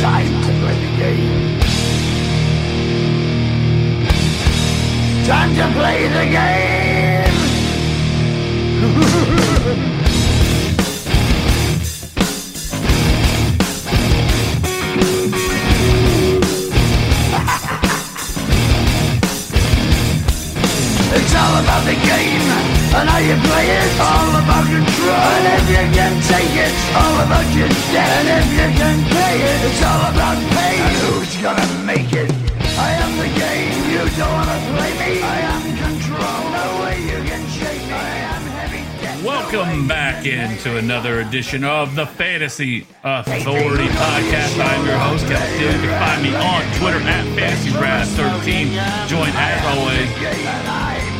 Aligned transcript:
Time 0.00 0.26
to 0.42 0.52
play 0.60 0.76
the 0.84 0.90
game. 0.98 1.60
Time 5.24 5.54
to 5.54 5.66
play 5.72 6.08
the 6.08 6.26
game. 6.30 7.32
It's 21.18 21.34
all 21.34 21.56
about 21.62 21.84
the 21.86 21.94
game 21.94 22.65
and 22.96 23.08
how 23.08 23.18
you 23.18 23.36
play 23.36 23.66
it. 23.68 23.90
All 24.00 24.32
about 24.40 24.64
control. 24.64 25.28
And 25.36 25.44
if 25.60 25.64
you 25.68 25.84
can 25.92 26.14
take 26.32 26.54
it, 26.56 26.72
all 26.96 27.16
about 27.20 27.46
your 27.52 27.68
debt. 27.92 28.08
And 28.08 28.28
if 28.40 28.48
you 28.56 28.68
can 28.72 28.96
pay 29.12 29.36
it, 29.36 29.58
it's 29.68 29.82
all 29.84 30.04
about 30.12 30.38
pay. 30.56 30.80
And 30.80 30.96
who's 31.04 31.36
gonna 31.44 31.68
make 31.84 32.12
it? 32.12 32.32
I 32.78 32.90
am 33.04 33.12
the 33.20 33.30
game. 33.36 33.76
You 33.92 34.02
don't 34.16 34.32
wanna 34.32 34.58
play 34.72 34.92
me. 34.96 35.12
I 35.22 35.38
am 35.52 35.62
control. 35.76 36.40
No 36.56 36.66
way 36.84 36.96
you 37.04 37.20
can 37.28 37.42
shake 37.52 37.84
me. 37.84 37.92
I 37.92 38.16
am 38.32 38.42
heavy 38.56 38.82
debt. 39.02 39.22
Welcome 39.22 39.86
back 39.86 40.24
into 40.24 40.76
another 40.78 41.20
edition 41.20 41.64
of 41.64 41.94
the 41.96 42.06
Fantasy 42.06 42.86
Authority 43.04 43.88
Podcast. 43.88 44.56
I'm 44.56 44.86
your 44.86 44.98
host, 44.98 45.26
Kevin 45.26 45.48
Steele. 45.56 45.72
You 45.72 45.80
can 45.84 46.00
find 46.00 46.22
me 46.22 46.32
on 46.34 46.62
Twitter 46.80 47.00
at 47.00 47.24
FantasyWrath13. 47.36 49.08
Joined 49.08 49.36
as 49.36 49.60
always, 49.76 50.08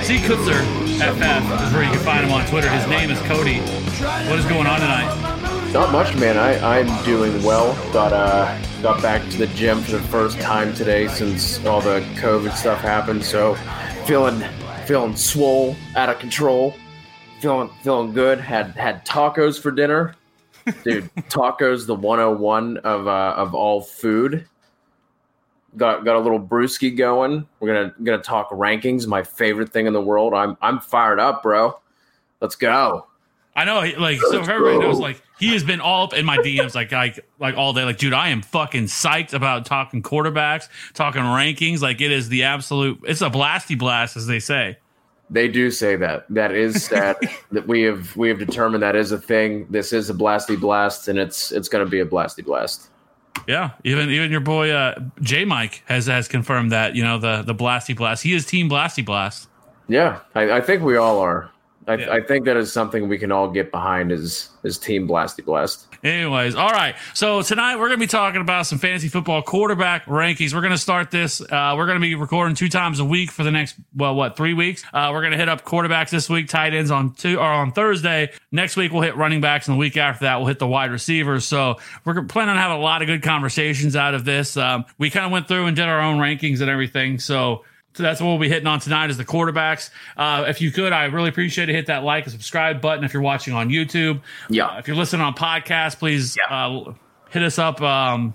C. 0.06 0.18
Kutzer 0.18 0.62
FF 1.00 1.66
is 1.66 1.72
where 1.72 1.82
you 1.82 1.90
can 1.90 1.98
find 1.98 2.24
him 2.24 2.32
on 2.32 2.46
Twitter. 2.46 2.70
His 2.70 2.86
name 2.86 3.10
is 3.10 3.18
Cody. 3.22 3.58
What 3.58 4.38
is 4.38 4.44
going 4.44 4.68
on 4.68 4.78
tonight? 4.78 5.72
Not 5.72 5.90
much, 5.90 6.14
man. 6.14 6.38
I, 6.38 6.78
I'm 6.78 7.04
doing 7.04 7.42
well. 7.42 7.74
Got 7.92 8.12
uh 8.12 8.56
got 8.82 9.02
back 9.02 9.28
to 9.30 9.36
the 9.36 9.48
gym 9.48 9.80
for 9.80 9.90
the 9.90 10.02
first 10.02 10.38
time 10.38 10.72
today 10.74 11.08
since 11.08 11.58
all 11.66 11.80
the 11.80 12.02
COVID 12.20 12.54
stuff 12.54 12.80
happened. 12.82 13.24
So 13.24 13.56
feeling 14.04 14.44
feeling 14.86 15.16
swole, 15.16 15.74
out 15.96 16.08
of 16.08 16.20
control. 16.20 16.76
Feeling 17.40 17.68
feeling 17.82 18.12
good. 18.12 18.38
Had 18.38 18.76
had 18.76 19.04
tacos 19.04 19.60
for 19.60 19.72
dinner. 19.72 20.14
Dude, 20.84 21.10
tacos 21.30 21.84
the 21.84 21.96
101 21.96 22.76
of 22.76 23.08
uh, 23.08 23.34
of 23.36 23.56
all 23.56 23.80
food. 23.80 24.46
Got 25.76 26.04
got 26.04 26.16
a 26.16 26.20
little 26.20 26.40
brewski 26.40 26.96
going. 26.96 27.46
We're 27.60 27.74
gonna 27.74 27.94
gonna 28.02 28.22
talk 28.22 28.50
rankings, 28.50 29.06
my 29.06 29.22
favorite 29.22 29.72
thing 29.72 29.86
in 29.86 29.92
the 29.92 30.00
world. 30.00 30.32
I'm 30.34 30.56
I'm 30.62 30.80
fired 30.80 31.20
up, 31.20 31.42
bro. 31.42 31.78
Let's 32.40 32.56
go. 32.56 33.06
I 33.54 33.64
know, 33.64 33.80
he- 33.80 33.96
like, 33.96 34.20
so 34.20 34.42
if 34.42 34.50
everybody 34.50 34.78
knows, 34.78 34.98
like, 34.98 35.22
he 35.38 35.54
has 35.54 35.64
been 35.64 35.80
all 35.80 36.04
up 36.04 36.12
in 36.12 36.26
my 36.26 36.36
DMs, 36.36 36.74
like, 36.74 36.92
like, 36.92 37.26
like 37.38 37.56
all 37.56 37.72
day. 37.72 37.84
Like, 37.84 37.96
dude, 37.96 38.12
I 38.12 38.28
am 38.28 38.42
fucking 38.42 38.84
psyched 38.84 39.32
about 39.32 39.64
talking 39.64 40.02
quarterbacks, 40.02 40.68
talking 40.92 41.22
rankings. 41.22 41.80
Like, 41.80 42.02
it 42.02 42.10
is 42.10 42.28
the 42.28 42.42
absolute, 42.42 43.00
it's 43.04 43.22
a 43.22 43.30
blasty 43.30 43.78
blast, 43.78 44.14
as 44.14 44.26
they 44.26 44.40
say. 44.40 44.76
They 45.30 45.48
do 45.48 45.70
say 45.70 45.96
that. 45.96 46.26
That 46.28 46.52
is 46.52 46.88
that 46.90 47.16
that 47.50 47.66
we 47.66 47.80
have 47.82 48.14
we 48.14 48.28
have 48.28 48.38
determined 48.38 48.82
that 48.82 48.94
is 48.94 49.10
a 49.10 49.18
thing. 49.18 49.66
This 49.70 49.92
is 49.92 50.10
a 50.10 50.14
blasty 50.14 50.60
blast, 50.60 51.08
and 51.08 51.18
it's 51.18 51.50
it's 51.50 51.68
going 51.68 51.84
to 51.84 51.90
be 51.90 52.00
a 52.00 52.06
blasty 52.06 52.44
blast. 52.44 52.90
Yeah, 53.46 53.72
even 53.84 54.10
even 54.10 54.30
your 54.30 54.40
boy 54.40 54.70
uh, 54.70 54.98
J 55.20 55.44
Mike 55.44 55.82
has 55.86 56.06
has 56.06 56.28
confirmed 56.28 56.72
that 56.72 56.94
you 56.94 57.02
know 57.02 57.18
the 57.18 57.42
the 57.42 57.54
blasty 57.54 57.96
blast. 57.96 58.22
He 58.22 58.34
is 58.34 58.46
team 58.46 58.68
blasty 58.68 59.04
blast. 59.04 59.48
Yeah, 59.88 60.20
I, 60.34 60.52
I 60.52 60.60
think 60.60 60.82
we 60.82 60.96
all 60.96 61.20
are. 61.20 61.50
I, 61.86 61.94
Yeah. 61.94 62.12
I 62.12 62.20
think 62.20 62.44
that 62.46 62.56
is 62.56 62.72
something 62.72 63.08
we 63.08 63.18
can 63.18 63.30
all 63.30 63.48
get 63.48 63.70
behind. 63.70 64.10
Is 64.10 64.50
is 64.64 64.78
team 64.78 65.06
blasty 65.06 65.44
blast? 65.44 65.86
Anyways, 66.06 66.54
all 66.54 66.70
right. 66.70 66.94
So 67.14 67.42
tonight 67.42 67.76
we're 67.76 67.88
going 67.88 67.98
to 67.98 68.04
be 68.04 68.06
talking 68.06 68.40
about 68.40 68.66
some 68.66 68.78
fantasy 68.78 69.08
football 69.08 69.42
quarterback 69.42 70.04
rankings. 70.04 70.54
We're 70.54 70.60
going 70.60 70.72
to 70.72 70.78
start 70.78 71.10
this. 71.10 71.40
Uh, 71.40 71.74
we're 71.76 71.86
going 71.86 71.96
to 71.96 72.00
be 72.00 72.14
recording 72.14 72.54
two 72.54 72.68
times 72.68 73.00
a 73.00 73.04
week 73.04 73.32
for 73.32 73.42
the 73.42 73.50
next 73.50 73.74
well, 73.92 74.14
what 74.14 74.36
three 74.36 74.54
weeks? 74.54 74.84
Uh, 74.94 75.10
we're 75.12 75.22
going 75.22 75.32
to 75.32 75.36
hit 75.36 75.48
up 75.48 75.64
quarterbacks 75.64 76.10
this 76.10 76.30
week, 76.30 76.46
tight 76.46 76.74
ends 76.74 76.92
on 76.92 77.14
two 77.14 77.40
or 77.40 77.46
on 77.46 77.72
Thursday. 77.72 78.30
Next 78.52 78.76
week 78.76 78.92
we'll 78.92 79.02
hit 79.02 79.16
running 79.16 79.40
backs, 79.40 79.66
and 79.66 79.74
the 79.74 79.80
week 79.80 79.96
after 79.96 80.26
that 80.26 80.36
we'll 80.36 80.46
hit 80.46 80.60
the 80.60 80.68
wide 80.68 80.92
receivers. 80.92 81.44
So 81.44 81.80
we're 82.04 82.22
planning 82.22 82.52
on 82.52 82.56
having 82.56 82.76
a 82.76 82.80
lot 82.80 83.02
of 83.02 83.08
good 83.08 83.24
conversations 83.24 83.96
out 83.96 84.14
of 84.14 84.24
this. 84.24 84.56
Um, 84.56 84.84
we 84.98 85.10
kind 85.10 85.26
of 85.26 85.32
went 85.32 85.48
through 85.48 85.66
and 85.66 85.74
did 85.74 85.86
our 85.86 86.00
own 86.00 86.18
rankings 86.18 86.60
and 86.60 86.70
everything. 86.70 87.18
So. 87.18 87.64
So 87.96 88.02
that's 88.02 88.20
what 88.20 88.26
we'll 88.26 88.38
be 88.38 88.50
hitting 88.50 88.66
on 88.66 88.78
tonight 88.78 89.08
is 89.08 89.16
the 89.16 89.24
quarterbacks. 89.24 89.88
Uh, 90.18 90.44
if 90.46 90.60
you 90.60 90.70
could, 90.70 90.92
I 90.92 91.04
really 91.04 91.30
appreciate 91.30 91.70
it. 91.70 91.74
Hit 91.74 91.86
that 91.86 92.04
like 92.04 92.24
and 92.24 92.32
subscribe 92.32 92.82
button 92.82 93.04
if 93.04 93.14
you're 93.14 93.22
watching 93.22 93.54
on 93.54 93.70
YouTube. 93.70 94.20
Yeah. 94.50 94.66
Uh, 94.66 94.78
if 94.78 94.86
you're 94.86 94.98
listening 94.98 95.22
on 95.22 95.34
podcast, 95.34 95.98
please 95.98 96.36
uh, 96.50 96.92
hit 97.30 97.42
us 97.42 97.58
up. 97.58 97.80
Um, 97.80 98.34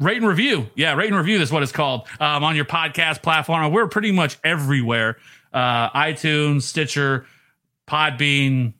rate 0.00 0.16
and 0.16 0.26
review. 0.26 0.68
Yeah, 0.74 0.94
rate 0.94 1.06
and 1.06 1.16
review 1.16 1.40
is 1.40 1.52
what 1.52 1.62
it's 1.62 1.70
called 1.70 2.08
um, 2.18 2.42
on 2.42 2.56
your 2.56 2.64
podcast 2.64 3.22
platform. 3.22 3.72
We're 3.72 3.86
pretty 3.86 4.10
much 4.10 4.38
everywhere 4.42 5.18
uh, 5.52 5.90
iTunes, 5.90 6.62
Stitcher, 6.62 7.26
Podbean, 7.86 8.72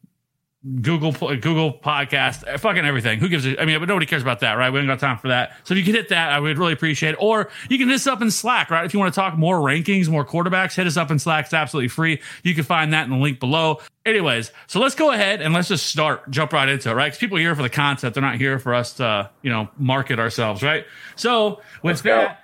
Google 0.82 1.12
Google 1.12 1.72
Podcast, 1.72 2.46
uh, 2.46 2.58
fucking 2.58 2.84
everything. 2.84 3.18
Who 3.18 3.30
gives 3.30 3.46
a? 3.46 3.60
I 3.60 3.64
mean, 3.64 3.78
but 3.80 3.88
nobody 3.88 4.04
cares 4.04 4.20
about 4.20 4.40
that, 4.40 4.54
right? 4.54 4.70
We 4.70 4.78
ain't 4.78 4.88
got 4.88 4.98
time 4.98 5.16
for 5.16 5.28
that. 5.28 5.56
So 5.64 5.72
if 5.72 5.78
you 5.78 5.84
could 5.84 5.94
hit 5.94 6.10
that, 6.10 6.32
I 6.32 6.38
would 6.38 6.58
really 6.58 6.74
appreciate 6.74 7.12
it. 7.12 7.16
Or 7.18 7.48
you 7.70 7.78
can 7.78 7.88
hit 7.88 7.94
us 7.94 8.06
up 8.06 8.20
in 8.20 8.30
Slack, 8.30 8.70
right? 8.70 8.84
If 8.84 8.92
you 8.92 9.00
want 9.00 9.14
to 9.14 9.18
talk 9.18 9.38
more 9.38 9.58
rankings, 9.58 10.08
more 10.10 10.24
quarterbacks, 10.24 10.74
hit 10.74 10.86
us 10.86 10.98
up 10.98 11.10
in 11.10 11.18
Slack. 11.18 11.46
It's 11.46 11.54
absolutely 11.54 11.88
free. 11.88 12.20
You 12.42 12.54
can 12.54 12.64
find 12.64 12.92
that 12.92 13.04
in 13.04 13.10
the 13.10 13.16
link 13.16 13.40
below. 13.40 13.80
Anyways, 14.04 14.52
so 14.66 14.80
let's 14.80 14.94
go 14.94 15.12
ahead 15.12 15.40
and 15.40 15.54
let's 15.54 15.68
just 15.68 15.86
start, 15.86 16.30
jump 16.30 16.52
right 16.52 16.68
into 16.68 16.90
it, 16.90 16.94
right? 16.94 17.06
Because 17.06 17.18
people 17.18 17.38
are 17.38 17.40
here 17.40 17.54
for 17.54 17.62
the 17.62 17.70
concept. 17.70 18.14
They're 18.14 18.22
not 18.22 18.36
here 18.36 18.58
for 18.58 18.74
us 18.74 18.94
to, 18.94 19.30
you 19.40 19.50
know, 19.50 19.68
market 19.78 20.18
ourselves, 20.18 20.62
right? 20.62 20.84
So 21.16 21.60
with 21.82 22.02
go. 22.02 22.16
that. 22.16 22.39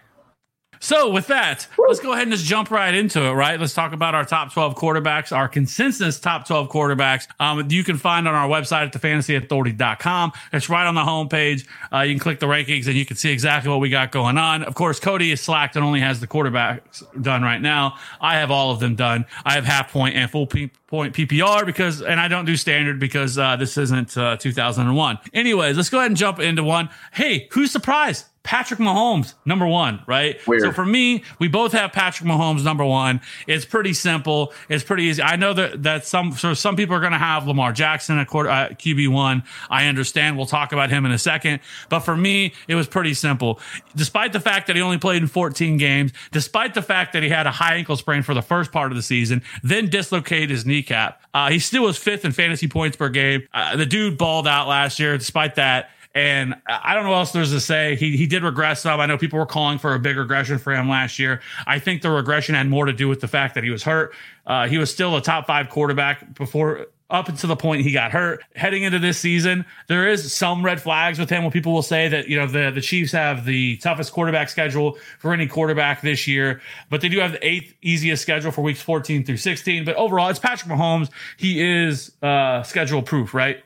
So 0.81 1.11
with 1.11 1.27
that, 1.29 1.67
let's 1.79 2.01
go 2.01 2.13
ahead 2.13 2.25
and 2.25 2.33
just 2.33 2.45
jump 2.45 2.71
right 2.71 2.95
into 2.95 3.23
it, 3.23 3.33
right? 3.33 3.59
Let's 3.59 3.75
talk 3.75 3.93
about 3.93 4.15
our 4.15 4.25
top 4.25 4.53
12 4.53 4.75
quarterbacks, 4.75 5.35
our 5.35 5.49
consensus 5.49 6.21
top 6.21 6.47
12 6.47 6.69
quarterbacks. 6.69 7.27
Um, 7.41 7.71
you 7.71 7.85
can 7.85 7.97
find 7.97 8.29
on 8.29 8.35
our 8.35 8.49
website 8.49 8.87
at 8.87 8.93
thefantasyauthority.com. 8.93 10.33
It's 10.53 10.69
right 10.69 10.87
on 10.87 10.95
the 10.95 11.03
homepage. 11.03 11.67
Uh, 11.93 12.01
you 12.01 12.15
can 12.15 12.21
click 12.21 12.41
the 12.41 12.47
rankings 12.47 12.87
and 12.87 12.97
you 12.97 13.07
can 13.07 13.17
see 13.17 13.31
exactly 13.31 13.71
what 13.71 13.81
we 13.81 13.89
got 13.89 14.13
going 14.13 14.39
on. 14.39 14.63
Of 14.63 14.75
course, 14.75 15.01
Cody 15.01 15.33
is 15.33 15.41
slacked 15.41 15.77
and 15.77 15.85
only 15.85 16.01
has 16.01 16.21
the 16.21 16.27
quarterbacks 16.27 17.03
done 17.23 17.43
right 17.43 17.61
now. 17.61 17.97
I 18.21 18.35
have 18.37 18.51
all 18.51 18.71
of 18.71 18.81
them 18.81 18.95
done. 18.95 19.25
I 19.45 19.55
have 19.55 19.65
half 19.65 19.93
point 19.93 20.17
and 20.17 20.31
full 20.31 20.47
P- 20.47 20.71
point 20.87 21.15
PPR 21.15 21.67
because, 21.67 22.03
and 22.03 22.21
I 22.21 22.29
don't 22.29 22.45
do 22.45 22.57
standard 22.57 23.01
because 23.01 23.39
uh, 23.39 23.57
this 23.57 23.77
isn't 23.77 24.17
uh, 24.17 24.37
2001. 24.37 25.19
Anyways, 25.35 25.77
let's 25.77 25.91
go 25.91 25.99
ahead 25.99 26.11
and 26.11 26.17
jump 26.17 26.39
into 26.39 26.63
one. 26.63 26.89
Hey, 27.13 27.49
who's 27.53 27.71
surprised? 27.71 28.27
Patrick 28.47 28.79
Mahomes, 28.79 29.35
number 29.45 29.67
one, 29.67 30.01
right? 30.07 30.39
Weird. 30.47 30.63
So 30.63 30.73
for 30.73 30.87
me, 30.87 31.25
we 31.41 31.49
both 31.49 31.73
have 31.73 31.93
Patrick 31.93 32.29
Mahomes 32.29 32.63
number 32.63 32.85
one. 32.85 33.21
It's 33.49 33.65
pretty 33.65 33.93
simple. 33.93 34.53
It's 34.69 34.85
pretty 34.85 35.03
easy. 35.03 35.21
I 35.21 35.35
know 35.35 35.53
that 35.53 35.83
that 35.83 36.07
some 36.07 36.31
so 36.31 36.55
some 36.55 36.77
people 36.77 36.95
are 36.95 37.01
going 37.01 37.13
to 37.13 37.19
have 37.19 37.49
Lamar 37.49 37.73
Jackson 37.73 38.19
at 38.19 38.29
quarter 38.29 38.49
uh, 38.49 38.69
QB 38.69 39.09
one. 39.09 39.43
I 39.69 39.87
understand. 39.87 40.37
We'll 40.37 40.47
talk 40.47 40.71
about 40.73 40.91
him 40.91 41.05
in 41.05 41.11
a 41.11 41.19
second. 41.19 41.59
But 41.89 42.01
for 42.01 42.17
me, 42.17 42.55
it 42.69 42.77
was 42.77 42.87
pretty 42.87 43.15
simple. 43.15 43.59
Despite 43.97 44.33
the 44.33 44.41
fact 44.41 44.69
that 44.69 44.77
he 44.77 44.83
only 44.83 44.99
played 44.99 45.23
in 45.23 45.29
14 45.29 45.77
games, 45.77 46.13
despite 46.31 46.75
the 46.75 46.83
fact 46.83 47.15
that 47.15 47.25
he 47.25 47.29
had 47.29 47.49
a 47.49 47.51
high 47.51 47.75
ankle 47.75 47.97
sprain 47.97 48.23
for 48.23 48.33
the 48.33 48.43
first 48.43 48.71
part 48.71 48.93
of 48.93 48.97
the 48.97 49.03
season, 49.03 49.43
then 49.65 49.91
dislocated 49.91 50.51
his 50.51 50.65
kneecap, 50.65 51.21
uh, 51.35 51.51
he 51.51 51.59
still 51.59 51.83
was 51.83 51.99
fifth 51.99 52.25
in 52.25 52.31
fantasy 52.31 52.69
points 52.69 52.97
per 52.97 53.09
game. 53.09 53.43
Uh, 53.53 53.75
the 53.75 53.87
dude 53.87 54.17
balled 54.17 54.47
out 54.47 54.69
last 54.69 55.01
year. 55.01 55.19
Despite 55.19 55.57
that. 55.57 55.91
And 56.17 56.55
I 56.67 56.95
don't 56.95 57.05
know 57.05 57.11
what 57.11 57.19
else 57.19 57.33
there's 57.33 57.53
to 57.53 57.61
say. 57.61 57.95
He 57.95 58.17
he 58.17 58.27
did 58.27 58.43
regress 58.43 58.81
some. 58.81 59.01
I 59.01 59.05
know 59.05 59.19
people 59.19 59.39
were 59.39 59.45
calling 59.45 59.79
for 59.79 59.93
a 59.93 59.99
big 59.99 60.17
regression 60.17 60.57
for 60.57 60.75
him 60.75 60.89
last 60.89 61.19
year. 61.19 61.43
I 61.67 61.79
think 61.79 62.01
the 62.01 62.11
regression 62.11 62.55
had 62.55 62.71
more 62.71 62.87
to 62.87 62.93
do 62.95 63.07
with 63.07 63.21
the 63.21 63.29
fact 63.29 63.55
that 63.55 63.65
he 63.65 63.69
was 63.69 63.83
hurt. 63.83 64.15
Uh, 64.47 64.67
he 64.67 64.79
was 64.79 64.91
still 64.91 65.15
a 65.15 65.21
top 65.21 65.47
five 65.47 65.69
quarterback 65.69 66.33
before 66.33 66.87
up 67.11 67.29
until 67.29 67.49
the 67.49 67.57
point 67.57 67.83
he 67.83 67.93
got 67.93 68.13
hurt. 68.13 68.43
Heading 68.55 68.83
into 68.83 68.99
this 68.99 69.19
season, 69.19 69.67
there 69.89 70.09
is 70.09 70.33
some 70.33 70.65
red 70.65 70.81
flags 70.81 71.19
with 71.19 71.29
him 71.29 71.43
when 71.43 71.53
people 71.53 71.75
will 71.75 71.83
say 71.83 72.09
that, 72.09 72.29
you 72.29 72.37
know, 72.39 72.47
the, 72.47 72.71
the 72.75 72.81
Chiefs 72.81 73.13
have 73.13 73.45
the 73.45 73.77
toughest 73.77 74.11
quarterback 74.11 74.49
schedule 74.49 74.97
for 75.19 75.35
any 75.35 75.47
quarterback 75.47 76.01
this 76.01 76.27
year, 76.27 76.63
but 76.89 77.03
they 77.03 77.11
do 77.11 77.21
have 77.21 77.33
the 77.33 77.47
eighth 77.47 77.75
easiest 77.83 78.23
schedule 78.23 78.51
for 78.51 78.63
weeks 78.63 78.81
14 78.81 79.23
through 79.23 79.37
16. 79.37 79.85
But 79.85 79.97
overall, 79.97 80.31
it's 80.31 80.39
Patrick 80.39 80.73
Mahomes. 80.73 81.11
He 81.37 81.63
is 81.63 82.11
uh, 82.23 82.63
schedule 82.63 83.03
proof, 83.03 83.35
right? 83.35 83.63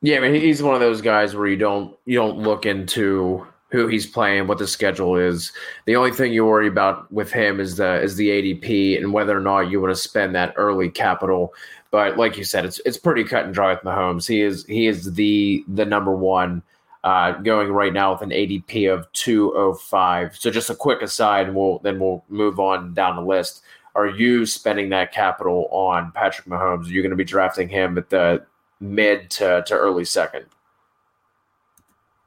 Yeah, 0.00 0.18
I 0.18 0.20
mean 0.20 0.34
he's 0.34 0.62
one 0.62 0.74
of 0.74 0.80
those 0.80 1.00
guys 1.00 1.34
where 1.34 1.48
you 1.48 1.56
don't 1.56 1.96
you 2.04 2.16
don't 2.16 2.38
look 2.38 2.66
into 2.66 3.46
who 3.70 3.86
he's 3.86 4.06
playing, 4.06 4.46
what 4.46 4.58
the 4.58 4.66
schedule 4.66 5.16
is. 5.16 5.52
The 5.84 5.96
only 5.96 6.12
thing 6.12 6.32
you 6.32 6.46
worry 6.46 6.68
about 6.68 7.10
with 7.12 7.32
him 7.32 7.60
is 7.60 7.76
the 7.76 8.00
is 8.00 8.16
the 8.16 8.28
ADP 8.28 8.96
and 8.96 9.12
whether 9.12 9.36
or 9.36 9.40
not 9.40 9.70
you 9.70 9.80
want 9.80 9.94
to 9.94 10.00
spend 10.00 10.34
that 10.34 10.54
early 10.56 10.88
capital. 10.88 11.52
But 11.90 12.16
like 12.16 12.36
you 12.36 12.44
said, 12.44 12.64
it's 12.64 12.80
it's 12.86 12.96
pretty 12.96 13.24
cut 13.24 13.44
and 13.44 13.54
dry 13.54 13.72
with 13.72 13.82
Mahomes. 13.82 14.26
He 14.26 14.40
is 14.42 14.64
he 14.66 14.86
is 14.86 15.14
the 15.14 15.64
the 15.68 15.84
number 15.84 16.14
one 16.14 16.62
uh, 17.04 17.32
going 17.32 17.70
right 17.70 17.92
now 17.92 18.12
with 18.12 18.22
an 18.22 18.30
ADP 18.30 18.92
of 18.92 19.10
205. 19.12 20.36
So 20.36 20.50
just 20.50 20.70
a 20.70 20.74
quick 20.74 21.02
aside, 21.02 21.46
and 21.46 21.56
we'll 21.56 21.78
then 21.80 21.98
we'll 21.98 22.24
move 22.28 22.60
on 22.60 22.94
down 22.94 23.16
the 23.16 23.22
list. 23.22 23.62
Are 23.94 24.06
you 24.06 24.46
spending 24.46 24.90
that 24.90 25.12
capital 25.12 25.66
on 25.72 26.12
Patrick 26.12 26.46
Mahomes? 26.46 26.86
Are 26.86 26.90
you 26.90 27.02
going 27.02 27.10
to 27.10 27.16
be 27.16 27.24
drafting 27.24 27.68
him 27.68 27.98
at 27.98 28.10
the 28.10 28.44
mid 28.80 29.30
to, 29.30 29.62
to 29.66 29.74
early 29.74 30.04
second? 30.04 30.46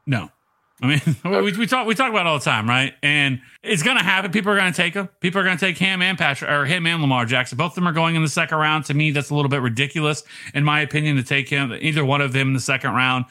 No. 0.06 0.32
I 0.82 0.88
mean, 0.88 1.02
we, 1.44 1.58
we 1.58 1.68
talk 1.68 1.86
we 1.86 1.94
talk 1.94 2.10
about 2.10 2.26
all 2.26 2.40
the 2.40 2.44
time, 2.44 2.68
right? 2.68 2.94
And 3.04 3.40
it's 3.62 3.84
going 3.84 3.98
to 3.98 4.04
happen. 4.04 4.32
People 4.32 4.52
are 4.52 4.58
going 4.58 4.72
to 4.72 4.76
take 4.76 4.96
him. 4.96 5.10
People 5.20 5.40
are 5.42 5.44
going 5.44 5.58
to 5.58 5.66
take 5.66 5.78
him 5.78 6.02
and 6.02 6.18
Patrick 6.18 6.50
or 6.50 6.66
him 6.66 6.88
and 6.88 7.02
Lamar 7.02 7.26
Jackson. 7.26 7.58
Both 7.58 7.72
of 7.72 7.76
them 7.76 7.88
are 7.88 7.94
going 7.94 8.16
in 8.16 8.24
the 8.24 8.30
second 8.30 8.58
round. 8.58 8.86
To 8.86 8.94
me, 8.94 9.12
that's 9.12 9.30
a 9.30 9.36
little 9.36 9.50
bit 9.50 9.62
ridiculous, 9.62 10.24
in 10.54 10.64
my 10.64 10.82
opinion, 10.82 11.18
to 11.18 11.24
take 11.24 11.50
him 11.50 11.74
either 11.80 12.04
one 12.04 12.22
of 12.22 12.34
them 12.34 12.48
in 12.48 12.54
the 12.54 12.60
second 12.60 12.94
round 12.94 13.26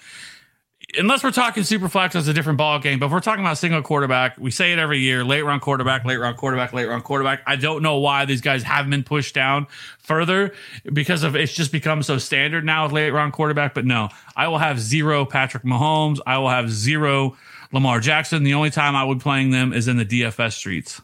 unless 0.99 1.23
we're 1.23 1.31
talking 1.31 1.63
super 1.63 1.89
flex, 1.89 2.15
it's 2.15 2.29
a 2.29 2.33
different 2.33 2.59
ball 2.59 2.79
game. 2.79 2.99
But 2.99 3.07
if 3.07 3.13
we're 3.13 3.21
talking 3.21 3.45
about 3.45 3.59
single 3.59 3.83
quarterback, 3.83 4.37
we 4.39 4.51
say 4.51 4.73
it 4.73 4.79
every 4.79 4.99
year: 4.99 5.25
late 5.25 5.43
round 5.43 5.61
quarterback, 5.61 6.05
late 6.05 6.17
round 6.17 6.37
quarterback, 6.37 6.73
late 6.73 6.87
round 6.87 7.05
quarterback. 7.05 7.43
I 7.47 7.57
don't 7.57 7.83
know 7.83 7.99
why 7.99 8.25
these 8.25 8.41
guys 8.41 8.63
haven't 8.63 8.91
been 8.91 9.05
pushed 9.05 9.35
down 9.35 9.67
further 9.99 10.53
because 10.93 11.23
of 11.23 11.37
it's 11.37 11.53
just 11.53 11.73
become 11.73 12.03
so 12.03 12.19
standard 12.19 12.65
now 12.65 12.85
with 12.85 12.93
late 12.93 13.11
round 13.11 13.33
quarterback. 13.33 13.75
But 13.75 13.85
no, 13.85 14.09
I 14.37 14.49
will 14.49 14.59
have 14.59 14.81
zero 14.81 15.25
Patrick 15.25 15.63
Mahomes. 15.63 16.19
I 16.27 16.39
will 16.39 16.51
have 16.51 16.71
zero 16.71 17.37
Lamar 17.73 18.01
Jackson. 18.01 18.43
The 18.43 18.55
only 18.55 18.71
time 18.71 18.97
I 18.97 19.05
would 19.05 19.21
playing 19.21 19.51
them 19.51 19.73
is 19.73 19.89
in 19.89 19.97
the 19.97 20.05
DFS 20.05 20.53
streets. 20.53 21.01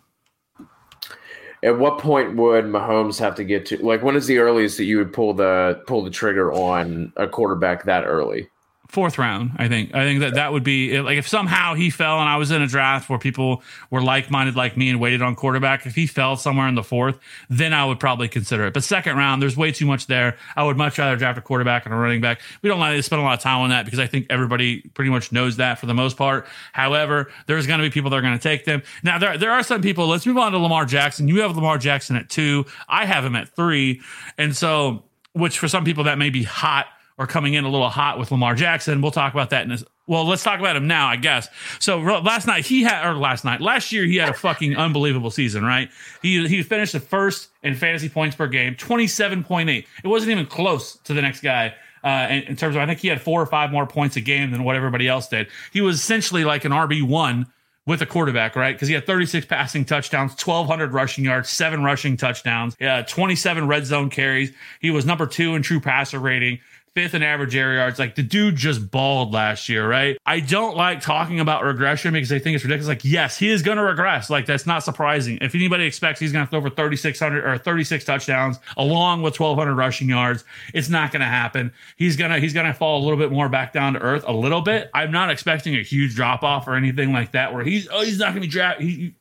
At 1.63 1.79
what 1.79 1.99
point 1.99 2.37
would 2.37 2.67
Mahomes 2.67 3.19
have 3.19 3.35
to 3.37 3.45
get 3.45 3.67
to? 3.67 3.79
Like, 3.79 4.03
when 4.03 4.15
is 4.15 4.27
the 4.27 4.39
earliest 4.39 4.77
that 4.77 4.85
you 4.85 4.99
would 4.99 5.13
pull 5.13 5.33
the 5.33 5.83
pull 5.87 6.05
the 6.05 6.11
trigger 6.11 6.53
on 6.53 7.13
a 7.17 7.27
quarterback 7.27 7.85
that 7.85 8.05
early? 8.05 8.49
Fourth 8.97 9.19
round. 9.19 9.51
I 9.57 9.69
think. 9.69 9.95
I 9.95 10.05
think 10.05 10.21
that 10.21 10.37
that 10.37 10.55
would 10.55 10.65
be 10.65 10.99
like 11.03 11.19
if 11.19 11.29
somehow 11.29 11.75
he 11.75 11.91
fell 11.91 12.19
and 12.19 12.31
I 12.31 12.39
was 12.39 12.51
in 12.51 12.63
a 12.63 12.67
draft 12.67 13.11
where 13.11 13.19
people 13.19 13.63
were 13.91 14.01
like 14.01 14.31
minded 14.31 14.57
like 14.57 14.75
me 14.75 14.89
and 14.89 14.99
waited 14.99 15.21
on 15.21 15.37
quarterback. 15.37 15.85
If 15.85 15.95
he 15.95 16.07
fell 16.07 16.35
somewhere 16.37 16.67
in 16.67 16.77
the 16.77 16.83
fourth, 16.83 17.19
then 17.51 17.75
I 17.75 17.85
would 17.85 18.01
probably 18.01 18.27
consider 18.27 18.65
it. 18.65 18.73
But 18.73 18.85
second 18.85 19.19
round, 19.19 19.43
there's 19.43 19.55
way 19.55 19.71
too 19.71 19.85
much 19.85 20.07
there. 20.07 20.39
I 20.57 20.65
would 20.65 20.79
much 20.79 20.97
rather 20.97 21.15
draft 21.15 21.37
a 21.37 21.43
quarterback 21.43 21.85
and 21.85 21.93
a 21.93 21.99
running 21.99 22.23
back. 22.23 22.41
We 22.63 22.71
don't 22.71 22.81
like 22.81 22.97
to 22.97 23.03
spend 23.03 23.21
a 23.21 23.23
lot 23.23 23.35
of 23.35 23.41
time 23.41 23.59
on 23.59 23.69
that 23.69 23.85
because 23.85 23.99
I 23.99 24.07
think 24.07 24.29
everybody 24.31 24.81
pretty 24.95 25.11
much 25.11 25.31
knows 25.31 25.57
that 25.59 25.79
for 25.79 25.85
the 25.85 25.93
most 25.93 26.17
part. 26.17 26.47
However, 26.73 27.31
there's 27.45 27.67
going 27.67 27.81
to 27.81 27.85
be 27.85 27.91
people 27.91 28.09
that 28.09 28.17
are 28.17 28.23
going 28.23 28.39
to 28.39 28.43
take 28.43 28.65
them. 28.65 28.83
Now 29.03 29.19
there 29.19 29.37
there 29.37 29.51
are 29.51 29.63
some 29.63 29.83
people. 29.83 30.07
Let's 30.07 30.25
move 30.25 30.39
on 30.39 30.53
to 30.53 30.59
Lamar 30.59 30.87
Jackson. 30.87 31.29
You 31.29 31.43
have 31.43 31.55
Lamar 31.55 31.77
Jackson 31.77 32.17
at 32.17 32.31
two. 32.31 32.65
I 32.89 33.05
have 33.05 33.27
him 33.27 33.37
at 33.37 33.51
three, 33.51 34.01
and 34.39 34.57
so 34.57 35.05
which 35.35 35.59
for 35.59 35.69
some 35.69 35.85
people 35.85 36.05
that 36.05 36.17
may 36.17 36.31
be 36.31 36.45
hot 36.45 36.87
or 37.19 37.27
coming 37.27 37.55
in 37.55 37.65
a 37.65 37.69
little 37.69 37.89
hot 37.89 38.19
with 38.19 38.31
Lamar 38.31 38.55
Jackson. 38.55 39.01
We'll 39.01 39.11
talk 39.11 39.33
about 39.33 39.51
that 39.51 39.65
in 39.65 39.73
a, 39.73 39.79
well, 40.07 40.27
let's 40.27 40.43
talk 40.43 40.61
about 40.61 40.77
him 40.77 40.87
now, 40.87 41.09
I 41.09 41.17
guess. 41.17 41.49
So 41.79 41.99
last 41.99 42.47
night 42.47 42.67
he 42.67 42.83
had, 42.83 43.09
or 43.09 43.15
last 43.15 43.45
night, 43.45 43.61
last 43.61 43.91
year 43.93 44.05
he 44.05 44.17
had 44.17 44.29
a 44.29 44.35
fucking 44.35 44.77
unbelievable 44.77 45.31
season, 45.31 45.65
right? 45.65 45.91
He 46.23 46.47
he 46.47 46.63
finished 46.63 46.93
the 46.93 47.01
first 47.01 47.49
in 47.63 47.75
fantasy 47.75 48.09
points 48.09 48.37
per 48.37 48.47
game, 48.47 48.75
twenty 48.77 49.07
seven 49.07 49.43
point 49.43 49.69
eight. 49.69 49.87
It 50.05 50.09
wasn't 50.09 50.33
even 50.33 50.47
close 50.47 50.97
to 51.05 51.15
the 51.15 51.23
next 51.23 51.41
guy. 51.41 51.75
Uh, 52.05 52.29
in, 52.31 52.43
in, 52.45 52.57
terms 52.57 52.77
of, 52.77 52.83
I 52.83 52.87
think 52.87 53.01
he 53.01 53.09
had 53.09 53.21
four 53.21 53.43
or 53.43 53.47
five 53.47 53.73
more 53.73 53.85
points 53.85 54.15
a 54.15 54.21
game 54.21 54.53
than 54.53 54.63
what 54.63 54.77
everybody 54.77 55.09
else 55.09 55.27
did. 55.27 55.49
He 55.73 55.81
was 55.81 55.97
essentially 55.97 56.45
like 56.45 56.65
an 56.65 56.71
RB 56.71 57.03
one 57.03 57.47
with 57.85 58.01
a 58.01 58.07
quarterback, 58.07 58.55
right? 58.55 58.75
Because 58.75 58.87
he 58.87 58.95
had 58.95 59.07
36 59.07 59.47
passing 59.47 59.85
touchdowns, 59.85 60.33
1,200 60.33 60.93
rushing 60.93 61.25
yards, 61.25 61.49
seven 61.49 61.83
rushing 61.83 62.17
touchdowns, 62.17 62.77
yeah, 62.79 63.03
27 63.03 63.67
red 63.67 63.87
zone 63.87 64.11
carries. 64.11 64.53
He 64.81 64.91
was 64.91 65.05
number 65.05 65.27
two 65.27 65.55
in 65.55 65.63
true 65.63 65.81
passer 65.81 66.21
rating 66.21 66.61
fifth 66.97 67.15
in 67.15 67.23
average 67.23 67.55
air 67.55 67.75
yards. 67.75 67.99
Like 67.99 68.15
the 68.15 68.23
dude 68.23 68.57
just 68.57 68.91
balled 68.91 69.35
last 69.35 69.69
year, 69.69 69.87
right? 69.87 70.17
I 70.25 70.41
don't 70.41 70.79
like 70.79 71.03
talking 71.03 71.41
about 71.41 71.63
regression 71.63 72.15
because 72.15 72.33
I 72.33 72.39
think 72.39 72.55
it's 72.55 72.65
ridiculous. 72.65 72.89
Like, 72.89 73.05
yes, 73.05 73.37
he 73.37 73.51
is 73.51 73.61
going 73.61 73.77
to 73.77 73.85
regress. 73.85 74.31
Like, 74.31 74.47
that's 74.47 74.65
not 74.65 74.83
surprising. 74.83 75.37
If 75.43 75.55
anybody 75.55 75.85
expects 75.85 76.21
he's 76.21 76.33
going 76.33 76.47
to 76.47 76.51
throw 76.51 76.63
for 76.63 76.71
3,600 76.71 77.45
or 77.45 77.59
36 77.59 78.03
touchdowns 78.03 78.59
along 78.79 79.21
with 79.21 79.39
1,200 79.39 79.75
rushing 79.75 80.09
yards, 80.09 80.45
it's 80.73 80.89
not 80.89 81.13
going 81.13 81.21
to 81.21 81.27
happen. 81.27 81.71
He's 81.97 82.17
going 82.17 82.31
to, 82.31 82.41
he's 82.41 82.55
going 82.55 82.67
to 82.67 82.73
fall 82.73 82.99
a 82.99 83.03
little 83.03 83.19
bit 83.19 83.31
more 83.31 83.51
back 83.51 83.75
down 83.75 83.93
to 83.93 84.01
earth 84.01 84.25
a 84.27 84.33
little 84.33 84.63
bit. 84.63 84.89
I'm 84.95 85.11
not 85.11 85.29
expecting 85.31 85.77
a 85.77 85.83
huge 85.83 86.15
drop 86.15 86.43
off 86.43 86.67
or 86.67 86.77
anything 86.77 87.13
like 87.13 87.33
that 87.33 87.53
where 87.53 87.63
he's, 87.63 87.89
oh, 87.93 88.05
he's 88.05 88.19
not 88.19 88.29
going 88.29 88.37
to 88.37 88.49
be 88.49 88.49
drafted. 88.49 88.89
He, 88.89 89.15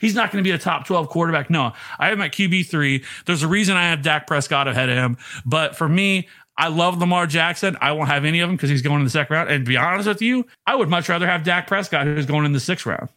He's 0.00 0.16
not 0.16 0.32
going 0.32 0.42
to 0.42 0.48
be 0.48 0.52
a 0.52 0.58
top 0.58 0.86
12 0.86 1.08
quarterback. 1.08 1.50
No, 1.50 1.72
I 2.00 2.08
have 2.08 2.18
my 2.18 2.28
QB3. 2.28 3.04
There's 3.26 3.44
a 3.44 3.48
reason 3.48 3.76
I 3.76 3.90
have 3.90 4.02
Dak 4.02 4.26
Prescott 4.26 4.66
ahead 4.66 4.88
of 4.88 4.96
him. 4.96 5.16
But 5.46 5.76
for 5.76 5.88
me, 5.88 6.26
I 6.58 6.68
love 6.68 6.98
Lamar 6.98 7.26
Jackson. 7.26 7.76
I 7.80 7.92
won't 7.92 8.08
have 8.08 8.24
any 8.24 8.40
of 8.40 8.48
them 8.48 8.56
because 8.56 8.68
he's 8.68 8.82
going 8.82 8.98
in 8.98 9.04
the 9.04 9.10
second 9.10 9.34
round. 9.34 9.48
And 9.48 9.64
to 9.64 9.68
be 9.68 9.76
honest 9.76 10.08
with 10.08 10.20
you, 10.20 10.44
I 10.66 10.74
would 10.74 10.88
much 10.88 11.08
rather 11.08 11.26
have 11.26 11.44
Dak 11.44 11.68
Prescott, 11.68 12.06
who's 12.06 12.26
going 12.26 12.44
in 12.44 12.52
the 12.52 12.60
sixth 12.60 12.84
round. 12.84 13.08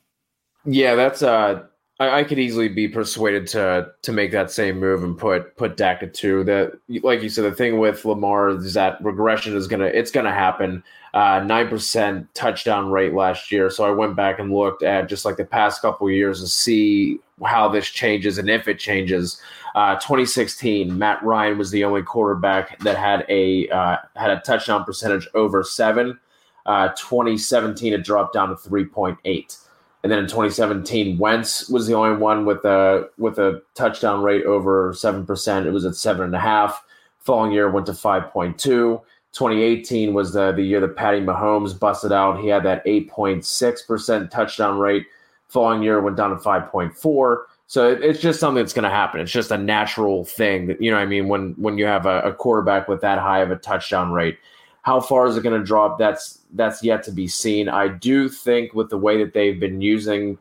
Yeah, 0.64 0.94
that's 0.94 1.24
uh 1.24 1.64
I, 2.02 2.20
I, 2.20 2.24
could 2.24 2.40
easily 2.40 2.68
be 2.68 2.88
persuaded 2.88 3.46
to 3.48 3.92
to 4.02 4.12
make 4.12 4.32
that 4.32 4.52
same 4.52 4.80
move 4.80 5.04
and 5.04 5.18
put 5.18 5.56
put 5.56 5.78
Dak 5.78 6.02
at 6.02 6.14
two. 6.14 6.44
That 6.44 6.74
like 7.04 7.22
you 7.22 7.30
said, 7.30 7.46
the 7.46 7.56
thing 7.56 7.80
with 7.80 8.06
Lamar 8.06 8.50
is 8.50 8.74
that 8.76 9.04
regression 9.04 9.56
is 9.56 9.68
gonna 9.68 9.86
it's 9.86 10.12
gonna 10.12 10.34
happen. 10.34 10.84
Uh, 11.14 11.44
nine 11.46 11.68
percent 11.68 12.34
touchdown 12.34 12.90
rate 12.90 13.14
last 13.14 13.52
year. 13.52 13.70
So 13.70 13.84
I 13.84 13.92
went 13.92 14.16
back 14.16 14.40
and 14.40 14.52
looked 14.52 14.82
at 14.82 15.10
just 15.10 15.26
like 15.26 15.38
the 15.38 15.46
past 15.46 15.82
couple 15.82 16.10
years 16.10 16.42
to 16.42 16.48
see 16.48 17.20
how 17.44 17.68
this 17.70 17.88
changes 17.88 18.38
and 18.38 18.50
if 18.50 18.68
it 18.68 18.80
changes. 18.80 19.42
Uh, 19.76 19.96
2016, 19.96 20.98
Matt 20.98 21.24
Ryan 21.24 21.58
was 21.58 21.72
the 21.72 21.84
only 21.84 22.02
quarterback 22.02 22.80
that 22.80 22.98
had 22.98 23.26
a 23.30 23.70
uh, 23.70 23.98
had 24.16 24.32
a 24.32 24.42
touchdown 24.42 24.84
percentage 24.84 25.28
over 25.34 25.64
seven. 25.64 26.20
Uh, 26.66 26.90
2017, 26.90 27.94
it 27.94 28.04
dropped 28.04 28.34
down 28.34 28.50
to 28.50 28.56
3.8, 28.56 29.58
and 30.04 30.12
then 30.12 30.20
in 30.20 30.26
2017, 30.26 31.18
Wentz 31.18 31.70
was 31.70 31.88
the 31.88 31.94
only 31.94 32.18
one 32.18 32.46
with 32.46 32.64
a 32.66 33.10
with 33.18 33.40
a 33.40 33.62
touchdown 33.74 34.22
rate 34.24 34.44
over 34.44 34.94
seven 34.94 35.26
percent. 35.26 35.66
It 35.68 35.72
was 35.72 35.86
at 35.86 35.96
seven 35.96 36.24
and 36.24 36.36
a 36.36 36.40
half. 36.40 36.84
Following 37.20 37.52
year 37.52 37.70
went 37.70 37.86
to 37.86 37.92
5.2. 37.92 38.58
2018 38.58 40.14
was 40.14 40.34
the 40.34 40.52
the 40.52 40.64
year 40.64 40.82
that 40.82 40.96
Patty 40.96 41.22
Mahomes 41.22 41.80
busted 41.80 42.12
out. 42.12 42.40
He 42.42 42.48
had 42.48 42.64
that 42.64 42.86
8.6 42.86 43.88
percent 43.88 44.32
touchdown 44.32 44.80
rate. 44.80 45.06
Following 45.48 45.84
year 45.84 46.02
went 46.02 46.18
down 46.18 46.32
to 46.32 46.38
5.4. 46.38 47.44
So 47.72 47.90
it's 47.90 48.20
just 48.20 48.42
something 48.42 48.62
that's 48.62 48.74
going 48.74 48.84
to 48.84 48.90
happen. 48.90 49.22
It's 49.22 49.32
just 49.32 49.50
a 49.50 49.58
natural 49.58 50.26
thing 50.26 50.68
that 50.68 50.82
you 50.82 50.92
know. 50.92 50.98
I 50.98 51.06
mean, 51.06 51.30
when 51.30 51.54
when 51.54 51.78
you 51.78 51.86
have 51.86 52.06
a, 52.06 52.20
a 52.20 52.34
quarterback 52.34 52.90
with 52.90 53.00
that 53.00 53.18
high 53.18 53.40
of 53.40 53.50
a 53.50 53.56
touchdown 53.56 54.12
rate, 54.12 54.38
how 54.82 55.00
far 55.00 55.26
is 55.26 55.38
it 55.38 55.44
going 55.44 55.58
to 55.58 55.66
drop? 55.66 55.98
That's 55.98 56.40
that's 56.52 56.84
yet 56.84 57.02
to 57.04 57.14
be 57.14 57.30
seen. 57.30 57.70
I 57.70 57.88
do 57.88 58.28
think 58.28 58.74
with 58.74 58.90
the 58.90 58.98
way 58.98 59.24
that 59.24 59.32
they've 59.34 59.58
been 59.58 59.80
using 59.80 60.38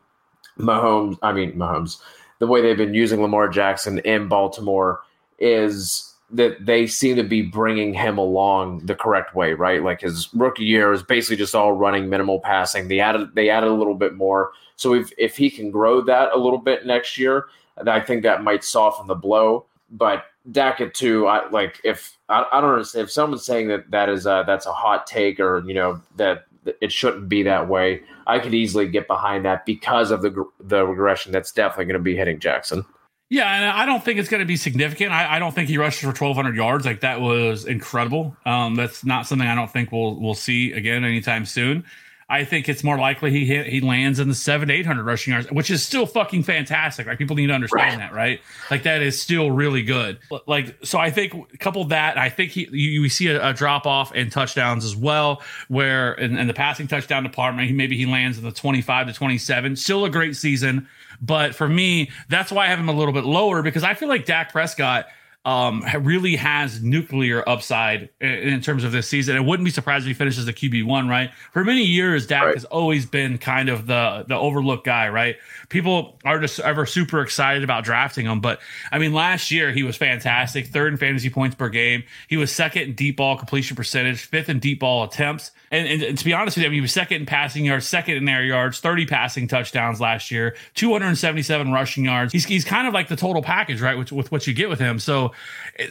Mahomes, 0.59 1.19
I 1.21 1.31
mean 1.31 1.53
Mahomes, 1.53 2.01
the 2.39 2.47
way 2.47 2.61
they've 2.61 2.75
been 2.75 2.93
using 2.93 3.21
Lamar 3.21 3.47
Jackson 3.47 3.99
in 3.99 4.27
Baltimore 4.27 4.99
is 5.39 6.10
that 6.33 6.65
they 6.65 6.87
seem 6.87 7.15
to 7.17 7.23
be 7.23 7.41
bringing 7.41 7.93
him 7.93 8.17
along 8.17 8.85
the 8.85 8.95
correct 8.95 9.35
way, 9.35 9.53
right? 9.53 9.83
Like 9.83 10.01
his 10.01 10.29
rookie 10.33 10.63
year 10.63 10.89
was 10.89 11.03
basically 11.03 11.35
just 11.35 11.55
all 11.55 11.73
running, 11.73 12.09
minimal 12.09 12.39
passing. 12.39 12.87
They 12.87 12.99
added 12.99 13.35
they 13.35 13.49
added 13.49 13.69
a 13.69 13.73
little 13.73 13.95
bit 13.95 14.15
more 14.15 14.51
so 14.81 14.95
if 14.95 15.13
if 15.15 15.37
he 15.37 15.51
can 15.51 15.69
grow 15.69 16.01
that 16.01 16.33
a 16.33 16.39
little 16.39 16.57
bit 16.57 16.87
next 16.87 17.15
year, 17.15 17.45
I 17.85 17.99
think 17.99 18.23
that 18.23 18.43
might 18.43 18.63
soften 18.63 19.05
the 19.05 19.13
blow. 19.13 19.67
But 19.91 20.25
Dak 20.51 20.81
at 20.81 20.95
two, 20.95 21.27
I 21.27 21.47
like 21.51 21.79
if 21.83 22.17
I, 22.29 22.47
I 22.51 22.59
don't 22.61 22.71
understand 22.71 23.03
if 23.03 23.11
someone's 23.11 23.45
saying 23.45 23.67
that 23.67 23.91
that 23.91 24.09
is 24.09 24.25
a, 24.25 24.43
that's 24.47 24.65
a 24.65 24.73
hot 24.73 25.05
take 25.05 25.39
or 25.39 25.63
you 25.67 25.75
know 25.75 26.01
that 26.15 26.47
it 26.65 26.91
shouldn't 26.91 27.29
be 27.29 27.43
that 27.43 27.69
way. 27.69 28.01
I 28.25 28.39
could 28.39 28.55
easily 28.55 28.87
get 28.87 29.05
behind 29.05 29.45
that 29.45 29.67
because 29.67 30.09
of 30.09 30.23
the 30.23 30.45
the 30.59 30.83
regression 30.83 31.31
that's 31.31 31.51
definitely 31.51 31.85
going 31.85 31.99
to 31.99 31.99
be 31.99 32.15
hitting 32.15 32.39
Jackson. 32.39 32.83
Yeah, 33.31 33.49
and 33.49 33.65
I 33.65 33.85
don't 33.85 34.03
think 34.03 34.19
it's 34.19 34.27
going 34.27 34.41
to 34.41 34.45
be 34.45 34.57
significant. 34.57 35.13
I, 35.13 35.37
I, 35.37 35.39
don't 35.39 35.55
think 35.55 35.69
he 35.69 35.77
rushes 35.77 36.01
for 36.01 36.07
1,200 36.07 36.53
yards. 36.53 36.85
Like 36.85 36.99
that 36.99 37.21
was 37.21 37.63
incredible. 37.63 38.35
Um, 38.45 38.75
that's 38.75 39.05
not 39.05 39.25
something 39.25 39.47
I 39.47 39.55
don't 39.55 39.71
think 39.71 39.89
we'll 39.93 40.19
we'll 40.19 40.33
see 40.33 40.73
again 40.73 41.05
anytime 41.05 41.45
soon. 41.45 41.85
I 42.31 42.45
think 42.45 42.69
it's 42.69 42.81
more 42.81 42.97
likely 42.97 43.31
he 43.31 43.45
hit, 43.45 43.67
he 43.67 43.81
lands 43.81 44.19
in 44.19 44.29
the 44.29 44.35
seven 44.35 44.69
eight 44.69 44.85
hundred 44.85 45.03
rushing 45.03 45.31
yards, 45.31 45.49
which 45.51 45.69
is 45.69 45.81
still 45.81 46.05
fucking 46.05 46.43
fantastic. 46.43 47.07
Like 47.07 47.17
people 47.17 47.37
need 47.37 47.47
to 47.47 47.53
understand 47.53 47.99
right. 47.99 48.09
that, 48.09 48.13
right? 48.13 48.41
Like 48.69 48.83
that 48.83 49.01
is 49.01 49.21
still 49.21 49.51
really 49.51 49.83
good. 49.83 50.19
Like 50.45 50.77
so, 50.83 50.97
I 50.97 51.09
think 51.09 51.59
couple 51.59 51.85
that, 51.85 52.17
I 52.17 52.29
think 52.29 52.51
he 52.51 52.67
you, 52.71 53.01
you 53.01 53.09
see 53.09 53.27
a, 53.27 53.49
a 53.49 53.53
drop 53.53 53.85
off 53.85 54.13
in 54.13 54.29
touchdowns 54.29 54.85
as 54.85 54.95
well, 54.95 55.41
where 55.67 56.13
in, 56.13 56.37
in 56.37 56.47
the 56.47 56.53
passing 56.53 56.87
touchdown 56.87 57.23
department, 57.23 57.67
he 57.67 57.73
maybe 57.73 57.97
he 57.97 58.05
lands 58.05 58.37
in 58.37 58.43
the 58.43 58.51
twenty 58.51 58.81
five 58.81 59.07
to 59.07 59.13
twenty 59.13 59.37
seven. 59.37 59.75
Still 59.75 60.05
a 60.05 60.09
great 60.09 60.37
season, 60.37 60.87
but 61.21 61.55
for 61.55 61.69
me, 61.69 62.09
that's 62.29 62.51
why 62.51 62.65
I 62.65 62.69
have 62.69 62.79
him 62.79 62.89
a 62.89 62.93
little 62.93 63.13
bit 63.13 63.25
lower 63.25 63.61
because 63.61 63.83
I 63.83 63.93
feel 63.93 64.09
like 64.09 64.25
Dak 64.25 64.51
Prescott 64.51 65.05
um, 65.43 65.83
really 65.99 66.35
has 66.35 66.83
nuclear 66.83 67.47
upside 67.49 68.09
in, 68.19 68.29
in, 68.29 68.61
terms 68.61 68.83
of 68.83 68.91
this 68.91 69.07
season. 69.07 69.35
It 69.35 69.43
wouldn't 69.43 69.65
be 69.65 69.71
surprised 69.71 70.05
if 70.05 70.09
he 70.09 70.13
finishes 70.13 70.45
the 70.45 70.53
QB 70.53 70.85
one, 70.85 71.07
right? 71.07 71.31
For 71.51 71.63
many 71.63 71.81
years, 71.81 72.27
Dak 72.27 72.43
right. 72.43 72.53
has 72.53 72.65
always 72.65 73.07
been 73.07 73.39
kind 73.39 73.67
of 73.67 73.87
the 73.87 74.23
the 74.27 74.35
overlooked 74.35 74.85
guy, 74.85 75.09
right? 75.09 75.37
People 75.69 76.19
are 76.25 76.39
just 76.39 76.59
ever 76.59 76.85
super 76.85 77.21
excited 77.21 77.63
about 77.63 77.83
drafting 77.83 78.27
him, 78.27 78.39
but 78.39 78.59
I 78.91 78.99
mean, 78.99 79.13
last 79.13 79.49
year 79.49 79.71
he 79.71 79.81
was 79.81 79.97
fantastic, 79.97 80.67
third 80.67 80.93
in 80.93 80.97
fantasy 80.97 81.31
points 81.31 81.55
per 81.55 81.69
game. 81.69 82.03
He 82.27 82.37
was 82.37 82.51
second 82.51 82.83
in 82.83 82.93
deep 82.93 83.17
ball 83.17 83.35
completion 83.35 83.75
percentage, 83.75 84.19
fifth 84.19 84.49
in 84.49 84.59
deep 84.59 84.81
ball 84.81 85.03
attempts, 85.03 85.51
and, 85.71 86.03
and, 86.03 86.17
to 86.17 86.25
be 86.25 86.33
honest 86.33 86.57
with 86.57 86.63
you, 86.63 86.67
I 86.67 86.69
mean, 86.69 86.75
he 86.75 86.81
was 86.81 86.91
second 86.91 87.21
in 87.21 87.25
passing 87.25 87.65
yards, 87.65 87.87
second 87.87 88.17
in 88.17 88.27
air 88.27 88.43
yards, 88.43 88.79
thirty 88.79 89.05
passing 89.05 89.47
touchdowns 89.47 90.01
last 90.01 90.29
year, 90.29 90.55
two 90.75 90.91
hundred 90.91 91.15
seventy 91.17 91.41
seven 91.41 91.71
rushing 91.71 92.05
yards. 92.05 92.33
He's 92.33 92.45
he's 92.45 92.65
kind 92.65 92.87
of 92.87 92.93
like 92.93 93.07
the 93.07 93.15
total 93.15 93.41
package, 93.41 93.81
right? 93.81 93.97
With, 93.97 94.11
with 94.11 94.31
what 94.31 94.45
you 94.47 94.53
get 94.53 94.69
with 94.69 94.79
him. 94.79 94.99
So 94.99 95.31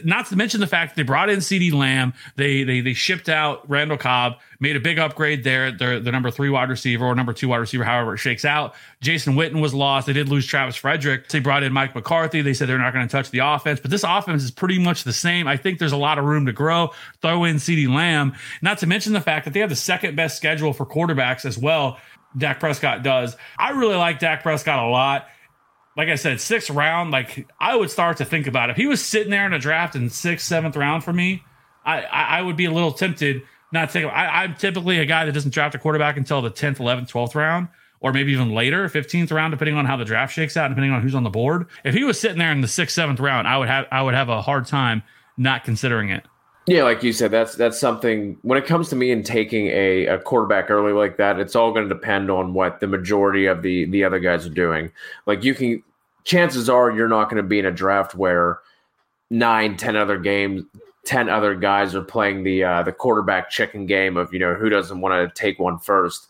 not 0.03 0.27
to 0.27 0.35
mention 0.35 0.59
the 0.59 0.67
fact 0.67 0.91
that 0.91 0.95
they 1.01 1.05
brought 1.05 1.29
in 1.29 1.39
CeeDee 1.39 1.73
Lamb, 1.73 2.13
they 2.35 2.63
they 2.63 2.81
they 2.81 2.93
shipped 2.93 3.27
out 3.27 3.67
Randall 3.69 3.97
Cobb, 3.97 4.35
made 4.59 4.75
a 4.75 4.79
big 4.79 4.99
upgrade 4.99 5.43
there. 5.43 5.71
They're 5.71 5.99
the 5.99 6.11
number 6.11 6.29
three 6.29 6.49
wide 6.49 6.69
receiver 6.69 7.03
or 7.05 7.15
number 7.15 7.33
two 7.33 7.47
wide 7.47 7.57
receiver, 7.57 7.83
however 7.83 8.13
it 8.13 8.19
shakes 8.19 8.45
out. 8.45 8.75
Jason 9.01 9.33
Witten 9.33 9.61
was 9.61 9.73
lost. 9.73 10.05
They 10.05 10.13
did 10.13 10.29
lose 10.29 10.45
Travis 10.45 10.75
Frederick. 10.75 11.27
They 11.29 11.39
brought 11.39 11.63
in 11.63 11.73
Mike 11.73 11.95
McCarthy. 11.95 12.41
They 12.41 12.53
said 12.53 12.69
they're 12.69 12.77
not 12.77 12.93
going 12.93 13.07
to 13.07 13.11
touch 13.11 13.31
the 13.31 13.39
offense, 13.39 13.79
but 13.79 13.89
this 13.89 14.03
offense 14.03 14.43
is 14.43 14.51
pretty 14.51 14.77
much 14.77 15.03
the 15.03 15.13
same. 15.13 15.47
I 15.47 15.57
think 15.57 15.79
there's 15.79 15.91
a 15.91 15.97
lot 15.97 16.19
of 16.19 16.25
room 16.25 16.45
to 16.45 16.53
grow. 16.53 16.91
Throw 17.21 17.43
in 17.45 17.55
CeeDee 17.55 17.89
Lamb, 17.89 18.35
not 18.61 18.77
to 18.79 18.87
mention 18.87 19.13
the 19.13 19.21
fact 19.21 19.45
that 19.45 19.55
they 19.55 19.59
have 19.59 19.70
the 19.71 19.75
second 19.75 20.15
best 20.15 20.37
schedule 20.37 20.73
for 20.73 20.85
quarterbacks 20.85 21.45
as 21.45 21.57
well. 21.57 21.97
Dak 22.37 22.59
Prescott 22.59 23.03
does. 23.03 23.35
I 23.57 23.71
really 23.71 23.95
like 23.95 24.19
Dak 24.19 24.43
Prescott 24.43 24.79
a 24.79 24.87
lot 24.87 25.27
like 25.97 26.09
I 26.09 26.15
said, 26.15 26.39
sixth 26.39 26.69
round, 26.69 27.11
like 27.11 27.47
I 27.59 27.75
would 27.75 27.89
start 27.89 28.17
to 28.17 28.25
think 28.25 28.47
about 28.47 28.69
it. 28.69 28.73
If 28.73 28.77
he 28.77 28.87
was 28.87 29.03
sitting 29.03 29.29
there 29.29 29.45
in 29.45 29.53
a 29.53 29.59
draft 29.59 29.95
in 29.95 30.09
sixth, 30.09 30.47
seventh 30.47 30.75
round 30.75 31.03
for 31.03 31.11
me, 31.11 31.43
I, 31.85 32.01
I, 32.01 32.41
would 32.41 32.55
be 32.55 32.65
a 32.65 32.71
little 32.71 32.91
tempted 32.91 33.41
not 33.73 33.89
to 33.89 33.93
take 33.93 34.03
him. 34.03 34.11
I, 34.13 34.43
I'm 34.43 34.55
typically 34.55 34.99
a 34.99 35.05
guy 35.05 35.25
that 35.25 35.31
doesn't 35.31 35.53
draft 35.53 35.75
a 35.75 35.79
quarterback 35.79 36.15
until 36.15 36.41
the 36.41 36.51
10th, 36.51 36.77
11th, 36.77 37.11
12th 37.11 37.35
round, 37.35 37.67
or 37.99 38.13
maybe 38.13 38.31
even 38.31 38.53
later, 38.53 38.87
15th 38.87 39.31
round, 39.31 39.51
depending 39.51 39.75
on 39.75 39.85
how 39.85 39.97
the 39.97 40.05
draft 40.05 40.33
shakes 40.33 40.55
out, 40.55 40.69
depending 40.69 40.91
on 40.91 41.01
who's 41.01 41.15
on 41.15 41.23
the 41.23 41.29
board. 41.29 41.67
If 41.83 41.95
he 41.95 42.03
was 42.03 42.19
sitting 42.19 42.37
there 42.37 42.51
in 42.51 42.61
the 42.61 42.67
sixth, 42.67 42.95
seventh 42.95 43.19
round, 43.19 43.47
I 43.47 43.57
would 43.57 43.67
have 43.67 43.87
I 43.91 44.01
would 44.01 44.13
have 44.13 44.29
a 44.29 44.41
hard 44.41 44.67
time 44.67 45.03
not 45.37 45.63
considering 45.63 46.09
it. 46.09 46.25
Yeah, 46.67 46.83
like 46.83 47.01
you 47.01 47.11
said, 47.11 47.31
that's 47.31 47.55
that's 47.55 47.79
something. 47.79 48.37
When 48.43 48.57
it 48.57 48.67
comes 48.67 48.89
to 48.89 48.95
me 48.95 49.11
and 49.11 49.25
taking 49.25 49.67
a, 49.67 50.05
a 50.05 50.19
quarterback 50.19 50.69
early 50.69 50.93
like 50.93 51.17
that, 51.17 51.39
it's 51.39 51.55
all 51.55 51.71
going 51.71 51.89
to 51.89 51.93
depend 51.93 52.29
on 52.29 52.53
what 52.53 52.79
the 52.79 52.87
majority 52.87 53.47
of 53.47 53.63
the 53.63 53.85
the 53.85 54.03
other 54.03 54.19
guys 54.19 54.45
are 54.45 54.51
doing. 54.51 54.91
Like 55.25 55.43
you 55.43 55.55
can, 55.55 55.83
chances 56.23 56.69
are 56.69 56.91
you're 56.91 57.07
not 57.07 57.25
going 57.25 57.41
to 57.41 57.47
be 57.47 57.57
in 57.57 57.65
a 57.65 57.71
draft 57.71 58.13
where 58.13 58.59
nine, 59.31 59.75
ten 59.75 59.95
other 59.95 60.19
games, 60.19 60.63
ten 61.03 61.29
other 61.29 61.55
guys 61.55 61.95
are 61.95 62.03
playing 62.03 62.43
the 62.43 62.63
uh, 62.63 62.83
the 62.83 62.91
quarterback 62.91 63.49
chicken 63.49 63.87
game 63.87 64.15
of 64.15 64.31
you 64.31 64.39
know 64.39 64.53
who 64.53 64.69
doesn't 64.69 65.01
want 65.01 65.13
to 65.13 65.41
take 65.41 65.57
one 65.57 65.79
first. 65.79 66.27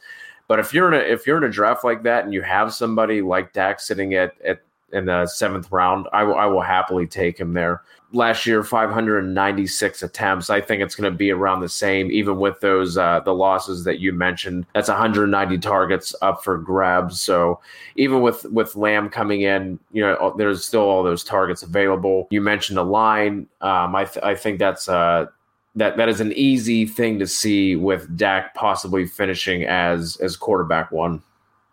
But 0.47 0.59
if 0.59 0.73
you're 0.73 0.88
in 0.88 0.93
a 0.93 1.03
if 1.03 1.27
you're 1.27 1.38
in 1.38 1.43
a 1.43 1.50
draft 1.50 1.83
like 1.83 2.03
that 2.03 2.23
and 2.23 2.33
you 2.33 2.41
have 2.41 2.73
somebody 2.73 3.21
like 3.21 3.51
Dak 3.51 3.81
sitting 3.81 4.13
at 4.13 4.39
at 4.45 4.61
in 4.93 5.05
the 5.05 5.27
seventh 5.27 5.69
round, 5.73 6.07
I 6.13 6.23
will 6.23 6.35
I 6.35 6.45
will 6.45 6.61
happily 6.61 7.05
take 7.05 7.38
him 7.38 7.51
there 7.53 7.81
last 8.13 8.45
year 8.45 8.63
596 8.63 10.03
attempts. 10.03 10.49
I 10.49 10.61
think 10.61 10.81
it's 10.81 10.95
going 10.95 11.11
to 11.11 11.17
be 11.17 11.31
around 11.31 11.61
the 11.61 11.69
same 11.69 12.11
even 12.11 12.37
with 12.37 12.59
those 12.59 12.97
uh, 12.97 13.21
the 13.21 13.33
losses 13.33 13.83
that 13.83 13.99
you 13.99 14.13
mentioned. 14.13 14.65
That's 14.73 14.89
190 14.89 15.57
targets 15.59 16.15
up 16.21 16.43
for 16.43 16.57
grabs. 16.57 17.19
So 17.19 17.59
even 17.95 18.21
with 18.21 18.45
with 18.45 18.75
lamb 18.75 19.09
coming 19.09 19.41
in 19.41 19.79
you 19.91 20.01
know 20.01 20.33
there's 20.37 20.65
still 20.65 20.81
all 20.81 21.03
those 21.03 21.23
targets 21.23 21.63
available. 21.63 22.27
You 22.31 22.41
mentioned 22.41 22.77
the 22.77 22.85
line. 22.85 23.47
Um, 23.61 23.95
I, 23.95 24.05
th- 24.05 24.23
I 24.23 24.35
think 24.35 24.59
that's 24.59 24.87
uh 24.89 25.27
that 25.75 25.97
that 25.97 26.09
is 26.09 26.19
an 26.19 26.33
easy 26.33 26.85
thing 26.85 27.19
to 27.19 27.27
see 27.27 27.75
with 27.75 28.17
Dak 28.17 28.53
possibly 28.55 29.05
finishing 29.05 29.63
as 29.63 30.17
as 30.17 30.35
quarterback 30.35 30.91
one. 30.91 31.23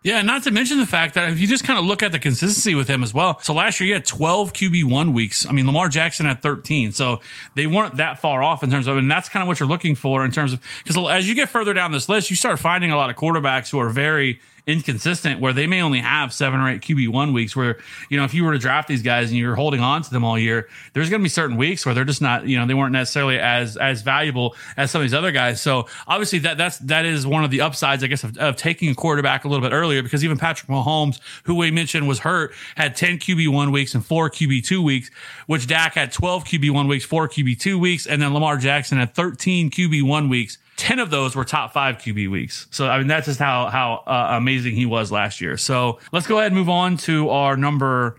Yeah, 0.01 0.21
not 0.21 0.43
to 0.43 0.51
mention 0.51 0.77
the 0.77 0.85
fact 0.85 1.15
that 1.15 1.29
if 1.29 1.41
you 1.41 1.47
just 1.47 1.65
kind 1.65 1.77
of 1.77 1.83
look 1.83 2.01
at 2.01 2.13
the 2.13 2.19
consistency 2.19 2.73
with 2.73 2.87
him 2.87 3.03
as 3.03 3.13
well. 3.13 3.37
So 3.41 3.53
last 3.53 3.81
year 3.81 3.87
he 3.87 3.91
had 3.91 4.05
12 4.05 4.53
QB1 4.53 5.13
weeks. 5.13 5.45
I 5.45 5.51
mean, 5.51 5.65
Lamar 5.65 5.89
Jackson 5.89 6.25
had 6.25 6.41
13. 6.41 6.93
So 6.93 7.19
they 7.55 7.67
weren't 7.67 7.97
that 7.97 8.19
far 8.19 8.41
off 8.41 8.63
in 8.63 8.71
terms 8.71 8.87
of, 8.87 8.95
and 8.95 9.11
that's 9.11 9.27
kind 9.27 9.41
of 9.41 9.49
what 9.49 9.59
you're 9.59 9.67
looking 9.67 9.95
for 9.95 10.23
in 10.23 10.31
terms 10.31 10.53
of, 10.53 10.61
because 10.83 10.97
as 11.09 11.27
you 11.27 11.35
get 11.35 11.49
further 11.49 11.73
down 11.73 11.91
this 11.91 12.07
list, 12.07 12.29
you 12.29 12.37
start 12.37 12.59
finding 12.59 12.91
a 12.91 12.95
lot 12.95 13.09
of 13.09 13.17
quarterbacks 13.17 13.71
who 13.71 13.79
are 13.79 13.89
very 13.89 14.39
inconsistent 14.69 15.39
where 15.39 15.51
they 15.51 15.67
may 15.67 15.81
only 15.81 15.99
have 15.99 16.31
seven 16.31 16.59
or 16.59 16.69
eight 16.69 16.81
QB1 16.81 17.33
weeks 17.33 17.55
where, 17.55 17.77
you 18.09 18.17
know, 18.17 18.23
if 18.23 18.33
you 18.33 18.43
were 18.43 18.53
to 18.53 18.59
draft 18.59 18.87
these 18.87 19.01
guys 19.01 19.29
and 19.29 19.37
you're 19.37 19.55
holding 19.55 19.81
on 19.81 20.01
to 20.03 20.09
them 20.09 20.23
all 20.23 20.37
year, 20.37 20.69
there's 20.93 21.09
going 21.09 21.21
to 21.21 21.23
be 21.23 21.29
certain 21.29 21.57
weeks 21.57 21.85
where 21.85 21.95
they're 21.95 22.05
just 22.05 22.21
not, 22.21 22.47
you 22.47 22.57
know, 22.57 22.65
they 22.65 22.73
weren't 22.73 22.93
necessarily 22.93 23.39
as, 23.39 23.77
as 23.77 24.01
valuable 24.01 24.55
as 24.77 24.91
some 24.91 25.01
of 25.01 25.03
these 25.03 25.13
other 25.13 25.31
guys. 25.31 25.59
So 25.61 25.87
obviously 26.07 26.39
that, 26.39 26.57
that's, 26.57 26.77
that 26.79 27.05
is 27.05 27.25
one 27.25 27.43
of 27.43 27.51
the 27.51 27.61
upsides, 27.61 28.03
I 28.03 28.07
guess, 28.07 28.23
of, 28.23 28.37
of 28.37 28.55
taking 28.55 28.89
a 28.89 28.95
quarterback 28.95 29.43
a 29.43 29.47
little 29.47 29.67
bit 29.67 29.73
earlier 29.73 30.03
because 30.03 30.23
even 30.23 30.37
Patrick 30.37 30.69
Mahomes, 30.69 31.19
who 31.43 31.55
we 31.55 31.71
mentioned 31.71 32.07
was 32.07 32.19
hurt, 32.19 32.53
had 32.75 32.95
10 32.95 33.17
QB1 33.19 33.71
weeks 33.71 33.95
and 33.95 34.05
four 34.05 34.29
QB2 34.29 34.83
weeks, 34.83 35.09
which 35.47 35.67
Dak 35.67 35.95
had 35.95 36.11
12 36.11 36.45
QB1 36.45 36.87
weeks, 36.87 37.05
four 37.05 37.27
QB2 37.27 37.79
weeks, 37.79 38.05
and 38.05 38.21
then 38.21 38.33
Lamar 38.33 38.57
Jackson 38.57 38.99
had 38.99 39.15
13 39.15 39.71
QB1 39.71 40.29
weeks 40.29 40.57
10 40.79 40.99
of 40.99 41.09
those 41.09 41.35
were 41.35 41.43
top 41.43 41.73
five 41.73 41.97
QB 41.97 42.31
weeks. 42.31 42.67
So, 42.71 42.87
I 42.87 42.97
mean, 42.97 43.07
that's 43.07 43.25
just 43.25 43.37
how, 43.39 43.67
how 43.67 44.03
uh, 44.07 44.37
amazing 44.37 44.75
he 44.75 44.85
was 44.85 45.11
last 45.11 45.41
year. 45.41 45.57
So 45.57 45.99
let's 46.13 46.25
go 46.25 46.39
ahead 46.39 46.53
and 46.53 46.57
move 46.57 46.69
on 46.69 46.95
to 46.97 47.29
our 47.29 47.57
number 47.57 48.17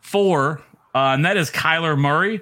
four, 0.00 0.60
uh, 0.94 1.14
and 1.14 1.24
that 1.24 1.36
is 1.36 1.50
Kyler 1.50 1.96
Murray. 1.96 2.40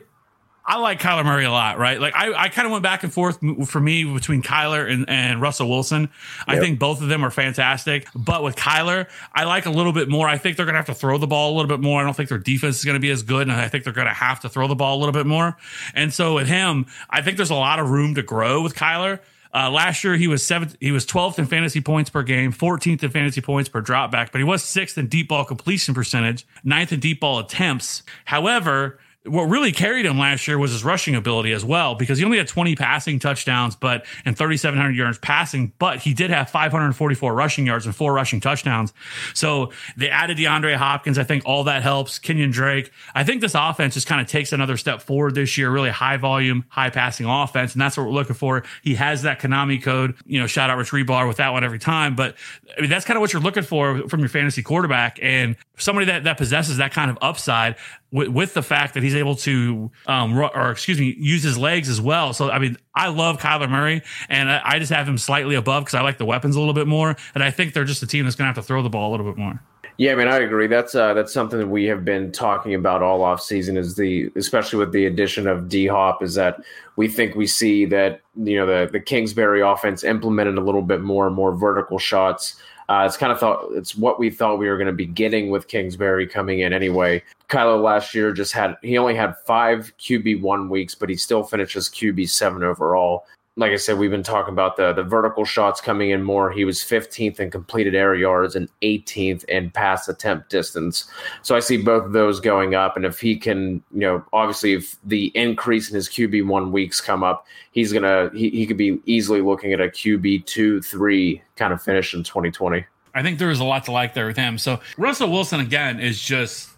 I 0.65 0.79
like 0.79 1.01
Kyler 1.01 1.25
Murray 1.25 1.45
a 1.45 1.51
lot, 1.51 1.79
right? 1.79 2.01
Like 2.01 2.15
I, 2.17 2.33
I 2.45 2.49
kind 2.49 2.67
of 2.67 2.73
went 2.73 2.83
back 2.85 3.03
and 3.03 3.13
forth 3.13 3.41
for 3.69 3.81
me 3.81 4.05
between 4.05 4.43
Kyler 4.43 4.91
and, 4.91 5.09
and 5.09 5.41
Russell 5.41 5.69
Wilson. 5.69 6.09
I 6.47 6.59
think 6.61 6.79
both 6.79 7.03
of 7.03 7.09
them 7.09 7.25
are 7.25 7.31
fantastic. 7.31 8.07
But 8.15 8.45
with 8.45 8.55
Kyler, 8.55 9.09
I 9.35 9.45
like 9.45 9.67
a 9.67 9.71
little 9.71 9.93
bit 9.93 10.09
more. 10.09 10.29
I 10.29 10.39
think 10.39 10.57
they're 10.57 10.65
going 10.67 10.75
to 10.75 10.79
have 10.79 10.87
to 10.87 10.95
throw 10.95 11.19
the 11.19 11.27
ball 11.27 11.53
a 11.53 11.55
little 11.57 11.69
bit 11.69 11.81
more. 11.81 12.01
I 12.01 12.05
don't 12.05 12.17
think 12.17 12.29
their 12.29 12.39
defense 12.39 12.79
is 12.79 12.85
going 12.85 12.95
to 12.95 13.01
be 13.01 13.11
as 13.11 13.25
good. 13.25 13.43
And 13.43 13.53
I 13.53 13.69
think 13.69 13.85
they're 13.85 13.93
going 13.93 14.07
to 14.07 14.15
have 14.15 14.41
to 14.41 14.49
throw 14.49 14.69
the 14.69 14.77
ball 14.77 14.97
a 14.97 15.01
little 15.01 15.13
bit 15.13 15.27
more. 15.27 15.57
And 15.95 16.15
so 16.15 16.35
with 16.37 16.47
him, 16.47 16.87
I 17.11 17.23
think 17.23 17.39
there's 17.39 17.51
a 17.51 17.57
lot 17.57 17.81
of 17.81 17.91
room 17.91 18.15
to 18.15 18.23
grow 18.23 18.63
with 18.63 18.77
Kyler. 18.77 19.19
Uh, 19.55 19.71
last 19.71 20.03
year 20.03 20.17
he 20.17 20.29
was 20.29 20.45
seventh, 20.45 20.77
he 20.81 20.91
was 20.91 21.05
12th 21.07 21.39
in 21.39 21.47
fantasy 21.47 21.81
points 21.81 22.09
per 22.09 22.23
game, 22.23 22.53
14th 22.53 23.03
in 23.03 23.11
fantasy 23.11 23.41
points 23.41 23.69
per 23.69 23.83
dropback, 23.83 24.33
but 24.33 24.39
he 24.39 24.45
was 24.45 24.63
sixth 24.63 24.97
in 24.97 25.09
deep 25.09 25.29
ball 25.29 25.45
completion 25.45 25.95
percentage, 25.95 26.47
ninth 26.65 26.93
in 26.93 27.01
deep 27.01 27.21
ball 27.21 27.39
attempts. 27.39 28.03
However, 28.25 28.99
what 29.25 29.45
really 29.45 29.71
carried 29.71 30.05
him 30.05 30.19
last 30.19 30.49
year 30.49 30.59
was 30.59 30.73
his 30.73 30.85
rushing 30.85 31.15
ability 31.15 31.53
as 31.53 31.65
well, 31.65 31.95
because 31.95 32.19
he 32.19 32.25
only 32.25 32.39
had 32.39 32.49
20 32.49 32.75
passing 32.75 33.21
touchdowns, 33.21 33.77
but 33.77 34.05
and 34.25 34.37
3,700 34.37 34.97
yards 34.97 35.19
passing, 35.19 35.73
but 35.79 36.01
he 36.01 36.13
did 36.13 36.31
have 36.31 36.51
544 36.51 37.33
rushing 37.33 37.65
yards 37.65 37.87
and 37.87 37.95
four 37.95 38.13
rushing 38.13 38.41
touchdowns. 38.41 38.93
So 39.33 39.71
they 39.97 40.11
added 40.11 40.39
DeAndre 40.39 40.75
Hopkins. 40.75 41.19
I 41.19 41.25
think 41.25 41.45
all 41.47 41.65
that 41.65 41.83
helps. 41.83 42.19
Kenyon 42.19 42.51
Drake. 42.51 42.91
I 43.15 43.23
think 43.23 43.41
this 43.41 43.55
offense 43.55 43.95
just 43.95 44.09
kind 44.09 44.21
of 44.21 44.27
takes 44.27 44.53
another 44.53 44.77
step 44.77 45.03
forward 45.03 45.37
this 45.37 45.57
year. 45.57 45.71
Really 45.71 45.91
high 45.91 46.17
volume, 46.17 46.65
high 46.69 46.91
passing 46.91 47.27
offense, 47.27 47.75
and 47.75 47.81
that's 47.81 47.97
what 47.97 48.07
we're 48.07 48.13
looking 48.13 48.35
for. 48.35 48.65
He 48.83 48.97
has 48.97 49.23
that 49.23 49.41
Konami 49.41 49.81
code. 49.81 50.17
You 50.27 50.41
know, 50.41 50.49
shout 50.49 50.69
out 50.69 50.79
Rich 50.79 50.91
Hribar 50.91 51.29
with 51.29 51.37
that 51.37 51.53
one 51.53 51.63
every 51.63 51.79
time. 51.79 52.17
But 52.17 52.35
I 52.77 52.81
mean, 52.81 52.91
that's 52.91 53.05
kind 53.05 53.17
of 53.17 53.21
what 53.21 53.33
you're 53.33 53.43
looking 53.43 53.63
for 53.63 54.09
from 54.09 54.21
your 54.21 54.29
fantasy 54.29 54.63
quarterback 54.63 55.19
and 55.23 55.57
somebody 55.77 56.07
that 56.07 56.25
that 56.25 56.39
possesses 56.39 56.79
that 56.79 56.93
kind 56.93 57.11
of 57.11 57.19
upside 57.23 57.77
with, 58.13 58.29
with 58.29 58.55
the 58.55 58.63
fact 58.63 58.95
that 58.95 59.03
he's 59.03 59.17
able 59.17 59.35
to, 59.37 59.91
um, 60.07 60.39
or 60.39 60.71
excuse 60.71 61.01
me, 61.01 61.17
use 61.19 61.43
his 61.43 61.59
legs 61.59 61.89
as 61.89 62.01
well. 62.01 62.33
So, 62.33 62.51
I 62.51 62.59
mean, 62.59 62.77
I 62.95 63.09
love 63.09 63.39
Kyler 63.39 63.69
Murray 63.69 64.03
and 64.29 64.51
I, 64.51 64.61
I 64.65 64.79
just 64.79 64.93
have 64.93 65.09
him 65.09 65.19
slightly 65.19 65.57
above 65.57 65.85
because 65.85 65.95
I 65.95 66.03
like 66.03 66.19
the 66.19 66.27
weapons 66.27 66.55
a 66.55 66.61
little 66.61 66.75
bit 66.75 66.87
more. 66.87 67.17
And 67.35 67.43
I 67.43 67.51
think 67.51 67.73
they're 67.73 67.85
just 67.85 68.03
a 68.03 68.07
team 68.07 68.25
that's 68.25 68.37
going 68.37 68.45
to 68.45 68.55
have 68.55 68.63
to 68.63 68.67
throw 68.67 68.83
the 68.83 68.91
ball 68.91 69.11
a 69.11 69.13
little 69.13 69.27
bit 69.27 69.39
more. 69.39 69.61
Yeah, 69.99 70.13
I 70.13 70.15
mean, 70.15 70.29
I 70.29 70.39
agree. 70.39 70.67
That's 70.67 70.95
uh, 70.95 71.13
that's 71.13 71.33
something 71.33 71.59
that 71.59 71.69
we 71.69 71.85
have 71.85 72.05
been 72.05 72.33
talking 72.33 72.75
about 72.75 73.03
all 73.03 73.23
off 73.23 73.43
season. 73.43 73.77
Is 73.77 73.95
the 73.95 74.33
especially 74.37 74.79
with 74.79 74.93
the 74.93 75.05
addition 75.05 75.47
of 75.47 75.69
D 75.69 75.87
Hop, 75.87 76.23
is 76.23 76.35
that 76.35 76.63
we 76.97 77.09
think 77.09 77.35
we 77.35 77.47
see 77.47 77.85
that 77.85 78.23
you 78.35 78.57
know 78.57 78.67
the 78.67 78.91
the 78.91 79.01
Kingsbury 79.01 79.61
offense 79.61 80.03
implemented 80.03 80.57
a 80.57 80.63
little 80.63 80.83
bit 80.83 81.03
more 81.03 81.29
more 81.31 81.55
vertical 81.55 81.99
shots. 81.99 82.57
Uh, 82.93 83.07
it's 83.07 83.17
kind 83.17 83.33
of 83.33 83.41
thought 83.41 83.71
it's 83.73 83.97
what 83.97 84.19
we 84.19 84.29
thought 84.29 84.59
we 84.59 84.69
were 84.69 84.77
going 84.77 84.87
to 84.87 84.93
be 84.93 85.07
getting 85.07 85.49
with 85.49 85.67
Kingsbury 85.67 86.27
coming 86.27 86.61
in 86.61 86.75
anyway. 86.75 87.23
Kyler 87.49 87.83
last 87.83 88.15
year 88.15 88.35
just 88.35 88.53
had 88.53 88.77
he 88.83 88.99
only 88.99 89.15
had 89.15 89.35
five 89.47 89.91
QB 89.99 90.43
one 90.43 90.69
weeks, 90.69 90.95
but 90.95 91.09
he 91.09 91.17
still 91.17 91.43
finishes 91.43 91.89
QB 91.89 92.29
seven 92.29 92.63
overall 92.63 93.25
like 93.57 93.73
I 93.73 93.77
said, 93.77 93.99
we've 93.99 94.11
been 94.11 94.23
talking 94.23 94.53
about 94.53 94.77
the 94.77 94.95
the 94.95 95.03
vertical 95.03 95.45
shots 95.45 95.81
coming 95.81 96.11
in 96.11 96.23
more. 96.23 96.51
He 96.51 96.65
was 96.65 96.79
15th 96.81 97.39
in 97.39 97.51
completed 97.51 97.95
air 97.95 98.15
yards 98.15 98.57
and 98.57 98.69
18th 98.81 99.45
in 99.45 99.71
pass 99.71 100.09
attempt 100.09 100.49
distance. 100.49 101.07
So 101.43 101.55
I 101.55 101.61
see 101.61 101.77
both 101.77 102.07
of 102.07 102.13
those 102.13 102.41
going 102.41 102.75
up. 102.75 102.97
And 102.97 103.05
if 103.05 103.21
he 103.21 103.37
can, 103.37 103.83
you 103.93 104.01
know, 104.01 104.25
obviously 104.33 104.73
if 104.73 104.97
the 105.05 105.31
increase 105.35 105.91
in 105.91 105.95
his 105.95 106.09
QB 106.09 106.47
one 106.47 106.73
weeks 106.73 107.01
come 107.01 107.23
up, 107.23 107.47
he's 107.73 107.93
gonna 107.93 108.31
he, 108.35 108.49
he 108.49 108.67
could 108.67 108.79
be 108.79 109.01
easily 109.05 109.43
looking 109.43 109.75
at 109.75 109.81
a 109.83 109.89
QB 109.89 110.47
two, 110.47 110.81
three 110.81 111.43
kind 111.57 111.75
of 111.75 111.83
finish 111.83 112.15
in 112.15 112.23
2020. 112.23 112.87
I 113.15 113.23
think 113.23 113.39
there 113.39 113.51
is 113.51 113.61
a 113.61 113.65
lot 113.65 113.85
to 113.85 113.93
like 113.93 114.15
there 114.15 114.27
with 114.27 114.39
him. 114.39 114.57
So 114.57 114.81
Russell 114.97 115.31
Wilson 115.31 115.61
again 115.61 116.01
is 116.01 116.19
just 116.19 116.71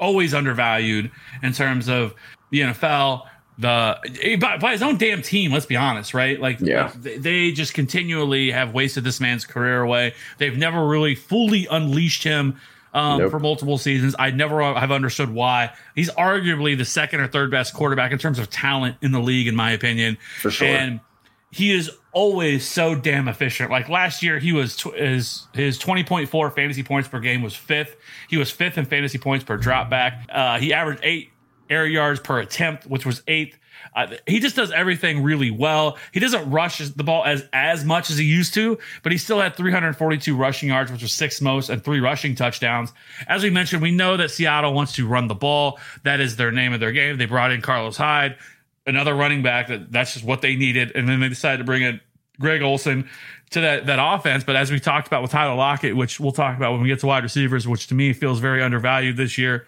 always 0.00 0.34
undervalued 0.34 1.10
in 1.44 1.52
terms 1.52 1.88
of 1.88 2.14
the 2.50 2.60
NFL. 2.60 3.26
The 3.58 3.98
eh, 4.22 4.36
by, 4.36 4.58
by 4.58 4.72
his 4.72 4.82
own 4.82 4.98
damn 4.98 5.22
team, 5.22 5.50
let's 5.52 5.66
be 5.66 5.76
honest, 5.76 6.12
right? 6.12 6.38
Like, 6.38 6.60
Yeah. 6.60 6.92
they, 6.94 7.16
they 7.18 7.52
just 7.52 7.72
continually 7.74 8.50
have 8.50 8.74
wasted 8.74 9.02
this 9.04 9.20
man's 9.20 9.46
career 9.46 9.80
away. 9.80 10.14
They've 10.38 10.56
never 10.56 10.86
really 10.86 11.14
fully 11.14 11.66
unleashed 11.70 12.22
him 12.22 12.60
um, 12.92 13.18
Nope. 13.18 13.30
for 13.30 13.38
multiple 13.40 13.78
seasons. 13.78 14.14
I 14.18 14.30
never 14.30 14.62
have 14.74 14.90
understood 14.92 15.30
why. 15.30 15.72
He's 15.94 16.10
arguably 16.10 16.76
the 16.76 16.84
second 16.84 17.20
or 17.20 17.28
third 17.28 17.50
best 17.50 17.72
quarterback 17.74 18.12
in 18.12 18.18
terms 18.18 18.38
of 18.38 18.50
talent 18.50 18.96
in 19.00 19.12
the 19.12 19.20
league, 19.20 19.48
in 19.48 19.56
my 19.56 19.70
opinion. 19.72 20.18
For 20.40 20.50
sure. 20.50 20.68
And 20.68 21.00
he 21.50 21.72
is 21.72 21.90
always 22.12 22.66
so 22.66 22.94
damn 22.94 23.28
efficient. 23.28 23.70
Like 23.70 23.88
last 23.88 24.22
year, 24.22 24.38
he 24.38 24.52
was 24.52 24.76
tw- 24.76 24.94
his 24.94 25.46
his 25.54 25.78
twenty 25.78 26.04
point 26.04 26.28
four 26.28 26.50
fantasy 26.50 26.82
points 26.82 27.08
per 27.08 27.20
game 27.20 27.40
was 27.42 27.54
fifth. 27.54 27.96
He 28.28 28.36
was 28.36 28.50
fifth 28.50 28.76
in 28.78 28.84
fantasy 28.84 29.16
points 29.18 29.44
per 29.44 29.56
drop 29.56 29.88
back. 29.88 30.26
Uh, 30.30 30.58
he 30.58 30.72
averaged 30.74 31.00
eight 31.02 31.30
air 31.70 31.86
yards 31.86 32.20
per 32.20 32.38
attempt, 32.40 32.86
which 32.86 33.06
was 33.06 33.22
eighth. 33.26 33.58
Uh, 33.94 34.08
he 34.26 34.40
just 34.40 34.56
does 34.56 34.72
everything 34.72 35.22
really 35.22 35.50
well. 35.50 35.96
He 36.12 36.20
doesn't 36.20 36.50
rush 36.50 36.78
the 36.78 37.04
ball 37.04 37.24
as 37.24 37.44
as 37.52 37.84
much 37.84 38.10
as 38.10 38.18
he 38.18 38.24
used 38.24 38.54
to, 38.54 38.78
but 39.02 39.12
he 39.12 39.18
still 39.18 39.40
had 39.40 39.56
342 39.56 40.36
rushing 40.36 40.68
yards, 40.68 40.90
which 40.90 41.02
was 41.02 41.12
sixth 41.12 41.40
most, 41.40 41.68
and 41.68 41.82
three 41.82 42.00
rushing 42.00 42.34
touchdowns. 42.34 42.92
As 43.28 43.42
we 43.42 43.50
mentioned, 43.50 43.82
we 43.82 43.92
know 43.92 44.16
that 44.16 44.30
Seattle 44.30 44.72
wants 44.72 44.92
to 44.94 45.06
run 45.06 45.28
the 45.28 45.34
ball. 45.34 45.78
That 46.02 46.20
is 46.20 46.36
their 46.36 46.50
name 46.50 46.72
of 46.72 46.80
their 46.80 46.92
game. 46.92 47.16
They 47.18 47.26
brought 47.26 47.52
in 47.52 47.62
Carlos 47.62 47.96
Hyde, 47.96 48.36
another 48.86 49.14
running 49.14 49.42
back. 49.42 49.68
That 49.68 49.92
that's 49.92 50.14
just 50.14 50.24
what 50.24 50.42
they 50.42 50.56
needed, 50.56 50.92
and 50.94 51.08
then 51.08 51.20
they 51.20 51.28
decided 51.28 51.58
to 51.58 51.64
bring 51.64 51.82
in 51.82 52.00
Greg 52.40 52.62
Olsen 52.62 53.08
to 53.50 53.60
that 53.60 53.86
that 53.86 53.98
offense. 54.00 54.44
But 54.44 54.56
as 54.56 54.70
we 54.70 54.80
talked 54.80 55.06
about 55.06 55.22
with 55.22 55.30
Tyler 55.30 55.54
Lockett, 55.54 55.96
which 55.96 56.20
we'll 56.20 56.32
talk 56.32 56.56
about 56.56 56.72
when 56.72 56.82
we 56.82 56.88
get 56.88 57.00
to 57.00 57.06
wide 57.06 57.22
receivers, 57.22 57.66
which 57.66 57.86
to 57.88 57.94
me 57.94 58.12
feels 58.12 58.40
very 58.40 58.62
undervalued 58.62 59.16
this 59.16 59.38
year 59.38 59.66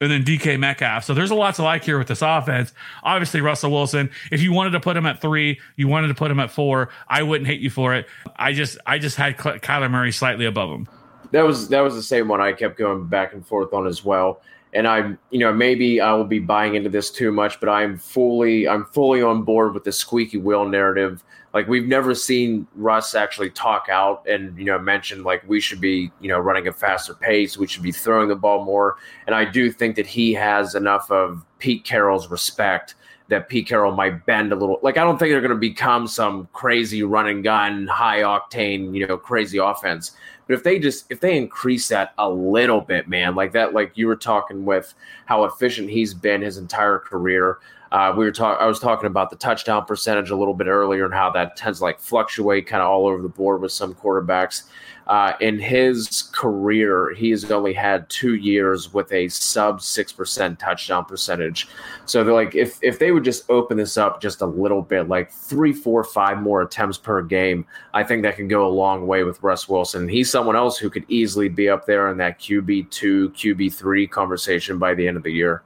and 0.00 0.10
then 0.10 0.24
DK 0.24 0.58
Metcalf. 0.58 1.04
So 1.04 1.12
there's 1.12 1.30
a 1.30 1.34
lot 1.34 1.54
to 1.56 1.62
like 1.62 1.84
here 1.84 1.98
with 1.98 2.08
this 2.08 2.22
offense. 2.22 2.72
Obviously, 3.02 3.40
Russell 3.40 3.70
Wilson. 3.70 4.10
If 4.30 4.40
you 4.40 4.52
wanted 4.52 4.70
to 4.70 4.80
put 4.80 4.96
him 4.96 5.04
at 5.06 5.20
three, 5.20 5.60
you 5.76 5.88
wanted 5.88 6.08
to 6.08 6.14
put 6.14 6.30
him 6.30 6.40
at 6.40 6.50
four. 6.50 6.88
I 7.08 7.22
wouldn't 7.22 7.46
hate 7.46 7.60
you 7.60 7.70
for 7.70 7.94
it. 7.94 8.06
I 8.36 8.52
just, 8.52 8.78
I 8.86 8.98
just 8.98 9.16
had 9.16 9.36
Kyler 9.36 9.90
Murray 9.90 10.12
slightly 10.12 10.46
above 10.46 10.70
him. 10.70 10.88
That 11.32 11.42
was 11.42 11.68
that 11.68 11.80
was 11.82 11.94
the 11.94 12.02
same 12.02 12.26
one 12.26 12.40
I 12.40 12.52
kept 12.52 12.76
going 12.76 13.06
back 13.06 13.34
and 13.34 13.46
forth 13.46 13.72
on 13.72 13.86
as 13.86 14.04
well. 14.04 14.40
And 14.72 14.86
I'm, 14.86 15.18
you 15.30 15.38
know, 15.38 15.52
maybe 15.52 16.00
I 16.00 16.12
will 16.12 16.24
be 16.24 16.38
buying 16.38 16.76
into 16.76 16.88
this 16.88 17.10
too 17.10 17.32
much, 17.32 17.60
but 17.60 17.68
I'm 17.68 17.98
fully, 17.98 18.68
I'm 18.68 18.84
fully 18.86 19.20
on 19.20 19.42
board 19.42 19.74
with 19.74 19.82
the 19.84 19.92
squeaky 19.92 20.38
wheel 20.38 20.64
narrative. 20.64 21.24
Like 21.52 21.66
we've 21.66 21.86
never 21.86 22.14
seen 22.14 22.66
Russ 22.76 23.14
actually 23.14 23.50
talk 23.50 23.88
out 23.90 24.26
and 24.28 24.56
you 24.56 24.64
know 24.64 24.78
mention 24.78 25.24
like 25.24 25.42
we 25.48 25.60
should 25.60 25.80
be, 25.80 26.12
you 26.20 26.28
know, 26.28 26.38
running 26.38 26.68
a 26.68 26.72
faster 26.72 27.14
pace, 27.14 27.58
we 27.58 27.66
should 27.66 27.82
be 27.82 27.92
throwing 27.92 28.28
the 28.28 28.36
ball 28.36 28.64
more. 28.64 28.96
And 29.26 29.34
I 29.34 29.44
do 29.44 29.70
think 29.72 29.96
that 29.96 30.06
he 30.06 30.32
has 30.34 30.74
enough 30.74 31.10
of 31.10 31.44
Pete 31.58 31.84
Carroll's 31.84 32.30
respect 32.30 32.94
that 33.30 33.48
Pete 33.48 33.66
Carroll 33.66 33.92
might 33.92 34.26
bend 34.26 34.52
a 34.52 34.56
little. 34.56 34.78
Like 34.82 34.98
I 34.98 35.04
don't 35.04 35.18
think 35.18 35.30
they're 35.30 35.40
going 35.40 35.50
to 35.50 35.56
become 35.56 36.06
some 36.06 36.48
crazy 36.52 37.02
run 37.02 37.28
and 37.28 37.42
gun, 37.42 37.86
high 37.86 38.20
octane, 38.20 38.94
you 38.94 39.06
know, 39.06 39.16
crazy 39.16 39.58
offense. 39.58 40.16
But 40.46 40.54
if 40.54 40.64
they 40.64 40.78
just 40.78 41.10
if 41.10 41.20
they 41.20 41.36
increase 41.36 41.88
that 41.88 42.12
a 42.18 42.28
little 42.28 42.80
bit, 42.80 43.08
man, 43.08 43.34
like 43.34 43.52
that, 43.52 43.72
like 43.72 43.92
you 43.96 44.06
were 44.06 44.16
talking 44.16 44.64
with 44.64 44.94
how 45.26 45.44
efficient 45.44 45.88
he's 45.88 46.12
been 46.12 46.42
his 46.42 46.58
entire 46.58 46.98
career. 46.98 47.58
Uh, 47.92 48.14
we 48.16 48.24
were 48.24 48.30
talking. 48.30 48.62
I 48.62 48.66
was 48.66 48.78
talking 48.78 49.06
about 49.06 49.30
the 49.30 49.36
touchdown 49.36 49.84
percentage 49.84 50.30
a 50.30 50.36
little 50.36 50.54
bit 50.54 50.68
earlier 50.68 51.04
and 51.04 51.14
how 51.14 51.30
that 51.30 51.56
tends 51.56 51.78
to 51.78 51.84
like 51.84 51.98
fluctuate 51.98 52.66
kind 52.66 52.82
of 52.82 52.88
all 52.88 53.06
over 53.06 53.20
the 53.20 53.28
board 53.28 53.60
with 53.60 53.72
some 53.72 53.94
quarterbacks. 53.94 54.64
Uh, 55.08 55.32
in 55.40 55.58
his 55.58 56.30
career, 56.32 57.12
he 57.14 57.30
has 57.30 57.50
only 57.50 57.72
had 57.72 58.08
two 58.08 58.36
years 58.36 58.94
with 58.94 59.10
a 59.10 59.26
sub 59.26 59.82
six 59.82 60.12
percent 60.12 60.60
touchdown 60.60 61.04
percentage. 61.04 61.66
So 62.06 62.22
they're 62.22 62.32
like, 62.32 62.54
if 62.54 62.78
if 62.80 63.00
they 63.00 63.10
would 63.10 63.24
just 63.24 63.50
open 63.50 63.76
this 63.76 63.98
up 63.98 64.22
just 64.22 64.40
a 64.40 64.46
little 64.46 64.82
bit, 64.82 65.08
like 65.08 65.32
three, 65.32 65.72
four, 65.72 66.04
five 66.04 66.40
more 66.40 66.62
attempts 66.62 66.96
per 66.96 67.22
game, 67.22 67.66
I 67.92 68.04
think 68.04 68.22
that 68.22 68.36
can 68.36 68.46
go 68.46 68.64
a 68.64 68.70
long 68.70 69.08
way 69.08 69.24
with 69.24 69.42
Russ 69.42 69.68
Wilson. 69.68 70.08
He's 70.08 70.30
someone 70.30 70.54
else 70.54 70.78
who 70.78 70.90
could 70.90 71.06
easily 71.08 71.48
be 71.48 71.68
up 71.68 71.86
there 71.86 72.08
in 72.08 72.18
that 72.18 72.38
QB 72.38 72.90
two, 72.90 73.30
QB 73.30 73.74
three 73.74 74.06
conversation 74.06 74.78
by 74.78 74.94
the 74.94 75.08
end 75.08 75.16
of 75.16 75.24
the 75.24 75.32
year 75.32 75.64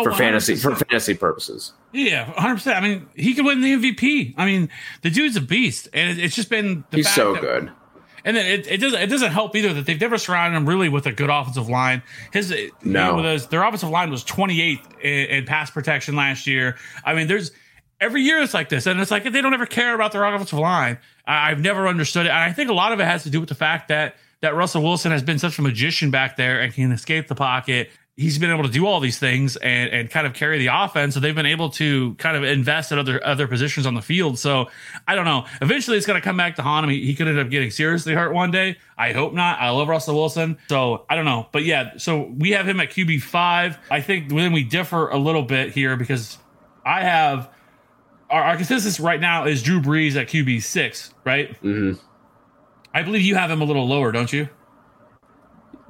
Oh, 0.00 0.04
for 0.04 0.12
fantasy 0.12 0.54
100%. 0.54 0.60
for 0.62 0.74
fantasy 0.76 1.14
purposes. 1.14 1.72
Yeah, 1.92 2.26
100. 2.32 2.54
percent 2.54 2.76
I 2.76 2.80
mean, 2.80 3.08
he 3.14 3.34
could 3.34 3.44
win 3.44 3.60
the 3.60 3.74
MVP. 3.74 4.34
I 4.36 4.44
mean, 4.46 4.68
the 5.02 5.10
dude's 5.10 5.36
a 5.36 5.40
beast, 5.40 5.88
and 5.92 6.18
it's 6.18 6.34
just 6.34 6.50
been 6.50 6.84
the 6.90 6.98
He's 6.98 7.08
so 7.14 7.32
that- 7.34 7.40
good. 7.42 7.70
And 8.24 8.36
then 8.36 8.46
it, 8.46 8.66
it 8.66 8.76
doesn't 8.78 9.00
it 9.00 9.06
doesn't 9.06 9.30
help 9.30 9.54
either 9.56 9.72
that 9.72 9.86
they've 9.86 10.00
never 10.00 10.18
surrounded 10.18 10.56
him 10.56 10.68
really 10.68 10.88
with 10.88 11.06
a 11.06 11.12
good 11.12 11.30
offensive 11.30 11.68
line. 11.68 12.02
His 12.32 12.50
no, 12.50 12.56
you 12.56 12.70
No. 12.82 13.06
know, 13.10 13.14
with 13.16 13.24
those- 13.24 13.46
their 13.46 13.62
offensive 13.62 13.88
line 13.90 14.10
was 14.10 14.24
28th 14.24 14.80
in, 15.00 15.10
in 15.30 15.44
pass 15.46 15.70
protection 15.70 16.14
last 16.16 16.46
year. 16.46 16.76
I 17.04 17.14
mean, 17.14 17.28
there's 17.28 17.52
every 18.00 18.22
year 18.22 18.42
it's 18.42 18.52
like 18.54 18.68
this, 18.68 18.86
and 18.86 19.00
it's 19.00 19.10
like 19.10 19.22
they 19.24 19.40
don't 19.40 19.54
ever 19.54 19.66
care 19.66 19.94
about 19.94 20.12
their 20.12 20.24
offensive 20.24 20.58
line. 20.58 20.98
I, 21.26 21.50
I've 21.52 21.60
never 21.60 21.86
understood 21.88 22.26
it, 22.26 22.30
and 22.30 22.38
I 22.38 22.52
think 22.52 22.68
a 22.70 22.74
lot 22.74 22.92
of 22.92 23.00
it 23.00 23.04
has 23.04 23.22
to 23.22 23.30
do 23.30 23.40
with 23.40 23.48
the 23.48 23.54
fact 23.54 23.88
that 23.88 24.16
that 24.40 24.54
Russell 24.54 24.82
Wilson 24.82 25.10
has 25.12 25.22
been 25.22 25.38
such 25.38 25.58
a 25.58 25.62
magician 25.62 26.10
back 26.10 26.36
there 26.36 26.60
and 26.60 26.74
can 26.74 26.92
escape 26.92 27.28
the 27.28 27.34
pocket. 27.34 27.88
He's 28.18 28.36
been 28.36 28.50
able 28.50 28.64
to 28.64 28.68
do 28.68 28.84
all 28.84 28.98
these 28.98 29.16
things 29.18 29.56
and, 29.56 29.90
and 29.90 30.10
kind 30.10 30.26
of 30.26 30.34
carry 30.34 30.58
the 30.58 30.66
offense. 30.66 31.14
So 31.14 31.20
they've 31.20 31.34
been 31.36 31.46
able 31.46 31.70
to 31.70 32.14
kind 32.14 32.36
of 32.36 32.42
invest 32.42 32.90
at 32.90 32.98
other 32.98 33.24
other 33.24 33.46
positions 33.46 33.86
on 33.86 33.94
the 33.94 34.02
field. 34.02 34.40
So 34.40 34.68
I 35.06 35.14
don't 35.14 35.24
know. 35.24 35.46
Eventually, 35.62 35.96
it's 35.96 36.06
going 36.06 36.20
to 36.20 36.24
come 36.24 36.36
back 36.36 36.56
to 36.56 36.62
haunt 36.62 36.82
him. 36.82 36.90
He, 36.90 37.06
he 37.06 37.14
could 37.14 37.28
end 37.28 37.38
up 37.38 37.48
getting 37.48 37.70
seriously 37.70 38.14
hurt 38.14 38.34
one 38.34 38.50
day. 38.50 38.76
I 38.98 39.12
hope 39.12 39.34
not. 39.34 39.60
I 39.60 39.70
love 39.70 39.86
Russell 39.86 40.16
Wilson. 40.16 40.58
So 40.68 41.06
I 41.08 41.14
don't 41.14 41.26
know. 41.26 41.46
But 41.52 41.62
yeah, 41.62 41.96
so 41.96 42.22
we 42.36 42.50
have 42.50 42.66
him 42.68 42.80
at 42.80 42.90
QB 42.90 43.22
five. 43.22 43.78
I 43.88 44.00
think 44.00 44.30
then 44.30 44.52
we 44.52 44.64
differ 44.64 45.08
a 45.08 45.16
little 45.16 45.44
bit 45.44 45.70
here 45.70 45.96
because 45.96 46.38
I 46.84 47.02
have 47.04 47.48
our, 48.30 48.42
our 48.42 48.56
consensus 48.56 48.98
right 48.98 49.20
now 49.20 49.46
is 49.46 49.62
Drew 49.62 49.80
Brees 49.80 50.16
at 50.16 50.26
QB 50.26 50.62
six, 50.62 51.14
right? 51.24 51.56
hmm 51.58 51.92
I 52.92 53.02
believe 53.02 53.22
you 53.22 53.36
have 53.36 53.50
him 53.50 53.60
a 53.60 53.64
little 53.64 53.86
lower, 53.86 54.10
don't 54.10 54.32
you? 54.32 54.48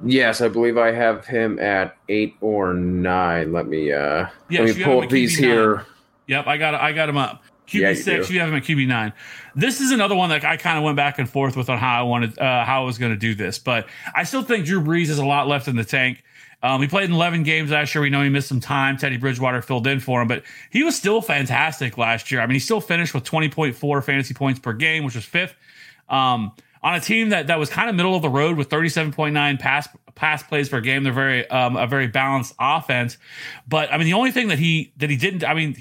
Yes, 0.03 0.41
I 0.41 0.47
believe 0.47 0.77
I 0.77 0.91
have 0.91 1.25
him 1.25 1.59
at 1.59 1.97
eight 2.07 2.35
or 2.41 2.73
nine. 2.73 3.51
Let 3.51 3.67
me 3.67 3.91
uh 3.91 4.27
Yes, 4.49 4.67
let 4.67 4.77
me 4.77 4.83
pull 4.83 5.01
up 5.01 5.09
these 5.09 5.37
QB9. 5.37 5.39
here. 5.39 5.85
Yep, 6.27 6.47
I 6.47 6.57
got 6.57 6.75
I 6.75 6.91
got 6.93 7.09
him 7.09 7.17
up. 7.17 7.43
QB 7.67 7.81
yeah, 7.81 7.93
six, 7.93 8.27
do. 8.27 8.33
you 8.33 8.39
have 8.39 8.49
him 8.49 8.55
at 8.55 8.63
QB 8.63 8.87
nine. 8.87 9.13
This 9.55 9.79
is 9.79 9.91
another 9.91 10.15
one 10.15 10.29
that 10.29 10.43
I 10.43 10.57
kind 10.57 10.77
of 10.77 10.83
went 10.83 10.95
back 10.97 11.19
and 11.19 11.29
forth 11.29 11.55
with 11.55 11.69
on 11.69 11.77
how 11.77 11.99
I 11.99 12.03
wanted 12.03 12.37
uh, 12.39 12.65
how 12.65 12.81
I 12.81 12.85
was 12.85 12.97
going 12.97 13.11
to 13.11 13.17
do 13.17 13.35
this, 13.35 13.59
but 13.59 13.87
I 14.15 14.23
still 14.23 14.41
think 14.41 14.65
Drew 14.65 14.81
Brees 14.81 15.07
has 15.07 15.19
a 15.19 15.25
lot 15.25 15.47
left 15.47 15.67
in 15.67 15.75
the 15.75 15.83
tank. 15.83 16.23
Um, 16.61 16.81
he 16.81 16.89
played 16.89 17.05
in 17.05 17.15
11 17.15 17.43
games 17.43 17.71
last 17.71 17.95
year. 17.95 18.01
We 18.01 18.09
know 18.09 18.21
he 18.21 18.27
missed 18.29 18.49
some 18.49 18.59
time. 18.59 18.97
Teddy 18.97 19.15
Bridgewater 19.15 19.61
filled 19.61 19.87
in 19.87 20.01
for 20.01 20.21
him, 20.21 20.27
but 20.27 20.43
he 20.71 20.83
was 20.83 20.95
still 20.95 21.21
fantastic 21.21 21.97
last 21.97 22.31
year. 22.31 22.41
I 22.41 22.47
mean, 22.47 22.55
he 22.55 22.59
still 22.59 22.81
finished 22.81 23.13
with 23.13 23.23
20.4 23.23 24.03
fantasy 24.03 24.33
points 24.33 24.59
per 24.59 24.73
game, 24.73 25.05
which 25.05 25.15
was 25.15 25.23
fifth. 25.23 25.55
Um, 26.09 26.51
on 26.81 26.95
a 26.95 26.99
team 26.99 27.29
that, 27.29 27.47
that 27.47 27.59
was 27.59 27.69
kind 27.69 27.89
of 27.89 27.95
middle 27.95 28.15
of 28.15 28.21
the 28.21 28.29
road 28.29 28.57
with 28.57 28.69
37.9 28.69 29.59
pass 29.59 29.87
pass 30.15 30.43
plays 30.43 30.69
per 30.69 30.81
game. 30.81 31.03
They're 31.03 31.13
very 31.13 31.49
um, 31.49 31.77
a 31.77 31.87
very 31.87 32.07
balanced 32.07 32.53
offense. 32.59 33.17
But 33.67 33.91
I 33.91 33.97
mean, 33.97 34.05
the 34.05 34.13
only 34.13 34.31
thing 34.31 34.49
that 34.49 34.59
he 34.59 34.93
that 34.97 35.09
he 35.09 35.15
didn't, 35.15 35.43
I 35.43 35.53
mean, 35.53 35.77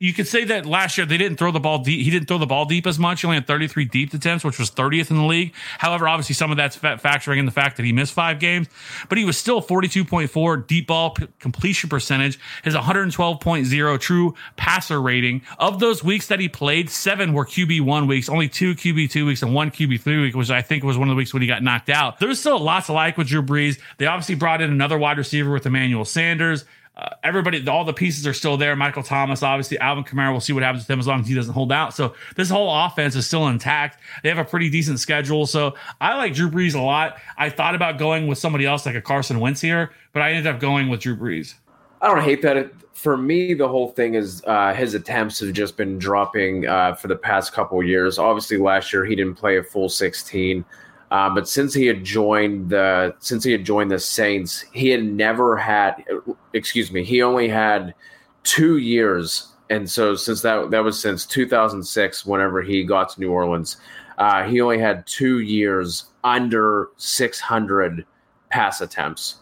you 0.00 0.12
could 0.12 0.26
say 0.26 0.44
that 0.44 0.66
last 0.66 0.98
year 0.98 1.06
they 1.06 1.16
didn't 1.16 1.38
throw 1.38 1.52
the 1.52 1.60
ball 1.60 1.78
deep. 1.78 2.04
He 2.04 2.10
didn't 2.10 2.26
throw 2.26 2.36
the 2.36 2.46
ball 2.46 2.64
deep 2.64 2.86
as 2.86 2.98
much. 2.98 3.20
He 3.20 3.26
only 3.26 3.36
had 3.36 3.46
33 3.46 3.84
deep 3.84 4.12
attempts, 4.12 4.44
which 4.44 4.58
was 4.58 4.70
30th 4.70 5.10
in 5.10 5.16
the 5.16 5.24
league. 5.24 5.54
However, 5.78 6.08
obviously 6.08 6.34
some 6.34 6.50
of 6.50 6.56
that's 6.56 6.76
factoring 6.76 7.38
in 7.38 7.46
the 7.46 7.52
fact 7.52 7.76
that 7.76 7.84
he 7.84 7.92
missed 7.92 8.12
five 8.12 8.40
games, 8.40 8.66
but 9.08 9.18
he 9.18 9.24
was 9.24 9.38
still 9.38 9.62
42.4 9.62 10.66
deep 10.66 10.88
ball 10.88 11.10
p- 11.10 11.28
completion 11.38 11.88
percentage. 11.88 12.40
His 12.64 12.74
112.0 12.74 14.00
true 14.00 14.34
passer 14.56 15.00
rating. 15.00 15.42
Of 15.58 15.78
those 15.78 16.02
weeks 16.02 16.26
that 16.26 16.40
he 16.40 16.48
played, 16.48 16.90
seven 16.90 17.32
were 17.32 17.46
QB 17.46 17.82
one 17.82 18.08
weeks, 18.08 18.28
only 18.28 18.48
two 18.48 18.74
QB 18.74 19.10
two 19.10 19.26
weeks, 19.26 19.42
and 19.42 19.54
one 19.54 19.70
QB 19.70 20.00
three 20.00 20.20
week, 20.20 20.34
which 20.34 20.50
I 20.50 20.60
think 20.60 20.82
was 20.82 20.98
one 20.98 21.08
of 21.08 21.12
the 21.12 21.16
weeks 21.16 21.32
when 21.32 21.40
he 21.42 21.48
got 21.48 21.62
knocked 21.62 21.88
out. 21.88 22.18
There's 22.18 22.40
still 22.40 22.58
lots 22.58 22.86
to 22.86 22.92
like 22.92 23.16
with 23.16 23.28
Drew 23.28 23.42
Brees. 23.42 23.78
They 23.98 24.06
obviously 24.06 24.34
brought 24.34 24.60
in 24.60 24.70
another 24.70 24.98
wide 24.98 25.18
receiver 25.18 25.52
with 25.52 25.66
Emmanuel 25.66 26.04
Sanders. 26.04 26.64
Uh, 26.96 27.08
everybody, 27.24 27.66
all 27.66 27.84
the 27.84 27.92
pieces 27.92 28.24
are 28.24 28.32
still 28.32 28.56
there. 28.56 28.76
Michael 28.76 29.02
Thomas, 29.02 29.42
obviously, 29.42 29.78
Alvin 29.78 30.04
Kamara. 30.04 30.30
We'll 30.30 30.40
see 30.40 30.52
what 30.52 30.62
happens 30.62 30.84
with 30.84 30.90
him 30.90 31.00
as 31.00 31.08
long 31.08 31.20
as 31.20 31.26
he 31.26 31.34
doesn't 31.34 31.52
hold 31.52 31.72
out. 31.72 31.92
So 31.92 32.14
this 32.36 32.48
whole 32.48 32.72
offense 32.72 33.16
is 33.16 33.26
still 33.26 33.48
intact. 33.48 34.00
They 34.22 34.28
have 34.28 34.38
a 34.38 34.44
pretty 34.44 34.70
decent 34.70 35.00
schedule. 35.00 35.46
So 35.46 35.74
I 36.00 36.16
like 36.16 36.34
Drew 36.34 36.48
Brees 36.48 36.74
a 36.74 36.80
lot. 36.80 37.16
I 37.36 37.50
thought 37.50 37.74
about 37.74 37.98
going 37.98 38.28
with 38.28 38.38
somebody 38.38 38.64
else 38.64 38.86
like 38.86 38.94
a 38.94 39.02
Carson 39.02 39.40
Wentz 39.40 39.60
here, 39.60 39.90
but 40.12 40.22
I 40.22 40.30
ended 40.30 40.46
up 40.46 40.60
going 40.60 40.88
with 40.88 41.00
Drew 41.00 41.16
Brees. 41.16 41.54
I 42.00 42.06
don't 42.08 42.22
hate 42.22 42.42
that. 42.42 42.70
For 42.92 43.16
me, 43.16 43.54
the 43.54 43.66
whole 43.66 43.88
thing 43.88 44.14
is 44.14 44.42
uh, 44.46 44.72
his 44.72 44.94
attempts 44.94 45.40
have 45.40 45.52
just 45.52 45.76
been 45.76 45.98
dropping 45.98 46.66
uh, 46.66 46.94
for 46.94 47.08
the 47.08 47.16
past 47.16 47.52
couple 47.52 47.82
years. 47.82 48.20
Obviously, 48.20 48.56
last 48.56 48.92
year 48.92 49.04
he 49.04 49.16
didn't 49.16 49.34
play 49.34 49.58
a 49.58 49.64
full 49.64 49.88
16, 49.88 50.64
uh, 51.10 51.30
but 51.30 51.48
since 51.48 51.74
he 51.74 51.86
had 51.86 52.04
joined 52.04 52.70
the 52.70 53.14
since 53.20 53.44
he 53.44 53.52
had 53.52 53.64
joined 53.64 53.90
the 53.90 53.98
Saints, 53.98 54.64
he 54.72 54.88
had 54.88 55.04
never 55.04 55.56
had. 55.56 56.04
Excuse 56.52 56.90
me, 56.90 57.04
he 57.04 57.22
only 57.22 57.48
had 57.48 57.94
two 58.42 58.78
years, 58.78 59.52
and 59.70 59.88
so 59.88 60.14
since 60.14 60.42
that 60.42 60.70
that 60.70 60.82
was 60.82 61.00
since 61.00 61.26
2006, 61.26 62.26
whenever 62.26 62.62
he 62.62 62.84
got 62.84 63.10
to 63.10 63.20
New 63.20 63.30
Orleans, 63.30 63.76
uh, 64.18 64.42
he 64.44 64.60
only 64.60 64.78
had 64.78 65.06
two 65.06 65.40
years 65.40 66.06
under 66.24 66.88
600 66.96 68.06
pass 68.50 68.80
attempts. 68.80 69.36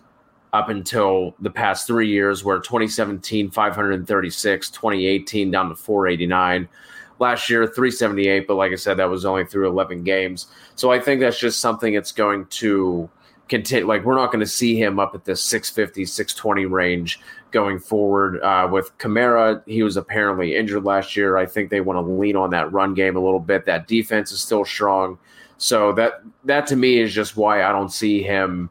up 0.52 0.68
until 0.68 1.34
the 1.40 1.50
past 1.50 1.86
three 1.86 2.08
years, 2.08 2.44
where 2.44 2.58
2017, 2.58 3.50
536, 3.50 4.70
2018 4.70 5.50
down 5.50 5.70
to 5.70 5.74
489. 5.74 6.68
Last 7.22 7.48
year, 7.48 7.66
378, 7.66 8.48
but 8.48 8.56
like 8.56 8.72
I 8.72 8.74
said, 8.74 8.96
that 8.96 9.08
was 9.08 9.24
only 9.24 9.44
through 9.44 9.68
11 9.68 10.02
games. 10.02 10.48
So 10.74 10.90
I 10.90 10.98
think 10.98 11.20
that's 11.20 11.38
just 11.38 11.60
something 11.60 11.94
that's 11.94 12.10
going 12.10 12.46
to 12.46 13.08
continue. 13.48 13.86
Like, 13.86 14.04
we're 14.04 14.16
not 14.16 14.32
going 14.32 14.40
to 14.40 14.46
see 14.46 14.74
him 14.74 14.98
up 14.98 15.14
at 15.14 15.24
the 15.24 15.36
650, 15.36 16.04
620 16.04 16.66
range 16.66 17.20
going 17.52 17.78
forward. 17.78 18.42
Uh, 18.42 18.68
with 18.72 18.96
Kamara, 18.98 19.62
he 19.66 19.84
was 19.84 19.96
apparently 19.96 20.56
injured 20.56 20.82
last 20.82 21.16
year. 21.16 21.36
I 21.36 21.46
think 21.46 21.70
they 21.70 21.80
want 21.80 22.04
to 22.04 22.12
lean 22.12 22.34
on 22.34 22.50
that 22.50 22.72
run 22.72 22.92
game 22.92 23.16
a 23.16 23.20
little 23.20 23.38
bit. 23.38 23.66
That 23.66 23.86
defense 23.86 24.32
is 24.32 24.40
still 24.40 24.64
strong. 24.64 25.16
So 25.58 25.92
that 25.92 26.22
that 26.44 26.66
to 26.66 26.76
me 26.76 26.98
is 26.98 27.14
just 27.14 27.36
why 27.36 27.62
I 27.62 27.70
don't 27.70 27.92
see 27.92 28.20
him 28.20 28.68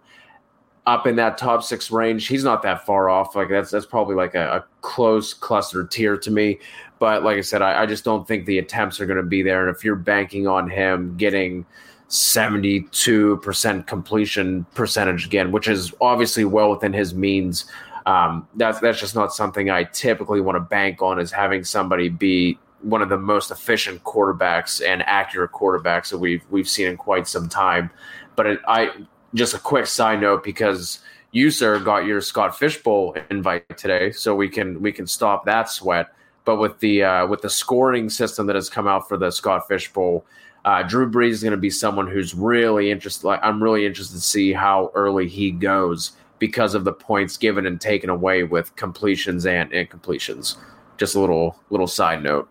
up 0.85 1.07
in 1.07 1.15
that 1.15 1.37
top 1.37 1.63
six 1.63 1.89
range. 1.89 2.27
He's 2.27 2.43
not 2.43 2.63
that 2.63 2.85
far 2.85 3.09
off. 3.09 3.35
Like 3.35 3.49
that's 3.49 3.71
that's 3.71 3.85
probably 3.85 4.15
like 4.15 4.35
a, 4.35 4.57
a 4.57 4.65
close 4.81 5.33
clustered 5.33 5.89
tier 5.89 6.17
to 6.17 6.31
me. 6.31 6.59
But 7.01 7.23
like 7.23 7.35
I 7.35 7.41
said, 7.41 7.63
I, 7.63 7.81
I 7.81 7.85
just 7.87 8.03
don't 8.03 8.27
think 8.27 8.45
the 8.45 8.59
attempts 8.59 9.01
are 9.01 9.07
going 9.07 9.17
to 9.17 9.23
be 9.23 9.41
there. 9.41 9.67
And 9.67 9.75
if 9.75 9.83
you're 9.83 9.95
banking 9.95 10.47
on 10.47 10.69
him 10.69 11.17
getting 11.17 11.65
72% 12.09 13.87
completion 13.87 14.67
percentage 14.75 15.25
again, 15.25 15.51
which 15.51 15.67
is 15.67 15.91
obviously 15.99 16.45
well 16.45 16.69
within 16.69 16.93
his 16.93 17.15
means, 17.15 17.65
um, 18.05 18.47
that's 18.55 18.79
that's 18.81 18.99
just 18.99 19.15
not 19.15 19.33
something 19.33 19.71
I 19.71 19.85
typically 19.85 20.41
want 20.41 20.57
to 20.57 20.59
bank 20.59 21.01
on. 21.01 21.19
Is 21.19 21.31
having 21.31 21.63
somebody 21.63 22.07
be 22.07 22.59
one 22.81 23.01
of 23.01 23.09
the 23.09 23.17
most 23.17 23.49
efficient 23.49 24.03
quarterbacks 24.03 24.79
and 24.87 25.01
accurate 25.07 25.53
quarterbacks 25.53 26.11
that 26.11 26.19
we've 26.19 26.43
we've 26.51 26.69
seen 26.69 26.85
in 26.85 26.97
quite 26.97 27.27
some 27.27 27.49
time. 27.49 27.89
But 28.35 28.45
it, 28.45 28.59
I 28.67 28.91
just 29.33 29.55
a 29.55 29.59
quick 29.59 29.87
side 29.87 30.21
note 30.21 30.43
because 30.43 30.99
you 31.31 31.49
sir 31.49 31.79
got 31.79 32.05
your 32.05 32.21
Scott 32.21 32.55
Fishbowl 32.59 33.17
invite 33.31 33.75
today, 33.75 34.11
so 34.11 34.35
we 34.35 34.49
can 34.49 34.79
we 34.83 34.91
can 34.91 35.07
stop 35.07 35.45
that 35.45 35.67
sweat. 35.67 36.13
But 36.45 36.57
with 36.57 36.79
the 36.79 37.03
uh, 37.03 37.27
with 37.27 37.41
the 37.41 37.49
scoring 37.49 38.09
system 38.09 38.47
that 38.47 38.55
has 38.55 38.69
come 38.69 38.87
out 38.87 39.07
for 39.07 39.17
the 39.17 39.31
Scott 39.31 39.67
Fishbowl, 39.67 40.25
uh, 40.65 40.83
Drew 40.83 41.09
Brees 41.09 41.29
is 41.29 41.43
going 41.43 41.51
to 41.51 41.57
be 41.57 41.69
someone 41.69 42.07
who's 42.07 42.33
really 42.33 42.91
interested. 42.91 43.25
Like 43.25 43.39
I'm 43.43 43.61
really 43.61 43.85
interested 43.85 44.15
to 44.15 44.21
see 44.21 44.53
how 44.53 44.91
early 44.95 45.27
he 45.27 45.51
goes 45.51 46.13
because 46.39 46.73
of 46.73 46.83
the 46.83 46.93
points 46.93 47.37
given 47.37 47.67
and 47.67 47.79
taken 47.79 48.09
away 48.09 48.43
with 48.43 48.75
completions 48.75 49.45
and 49.45 49.71
incompletions. 49.71 50.57
Just 50.97 51.15
a 51.15 51.19
little 51.19 51.55
little 51.69 51.87
side 51.87 52.23
note. 52.23 52.49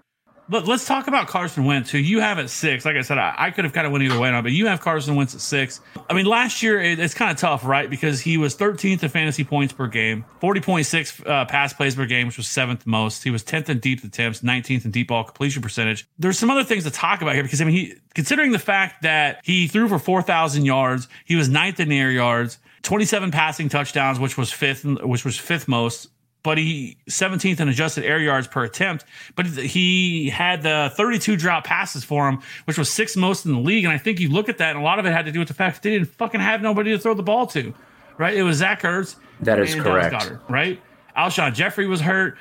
Let, 0.50 0.68
us 0.68 0.84
talk 0.84 1.06
about 1.06 1.28
Carson 1.28 1.64
Wentz, 1.64 1.90
who 1.90 1.98
you 1.98 2.18
have 2.18 2.40
at 2.40 2.50
six. 2.50 2.84
Like 2.84 2.96
I 2.96 3.02
said, 3.02 3.18
I, 3.18 3.34
I 3.38 3.50
could 3.52 3.64
have 3.64 3.72
kind 3.72 3.86
of 3.86 3.92
went 3.92 4.02
either 4.02 4.18
way 4.18 4.30
on, 4.30 4.42
but 4.42 4.50
you 4.50 4.66
have 4.66 4.80
Carson 4.80 5.14
Wentz 5.14 5.32
at 5.32 5.40
six. 5.40 5.80
I 6.08 6.12
mean, 6.12 6.26
last 6.26 6.60
year 6.60 6.80
it, 6.80 6.98
it's 6.98 7.14
kind 7.14 7.30
of 7.30 7.36
tough, 7.36 7.64
right? 7.64 7.88
Because 7.88 8.20
he 8.20 8.36
was 8.36 8.56
13th 8.56 9.04
in 9.04 9.08
fantasy 9.10 9.44
points 9.44 9.72
per 9.72 9.86
game, 9.86 10.24
40.6 10.42 11.24
uh, 11.24 11.44
pass 11.44 11.72
plays 11.72 11.94
per 11.94 12.04
game, 12.04 12.26
which 12.26 12.36
was 12.36 12.48
seventh 12.48 12.84
most. 12.84 13.22
He 13.22 13.30
was 13.30 13.44
10th 13.44 13.68
in 13.68 13.78
deep 13.78 14.02
attempts, 14.02 14.40
19th 14.40 14.86
in 14.86 14.90
deep 14.90 15.08
ball 15.08 15.22
completion 15.22 15.62
percentage. 15.62 16.08
There's 16.18 16.38
some 16.38 16.50
other 16.50 16.64
things 16.64 16.82
to 16.82 16.90
talk 16.90 17.22
about 17.22 17.34
here 17.34 17.44
because 17.44 17.60
I 17.60 17.64
mean, 17.64 17.74
he 17.74 17.94
considering 18.14 18.50
the 18.50 18.58
fact 18.58 19.02
that 19.02 19.40
he 19.44 19.68
threw 19.68 19.86
for 19.86 20.00
4,000 20.00 20.64
yards, 20.64 21.06
he 21.24 21.36
was 21.36 21.48
ninth 21.48 21.78
in 21.78 21.92
air 21.92 22.10
yards. 22.10 22.58
27 22.82 23.30
passing 23.30 23.68
touchdowns, 23.68 24.18
which 24.18 24.38
was 24.38 24.50
fifth, 24.50 24.84
which 24.84 25.24
was 25.24 25.36
fifth 25.38 25.68
most 25.68 26.08
but 26.42 26.58
he 26.58 26.96
17th 27.08 27.60
in 27.60 27.68
adjusted 27.68 28.04
air 28.04 28.18
yards 28.18 28.46
per 28.46 28.64
attempt. 28.64 29.04
But 29.36 29.46
he 29.46 30.30
had 30.30 30.62
the 30.62 30.92
32 30.96 31.36
drop 31.36 31.64
passes 31.64 32.04
for 32.04 32.28
him, 32.28 32.40
which 32.64 32.78
was 32.78 32.90
sixth 32.90 33.16
most 33.16 33.44
in 33.44 33.52
the 33.52 33.58
league. 33.58 33.84
And 33.84 33.92
I 33.92 33.98
think 33.98 34.20
you 34.20 34.28
look 34.30 34.48
at 34.48 34.58
that, 34.58 34.70
and 34.70 34.78
a 34.78 34.82
lot 34.82 34.98
of 34.98 35.06
it 35.06 35.12
had 35.12 35.26
to 35.26 35.32
do 35.32 35.38
with 35.38 35.48
the 35.48 35.54
fact 35.54 35.76
that 35.76 35.82
they 35.82 35.90
didn't 35.90 36.08
fucking 36.08 36.40
have 36.40 36.62
nobody 36.62 36.92
to 36.92 36.98
throw 36.98 37.14
the 37.14 37.22
ball 37.22 37.46
to, 37.48 37.74
right? 38.18 38.36
It 38.36 38.42
was 38.42 38.58
Zach 38.58 38.82
Ertz. 38.82 39.16
That 39.40 39.58
is 39.58 39.74
correct. 39.74 40.14
Goedert, 40.14 40.40
right? 40.48 40.80
Alshon 41.16 41.54
Jeffery 41.54 41.86
was 41.86 42.00
hurt. 42.00 42.38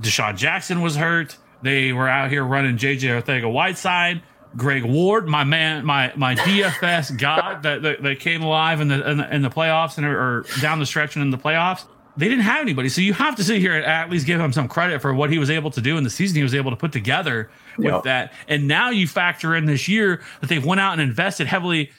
DeSean 0.00 0.36
Jackson 0.36 0.80
was 0.80 0.96
hurt. 0.96 1.36
They 1.62 1.92
were 1.92 2.08
out 2.08 2.30
here 2.30 2.44
running 2.44 2.76
JJ 2.76 3.22
Arcega 3.22 3.50
Whiteside. 3.50 4.22
Greg 4.56 4.84
Ward, 4.84 5.28
my 5.28 5.44
man, 5.44 5.84
my 5.84 6.12
my 6.16 6.34
DFS 6.34 7.18
god 7.18 7.62
that, 7.64 7.82
that, 7.82 8.02
that 8.02 8.20
came 8.20 8.42
alive 8.42 8.80
in 8.80 8.88
the, 8.88 9.10
in 9.10 9.18
the, 9.18 9.34
in 9.34 9.42
the 9.42 9.50
playoffs 9.50 9.98
and 9.98 10.06
or 10.06 10.46
down 10.62 10.78
the 10.78 10.86
stretch 10.86 11.14
and 11.14 11.22
in 11.22 11.30
the 11.30 11.36
playoffs 11.36 11.84
they 12.16 12.28
didn't 12.28 12.44
have 12.44 12.62
anybody. 12.62 12.88
So 12.88 13.00
you 13.00 13.12
have 13.12 13.36
to 13.36 13.44
sit 13.44 13.60
here 13.60 13.74
and 13.74 13.84
at 13.84 14.10
least 14.10 14.26
give 14.26 14.40
him 14.40 14.52
some 14.52 14.68
credit 14.68 15.02
for 15.02 15.14
what 15.14 15.30
he 15.30 15.38
was 15.38 15.50
able 15.50 15.70
to 15.72 15.80
do 15.80 15.98
in 15.98 16.04
the 16.04 16.10
season 16.10 16.36
he 16.36 16.42
was 16.42 16.54
able 16.54 16.70
to 16.70 16.76
put 16.76 16.92
together 16.92 17.50
with 17.76 17.86
yep. 17.86 18.02
that. 18.04 18.32
And 18.48 18.66
now 18.66 18.90
you 18.90 19.06
factor 19.06 19.54
in 19.54 19.66
this 19.66 19.86
year 19.88 20.22
that 20.40 20.48
they've 20.48 20.64
went 20.64 20.80
out 20.80 20.92
and 20.92 21.02
invested 21.02 21.46
heavily 21.46 21.90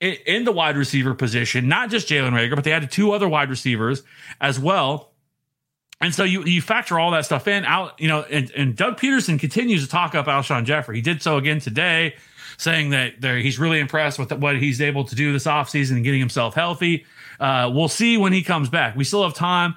in, 0.00 0.16
in 0.26 0.44
the 0.44 0.52
wide 0.52 0.76
receiver 0.76 1.14
position, 1.14 1.68
not 1.68 1.90
just 1.90 2.08
Jalen 2.08 2.32
Reagor, 2.32 2.54
but 2.54 2.64
they 2.64 2.72
added 2.72 2.90
two 2.90 3.12
other 3.12 3.28
wide 3.28 3.50
receivers 3.50 4.02
as 4.40 4.58
well. 4.58 5.12
And 6.00 6.14
so 6.14 6.24
you 6.24 6.44
you 6.44 6.62
factor 6.62 6.98
all 6.98 7.10
that 7.10 7.26
stuff 7.26 7.46
in 7.46 7.66
out, 7.66 8.00
you 8.00 8.08
know, 8.08 8.22
and, 8.22 8.50
and 8.52 8.74
Doug 8.74 8.98
Pederson 8.98 9.38
continues 9.38 9.84
to 9.84 9.90
talk 9.90 10.14
up 10.14 10.26
Alshon 10.26 10.64
Jeffery. 10.64 10.96
He 10.96 11.02
did 11.02 11.20
so 11.20 11.36
again 11.36 11.60
today, 11.60 12.16
saying 12.56 12.90
that 12.90 13.22
he's 13.22 13.58
really 13.58 13.80
impressed 13.80 14.18
with 14.18 14.32
what 14.32 14.56
he's 14.56 14.80
able 14.80 15.04
to 15.04 15.14
do 15.14 15.32
this 15.32 15.44
offseason 15.44 15.92
and 15.96 16.04
getting 16.04 16.20
himself 16.20 16.54
healthy. 16.54 17.04
Uh, 17.40 17.70
we'll 17.72 17.88
see 17.88 18.16
when 18.18 18.32
he 18.32 18.42
comes 18.42 18.68
back. 18.68 18.94
We 18.94 19.04
still 19.04 19.24
have 19.24 19.34
time. 19.34 19.74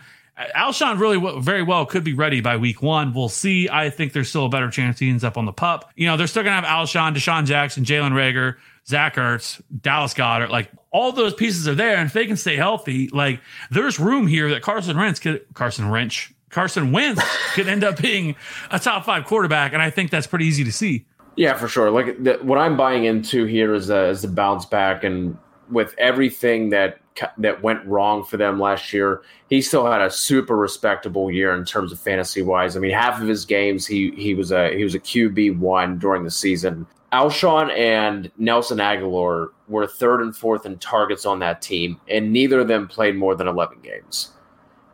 Alshon 0.56 1.00
really 1.00 1.18
w- 1.18 1.40
very 1.42 1.62
well 1.62 1.86
could 1.86 2.04
be 2.04 2.14
ready 2.14 2.42
by 2.42 2.58
week 2.58 2.82
one. 2.82 3.14
We'll 3.14 3.30
see. 3.30 3.70
I 3.70 3.90
think 3.90 4.14
there's 4.14 4.30
still 4.30 4.46
a 4.46 4.50
better 4.50 4.70
chance 4.70 5.00
he 5.00 5.10
ends 5.10 5.24
up 5.24 5.38
on 5.38 5.46
the 5.46 5.54
pup. 5.54 5.92
You 5.96 6.08
know, 6.08 6.18
they're 6.18 6.28
still 6.28 6.44
to 6.44 6.50
have 6.50 6.64
Alshon, 6.64 7.16
DeSean 7.16 7.46
Jackson, 7.46 7.86
Jalen 7.86 8.12
Reagor, 8.12 8.56
Zach 8.88 9.16
Ertz, 9.16 9.62
Dallas 9.82 10.14
Goedert. 10.14 10.50
Like 10.50 10.72
all 10.92 11.12
those 11.12 11.34
pieces 11.34 11.68
are 11.68 11.76
there. 11.76 11.98
And 11.98 12.08
if 12.08 12.14
they 12.14 12.26
can 12.26 12.36
stay 12.36 12.56
healthy, 12.56 13.10
like 13.10 13.42
there's 13.70 14.00
room 14.00 14.26
here 14.26 14.50
that 14.50 14.64
Carson 14.64 14.98
Wentz 14.98 15.20
could, 15.20 15.46
Carson 15.54 15.90
Wrench, 15.90 16.34
Carson 16.50 16.92
Wentz 16.92 17.22
could 17.54 17.68
end 17.68 17.84
up 17.84 18.02
being 18.02 18.36
a 18.72 18.80
top 18.80 19.06
five 19.06 19.26
quarterback. 19.26 19.74
And 19.74 19.82
I 19.82 19.92
think 19.92 20.10
that's 20.10 20.28
pretty 20.28 20.46
easy 20.46 20.64
to 20.64 20.72
see. 20.72 21.06
Yeah, 21.36 21.54
for 21.54 21.68
sure. 21.68 21.92
Like 21.92 22.24
the, 22.24 22.40
what 22.42 22.58
I'm 22.58 22.76
buying 22.76 23.06
into 23.06 23.46
here 23.46 23.74
is, 23.74 23.92
a, 23.92 24.10
is 24.10 24.24
the 24.24 24.28
bounce 24.28 24.66
back 24.66 25.04
and 25.04 25.38
with 25.70 25.96
everything 25.98 26.70
that 26.72 27.00
that 27.38 27.62
went 27.62 27.86
wrong 27.86 28.24
for 28.24 28.38
them 28.38 28.60
last 28.60 28.94
year, 28.94 29.22
he 29.50 29.62
still 29.62 29.86
had 29.86 30.02
a 30.02 30.10
super 30.10 30.56
respectable 30.56 31.32
year 31.32 31.54
in 31.54 31.66
terms 31.66 31.92
of 31.92 32.00
fantasy 32.00 32.42
wise. 32.42 32.76
I 32.76 32.80
mean, 32.80 32.92
half 32.92 33.22
of 33.22 33.28
his 33.28 33.46
games 33.46 33.86
he 33.86 34.12
he 34.12 34.34
was 34.34 34.52
a 34.52 34.76
he 34.76 34.84
was 34.84 34.96
a 34.96 35.00
QB 35.00 35.60
one 35.60 36.00
during 36.00 36.24
the 36.24 36.32
season. 36.32 36.88
Alshon 37.14 37.70
and 37.78 38.32
Nelson 38.38 38.80
Agholor 38.80 39.50
were 39.68 39.86
third 39.86 40.22
and 40.22 40.36
fourth 40.36 40.66
in 40.66 40.80
targets 40.80 41.28
on 41.28 41.40
that 41.40 41.62
team, 41.62 42.02
and 42.08 42.34
neither 42.34 42.62
of 42.62 42.68
them 42.68 42.88
played 42.88 43.16
more 43.16 43.36
than 43.36 43.48
11 43.48 43.80
games. 43.84 44.32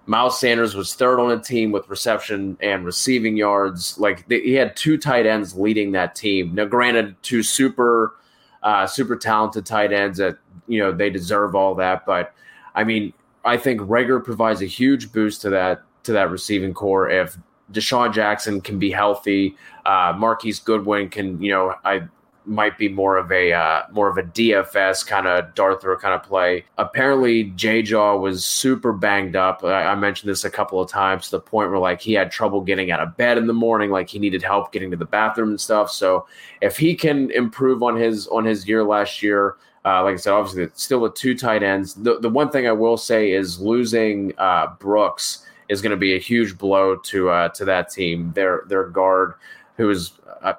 Miles 0.10 0.40
Sanders 0.40 0.76
was 0.76 0.96
third 0.96 1.20
on 1.20 1.30
the 1.30 1.40
team 1.40 1.72
with 1.72 1.88
reception 1.88 2.58
and 2.62 2.84
receiving 2.84 3.38
yards. 3.38 3.98
Like 4.00 4.30
he 4.30 4.54
had 4.54 4.76
two 4.76 4.98
tight 4.98 5.28
ends 5.28 5.56
leading 5.56 5.92
that 5.92 6.16
team. 6.16 6.56
Now, 6.56 6.66
granted, 6.66 7.16
two 7.22 7.44
super, 7.44 8.16
uh, 8.64 8.88
super 8.88 9.16
talented 9.16 9.68
tight 9.68 9.94
ends 9.94 10.18
that 10.18 10.40
you 10.70 10.80
know 10.80 10.94
they 10.94 11.10
deserve 11.10 11.56
all 11.56 11.76
that. 11.76 12.06
But 12.06 12.34
I 12.76 12.86
mean, 12.86 13.12
I 13.44 13.58
think 13.58 13.82
Reagor 13.82 14.24
provides 14.24 14.62
a 14.62 14.66
huge 14.66 15.12
boost 15.12 15.42
to 15.42 15.50
that 15.50 15.84
to 16.04 16.14
that 16.14 16.32
receiving 16.32 16.74
corps 16.74 17.10
if 17.10 17.38
DeSean 17.72 18.14
Jackson 18.14 18.62
can 18.62 18.80
be 18.80 18.92
healthy. 18.92 19.56
Uh, 19.86 20.14
Marquise 20.18 20.60
Goodwin 20.60 21.10
can, 21.10 21.42
you 21.42 21.52
know, 21.52 21.76
I 21.84 22.08
might 22.46 22.78
be 22.78 22.90
more 22.90 23.18
of 23.18 23.32
a 23.32 23.54
uh, 23.54 23.84
more 23.92 24.10
of 24.10 24.18
a 24.18 24.24
DFS 24.24 25.06
kind 25.06 25.28
of 25.28 25.54
dart 25.54 25.82
throw 25.82 25.96
kind 25.98 26.16
of 26.16 26.24
play. 26.24 26.66
Apparently, 26.78 27.46
J 27.52 27.82
Jaw 27.82 28.18
was 28.18 28.44
super 28.44 28.92
banged 28.92 29.36
up. 29.36 29.64
I, 29.64 29.84
I, 29.84 29.96
mentioned 29.96 30.30
this 30.30 30.46
a 30.46 30.50
couple 30.50 30.82
of 30.82 30.90
times 30.90 31.26
to 31.26 31.32
the 31.32 31.42
point 31.42 31.70
where 31.70 31.80
like 31.80 32.02
he 32.02 32.14
had 32.14 32.32
trouble 32.32 32.62
getting 32.62 32.92
out 32.92 33.02
of 33.02 33.16
bed 33.18 33.38
in 33.38 33.46
the 33.46 33.54
morning, 33.54 33.92
like 33.92 34.10
he 34.10 34.20
needed 34.20 34.42
help 34.42 34.72
getting 34.72 34.90
to 34.92 34.98
the 34.98 35.06
bathroom 35.06 35.50
and 35.50 35.62
stuff. 35.62 35.92
So 35.92 36.28
if 36.62 36.78
he 36.78 36.96
can 36.96 37.30
improve 37.32 37.84
on 37.84 37.96
his 37.96 38.28
on 38.28 38.46
his 38.46 38.68
year 38.68 38.84
last 38.84 39.22
year, 39.22 39.58
uh, 39.86 40.04
like 40.04 40.13
I 40.13 40.18
said, 40.18 40.34
obviously, 40.34 40.63
it's 40.63 40.84
still 40.84 41.00
with 41.00 41.15
two 41.15 41.38
tight 41.38 41.63
ends. 41.63 41.94
The, 41.94 42.20
the 42.20 42.30
one 42.30 42.50
thing 42.50 42.68
I 42.68 42.72
will 42.72 42.98
say 42.98 43.32
is 43.32 43.60
losing 43.60 44.34
uh, 44.38 44.68
Brooks 44.80 45.46
is 45.70 45.82
going 45.82 45.92
to 45.92 45.98
be 45.98 46.15
a 46.15 46.20
huge 46.20 46.58
blow 46.58 46.96
to 46.96 47.30
uh, 47.30 47.50
to 47.50 47.65
that 47.65 47.89
team. 47.89 48.34
Their 48.34 48.63
their 48.68 48.88
guard, 48.88 49.36
who 49.78 49.89
is 49.89 50.12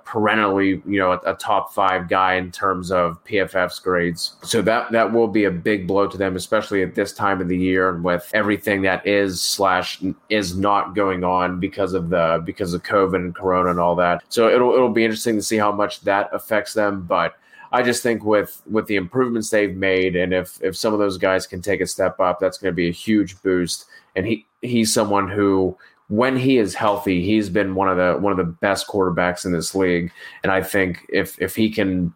perennially 0.04 0.82
you 0.86 0.98
know 0.98 1.12
a, 1.12 1.18
a, 1.32 1.34
top 1.34 1.72
five 1.72 2.08
guy 2.08 2.34
in 2.34 2.50
terms 2.50 2.90
of 2.90 3.22
PFF's 3.24 3.78
grades. 3.78 4.36
So 4.42 4.62
that 4.62 4.90
that 4.92 5.12
will 5.12 5.28
be 5.28 5.44
a 5.44 5.50
big 5.50 5.86
blow 5.86 6.06
to 6.06 6.16
them, 6.16 6.36
especially 6.36 6.82
at 6.82 6.94
this 6.94 7.12
time 7.12 7.40
of 7.40 7.48
the 7.48 7.56
year 7.56 7.90
and 7.90 8.04
with 8.04 8.30
everything 8.34 8.82
that 8.82 9.06
is 9.06 9.40
slash 9.40 10.02
is 10.28 10.56
not 10.56 10.94
going 10.94 11.24
on 11.24 11.60
because 11.60 11.92
of 11.92 12.10
the 12.10 12.42
because 12.44 12.74
of 12.74 12.82
COVID 12.82 13.16
and 13.16 13.34
Corona 13.34 13.70
and 13.70 13.80
all 13.80 13.96
that. 13.96 14.22
So 14.28 14.48
it'll 14.48 14.72
it'll 14.72 14.90
be 14.90 15.04
interesting 15.04 15.36
to 15.36 15.42
see 15.42 15.56
how 15.56 15.72
much 15.72 16.00
that 16.02 16.30
affects 16.32 16.74
them, 16.74 17.02
but 17.02 17.34
I 17.72 17.82
just 17.82 18.02
think 18.02 18.24
with 18.24 18.62
with 18.68 18.86
the 18.86 18.96
improvements 18.96 19.50
they've 19.50 19.76
made, 19.76 20.16
and 20.16 20.32
if 20.32 20.60
if 20.62 20.76
some 20.76 20.92
of 20.92 20.98
those 20.98 21.18
guys 21.18 21.46
can 21.46 21.62
take 21.62 21.80
a 21.80 21.86
step 21.86 22.18
up, 22.20 22.40
that's 22.40 22.58
going 22.58 22.72
to 22.72 22.76
be 22.76 22.88
a 22.88 22.92
huge 22.92 23.40
boost. 23.42 23.86
And 24.16 24.26
he 24.26 24.46
he's 24.60 24.92
someone 24.92 25.28
who, 25.28 25.76
when 26.08 26.36
he 26.36 26.58
is 26.58 26.74
healthy, 26.74 27.22
he's 27.22 27.48
been 27.48 27.74
one 27.74 27.88
of 27.88 27.96
the 27.96 28.20
one 28.20 28.32
of 28.32 28.38
the 28.38 28.52
best 28.52 28.88
quarterbacks 28.88 29.44
in 29.44 29.52
this 29.52 29.74
league. 29.74 30.12
And 30.42 30.50
I 30.50 30.62
think 30.62 31.06
if 31.08 31.40
if 31.40 31.54
he 31.54 31.70
can 31.70 32.12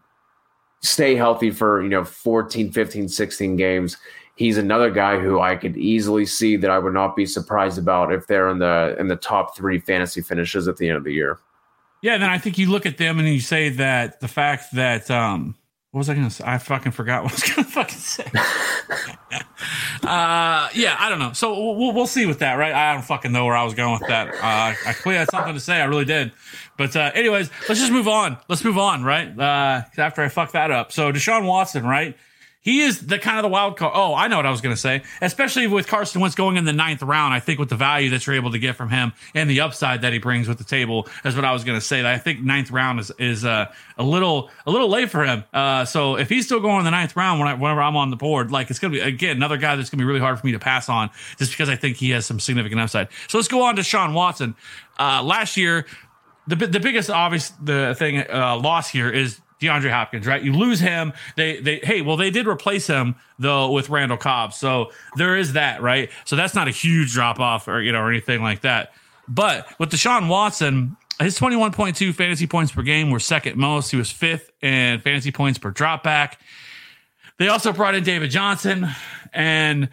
stay 0.81 1.15
healthy 1.15 1.51
for 1.51 1.81
you 1.81 1.89
know 1.89 2.03
14 2.03 2.71
15 2.71 3.09
16 3.09 3.55
games 3.55 3.97
he's 4.35 4.57
another 4.57 4.91
guy 4.91 5.19
who 5.19 5.39
I 5.39 5.55
could 5.55 5.77
easily 5.77 6.25
see 6.25 6.57
that 6.57 6.69
I 6.69 6.77
would 6.77 6.93
not 6.93 7.15
be 7.15 7.25
surprised 7.25 7.77
about 7.77 8.13
if 8.13 8.27
they're 8.27 8.49
in 8.49 8.59
the 8.59 8.95
in 8.99 9.07
the 9.07 9.15
top 9.15 9.55
three 9.55 9.79
fantasy 9.79 10.21
finishes 10.21 10.67
at 10.67 10.77
the 10.77 10.87
end 10.87 10.97
of 10.97 11.03
the 11.03 11.13
year. 11.13 11.39
Yeah, 12.05 12.19
then 12.19 12.29
I 12.29 12.37
think 12.37 12.59
you 12.59 12.69
look 12.69 12.85
at 12.85 12.99
them 12.99 13.17
and 13.17 13.27
you 13.27 13.39
say 13.39 13.69
that 13.69 14.19
the 14.19 14.27
fact 14.27 14.73
that 14.73 15.09
um 15.09 15.55
what 15.89 15.97
was 15.97 16.09
I 16.09 16.13
gonna 16.13 16.29
say? 16.29 16.43
I 16.45 16.59
fucking 16.59 16.91
forgot 16.91 17.23
what 17.23 17.31
I 17.31 17.35
was 17.35 17.43
gonna 17.55 17.67
fucking 17.67 17.97
say. 17.97 18.25
uh 20.03 20.69
yeah, 20.75 20.95
I 20.99 21.09
don't 21.09 21.17
know. 21.17 21.33
So 21.33 21.73
we'll, 21.73 21.93
we'll 21.93 22.05
see 22.05 22.27
with 22.27 22.37
that, 22.39 22.59
right? 22.59 22.75
I 22.75 22.93
don't 22.93 23.01
fucking 23.01 23.31
know 23.31 23.45
where 23.45 23.55
I 23.55 23.63
was 23.63 23.73
going 23.73 23.93
with 23.93 24.07
that. 24.07 24.35
Uh, 24.35 24.75
I 24.87 24.93
clearly 24.93 25.17
had 25.17 25.31
something 25.31 25.55
to 25.55 25.59
say. 25.59 25.81
I 25.81 25.85
really 25.85 26.05
did. 26.05 26.31
But 26.77 26.95
uh, 26.95 27.09
anyways, 27.15 27.49
let's 27.67 27.81
just 27.81 27.91
move 27.91 28.07
on. 28.07 28.37
Let's 28.49 28.63
move 28.63 28.77
on, 28.77 29.03
right? 29.03 29.27
Uh, 29.27 29.81
after 29.97 30.21
I 30.21 30.29
fuck 30.29 30.51
that 30.51 30.69
up. 30.69 30.91
So 30.91 31.11
Deshaun 31.11 31.47
Watson, 31.47 31.87
right? 31.87 32.15
He 32.65 32.81
is 32.81 33.05
the 33.05 33.19
kind 33.19 33.37
of 33.37 33.43
the 33.43 33.49
wild 33.49 33.77
card. 33.77 33.93
Oh, 33.93 34.15
I 34.15 34.27
know 34.27 34.37
what 34.37 34.47
I 34.47 34.49
was 34.49 34.59
going 34.59 34.73
to 34.73 34.81
say. 34.81 35.03
Especially 35.21 35.67
with 35.67 35.85
Carson 35.87 36.19
Wentz 36.19 36.33
going 36.35 36.57
in 36.57 36.65
the 36.65 36.73
ninth 36.73 37.03
round, 37.03 37.31
I 37.31 37.39
think 37.39 37.59
with 37.59 37.69
the 37.69 37.75
value 37.75 38.09
that 38.09 38.25
you're 38.25 38.35
able 38.35 38.51
to 38.53 38.57
get 38.57 38.75
from 38.75 38.89
him 38.89 39.13
and 39.35 39.47
the 39.47 39.61
upside 39.61 40.01
that 40.01 40.13
he 40.13 40.17
brings 40.17 40.47
with 40.47 40.57
the 40.57 40.63
table 40.63 41.07
is 41.23 41.35
what 41.35 41.45
I 41.45 41.53
was 41.53 41.63
going 41.63 41.77
to 41.77 41.85
say. 41.85 42.03
I 42.03 42.17
think 42.17 42.41
ninth 42.41 42.71
round 42.71 42.99
is 42.99 43.11
is 43.19 43.45
uh, 43.45 43.71
a 43.99 44.03
little 44.03 44.49
a 44.65 44.71
little 44.71 44.89
late 44.89 45.11
for 45.11 45.23
him. 45.23 45.43
Uh, 45.53 45.85
so 45.85 46.17
if 46.17 46.27
he's 46.27 46.47
still 46.47 46.59
going 46.59 46.79
in 46.79 46.85
the 46.85 46.91
ninth 46.91 47.15
round 47.15 47.39
when 47.39 47.47
I, 47.47 47.53
whenever 47.53 47.83
I'm 47.83 47.95
on 47.95 48.09
the 48.09 48.15
board, 48.15 48.49
like 48.49 48.71
it's 48.71 48.79
going 48.79 48.91
to 48.93 48.99
be 48.99 49.05
again 49.05 49.37
another 49.37 49.57
guy 49.57 49.75
that's 49.75 49.91
going 49.91 49.99
to 49.99 50.03
be 50.03 50.07
really 50.07 50.19
hard 50.19 50.39
for 50.39 50.47
me 50.47 50.53
to 50.53 50.59
pass 50.59 50.89
on 50.89 51.11
just 51.37 51.51
because 51.51 51.69
I 51.69 51.75
think 51.75 51.97
he 51.97 52.09
has 52.09 52.25
some 52.25 52.39
significant 52.39 52.81
upside. 52.81 53.09
So 53.27 53.37
let's 53.37 53.47
go 53.47 53.61
on 53.61 53.75
to 53.75 53.83
Sean 53.83 54.15
Watson. 54.15 54.55
Uh, 54.97 55.21
last 55.21 55.55
year, 55.55 55.85
the 56.47 56.55
the 56.55 56.79
biggest 56.79 57.11
obvious 57.11 57.51
the 57.61 57.95
thing 57.95 58.23
uh, 58.27 58.57
loss 58.57 58.89
here 58.89 59.11
is 59.11 59.39
DeAndre 59.61 59.91
Hopkins, 59.91 60.27
right? 60.27 60.41
You 60.41 60.53
lose 60.53 60.79
him. 60.79 61.13
They 61.35 61.59
they 61.59 61.77
hey, 61.77 62.01
well 62.01 62.17
they 62.17 62.29
did 62.29 62.47
replace 62.47 62.87
him 62.87 63.15
though 63.39 63.71
with 63.71 63.89
Randall 63.89 64.17
Cobb. 64.17 64.53
So 64.53 64.91
there 65.15 65.37
is 65.37 65.53
that, 65.53 65.81
right? 65.81 66.09
So 66.25 66.35
that's 66.35 66.55
not 66.55 66.67
a 66.67 66.71
huge 66.71 67.13
drop 67.13 67.39
off 67.39 67.67
or 67.67 67.81
you 67.81 67.91
know 67.91 67.99
or 67.99 68.09
anything 68.09 68.41
like 68.41 68.61
that. 68.61 68.93
But 69.27 69.67
with 69.79 69.89
Deshaun 69.89 70.27
Watson, 70.27 70.97
his 71.19 71.39
21.2 71.39 72.13
fantasy 72.13 72.47
points 72.47 72.71
per 72.71 72.81
game 72.81 73.09
were 73.09 73.19
second 73.19 73.57
most. 73.57 73.91
He 73.91 73.97
was 73.97 74.11
fifth 74.11 74.51
in 74.61 74.99
fantasy 74.99 75.31
points 75.31 75.57
per 75.57 75.71
drop 75.71 76.03
back. 76.03 76.39
They 77.37 77.47
also 77.47 77.73
brought 77.73 77.95
in 77.95 78.03
David 78.03 78.31
Johnson 78.31 78.87
and 79.33 79.89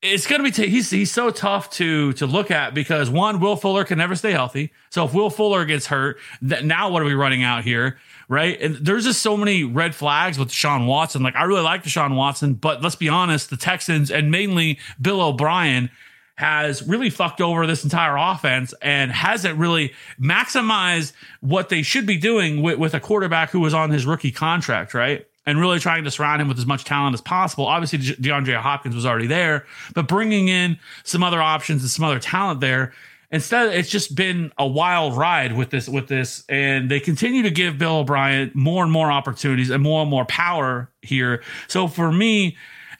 it's 0.00 0.26
going 0.26 0.40
to 0.40 0.44
be 0.44 0.50
t- 0.50 0.68
he's 0.68 0.90
he's 0.90 1.10
so 1.10 1.30
tough 1.30 1.70
to 1.70 2.12
to 2.14 2.26
look 2.26 2.50
at 2.50 2.74
because 2.74 3.10
one 3.10 3.40
Will 3.40 3.56
Fuller 3.56 3.84
can 3.84 3.98
never 3.98 4.14
stay 4.14 4.32
healthy. 4.32 4.72
So 4.90 5.04
if 5.04 5.14
Will 5.14 5.30
Fuller 5.30 5.64
gets 5.64 5.86
hurt, 5.86 6.18
that 6.42 6.64
now 6.64 6.90
what 6.90 7.02
are 7.02 7.06
we 7.06 7.14
running 7.14 7.42
out 7.42 7.64
here? 7.64 7.98
right? 8.28 8.60
And 8.60 8.76
there's 8.76 9.04
just 9.04 9.22
so 9.22 9.36
many 9.36 9.64
red 9.64 9.94
flags 9.94 10.38
with 10.38 10.52
Sean 10.52 10.86
Watson. 10.86 11.22
Like 11.22 11.34
I 11.34 11.44
really 11.44 11.62
like 11.62 11.82
Deshaun 11.82 12.14
Watson, 12.14 12.54
but 12.54 12.82
let's 12.82 12.94
be 12.94 13.08
honest, 13.08 13.50
the 13.50 13.56
Texans 13.56 14.10
and 14.10 14.30
mainly 14.30 14.78
Bill 15.00 15.20
O'Brien 15.20 15.90
has 16.36 16.86
really 16.86 17.10
fucked 17.10 17.40
over 17.40 17.66
this 17.66 17.82
entire 17.82 18.16
offense 18.16 18.72
and 18.80 19.10
hasn't 19.10 19.58
really 19.58 19.92
maximized 20.20 21.12
what 21.40 21.68
they 21.68 21.82
should 21.82 22.06
be 22.06 22.16
doing 22.16 22.62
with, 22.62 22.78
with 22.78 22.94
a 22.94 23.00
quarterback 23.00 23.50
who 23.50 23.58
was 23.58 23.74
on 23.74 23.90
his 23.90 24.06
rookie 24.06 24.30
contract, 24.30 24.94
right? 24.94 25.26
And 25.48 25.58
really 25.58 25.78
trying 25.80 26.04
to 26.04 26.10
surround 26.10 26.42
him 26.42 26.48
with 26.48 26.58
as 26.58 26.66
much 26.66 26.84
talent 26.84 27.14
as 27.14 27.22
possible. 27.22 27.64
Obviously, 27.64 27.98
DeAndre 27.98 28.56
Hopkins 28.56 28.94
was 28.94 29.06
already 29.06 29.26
there, 29.26 29.66
but 29.94 30.06
bringing 30.06 30.48
in 30.48 30.78
some 31.04 31.22
other 31.22 31.40
options 31.40 31.82
and 31.82 31.90
some 31.90 32.04
other 32.04 32.18
talent 32.18 32.60
there 32.60 32.92
Instead, 33.30 33.74
it's 33.74 33.90
just 33.90 34.14
been 34.14 34.52
a 34.56 34.66
wild 34.66 35.14
ride 35.14 35.54
with 35.54 35.68
this, 35.68 35.86
with 35.86 36.08
this, 36.08 36.44
and 36.48 36.90
they 36.90 36.98
continue 36.98 37.42
to 37.42 37.50
give 37.50 37.76
Bill 37.76 37.98
O'Brien 37.98 38.50
more 38.54 38.82
and 38.82 38.90
more 38.90 39.12
opportunities 39.12 39.68
and 39.68 39.82
more 39.82 40.00
and 40.00 40.10
more 40.10 40.24
power 40.24 40.90
here. 41.02 41.42
So 41.66 41.88
for 41.88 42.10
me, 42.10 42.56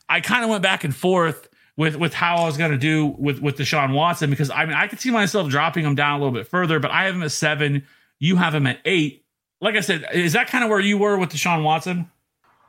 I 0.07 0.21
kind 0.21 0.45
of 0.45 0.51
went 0.51 0.63
back 0.63 0.85
and 0.85 0.95
forth 0.95 1.49
with 1.79 1.97
with 1.97 2.13
how 2.13 2.37
I 2.37 2.45
was 2.45 2.59
going 2.59 2.73
to 2.73 2.79
do 2.79 3.07
with 3.07 3.41
with 3.41 3.57
Deshaun 3.57 3.95
Watson 3.95 4.29
because 4.29 4.51
I 4.51 4.67
mean 4.67 4.75
I 4.75 4.87
could 4.87 5.01
see 5.01 5.11
myself 5.11 5.49
dropping 5.49 5.87
him 5.87 5.95
down 5.95 6.21
a 6.21 6.23
little 6.23 6.35
bit 6.35 6.47
further, 6.47 6.79
but 6.79 6.91
I 6.91 7.05
have 7.05 7.15
him 7.15 7.23
at 7.23 7.33
seven. 7.33 7.87
You 8.19 8.37
have 8.37 8.55
him 8.55 8.67
at 8.67 8.81
eight. 8.85 9.25
Like 9.63 9.77
I 9.77 9.81
said, 9.81 10.05
is 10.13 10.35
that 10.35 10.49
kind 10.49 10.63
of 10.63 10.69
where 10.69 10.81
you 10.81 10.99
were 10.99 11.17
with 11.17 11.31
Deshaun 11.31 11.63
Watson? 11.63 12.11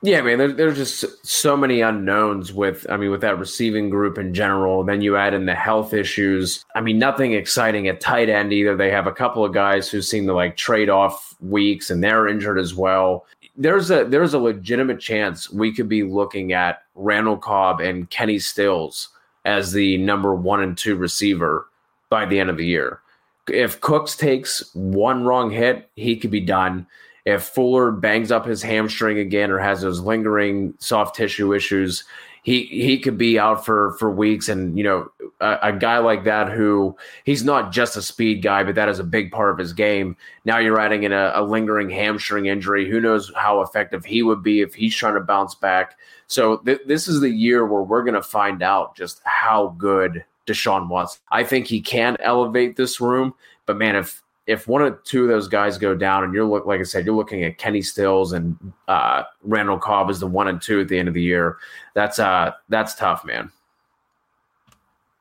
Yeah, 0.01 0.21
man, 0.21 0.37
there, 0.37 0.51
there's 0.53 0.77
just 0.77 1.27
so 1.27 1.57
many 1.57 1.81
unknowns 1.81 2.53
with, 2.53 2.85
I 2.89 2.95
mean, 2.95 3.11
with 3.11 3.19
that 3.21 3.37
receiving 3.37 3.89
group 3.89 4.17
in 4.17 4.33
general. 4.33 4.83
Then 4.83 5.01
you 5.01 5.17
add 5.17 5.33
in 5.33 5.45
the 5.45 5.55
health 5.55 5.93
issues. 5.93 6.63
I 6.73 6.79
mean, 6.79 6.97
nothing 6.97 7.33
exciting 7.33 7.89
at 7.89 7.99
tight 7.99 8.29
end 8.29 8.53
either. 8.53 8.77
They 8.77 8.91
have 8.91 9.07
a 9.07 9.11
couple 9.11 9.43
of 9.43 9.53
guys 9.53 9.89
who 9.89 10.01
seem 10.01 10.25
to 10.27 10.33
like 10.33 10.55
trade 10.55 10.89
off 10.89 11.35
weeks 11.41 11.89
and 11.89 12.01
they're 12.01 12.29
injured 12.29 12.57
as 12.57 12.73
well. 12.73 13.25
There's 13.57 13.91
a 13.91 14.05
there's 14.05 14.33
a 14.33 14.39
legitimate 14.39 15.01
chance 15.01 15.49
we 15.49 15.73
could 15.73 15.89
be 15.89 16.03
looking 16.03 16.53
at 16.53 16.83
Randall 16.95 17.37
Cobb 17.37 17.81
and 17.81 18.09
Kenny 18.09 18.39
Stills 18.39 19.09
as 19.43 19.73
the 19.73 19.97
number 19.97 20.33
one 20.33 20.61
and 20.61 20.77
two 20.77 20.95
receiver 20.95 21.67
by 22.09 22.25
the 22.25 22.39
end 22.39 22.49
of 22.49 22.55
the 22.55 22.65
year. 22.65 23.01
If 23.49 23.81
Cooks 23.81 24.15
takes 24.15 24.73
one 24.73 25.25
wrong 25.25 25.51
hit, 25.51 25.89
he 25.95 26.15
could 26.15 26.31
be 26.31 26.39
done 26.39 26.87
if 27.25 27.43
Fuller 27.43 27.91
bangs 27.91 28.31
up 28.31 28.45
his 28.45 28.61
hamstring 28.61 29.19
again 29.19 29.51
or 29.51 29.59
has 29.59 29.81
those 29.81 29.99
lingering 29.99 30.73
soft 30.79 31.15
tissue 31.15 31.53
issues, 31.53 32.03
he 32.43 32.63
he 32.65 32.97
could 32.99 33.17
be 33.17 33.37
out 33.37 33.65
for 33.65 33.91
for 33.99 34.09
weeks. 34.09 34.49
And 34.49 34.77
you 34.77 34.83
know, 34.83 35.11
a, 35.41 35.57
a, 35.63 35.73
guy 35.73 35.97
like 35.97 36.23
that 36.23 36.51
who 36.51 36.95
he's 37.25 37.43
not 37.43 37.71
just 37.71 37.97
a 37.97 38.01
speed 38.01 38.41
guy, 38.41 38.63
but 38.63 38.75
that 38.75 38.89
is 38.89 38.99
a 38.99 39.03
big 39.03 39.31
part 39.31 39.51
of 39.51 39.57
his 39.57 39.73
game. 39.73 40.15
Now 40.45 40.57
you're 40.57 40.79
adding 40.79 41.03
in 41.03 41.11
a, 41.11 41.33
a 41.35 41.43
lingering 41.43 41.89
hamstring 41.89 42.45
injury. 42.45 42.89
Who 42.89 43.01
knows 43.01 43.31
how 43.35 43.61
effective 43.61 44.05
he 44.05 44.23
would 44.23 44.41
be 44.41 44.61
if 44.61 44.73
he's 44.73 44.95
trying 44.95 45.15
to 45.15 45.21
bounce 45.21 45.55
back. 45.55 45.97
So 46.27 46.57
th- 46.57 46.81
this 46.85 47.07
is 47.07 47.21
the 47.21 47.29
year 47.29 47.65
where 47.65 47.81
we're 47.81 48.03
going 48.03 48.13
to 48.13 48.21
find 48.23 48.61
out 48.61 48.95
just 48.95 49.21
how 49.25 49.75
good 49.77 50.23
Deshaun 50.47 50.87
Watson. 50.87 51.21
I 51.31 51.43
think 51.43 51.67
he 51.67 51.81
can 51.81 52.17
elevate 52.19 52.75
this 52.75 53.01
room, 53.01 53.33
but 53.65 53.77
man, 53.77 53.95
if 53.95 54.21
if 54.49 54.67
one 54.67 54.81
or 54.81 54.89
two 55.05 55.21
of 55.21 55.29
those 55.29 55.47
guys 55.47 55.77
go 55.77 55.93
down, 55.93 56.23
and 56.23 56.33
you're 56.33 56.43
look 56.43 56.65
like 56.65 56.79
I 56.79 56.83
said, 56.83 57.05
you're 57.05 57.15
looking 57.15 57.43
at 57.43 57.59
Kenny 57.59 57.83
Stills 57.83 58.33
and 58.33 58.57
uh, 58.87 59.23
Randall 59.43 59.77
Cobb 59.77 60.09
as 60.09 60.19
the 60.19 60.25
one 60.25 60.47
and 60.47 60.59
two 60.59 60.81
at 60.81 60.87
the 60.87 60.97
end 60.97 61.07
of 61.07 61.13
the 61.13 61.21
year. 61.21 61.57
That's 61.93 62.17
uh 62.17 62.53
that's 62.67 62.95
tough, 62.95 63.23
man. 63.23 63.51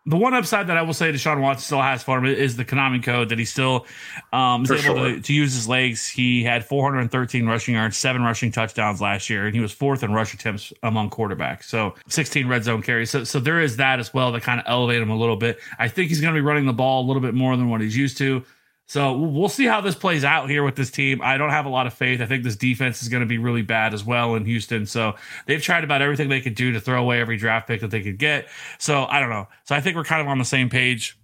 The 0.06 0.16
one 0.16 0.32
upside 0.32 0.68
that 0.68 0.78
I 0.78 0.82
will 0.82 0.94
say 0.94 1.12
Deshaun 1.12 1.42
Watson 1.42 1.64
still 1.64 1.82
has 1.82 2.02
for 2.02 2.16
him 2.16 2.24
is 2.24 2.56
the 2.56 2.64
Konami 2.64 3.02
code 3.02 3.28
that 3.28 3.38
he 3.38 3.44
still 3.44 3.84
um, 4.32 4.62
is 4.62 4.68
for 4.68 4.74
able 4.76 4.82
sure. 4.82 5.14
to, 5.16 5.20
to, 5.20 5.32
use 5.34 5.52
his 5.52 5.68
legs. 5.68 6.08
He 6.08 6.42
had 6.42 6.64
413 6.64 7.46
rushing 7.46 7.74
yards, 7.74 7.98
seven 7.98 8.22
rushing 8.22 8.50
touchdowns 8.50 9.02
last 9.02 9.28
year, 9.28 9.44
and 9.44 9.54
he 9.54 9.60
was 9.60 9.70
fourth 9.70 10.02
in 10.02 10.14
rush 10.14 10.32
attempts 10.32 10.72
among 10.82 11.10
quarterbacks. 11.10 11.64
So 11.64 11.94
16 12.08 12.48
red 12.48 12.64
zone 12.64 12.80
carries. 12.80 13.10
So, 13.10 13.24
so 13.24 13.38
there 13.38 13.60
is 13.60 13.76
that 13.76 14.00
as 14.00 14.14
well 14.14 14.32
that 14.32 14.42
kind 14.42 14.58
of 14.60 14.64
elevate 14.66 15.02
him 15.02 15.10
a 15.10 15.16
little 15.16 15.36
bit. 15.36 15.58
I 15.78 15.88
think 15.88 16.08
he's 16.08 16.22
going 16.22 16.32
to 16.32 16.40
be 16.40 16.46
running 16.46 16.64
the 16.64 16.72
ball 16.72 17.04
a 17.04 17.06
little 17.06 17.20
bit 17.20 17.34
more 17.34 17.54
than 17.58 17.68
what 17.68 17.82
he's 17.82 17.96
used 17.96 18.16
to. 18.16 18.42
So 18.88 19.12
we'll 19.12 19.50
see 19.50 19.66
how 19.66 19.82
this 19.82 19.94
plays 19.94 20.24
out 20.24 20.48
here 20.48 20.64
with 20.64 20.74
this 20.74 20.90
team. 20.90 21.20
I 21.22 21.36
don't 21.36 21.50
have 21.50 21.66
a 21.66 21.68
lot 21.68 21.86
of 21.86 21.92
faith. 21.92 22.22
I 22.22 22.26
think 22.26 22.42
this 22.42 22.56
defense 22.56 23.02
is 23.02 23.10
going 23.10 23.20
to 23.20 23.26
be 23.26 23.36
really 23.36 23.60
bad 23.60 23.92
as 23.92 24.02
well 24.02 24.34
in 24.34 24.46
Houston. 24.46 24.86
So 24.86 25.14
they've 25.44 25.62
tried 25.62 25.84
about 25.84 26.00
everything 26.00 26.30
they 26.30 26.40
could 26.40 26.54
do 26.54 26.72
to 26.72 26.80
throw 26.80 27.02
away 27.02 27.20
every 27.20 27.36
draft 27.36 27.68
pick 27.68 27.82
that 27.82 27.90
they 27.90 28.00
could 28.00 28.16
get. 28.16 28.48
So 28.78 29.04
I 29.04 29.20
don't 29.20 29.28
know. 29.28 29.46
So 29.64 29.74
I 29.74 29.82
think 29.82 29.94
we're 29.94 30.04
kind 30.04 30.22
of 30.22 30.28
on 30.28 30.38
the 30.38 30.44
same 30.44 30.70
page 30.70 31.18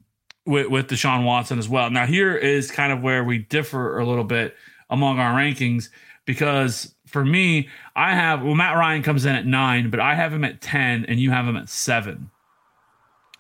with, 0.45 0.67
with 0.67 0.89
Deshaun 0.89 1.25
Watson 1.25 1.59
as 1.59 1.67
well. 1.67 1.89
Now, 1.89 2.05
here 2.05 2.37
is 2.37 2.71
kind 2.71 2.93
of 2.93 3.01
where 3.01 3.25
we 3.25 3.39
differ 3.39 3.99
a 3.99 4.05
little 4.05 4.25
bit 4.25 4.55
among 4.91 5.19
our 5.19 5.35
rankings 5.35 5.89
because 6.27 6.95
for 7.07 7.25
me, 7.25 7.71
I 7.97 8.15
have, 8.15 8.43
well, 8.43 8.55
Matt 8.55 8.77
Ryan 8.77 9.03
comes 9.03 9.25
in 9.25 9.35
at 9.35 9.47
nine, 9.47 9.89
but 9.89 10.01
I 10.01 10.15
have 10.17 10.35
him 10.35 10.45
at 10.45 10.61
10 10.61 11.07
and 11.07 11.19
you 11.19 11.31
have 11.31 11.47
him 11.47 11.57
at 11.57 11.71
seven. 11.71 12.31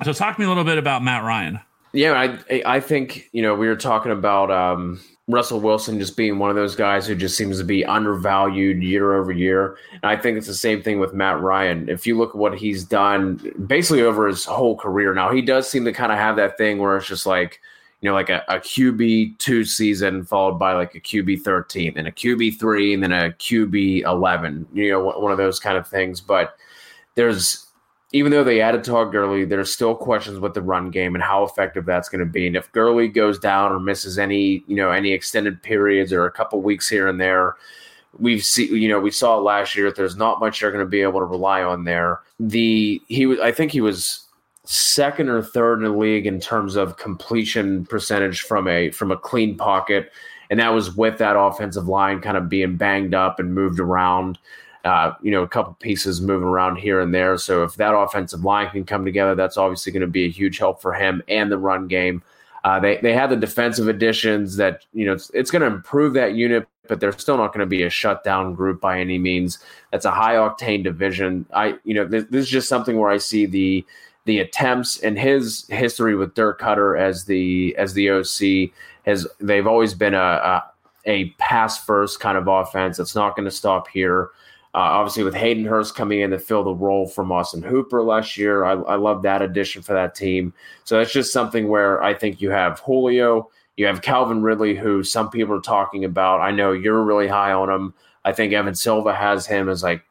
So 0.02 0.14
talk 0.14 0.36
to 0.36 0.40
me 0.40 0.46
a 0.46 0.48
little 0.48 0.64
bit 0.64 0.78
about 0.78 1.04
Matt 1.04 1.24
Ryan. 1.24 1.60
Yeah, 1.94 2.36
I 2.48 2.62
I 2.66 2.80
think 2.80 3.28
you 3.32 3.40
know 3.40 3.54
we 3.54 3.68
were 3.68 3.76
talking 3.76 4.10
about 4.10 4.50
um, 4.50 5.00
Russell 5.28 5.60
Wilson 5.60 6.00
just 6.00 6.16
being 6.16 6.40
one 6.40 6.50
of 6.50 6.56
those 6.56 6.74
guys 6.74 7.06
who 7.06 7.14
just 7.14 7.36
seems 7.36 7.56
to 7.58 7.64
be 7.64 7.84
undervalued 7.84 8.82
year 8.82 9.14
over 9.14 9.30
year. 9.30 9.78
And 9.92 10.04
I 10.04 10.16
think 10.16 10.36
it's 10.36 10.48
the 10.48 10.54
same 10.54 10.82
thing 10.82 10.98
with 10.98 11.14
Matt 11.14 11.40
Ryan. 11.40 11.88
If 11.88 12.04
you 12.04 12.18
look 12.18 12.30
at 12.30 12.34
what 12.34 12.58
he's 12.58 12.82
done 12.82 13.40
basically 13.68 14.02
over 14.02 14.26
his 14.26 14.44
whole 14.44 14.76
career, 14.76 15.14
now 15.14 15.30
he 15.30 15.40
does 15.40 15.70
seem 15.70 15.84
to 15.84 15.92
kind 15.92 16.10
of 16.10 16.18
have 16.18 16.34
that 16.36 16.58
thing 16.58 16.78
where 16.78 16.96
it's 16.96 17.06
just 17.06 17.26
like 17.26 17.60
you 18.00 18.08
know 18.10 18.14
like 18.14 18.28
a, 18.28 18.42
a 18.48 18.56
QB 18.56 19.38
two 19.38 19.64
season 19.64 20.24
followed 20.24 20.58
by 20.58 20.72
like 20.72 20.96
a 20.96 21.00
QB 21.00 21.42
thirteen, 21.42 21.96
and 21.96 22.08
a 22.08 22.12
QB 22.12 22.58
three, 22.58 22.92
and 22.92 23.04
then 23.04 23.12
a 23.12 23.30
QB 23.30 24.02
eleven. 24.02 24.66
You 24.74 24.90
know, 24.90 25.04
one 25.04 25.30
of 25.30 25.38
those 25.38 25.60
kind 25.60 25.78
of 25.78 25.86
things. 25.86 26.20
But 26.20 26.56
there's 27.14 27.63
even 28.14 28.30
though 28.30 28.44
they 28.44 28.60
added 28.60 28.84
Todd 28.84 29.10
Gurley, 29.10 29.44
there's 29.44 29.72
still 29.72 29.96
questions 29.96 30.38
with 30.38 30.54
the 30.54 30.62
run 30.62 30.92
game 30.92 31.16
and 31.16 31.24
how 31.24 31.42
effective 31.42 31.84
that's 31.84 32.08
going 32.08 32.20
to 32.20 32.24
be. 32.24 32.46
And 32.46 32.54
if 32.54 32.70
Gurley 32.70 33.08
goes 33.08 33.40
down 33.40 33.72
or 33.72 33.80
misses 33.80 34.20
any, 34.20 34.62
you 34.68 34.76
know, 34.76 34.92
any 34.92 35.10
extended 35.10 35.60
periods 35.60 36.12
or 36.12 36.24
a 36.24 36.30
couple 36.30 36.62
weeks 36.62 36.88
here 36.88 37.08
and 37.08 37.20
there, 37.20 37.56
we've 38.20 38.44
seen, 38.44 38.72
you 38.76 38.88
know, 38.88 39.00
we 39.00 39.10
saw 39.10 39.36
last 39.38 39.74
year. 39.74 39.86
That 39.86 39.96
there's 39.96 40.14
not 40.14 40.38
much 40.38 40.60
you're 40.60 40.70
going 40.70 40.84
to 40.84 40.88
be 40.88 41.00
able 41.00 41.18
to 41.18 41.26
rely 41.26 41.64
on 41.64 41.82
there. 41.82 42.20
The 42.38 43.02
he 43.08 43.26
was, 43.26 43.40
I 43.40 43.50
think 43.50 43.72
he 43.72 43.80
was 43.80 44.24
second 44.62 45.28
or 45.28 45.42
third 45.42 45.78
in 45.78 45.82
the 45.82 45.98
league 45.98 46.28
in 46.28 46.38
terms 46.38 46.76
of 46.76 46.98
completion 46.98 47.84
percentage 47.86 48.42
from 48.42 48.68
a 48.68 48.92
from 48.92 49.10
a 49.10 49.16
clean 49.16 49.56
pocket, 49.56 50.12
and 50.50 50.60
that 50.60 50.72
was 50.72 50.94
with 50.94 51.18
that 51.18 51.36
offensive 51.36 51.88
line 51.88 52.20
kind 52.20 52.36
of 52.36 52.48
being 52.48 52.76
banged 52.76 53.12
up 53.12 53.40
and 53.40 53.56
moved 53.56 53.80
around. 53.80 54.38
Uh, 54.84 55.14
you 55.22 55.30
know, 55.30 55.42
a 55.42 55.48
couple 55.48 55.74
pieces 55.74 56.20
moving 56.20 56.46
around 56.48 56.76
here 56.76 57.00
and 57.00 57.14
there. 57.14 57.38
So 57.38 57.62
if 57.64 57.76
that 57.76 57.94
offensive 57.94 58.44
line 58.44 58.70
can 58.70 58.84
come 58.84 59.04
together, 59.04 59.34
that's 59.34 59.56
obviously 59.56 59.92
going 59.92 60.02
to 60.02 60.06
be 60.06 60.26
a 60.26 60.30
huge 60.30 60.58
help 60.58 60.82
for 60.82 60.92
him 60.92 61.22
and 61.28 61.50
the 61.50 61.58
run 61.58 61.88
game. 61.88 62.22
Uh, 62.64 62.80
they 62.80 62.98
they 62.98 63.12
have 63.12 63.28
the 63.28 63.36
defensive 63.36 63.88
additions 63.88 64.56
that 64.56 64.86
you 64.94 65.04
know 65.04 65.12
it's, 65.12 65.30
it's 65.34 65.50
going 65.50 65.60
to 65.60 65.66
improve 65.66 66.14
that 66.14 66.34
unit, 66.34 66.66
but 66.88 66.98
they're 66.98 67.12
still 67.12 67.36
not 67.36 67.48
going 67.48 67.60
to 67.60 67.66
be 67.66 67.82
a 67.82 67.90
shutdown 67.90 68.54
group 68.54 68.80
by 68.80 68.98
any 68.98 69.18
means. 69.18 69.58
That's 69.92 70.06
a 70.06 70.10
high 70.10 70.34
octane 70.36 70.82
division. 70.82 71.44
I 71.52 71.78
you 71.84 71.94
know 71.94 72.06
this, 72.06 72.24
this 72.30 72.44
is 72.44 72.50
just 72.50 72.68
something 72.68 72.98
where 72.98 73.10
I 73.10 73.18
see 73.18 73.44
the 73.44 73.84
the 74.24 74.38
attempts 74.38 74.98
and 75.00 75.18
his 75.18 75.66
history 75.68 76.14
with 76.16 76.34
Dirk 76.34 76.60
Koetter 76.60 76.98
as 76.98 77.26
the 77.26 77.76
as 77.76 77.92
the 77.92 78.10
OC 78.10 78.70
has 79.04 79.26
they've 79.40 79.66
always 79.66 79.92
been 79.92 80.14
a, 80.14 80.18
a, 80.18 80.64
a 81.04 81.30
pass 81.32 81.84
first 81.84 82.20
kind 82.20 82.38
of 82.38 82.48
offense. 82.48 82.98
It's 82.98 83.14
not 83.14 83.36
going 83.36 83.44
to 83.44 83.50
stop 83.50 83.88
here. 83.88 84.30
Uh, 84.74 84.98
obviously, 84.98 85.22
with 85.22 85.34
Hayden 85.34 85.64
Hurst 85.64 85.94
coming 85.94 86.20
in 86.20 86.30
to 86.30 86.38
fill 86.38 86.64
the 86.64 86.74
role 86.74 87.06
from 87.06 87.30
Austin 87.30 87.62
Hooper 87.62 88.02
last 88.02 88.36
year, 88.36 88.64
I, 88.64 88.72
I 88.72 88.96
love 88.96 89.22
that 89.22 89.40
addition 89.40 89.82
for 89.82 89.92
that 89.92 90.16
team. 90.16 90.52
So 90.82 90.98
that's 90.98 91.12
just 91.12 91.32
something 91.32 91.68
where 91.68 92.02
I 92.02 92.12
think 92.12 92.40
you 92.40 92.50
have 92.50 92.80
Julio, 92.80 93.50
you 93.76 93.86
have 93.86 94.02
Calvin 94.02 94.42
Ridley, 94.42 94.74
who 94.74 95.04
some 95.04 95.30
people 95.30 95.54
are 95.54 95.60
talking 95.60 96.04
about. 96.04 96.40
I 96.40 96.50
know 96.50 96.72
you're 96.72 97.04
really 97.04 97.28
high 97.28 97.52
on 97.52 97.70
him. 97.70 97.94
I 98.24 98.32
think 98.32 98.52
Evan 98.52 98.74
Silva 98.74 99.14
has 99.14 99.46
him 99.46 99.68
as 99.68 99.84
like 99.84 100.04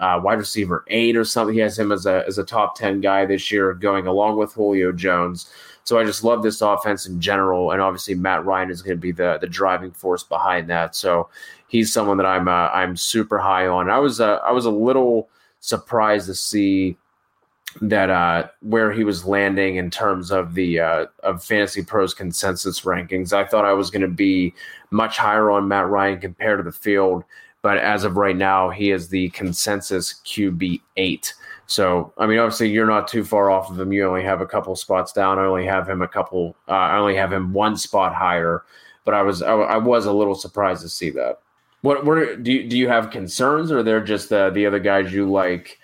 uh, 0.00 0.20
wide 0.22 0.38
receiver 0.38 0.84
eight 0.88 1.16
or 1.16 1.24
something. 1.24 1.54
He 1.54 1.60
has 1.60 1.78
him 1.78 1.92
as 1.92 2.06
a 2.06 2.24
as 2.26 2.38
a 2.38 2.44
top 2.44 2.76
ten 2.76 3.00
guy 3.00 3.24
this 3.24 3.52
year, 3.52 3.72
going 3.74 4.06
along 4.06 4.36
with 4.36 4.52
Julio 4.52 4.90
Jones. 4.92 5.50
So 5.84 5.98
I 5.98 6.04
just 6.04 6.22
love 6.22 6.42
this 6.42 6.60
offense 6.60 7.06
in 7.06 7.20
general, 7.20 7.70
and 7.70 7.80
obviously 7.80 8.14
Matt 8.14 8.44
Ryan 8.44 8.70
is 8.70 8.82
going 8.82 8.96
to 8.96 9.00
be 9.00 9.12
the 9.12 9.38
the 9.40 9.46
driving 9.46 9.90
force 9.90 10.22
behind 10.22 10.68
that. 10.70 10.94
So 10.94 11.28
he's 11.68 11.92
someone 11.92 12.16
that 12.16 12.26
I'm 12.26 12.48
uh, 12.48 12.68
I'm 12.68 12.96
super 12.96 13.38
high 13.38 13.66
on. 13.66 13.88
I 13.88 13.98
was 13.98 14.20
uh, 14.20 14.36
I 14.44 14.52
was 14.52 14.64
a 14.64 14.70
little 14.70 15.28
surprised 15.60 16.26
to 16.26 16.34
see 16.34 16.96
that 17.82 18.10
uh, 18.10 18.48
where 18.62 18.90
he 18.92 19.04
was 19.04 19.24
landing 19.24 19.76
in 19.76 19.90
terms 19.90 20.30
of 20.30 20.54
the 20.54 20.80
uh, 20.80 21.06
of 21.22 21.44
Fantasy 21.44 21.82
Pros 21.82 22.14
consensus 22.14 22.80
rankings. 22.80 23.32
I 23.32 23.44
thought 23.44 23.64
I 23.64 23.74
was 23.74 23.90
going 23.90 24.02
to 24.02 24.08
be 24.08 24.54
much 24.90 25.16
higher 25.18 25.50
on 25.50 25.68
Matt 25.68 25.88
Ryan 25.88 26.18
compared 26.18 26.58
to 26.58 26.62
the 26.62 26.72
field, 26.72 27.24
but 27.62 27.78
as 27.78 28.04
of 28.04 28.16
right 28.16 28.36
now, 28.36 28.70
he 28.70 28.90
is 28.90 29.08
the 29.08 29.28
consensus 29.30 30.20
QB 30.24 30.80
eight. 30.96 31.34
So, 31.66 32.14
I 32.16 32.26
mean, 32.26 32.38
obviously, 32.38 32.70
you're 32.70 32.86
not 32.86 33.08
too 33.08 33.22
far 33.22 33.50
off 33.50 33.70
of 33.70 33.78
him. 33.78 33.92
You 33.92 34.08
only 34.08 34.22
have 34.22 34.40
a 34.40 34.46
couple 34.46 34.74
spots 34.74 35.12
down. 35.12 35.38
I 35.38 35.44
only 35.44 35.66
have 35.66 35.86
him 35.86 36.00
a 36.00 36.08
couple. 36.08 36.56
Uh, 36.66 36.72
I 36.72 36.96
only 36.96 37.14
have 37.14 37.30
him 37.30 37.52
one 37.52 37.76
spot 37.76 38.14
higher. 38.14 38.64
But 39.04 39.14
I 39.14 39.22
was 39.22 39.42
I, 39.42 39.52
I 39.52 39.76
was 39.76 40.06
a 40.06 40.12
little 40.12 40.34
surprised 40.34 40.82
to 40.82 40.88
see 40.88 41.10
that. 41.10 41.40
What 41.82 42.04
do 42.04 42.52
you, 42.52 42.68
do 42.68 42.76
you 42.76 42.88
have 42.88 43.10
concerns, 43.10 43.70
or 43.70 43.82
they're 43.82 44.02
just 44.02 44.32
uh, 44.32 44.50
the 44.50 44.66
other 44.66 44.80
guys 44.80 45.12
you 45.12 45.30
like 45.30 45.78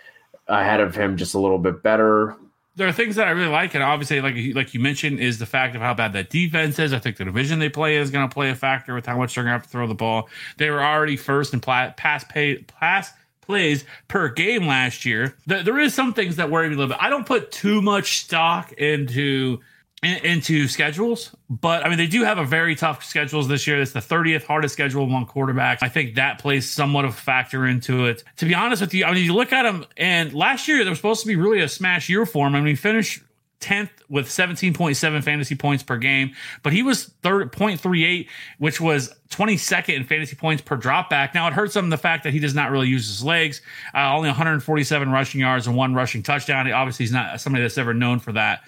ahead 0.49 0.81
of 0.81 0.95
him 0.95 1.17
just 1.17 1.35
a 1.35 1.39
little 1.39 1.59
bit 1.59 1.83
better? 1.83 2.37
There 2.77 2.89
are 2.89 2.93
things 2.93 3.15
that 3.17 3.29
I 3.29 3.31
really 3.31 3.51
like, 3.51 3.75
and 3.75 3.85
obviously, 3.85 4.21
like 4.21 4.35
like 4.55 4.75
you 4.75 4.81
mentioned, 4.81 5.21
is 5.21 5.39
the 5.39 5.47
fact 5.47 5.77
of 5.77 5.83
how 5.83 5.95
bad 5.95 6.13
that 6.15 6.31
defense 6.31 6.79
is. 6.81 6.93
I 6.93 6.99
think 6.99 7.17
the 7.17 7.25
division 7.25 7.61
they 7.61 7.69
play 7.69 7.97
is 7.97 8.11
going 8.11 8.29
to 8.29 8.35
play 8.35 8.51
a 8.51 8.57
factor 8.57 8.95
with 8.95 9.07
how 9.07 9.17
much 9.17 9.35
they're 9.35 9.45
going 9.45 9.53
to 9.53 9.59
have 9.59 9.63
to 9.63 9.69
throw 9.69 9.87
the 9.87 9.95
ball. 9.95 10.29
They 10.57 10.71
were 10.71 10.83
already 10.83 11.17
first 11.17 11.55
in 11.55 11.61
pass 11.61 12.25
pay 12.25 12.57
pass 12.59 13.13
plays 13.41 13.85
per 14.09 14.29
game 14.31 14.67
last 14.67 15.05
year. 15.05 15.37
There 15.47 15.79
is 15.79 15.95
some 15.95 16.15
things 16.15 16.37
that 16.37 16.51
worry 16.51 16.69
me 16.69 16.75
a 16.75 16.79
little 16.79 16.95
bit. 16.95 17.03
I 17.03 17.11
don't 17.11 17.27
put 17.27 17.53
too 17.53 17.81
much 17.81 18.23
stock 18.23 18.73
into 18.73 19.61
into 20.05 20.69
schedules, 20.69 21.35
but 21.49 21.85
I 21.85 21.89
mean 21.89 21.99
they 21.99 22.07
do 22.07 22.25
have 22.25 22.39
a 22.39 22.45
very 22.45 22.75
tough 22.75 23.05
schedules 23.05 23.49
this 23.49 23.67
year. 23.67 23.81
It's 23.81 23.93
the 23.93 24.01
30th 24.01 24.45
hardest 24.45 24.75
schedule 24.75 25.05
among 25.05 25.27
quarterbacks. 25.27 25.79
I 25.83 25.89
think 25.89 26.17
that 26.17 26.39
plays 26.39 26.71
somewhat 26.71 27.05
of 27.05 27.13
a 27.13 27.15
factor 27.15 27.67
into 27.67 28.07
it. 28.07 28.23
To 28.37 28.45
be 28.47 28.55
honest 28.55 28.83
with 28.83 28.95
you, 28.95 29.05
I 29.05 29.13
mean 29.13 29.25
you 29.25 29.35
look 29.35 29.53
at 29.53 29.63
them, 29.63 29.87
and 29.97 30.33
last 30.33 30.69
year 30.69 30.85
they 30.85 30.91
were 30.91 30.97
supposed 30.97 31.23
to 31.23 31.27
be 31.27 31.37
really 31.37 31.61
a 31.61 31.69
smash 31.69 32.09
year 32.09 32.27
for 32.27 32.47
him. 32.47 32.55
I 32.55 32.59
mean 32.59 32.69
he 32.69 32.75
finished 32.75 33.21
10th 33.65 33.91
with 34.09 34.27
17.7 34.27 35.25
fantasy 35.25 35.55
points 35.55 35.83
per 35.83 35.97
game, 35.97 36.33
but 36.63 36.73
he 36.73 36.83
was 36.83 37.07
third 37.23 37.51
0.38, 37.51 38.29
which 38.59 38.81
was 38.81 39.15
22nd 39.31 39.97
in 39.97 40.05
fantasy 40.05 40.37
points 40.37 40.63
per 40.63 40.77
dropback. 40.77 41.35
Now 41.35 41.49
it 41.49 41.55
hurts 41.55 41.75
him 41.75 41.89
the 41.91 41.97
fact 41.97 42.25
that 42.25 42.33
he 42.33 42.39
does 42.39 42.55
not 42.55 42.71
really 42.71 42.89
use 42.89 43.07
his 43.07 43.25
legs. 43.25 43.63
Uh, 43.95 44.15
only 44.15 44.29
147 44.29 45.11
rushing 45.11 45.41
yards 45.41 45.67
and 45.67 45.75
one 45.75 45.95
rushing 45.95 46.23
touchdown. 46.23 46.71
Obviously, 46.71 47.05
he's 47.05 47.13
not 47.13 47.41
somebody 47.41 47.63
that's 47.63 47.79
ever 47.79 47.95
known 47.95 48.19
for 48.19 48.33
that. 48.33 48.61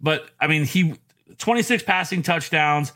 But 0.00 0.30
I 0.40 0.46
mean, 0.46 0.64
he 0.64 0.94
26 1.38 1.82
passing 1.82 2.22
touchdowns. 2.22 2.92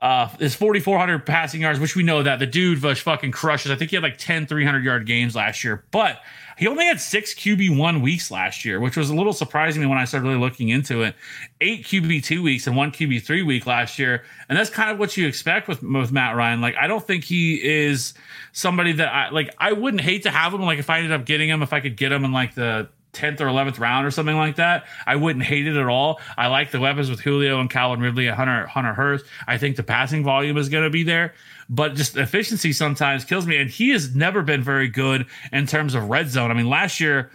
Uh, 0.00 0.28
his 0.38 0.54
4,400 0.54 1.26
passing 1.26 1.60
yards, 1.60 1.80
which 1.80 1.96
we 1.96 2.04
know 2.04 2.22
that 2.22 2.38
the 2.38 2.46
dude 2.46 2.80
was 2.80 3.00
fucking 3.00 3.32
crushes. 3.32 3.72
I 3.72 3.74
think 3.74 3.90
he 3.90 3.96
had 3.96 4.04
like 4.04 4.16
10 4.16 4.46
300 4.46 4.84
yard 4.84 5.06
games 5.06 5.34
last 5.34 5.64
year, 5.64 5.84
but 5.90 6.20
he 6.58 6.66
only 6.66 6.84
had 6.84 7.00
six 7.00 7.34
QB1 7.34 8.02
weeks 8.02 8.30
last 8.30 8.64
year, 8.64 8.80
which 8.80 8.96
was 8.96 9.10
a 9.10 9.14
little 9.14 9.32
surprising 9.32 9.80
me 9.80 9.86
when 9.86 9.98
I 9.98 10.04
started 10.04 10.26
really 10.26 10.40
looking 10.40 10.70
into 10.70 11.02
it. 11.02 11.14
Eight 11.60 11.84
QB2 11.84 12.42
weeks 12.42 12.66
and 12.66 12.76
one 12.76 12.90
QB3 12.90 13.46
week 13.46 13.64
last 13.64 13.98
year. 13.98 14.24
And 14.48 14.58
that's 14.58 14.68
kind 14.68 14.90
of 14.90 14.98
what 14.98 15.16
you 15.16 15.26
expect 15.28 15.68
with, 15.68 15.82
with 15.82 16.10
Matt 16.10 16.34
Ryan. 16.34 16.60
Like, 16.60 16.74
I 16.76 16.88
don't 16.88 17.04
think 17.04 17.22
he 17.22 17.56
is 17.56 18.12
somebody 18.52 18.92
that 18.92 19.08
I 19.08 19.30
like. 19.30 19.54
I 19.58 19.72
wouldn't 19.72 20.00
hate 20.00 20.24
to 20.24 20.30
have 20.30 20.52
him. 20.52 20.62
Like, 20.62 20.80
if 20.80 20.90
I 20.90 20.98
ended 20.98 21.12
up 21.12 21.24
getting 21.26 21.48
him, 21.48 21.62
if 21.62 21.72
I 21.72 21.78
could 21.78 21.96
get 21.96 22.10
him 22.10 22.24
in 22.24 22.32
like 22.32 22.54
the 22.56 22.88
10th 23.12 23.40
or 23.40 23.46
11th 23.46 23.78
round 23.78 24.06
or 24.06 24.10
something 24.10 24.36
like 24.36 24.56
that, 24.56 24.86
I 25.06 25.16
wouldn't 25.16 25.44
hate 25.44 25.66
it 25.66 25.76
at 25.76 25.86
all. 25.86 26.20
I 26.36 26.48
like 26.48 26.70
the 26.70 26.80
weapons 26.80 27.10
with 27.10 27.20
Julio 27.20 27.60
and 27.60 27.70
Calvin 27.70 28.00
Ridley 28.00 28.26
and 28.26 28.36
Hunter, 28.36 28.66
Hunter 28.66 28.94
Hurst. 28.94 29.24
I 29.46 29.58
think 29.58 29.76
the 29.76 29.82
passing 29.82 30.24
volume 30.24 30.56
is 30.56 30.68
going 30.68 30.84
to 30.84 30.90
be 30.90 31.02
there, 31.02 31.34
but 31.68 31.94
just 31.94 32.16
efficiency 32.16 32.72
sometimes 32.72 33.24
kills 33.24 33.46
me. 33.46 33.56
And 33.56 33.70
he 33.70 33.90
has 33.90 34.14
never 34.14 34.42
been 34.42 34.62
very 34.62 34.88
good 34.88 35.26
in 35.52 35.66
terms 35.66 35.94
of 35.94 36.08
red 36.08 36.28
zone. 36.28 36.50
I 36.50 36.54
mean, 36.54 36.68
last 36.68 37.00
year 37.00 37.30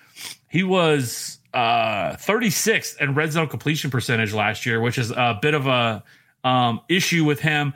he 0.50 0.64
was 0.64 1.40
uh, 1.54 2.16
36th 2.16 3.00
in 3.02 3.14
red 3.16 3.32
zone 3.32 3.48
completion 3.48 3.92
percentage 3.92 4.34
last 4.34 4.66
year, 4.66 4.82
which 4.82 4.98
is 4.98 5.12
a 5.12 5.38
bit 5.42 5.54
of 5.54 5.68
a 5.68 6.04
um, 6.44 6.82
issue 6.90 7.24
with 7.24 7.40
him. 7.40 7.74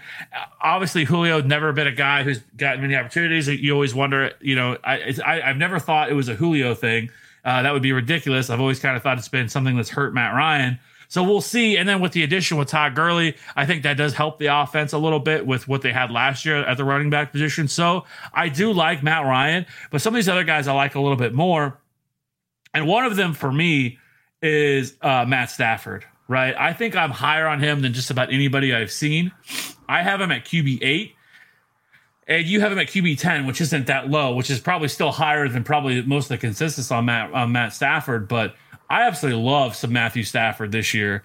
Obviously, 0.62 1.06
Julio 1.06 1.42
never 1.42 1.72
been 1.72 1.88
a 1.88 1.92
guy 1.92 2.24
who's 2.24 2.40
gotten 2.58 2.82
many 2.82 2.96
opportunities. 2.96 3.48
You 3.48 3.74
always 3.74 3.96
wonder, 3.96 4.34
you 4.42 4.56
know, 4.56 4.78
I, 4.84 5.16
I, 5.26 5.42
I've 5.42 5.58
never 5.58 5.80
thought 5.80 6.10
it 6.10 6.16
was 6.16 6.28
a 6.28 6.36
Julio 6.36 6.76
thing. 6.76 7.10
Uh, 7.48 7.62
that 7.62 7.72
would 7.72 7.82
be 7.82 7.94
ridiculous. 7.94 8.50
I've 8.50 8.60
always 8.60 8.78
kind 8.78 8.98
of 8.98 9.04
thought 9.04 9.18
it's 9.18 9.30
been 9.30 9.48
something 9.48 9.78
that's 9.78 9.88
hurt 9.90 10.14
Matt 10.14 10.36
Ryan. 10.36 10.80
So 11.08 11.24
we'll 11.24 11.40
see. 11.40 11.78
And 11.78 11.88
then 11.88 12.02
with 12.02 12.12
the 12.12 12.24
addition 12.24 12.58
with 12.58 12.68
Todd 12.68 12.94
Gurley, 12.94 13.38
I 13.56 13.66
think 13.66 13.84
that 13.84 13.96
does 13.96 14.14
help 14.14 14.38
the 14.38 14.48
offense 14.48 14.92
a 14.92 14.98
little 14.98 15.22
bit 15.22 15.48
with 15.48 15.66
what 15.66 15.82
they 15.82 15.94
had 15.94 16.12
last 16.12 16.46
year 16.46 16.58
at 16.58 16.76
the 16.76 16.84
running 16.84 17.10
back 17.10 17.32
position. 17.32 17.70
So 17.70 18.04
I 18.34 18.50
do 18.50 18.74
like 18.74 19.02
Matt 19.02 19.24
Ryan, 19.24 19.66
but 19.92 20.02
some 20.02 20.14
of 20.14 20.18
these 20.18 20.28
other 20.28 20.44
guys 20.44 20.68
I 20.68 20.74
like 20.74 20.96
a 20.96 21.00
little 21.00 21.16
bit 21.16 21.34
more. 21.34 21.80
And 22.74 22.86
one 22.86 23.06
of 23.06 23.16
them 23.16 23.34
for 23.34 23.50
me 23.50 23.98
is 24.42 24.98
uh, 25.02 25.24
Matt 25.26 25.50
Stafford, 25.50 26.04
right? 26.28 26.54
I 26.60 26.74
think 26.74 26.98
I'm 26.98 27.12
higher 27.12 27.48
on 27.48 27.62
him 27.62 27.80
than 27.82 27.94
just 27.94 28.12
about 28.12 28.34
anybody 28.34 28.76
I've 28.76 28.92
seen. 28.92 29.32
I 29.88 30.04
have 30.04 30.20
him 30.20 30.34
at 30.34 30.44
QB 30.44 30.80
eight 30.82 31.16
and 32.28 32.46
you 32.46 32.60
have 32.60 32.72
him 32.72 32.80
at 32.80 32.88
QB 32.88 33.20
ten, 33.20 33.46
which 33.46 33.62
isn't 33.62 33.88
that 33.88 34.10
low, 34.10 34.34
which 34.36 34.50
is 34.50 34.60
probably 34.60 34.88
still 34.88 35.12
higher 35.12 35.48
than 35.48 35.64
probably 35.64 36.02
most 36.02 36.26
of 36.26 36.30
the 36.30 36.38
consensus 36.38 36.92
on 36.92 37.06
Matt 37.06 37.34
on 37.34 37.52
Matt 37.52 37.74
Stafford. 37.74 38.28
But 38.28 38.56
I 38.90 39.04
absolutely 39.04 39.42
love 39.42 39.76
some 39.76 39.94
Matthew 39.94 40.24
Stafford 40.24 40.72
this 40.72 40.94
year. 40.94 41.24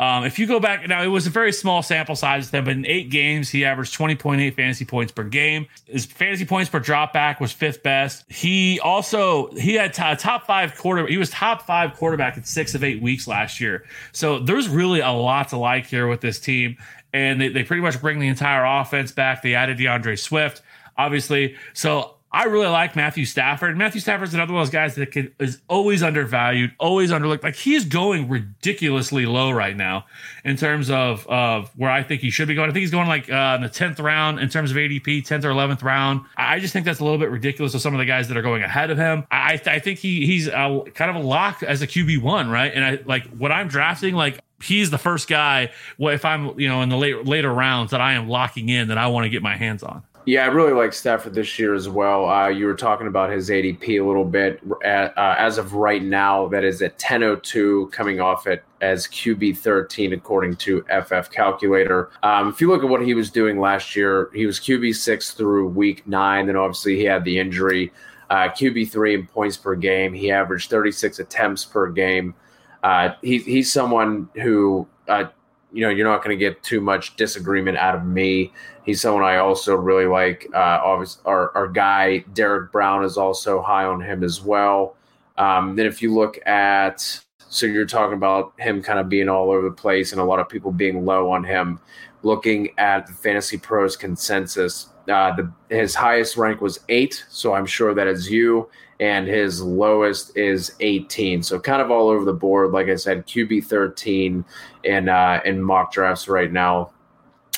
Um, 0.00 0.24
if 0.24 0.38
you 0.38 0.46
go 0.46 0.60
back 0.60 0.86
now, 0.86 1.02
it 1.02 1.08
was 1.08 1.26
a 1.26 1.30
very 1.30 1.52
small 1.52 1.82
sample 1.82 2.14
size 2.14 2.50
then, 2.50 2.64
but 2.64 2.70
in 2.70 2.86
eight 2.86 3.10
games, 3.10 3.50
he 3.50 3.64
averaged 3.64 3.98
20.8 3.98 4.54
fantasy 4.54 4.84
points 4.84 5.10
per 5.10 5.24
game. 5.24 5.66
His 5.86 6.06
fantasy 6.06 6.44
points 6.44 6.70
per 6.70 6.78
dropback 6.78 7.40
was 7.40 7.50
fifth 7.50 7.82
best. 7.82 8.24
He 8.30 8.78
also 8.78 9.50
he 9.54 9.74
had 9.74 9.92
top 9.92 10.46
five 10.46 10.76
quarter. 10.76 11.08
He 11.08 11.18
was 11.18 11.30
top 11.30 11.62
five 11.62 11.94
quarterback 11.94 12.36
in 12.36 12.44
six 12.44 12.76
of 12.76 12.84
eight 12.84 13.02
weeks 13.02 13.26
last 13.26 13.60
year. 13.60 13.84
So 14.12 14.38
there's 14.38 14.68
really 14.68 15.00
a 15.00 15.10
lot 15.10 15.48
to 15.48 15.56
like 15.56 15.86
here 15.86 16.06
with 16.06 16.20
this 16.20 16.38
team 16.38 16.76
and 17.12 17.40
they, 17.40 17.48
they 17.48 17.64
pretty 17.64 17.82
much 17.82 18.00
bring 18.00 18.18
the 18.18 18.28
entire 18.28 18.64
offense 18.64 19.12
back. 19.12 19.42
They 19.42 19.54
added 19.54 19.78
D'Andre 19.78 20.16
Swift, 20.16 20.62
obviously. 20.96 21.56
So 21.72 22.16
I 22.30 22.44
really 22.44 22.66
like 22.66 22.94
Matthew 22.94 23.24
Stafford. 23.24 23.78
Matthew 23.78 24.02
Stafford's 24.02 24.34
another 24.34 24.52
one 24.52 24.60
of 24.60 24.66
those 24.66 24.72
guys 24.72 24.96
that 24.96 25.12
can, 25.12 25.32
is 25.38 25.62
always 25.66 26.02
undervalued, 26.02 26.72
always 26.78 27.10
underlooked. 27.10 27.42
Like 27.42 27.56
he's 27.56 27.86
going 27.86 28.28
ridiculously 28.28 29.24
low 29.24 29.50
right 29.50 29.74
now 29.74 30.04
in 30.44 30.56
terms 30.56 30.90
of 30.90 31.26
of 31.26 31.70
where 31.76 31.90
I 31.90 32.02
think 32.02 32.20
he 32.20 32.28
should 32.28 32.46
be 32.46 32.54
going. 32.54 32.68
I 32.68 32.72
think 32.74 32.82
he's 32.82 32.90
going 32.90 33.08
like 33.08 33.30
uh, 33.30 33.54
in 33.56 33.62
the 33.62 33.70
tenth 33.70 33.98
round 33.98 34.40
in 34.40 34.50
terms 34.50 34.70
of 34.70 34.76
ADP, 34.76 35.24
tenth 35.24 35.44
or 35.46 35.50
eleventh 35.50 35.82
round. 35.82 36.20
I 36.36 36.58
just 36.60 36.74
think 36.74 36.84
that's 36.84 37.00
a 37.00 37.04
little 37.04 37.18
bit 37.18 37.30
ridiculous 37.30 37.72
of 37.72 37.80
some 37.80 37.94
of 37.94 37.98
the 37.98 38.04
guys 38.04 38.28
that 38.28 38.36
are 38.36 38.42
going 38.42 38.62
ahead 38.62 38.90
of 38.90 38.98
him. 38.98 39.26
I 39.30 39.58
I 39.66 39.78
think 39.78 39.98
he 39.98 40.26
he's 40.26 40.48
a, 40.48 40.82
kind 40.94 41.10
of 41.10 41.16
a 41.16 41.26
lock 41.26 41.62
as 41.62 41.80
a 41.80 41.86
QB 41.86 42.20
one, 42.20 42.50
right? 42.50 42.72
And 42.74 42.84
I 42.84 42.98
like 43.06 43.26
what 43.38 43.52
I'm 43.52 43.68
drafting, 43.68 44.14
like 44.14 44.38
he's 44.62 44.90
the 44.90 44.98
first 44.98 45.28
guy. 45.28 45.70
Well, 45.98 46.14
if 46.14 46.24
I'm 46.24 46.58
you 46.58 46.68
know 46.68 46.82
in 46.82 46.88
the 46.88 46.96
late, 46.96 47.26
later 47.26 47.52
rounds 47.52 47.90
that 47.90 48.00
I 48.00 48.14
am 48.14 48.28
locking 48.28 48.68
in 48.68 48.88
that 48.88 48.98
I 48.98 49.06
want 49.08 49.24
to 49.24 49.30
get 49.30 49.42
my 49.42 49.56
hands 49.56 49.82
on. 49.82 50.02
Yeah, 50.26 50.44
I 50.44 50.48
really 50.48 50.72
like 50.74 50.92
Stafford 50.92 51.32
this 51.32 51.58
year 51.58 51.72
as 51.72 51.88
well. 51.88 52.28
Uh, 52.28 52.48
you 52.48 52.66
were 52.66 52.74
talking 52.74 53.06
about 53.06 53.30
his 53.30 53.48
ADP 53.48 53.98
a 53.98 54.04
little 54.04 54.26
bit. 54.26 54.60
Uh, 54.84 55.08
as 55.16 55.56
of 55.56 55.72
right 55.72 56.02
now, 56.02 56.48
that 56.48 56.64
is 56.64 56.82
at 56.82 56.92
1002, 57.00 57.88
coming 57.94 58.20
off 58.20 58.46
it 58.46 58.62
as 58.82 59.06
QB 59.06 59.56
13, 59.56 60.12
according 60.12 60.56
to 60.56 60.84
FF 61.06 61.30
Calculator. 61.30 62.10
Um, 62.22 62.50
if 62.50 62.60
you 62.60 62.68
look 62.68 62.82
at 62.82 62.90
what 62.90 63.02
he 63.02 63.14
was 63.14 63.30
doing 63.30 63.58
last 63.58 63.96
year, 63.96 64.28
he 64.34 64.44
was 64.44 64.60
QB 64.60 64.96
6 64.96 65.30
through 65.30 65.68
week 65.68 66.06
nine. 66.06 66.46
Then 66.46 66.56
obviously 66.56 66.96
he 66.96 67.04
had 67.04 67.24
the 67.24 67.38
injury. 67.38 67.90
uh, 68.30 68.48
QB 68.50 68.90
three 68.90 69.14
in 69.14 69.26
points 69.26 69.56
per 69.56 69.74
game. 69.74 70.12
He 70.12 70.30
averaged 70.30 70.68
36 70.68 71.18
attempts 71.18 71.64
per 71.64 71.90
game. 71.90 72.34
Uh, 72.82 73.10
he, 73.22 73.38
he's 73.38 73.72
someone 73.72 74.28
who, 74.34 74.86
uh, 75.08 75.24
you 75.72 75.82
know, 75.82 75.90
you're 75.90 76.06
not 76.06 76.22
going 76.22 76.36
to 76.36 76.38
get 76.38 76.62
too 76.62 76.80
much 76.80 77.16
disagreement 77.16 77.76
out 77.76 77.94
of 77.94 78.04
me. 78.04 78.52
He's 78.84 79.00
someone 79.00 79.22
I 79.22 79.36
also 79.36 79.74
really 79.74 80.06
like. 80.06 80.48
Uh, 80.54 80.80
obviously, 80.82 81.22
our, 81.26 81.54
our 81.56 81.68
guy 81.68 82.18
Derek 82.32 82.72
Brown 82.72 83.04
is 83.04 83.16
also 83.16 83.60
high 83.60 83.84
on 83.84 84.00
him 84.00 84.24
as 84.24 84.40
well. 84.40 84.96
Um, 85.36 85.76
then 85.76 85.86
if 85.86 86.00
you 86.00 86.14
look 86.14 86.38
at, 86.46 87.20
so 87.48 87.66
you're 87.66 87.86
talking 87.86 88.16
about 88.16 88.52
him 88.58 88.82
kind 88.82 88.98
of 88.98 89.08
being 89.08 89.28
all 89.28 89.50
over 89.50 89.68
the 89.68 89.74
place 89.74 90.12
and 90.12 90.20
a 90.20 90.24
lot 90.24 90.40
of 90.40 90.48
people 90.48 90.72
being 90.72 91.04
low 91.04 91.30
on 91.30 91.44
him. 91.44 91.80
Looking 92.22 92.70
at 92.78 93.06
the 93.06 93.12
Fantasy 93.12 93.58
Pros 93.58 93.96
consensus, 93.96 94.88
uh, 95.08 95.36
the, 95.36 95.52
his 95.68 95.94
highest 95.94 96.36
rank 96.36 96.60
was 96.60 96.80
eight, 96.88 97.24
so 97.28 97.54
I'm 97.54 97.66
sure 97.66 97.94
that 97.94 98.06
is 98.08 98.28
you, 98.30 98.68
and 99.00 99.28
his 99.28 99.62
lowest 99.62 100.36
is 100.36 100.74
18. 100.80 101.42
So 101.42 101.60
kind 101.60 101.80
of 101.80 101.90
all 101.90 102.08
over 102.08 102.24
the 102.24 102.32
board. 102.32 102.72
Like 102.72 102.88
I 102.88 102.96
said, 102.96 103.26
QB 103.26 103.64
13 103.64 104.44
in 104.84 105.08
uh, 105.08 105.40
in 105.44 105.62
mock 105.62 105.92
drafts 105.92 106.28
right 106.28 106.52
now 106.52 106.90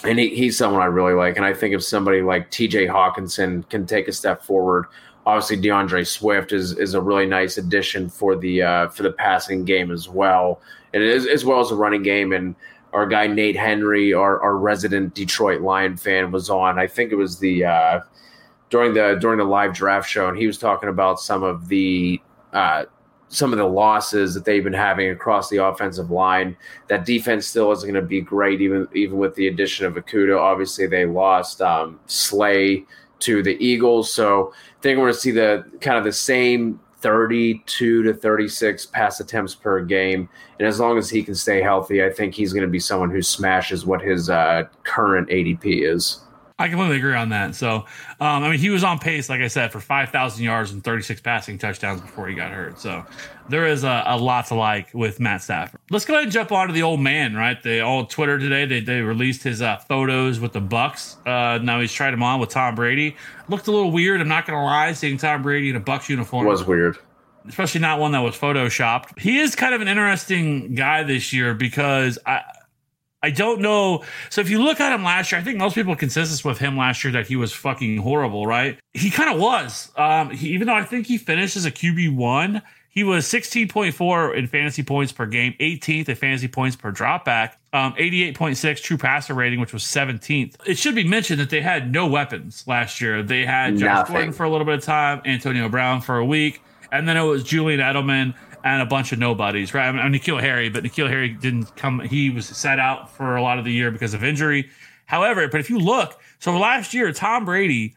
and 0.04 0.18
he, 0.18 0.34
he's 0.34 0.56
someone 0.56 0.80
I 0.80 0.86
really 0.86 1.12
like. 1.12 1.36
And 1.36 1.44
I 1.44 1.52
think 1.52 1.74
if 1.74 1.82
somebody 1.82 2.22
like 2.22 2.50
T.J. 2.50 2.86
Hockenson 2.86 3.68
can 3.68 3.86
take 3.86 4.08
a 4.08 4.12
step 4.12 4.42
forward, 4.42 4.86
obviously 5.26 5.56
D'Andre 5.56 6.04
Swift 6.04 6.52
is 6.52 6.76
is 6.78 6.94
a 6.94 7.00
really 7.00 7.26
nice 7.26 7.58
addition 7.58 8.08
for 8.08 8.36
the 8.36 8.62
uh, 8.62 8.88
for 8.88 9.02
the 9.02 9.12
passing 9.12 9.64
game 9.64 9.90
as 9.90 10.08
well, 10.08 10.60
and 10.94 11.02
as, 11.02 11.26
as 11.26 11.44
well 11.44 11.60
as 11.60 11.68
the 11.68 11.74
running 11.74 12.02
game. 12.02 12.32
And 12.32 12.54
our 12.92 13.06
guy 13.06 13.26
Nate 13.26 13.56
Henry, 13.56 14.12
our, 14.12 14.40
our 14.40 14.56
resident 14.56 15.14
Detroit 15.14 15.60
Lion 15.60 15.96
fan, 15.96 16.32
was 16.32 16.50
on. 16.50 16.78
I 16.78 16.86
think 16.86 17.12
it 17.12 17.16
was 17.16 17.38
the 17.38 17.64
uh, 17.64 18.00
during 18.70 18.94
the 18.94 19.18
during 19.20 19.38
the 19.38 19.44
live 19.44 19.74
draft 19.74 20.08
show, 20.08 20.28
and 20.28 20.38
he 20.38 20.46
was 20.46 20.58
talking 20.58 20.88
about 20.88 21.20
some 21.20 21.42
of 21.42 21.68
the 21.68 22.20
uh, 22.52 22.84
some 23.28 23.52
of 23.52 23.58
the 23.58 23.64
losses 23.64 24.34
that 24.34 24.44
they've 24.44 24.64
been 24.64 24.72
having 24.72 25.10
across 25.10 25.48
the 25.48 25.64
offensive 25.64 26.10
line. 26.10 26.56
That 26.88 27.04
defense 27.04 27.46
still 27.46 27.70
isn't 27.72 27.88
going 27.88 28.02
to 28.02 28.06
be 28.06 28.20
great, 28.20 28.60
even 28.60 28.88
even 28.94 29.18
with 29.18 29.34
the 29.34 29.48
addition 29.48 29.86
of 29.86 29.94
Okudah. 29.94 30.38
Obviously, 30.38 30.86
they 30.86 31.04
lost 31.04 31.60
um, 31.60 32.00
Slay 32.06 32.84
to 33.20 33.42
the 33.42 33.56
Eagles, 33.64 34.12
so 34.12 34.52
I 34.78 34.80
think 34.80 34.98
we're 34.98 35.04
going 35.04 35.14
to 35.14 35.20
see 35.20 35.30
the 35.30 35.64
kind 35.80 35.98
of 35.98 36.04
the 36.04 36.12
same 36.12 36.80
32 37.00 38.02
to 38.02 38.14
36 38.14 38.86
pass 38.86 39.20
attempts 39.20 39.54
per 39.54 39.82
game. 39.84 40.28
And 40.58 40.68
as 40.68 40.78
long 40.80 40.98
as 40.98 41.08
he 41.08 41.22
can 41.22 41.34
stay 41.34 41.62
healthy, 41.62 42.04
I 42.04 42.10
think 42.10 42.34
he's 42.34 42.52
going 42.52 42.64
to 42.64 42.70
be 42.70 42.78
someone 42.78 43.10
who 43.10 43.22
smashes 43.22 43.86
what 43.86 44.02
his 44.02 44.28
uh, 44.28 44.64
current 44.84 45.28
ADP 45.28 45.64
is. 45.64 46.20
I 46.60 46.68
completely 46.68 46.98
agree 46.98 47.14
on 47.14 47.30
that. 47.30 47.54
So, 47.54 47.86
um, 48.20 48.42
I 48.42 48.50
mean, 48.50 48.58
he 48.58 48.68
was 48.68 48.84
on 48.84 48.98
pace, 48.98 49.30
like 49.30 49.40
I 49.40 49.48
said, 49.48 49.72
for 49.72 49.80
5,000 49.80 50.44
yards 50.44 50.72
and 50.72 50.84
36 50.84 51.22
passing 51.22 51.56
touchdowns 51.56 52.02
before 52.02 52.28
he 52.28 52.34
got 52.34 52.52
hurt. 52.52 52.78
So, 52.78 53.06
there 53.48 53.66
is 53.66 53.82
a, 53.82 54.04
a, 54.06 54.18
lot 54.18 54.48
to 54.48 54.54
like 54.56 54.92
with 54.92 55.20
Matt 55.20 55.40
Stafford. 55.40 55.80
Let's 55.88 56.04
go 56.04 56.12
ahead 56.12 56.24
and 56.24 56.32
jump 56.32 56.52
on 56.52 56.66
to 56.66 56.74
the 56.74 56.82
old 56.82 57.00
man, 57.00 57.34
right? 57.34 57.60
They 57.62 57.80
all 57.80 58.04
Twitter 58.04 58.38
today, 58.38 58.66
they, 58.66 58.80
they 58.80 59.00
released 59.00 59.42
his 59.42 59.62
uh, 59.62 59.78
photos 59.78 60.38
with 60.38 60.52
the 60.52 60.60
Bucs. 60.60 61.16
Uh, 61.26 61.62
now 61.62 61.80
he's 61.80 61.94
tried 61.94 62.10
them 62.10 62.22
on 62.22 62.40
with 62.40 62.50
Tom 62.50 62.74
Brady. 62.74 63.16
Looked 63.48 63.66
a 63.66 63.70
little 63.70 63.90
weird. 63.90 64.20
I'm 64.20 64.28
not 64.28 64.46
going 64.46 64.58
to 64.58 64.62
lie, 64.62 64.92
seeing 64.92 65.16
Tom 65.16 65.42
Brady 65.42 65.70
in 65.70 65.76
a 65.76 65.80
Bucs 65.80 66.10
uniform. 66.10 66.46
it 66.46 66.50
was 66.50 66.64
weird 66.64 66.98
especially 67.48 67.80
not 67.80 67.98
one 67.98 68.12
that 68.12 68.18
was 68.18 68.36
photoshopped. 68.36 69.18
He 69.18 69.38
is 69.38 69.56
kind 69.56 69.74
of 69.74 69.80
an 69.80 69.88
interesting 69.88 70.74
guy 70.74 71.04
this 71.04 71.32
year 71.32 71.54
because 71.54 72.18
I 72.26 72.42
I 73.22 73.30
don't 73.30 73.60
know. 73.60 74.02
So 74.30 74.40
if 74.40 74.48
you 74.48 74.62
look 74.62 74.80
at 74.80 74.92
him 74.92 75.04
last 75.04 75.30
year, 75.30 75.40
I 75.40 75.44
think 75.44 75.58
most 75.58 75.74
people 75.74 75.94
consensus 75.94 76.44
with 76.44 76.58
him 76.58 76.76
last 76.76 77.04
year 77.04 77.12
that 77.12 77.26
he 77.26 77.36
was 77.36 77.52
fucking 77.52 77.98
horrible, 77.98 78.46
right? 78.46 78.78
He 78.94 79.10
kind 79.10 79.32
of 79.32 79.38
was. 79.38 79.92
Um, 79.96 80.30
he, 80.30 80.48
even 80.50 80.66
though 80.66 80.74
I 80.74 80.84
think 80.84 81.06
he 81.06 81.18
finished 81.18 81.56
as 81.56 81.66
a 81.66 81.70
QB 81.70 82.16
one, 82.16 82.62
he 82.88 83.04
was 83.04 83.24
16.4 83.26 84.36
in 84.36 84.46
fantasy 84.48 84.82
points 84.82 85.12
per 85.12 85.26
game, 85.26 85.54
18th 85.60 86.08
in 86.08 86.16
fantasy 86.16 86.48
points 86.48 86.76
per 86.76 86.90
dropback, 86.90 87.52
um, 87.72 87.92
88.6 87.94 88.82
true 88.82 88.98
passer 88.98 89.32
rating, 89.32 89.60
which 89.60 89.72
was 89.72 89.84
17th. 89.84 90.56
It 90.66 90.76
should 90.76 90.96
be 90.96 91.04
mentioned 91.04 91.40
that 91.40 91.50
they 91.50 91.60
had 91.60 91.92
no 91.92 92.08
weapons 92.08 92.64
last 92.66 93.00
year. 93.00 93.22
They 93.22 93.44
had 93.44 93.76
Josh 93.76 93.86
Nothing. 93.86 94.12
Gordon 94.14 94.32
for 94.32 94.44
a 94.44 94.50
little 94.50 94.64
bit 94.64 94.74
of 94.74 94.82
time, 94.82 95.22
Antonio 95.24 95.68
Brown 95.68 96.00
for 96.00 96.16
a 96.16 96.24
week, 96.24 96.62
and 96.90 97.08
then 97.08 97.16
it 97.16 97.22
was 97.22 97.44
Julian 97.44 97.78
Edelman 97.80 98.34
and 98.64 98.82
a 98.82 98.86
bunch 98.86 99.12
of 99.12 99.18
nobodies, 99.18 99.74
right? 99.74 99.88
I 99.88 100.08
mean, 100.08 100.20
N'Keal 100.20 100.40
Harry, 100.40 100.68
but 100.68 100.84
N'Keal 100.84 101.08
Harry 101.08 101.30
didn't 101.30 101.74
come. 101.76 102.00
He 102.00 102.30
was 102.30 102.46
set 102.46 102.78
out 102.78 103.10
for 103.10 103.36
a 103.36 103.42
lot 103.42 103.58
of 103.58 103.64
the 103.64 103.72
year 103.72 103.90
because 103.90 104.14
of 104.14 104.24
injury. 104.24 104.70
However, 105.06 105.48
but 105.48 105.60
if 105.60 105.70
you 105.70 105.78
look, 105.78 106.20
so 106.38 106.56
last 106.56 106.94
year, 106.94 107.12
Tom 107.12 107.44
Brady 107.44 107.96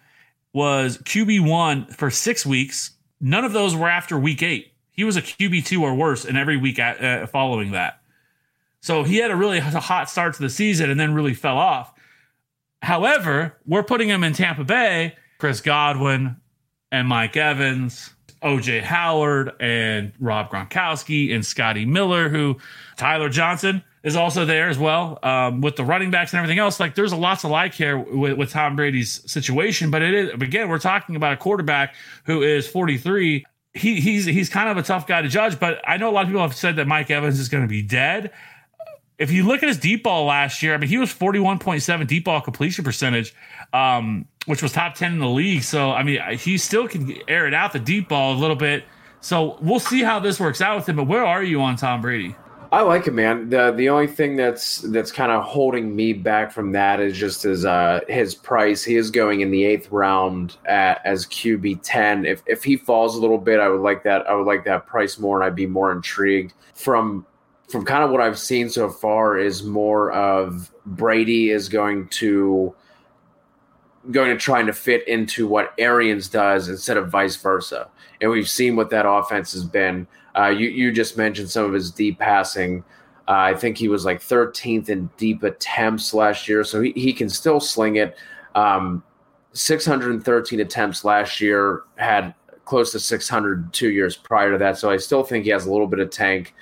was 0.54 0.98
QB1 1.00 1.96
for 1.96 2.10
six 2.10 2.46
weeks. 2.46 2.92
None 3.20 3.46
of 3.46 3.54
those 3.54 3.76
were 3.76 3.90
after 3.90 4.18
week 4.18 4.42
eight. 4.44 4.74
He 4.92 5.04
was 5.04 5.18
a 5.18 5.22
QB2 5.22 5.82
or 5.82 5.96
worse 5.96 6.26
in 6.26 6.38
every 6.38 6.58
week 6.58 6.80
at, 6.80 7.04
uh, 7.04 7.28
following 7.28 7.72
that. 7.72 8.02
So 8.82 9.04
he 9.04 9.18
had 9.18 9.32
a 9.32 9.36
really 9.36 9.60
hot 9.60 10.10
start 10.10 10.36
to 10.36 10.42
the 10.42 10.50
season 10.50 10.90
and 10.90 11.00
then 11.00 11.14
really 11.14 11.34
fell 11.34 11.58
off. 11.58 11.94
However, 12.82 13.58
we're 13.66 13.84
putting 13.84 14.10
him 14.10 14.24
in 14.24 14.34
Tampa 14.34 14.64
Bay, 14.64 15.16
Chris 15.38 15.62
Godwin 15.62 16.36
and 16.92 17.08
Mike 17.08 17.38
Evans 17.38 18.14
OJ 18.44 18.82
Howard 18.82 19.54
and 19.60 20.12
Rob 20.20 20.52
Gronkowski 20.52 21.34
and 21.34 21.46
Scotty 21.46 21.86
Miller, 21.86 22.30
who 22.30 22.58
Tyler 22.98 23.30
Johnson 23.30 23.84
is 24.04 24.18
also 24.18 24.46
there 24.46 24.68
as 24.68 24.78
well 24.78 25.18
um, 25.24 25.62
with 25.62 25.78
the 25.78 25.84
running 25.84 26.12
backs 26.12 26.34
and 26.34 26.40
everything 26.40 26.60
else. 26.60 26.80
Like 26.80 26.94
there's 26.96 27.14
a 27.14 27.16
lots 27.16 27.44
of 27.44 27.52
like 27.52 27.74
here 27.74 27.98
with, 27.98 28.38
with 28.38 28.52
Tom 28.52 28.76
Brady's 28.76 29.30
situation, 29.32 29.90
but 29.92 30.02
it 30.02 30.14
is 30.14 30.30
again 30.34 30.70
we're 30.70 30.80
talking 30.80 31.16
about 31.16 31.34
a 31.34 31.38
quarterback 31.38 31.96
who 32.26 32.44
is 32.44 32.68
43. 32.68 33.46
He, 33.76 34.02
he's 34.02 34.26
he's 34.26 34.50
kind 34.50 34.70
of 34.70 34.78
a 34.78 34.84
tough 34.84 35.08
guy 35.08 35.22
to 35.22 35.30
judge, 35.30 35.60
but 35.60 35.82
I 35.88 35.98
know 35.98 36.10
a 36.10 36.12
lot 36.12 36.24
of 36.24 36.28
people 36.28 36.42
have 36.42 36.56
said 36.56 36.76
that 36.76 36.86
Mike 36.86 37.10
Evans 37.10 37.40
is 37.40 37.50
going 37.50 37.64
to 37.64 37.70
be 37.70 37.82
dead. 37.82 38.32
If 39.18 39.32
you 39.32 39.44
look 39.44 39.64
at 39.64 39.70
his 39.70 39.78
deep 39.78 40.04
ball 40.04 40.26
last 40.26 40.62
year, 40.62 40.74
I 40.74 40.78
mean, 40.78 40.90
he 40.90 40.98
was 40.98 41.14
41.7 41.14 42.08
deep 42.08 42.26
ball 42.26 42.42
completion 42.42 42.84
percentage. 42.84 43.34
Um, 43.74 44.28
which 44.46 44.62
was 44.62 44.72
top 44.72 44.94
10 44.94 45.14
in 45.14 45.20
the 45.20 45.28
league. 45.28 45.64
So, 45.64 45.92
I 45.92 46.04
mean, 46.04 46.20
he 46.38 46.58
still 46.58 46.88
can 46.88 47.18
air 47.28 47.48
it 47.48 47.54
out 47.54 47.74
the 47.74 47.80
deep 47.80 48.10
ball 48.10 48.34
a 48.34 48.38
little 48.38 48.56
bit. 48.56 48.84
So, 49.22 49.58
we'll 49.62 49.80
see 49.80 50.04
how 50.04 50.20
this 50.20 50.40
works 50.40 50.62
out 50.62 50.76
with 50.76 50.88
him. 50.88 50.98
But 50.98 51.08
where 51.08 51.26
are 51.26 51.42
you 51.42 51.62
on 51.62 51.76
Tom 51.76 52.02
Brady? 52.02 52.36
I 52.74 52.82
like 52.82 53.06
him, 53.06 53.14
man. 53.14 53.50
the 53.50 53.72
The 53.72 53.90
only 53.90 54.08
thing 54.08 54.36
that's 54.36 54.80
that's 54.80 55.12
kind 55.12 55.32
of 55.32 55.44
holding 55.44 55.96
me 55.96 56.12
back 56.12 56.52
from 56.52 56.72
that 56.72 57.00
is 57.00 57.16
just 57.16 57.44
his 57.44 57.66
uh, 57.66 58.00
his 58.08 58.34
price. 58.34 58.84
He 58.84 58.96
is 58.96 59.12
going 59.12 59.42
in 59.42 59.52
the 59.52 59.64
eighth 59.64 59.92
round 59.92 60.58
at 60.66 61.00
as 61.06 61.28
QB 61.28 61.82
ten. 61.84 62.26
If 62.26 62.42
if 62.48 62.64
he 62.64 62.76
falls 62.76 63.16
a 63.16 63.22
little 63.22 63.38
bit, 63.38 63.60
I 63.60 63.70
would 63.70 63.82
like 63.82 64.02
that. 64.06 64.28
I 64.28 64.34
would 64.34 64.48
like 64.48 64.66
that 64.66 64.88
price 64.88 65.20
more, 65.20 65.38
and 65.38 65.46
I'd 65.46 65.56
be 65.56 65.68
more 65.68 65.92
intrigued. 65.92 66.54
From 66.74 67.28
from 67.70 67.86
kind 67.86 68.04
of 68.04 68.10
what 68.10 68.22
I've 68.22 68.40
seen 68.40 68.72
so 68.72 68.90
far, 68.90 69.38
is 69.38 69.62
more 69.62 70.12
of 70.12 70.72
Brady 70.88 71.52
is 71.52 71.70
going 71.70 72.08
to 72.08 72.74
going 74.12 74.30
to 74.30 74.38
trying 74.38 74.66
to 74.66 74.74
fit 74.74 75.08
into 75.08 75.48
what 75.48 75.74
Arians 75.78 76.28
does 76.28 76.68
instead 76.68 76.98
of 76.98 77.10
vice 77.10 77.36
versa. 77.36 77.90
And 78.22 78.30
we've 78.30 78.50
seen 78.50 78.76
what 78.76 78.90
that 78.90 79.08
offense 79.08 79.54
has 79.54 79.64
been. 79.64 80.08
Uh, 80.38 80.48
you 80.48 80.70
you 80.70 80.92
just 80.92 81.18
mentioned 81.18 81.50
some 81.50 81.66
of 81.66 81.74
his 81.74 81.92
deep 81.92 82.20
passing. 82.20 82.84
Uh, 83.28 83.32
I 83.32 83.54
think 83.54 83.78
he 83.78 83.88
was 83.88 84.04
like 84.04 84.20
13th 84.20 84.90
in 84.90 85.10
deep 85.18 85.44
attempts 85.44 86.14
last 86.14 86.50
year, 86.50 86.64
so 86.64 86.82
he, 86.82 86.92
he 86.92 87.14
can 87.14 87.30
still 87.30 87.60
sling 87.60 87.96
it. 87.96 88.18
Um, 88.54 89.02
613 89.54 90.60
attempts 90.60 91.06
last 91.06 91.40
year, 91.40 91.84
had 91.96 92.34
close 92.66 92.92
to 92.92 93.00
600 93.00 93.72
two 93.72 93.92
years 93.92 94.18
prior 94.18 94.52
to 94.52 94.58
that. 94.58 94.78
So 94.78 94.90
I 94.90 94.98
still 94.98 95.24
think 95.24 95.46
he 95.46 95.52
has 95.52 95.66
a 95.66 95.72
little 95.72 95.88
bit 95.88 96.00
of 96.00 96.10
tank 96.10 96.54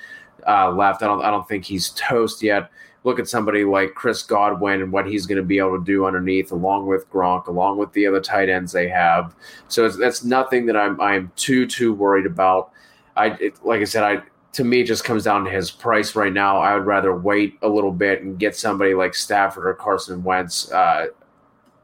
uh, 0.47 0.71
left. 0.71 1.01
I 1.01 1.07
don't 1.07 1.23
I 1.23 1.31
don't 1.31 1.47
think 1.47 1.65
he's 1.65 1.89
toast 1.91 2.43
yet 2.43 2.69
look 3.03 3.19
at 3.19 3.27
somebody 3.27 3.63
like 3.63 3.95
Chris 3.95 4.21
Godwin 4.23 4.81
and 4.81 4.91
what 4.91 5.07
he's 5.07 5.25
going 5.25 5.37
to 5.37 5.43
be 5.43 5.57
able 5.57 5.77
to 5.77 5.83
do 5.83 6.05
underneath, 6.05 6.51
along 6.51 6.87
with 6.87 7.09
Gronk, 7.09 7.47
along 7.47 7.77
with 7.77 7.91
the 7.93 8.05
other 8.05 8.21
tight 8.21 8.49
ends 8.49 8.71
they 8.71 8.87
have. 8.89 9.35
So 9.67 9.89
that's 9.89 10.23
nothing 10.23 10.65
that 10.67 10.77
I'm 10.77 10.99
I'm 11.01 11.31
too 11.35 11.65
too 11.65 11.93
worried 11.93 12.25
about. 12.25 12.71
I 13.15 13.31
it, 13.39 13.63
like 13.65 13.81
I 13.81 13.85
said, 13.85 14.03
I 14.03 14.23
to 14.53 14.63
me 14.63 14.83
just 14.83 15.03
comes 15.03 15.23
down 15.23 15.45
to 15.45 15.49
his 15.49 15.71
price 15.71 16.15
right 16.15 16.33
now. 16.33 16.57
I 16.57 16.75
would 16.75 16.85
rather 16.85 17.15
wait 17.15 17.57
a 17.61 17.69
little 17.69 17.91
bit 17.91 18.21
and 18.21 18.37
get 18.37 18.55
somebody 18.55 18.93
like 18.93 19.15
Stafford 19.15 19.65
or 19.65 19.73
Carson 19.73 20.23
Wentz, 20.23 20.71
uh, 20.71 21.07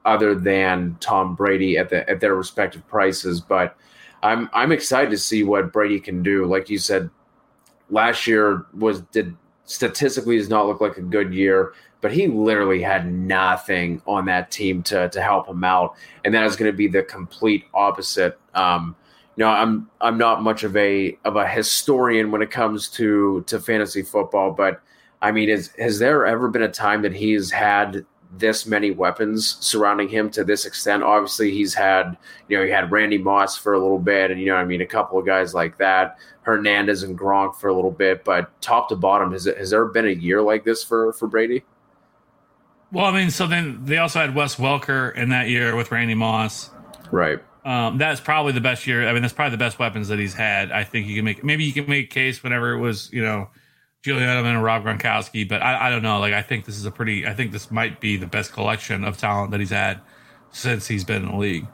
other 0.06 0.36
than 0.36 0.98
Tom 1.00 1.36
Brady 1.36 1.78
at 1.78 1.90
the 1.90 2.08
at 2.10 2.20
their 2.20 2.36
respective 2.36 2.88
prices. 2.88 3.42
But 3.42 3.76
I'm 4.22 4.50
I'm 4.54 4.72
excited 4.72 5.10
to 5.12 5.18
see 5.18 5.44
what 5.44 5.74
Brady 5.74 6.00
can 6.00 6.22
do. 6.22 6.46
Like 6.46 6.70
you 6.70 6.78
said, 6.78 7.10
last 7.90 8.28
year 8.28 8.66
was 8.74 9.02
did 9.02 9.36
statistically 9.68 10.38
does 10.38 10.50
not 10.50 10.66
look 10.66 10.82
like 10.82 10.98
a 10.98 11.02
good 11.02 11.34
year, 11.34 11.74
but 12.02 12.12
he 12.12 12.28
literally 12.28 12.82
had 12.82 13.12
nothing 13.12 14.02
on 14.08 14.26
that 14.26 14.50
team 14.50 14.82
to 14.84 15.10
to 15.10 15.22
help 15.22 15.48
him 15.48 15.64
out, 15.64 15.96
and 16.26 16.34
that 16.34 16.46
is 16.46 16.56
going 16.56 16.72
to 16.72 16.76
be 16.76 16.88
the 16.88 17.04
complete 17.04 17.66
opposite. 17.74 18.40
Um, 18.56 18.96
you 19.36 19.44
know, 19.44 19.50
I'm 19.50 19.90
I'm 20.02 20.18
not 20.18 20.42
much 20.42 20.64
of 20.64 20.76
a 20.76 21.18
of 21.24 21.36
a 21.36 21.48
historian 21.48 22.32
when 22.32 22.42
it 22.42 22.50
comes 22.50 22.88
to 22.90 23.44
to 23.48 23.60
fantasy 23.60 24.02
football, 24.02 24.52
but 24.52 24.82
I 25.22 25.32
mean, 25.32 25.50
is 25.50 25.72
has 25.78 26.00
there 26.00 26.26
ever 26.26 26.48
been 26.48 26.64
a 26.64 26.72
time 26.72 27.04
that 27.04 27.14
he's 27.14 27.52
had 27.52 28.06
this 28.36 28.66
many 28.66 28.92
weapons 28.92 29.58
surrounding 29.60 30.10
him 30.10 30.30
to 30.32 30.44
this 30.44 30.66
extent. 30.66 31.04
Obviously, 31.04 31.52
he's 31.52 31.74
had, 31.74 32.18
you 32.48 32.58
know, 32.58 32.66
he 32.66 32.70
had 32.70 32.92
Randy 32.92 33.18
Moss 33.18 33.58
for 33.58 33.74
a 33.74 33.80
little 33.80 34.00
bit, 34.00 34.32
and 34.32 34.40
you 34.40 34.48
know, 34.48 34.56
I 34.56 34.66
mean, 34.66 34.82
a 34.82 34.86
couple 34.86 35.18
of 35.18 35.26
guys 35.26 35.54
like 35.54 35.78
that, 35.78 36.18
Hernandez 36.42 37.04
and 37.04 37.18
Gronk 37.18 37.56
for 37.56 37.70
a 37.70 37.74
little 37.74 37.92
bit. 37.92 38.24
But 38.24 38.60
top 38.62 38.90
to 38.90 38.96
bottom, 38.96 39.32
has 39.32 39.48
it 39.48 39.58
has 39.58 39.70
there 39.70 39.86
been 39.86 40.08
a 40.08 40.12
year 40.12 40.42
like 40.42 40.64
this 40.64 40.84
for 40.84 41.14
for 41.14 41.28
Brady? 41.28 41.64
Well, 42.92 43.06
I 43.06 43.12
mean, 43.12 43.32
so 43.32 43.48
then 43.48 43.80
they 43.84 43.98
also 43.98 44.20
had 44.20 44.34
Wes 44.34 44.56
Welker 44.56 45.14
in 45.16 45.30
that 45.30 45.50
year 45.50 45.76
with 45.76 45.92
Randy 45.92 46.16
Moss. 46.16 46.70
Right. 47.12 47.40
Um, 47.66 47.98
that's 47.98 48.22
probably 48.22 48.54
the 48.54 48.62
best 48.62 48.88
year. 48.88 49.08
I 49.08 49.12
mean, 49.12 49.22
that's 49.22 49.34
probably 49.34 49.52
the 49.52 49.58
best 49.58 49.78
weapons 49.78 50.08
that 50.08 50.20
he's 50.20 50.34
had. 50.34 50.72
I 50.72 50.86
think 50.86 51.06
you 51.08 51.16
can 51.16 51.26
make 51.26 51.44
maybe 51.44 51.66
you 51.66 51.74
can 51.74 51.90
make 51.90 52.06
a 52.06 52.10
case 52.10 52.42
whenever 52.42 52.72
it 52.72 52.80
was, 52.80 53.12
you 53.12 53.22
know, 53.22 53.50
Julian 54.04 54.30
Edelman 54.30 54.56
and 54.56 54.64
Rob 54.64 54.84
Gronkowski, 54.84 55.48
but 55.48 55.62
I, 55.62 55.88
I 55.88 55.90
don't 55.90 56.04
know. 56.04 56.20
Like, 56.20 56.34
I 56.34 56.42
think 56.42 56.66
this 56.66 56.78
is 56.78 56.86
a 56.86 56.92
pretty. 56.92 57.26
I 57.26 57.34
think 57.34 57.52
this 57.52 57.72
might 57.72 58.00
be 58.00 58.18
the 58.18 58.28
best 58.28 58.54
collection 58.54 59.04
of 59.04 59.18
talent 59.18 59.52
that 59.52 59.60
he's 59.60 59.72
had 59.72 60.02
since 60.52 60.88
he's 60.88 61.04
been 61.04 61.24
in 61.24 61.32
the 61.32 61.38
league. 61.38 61.68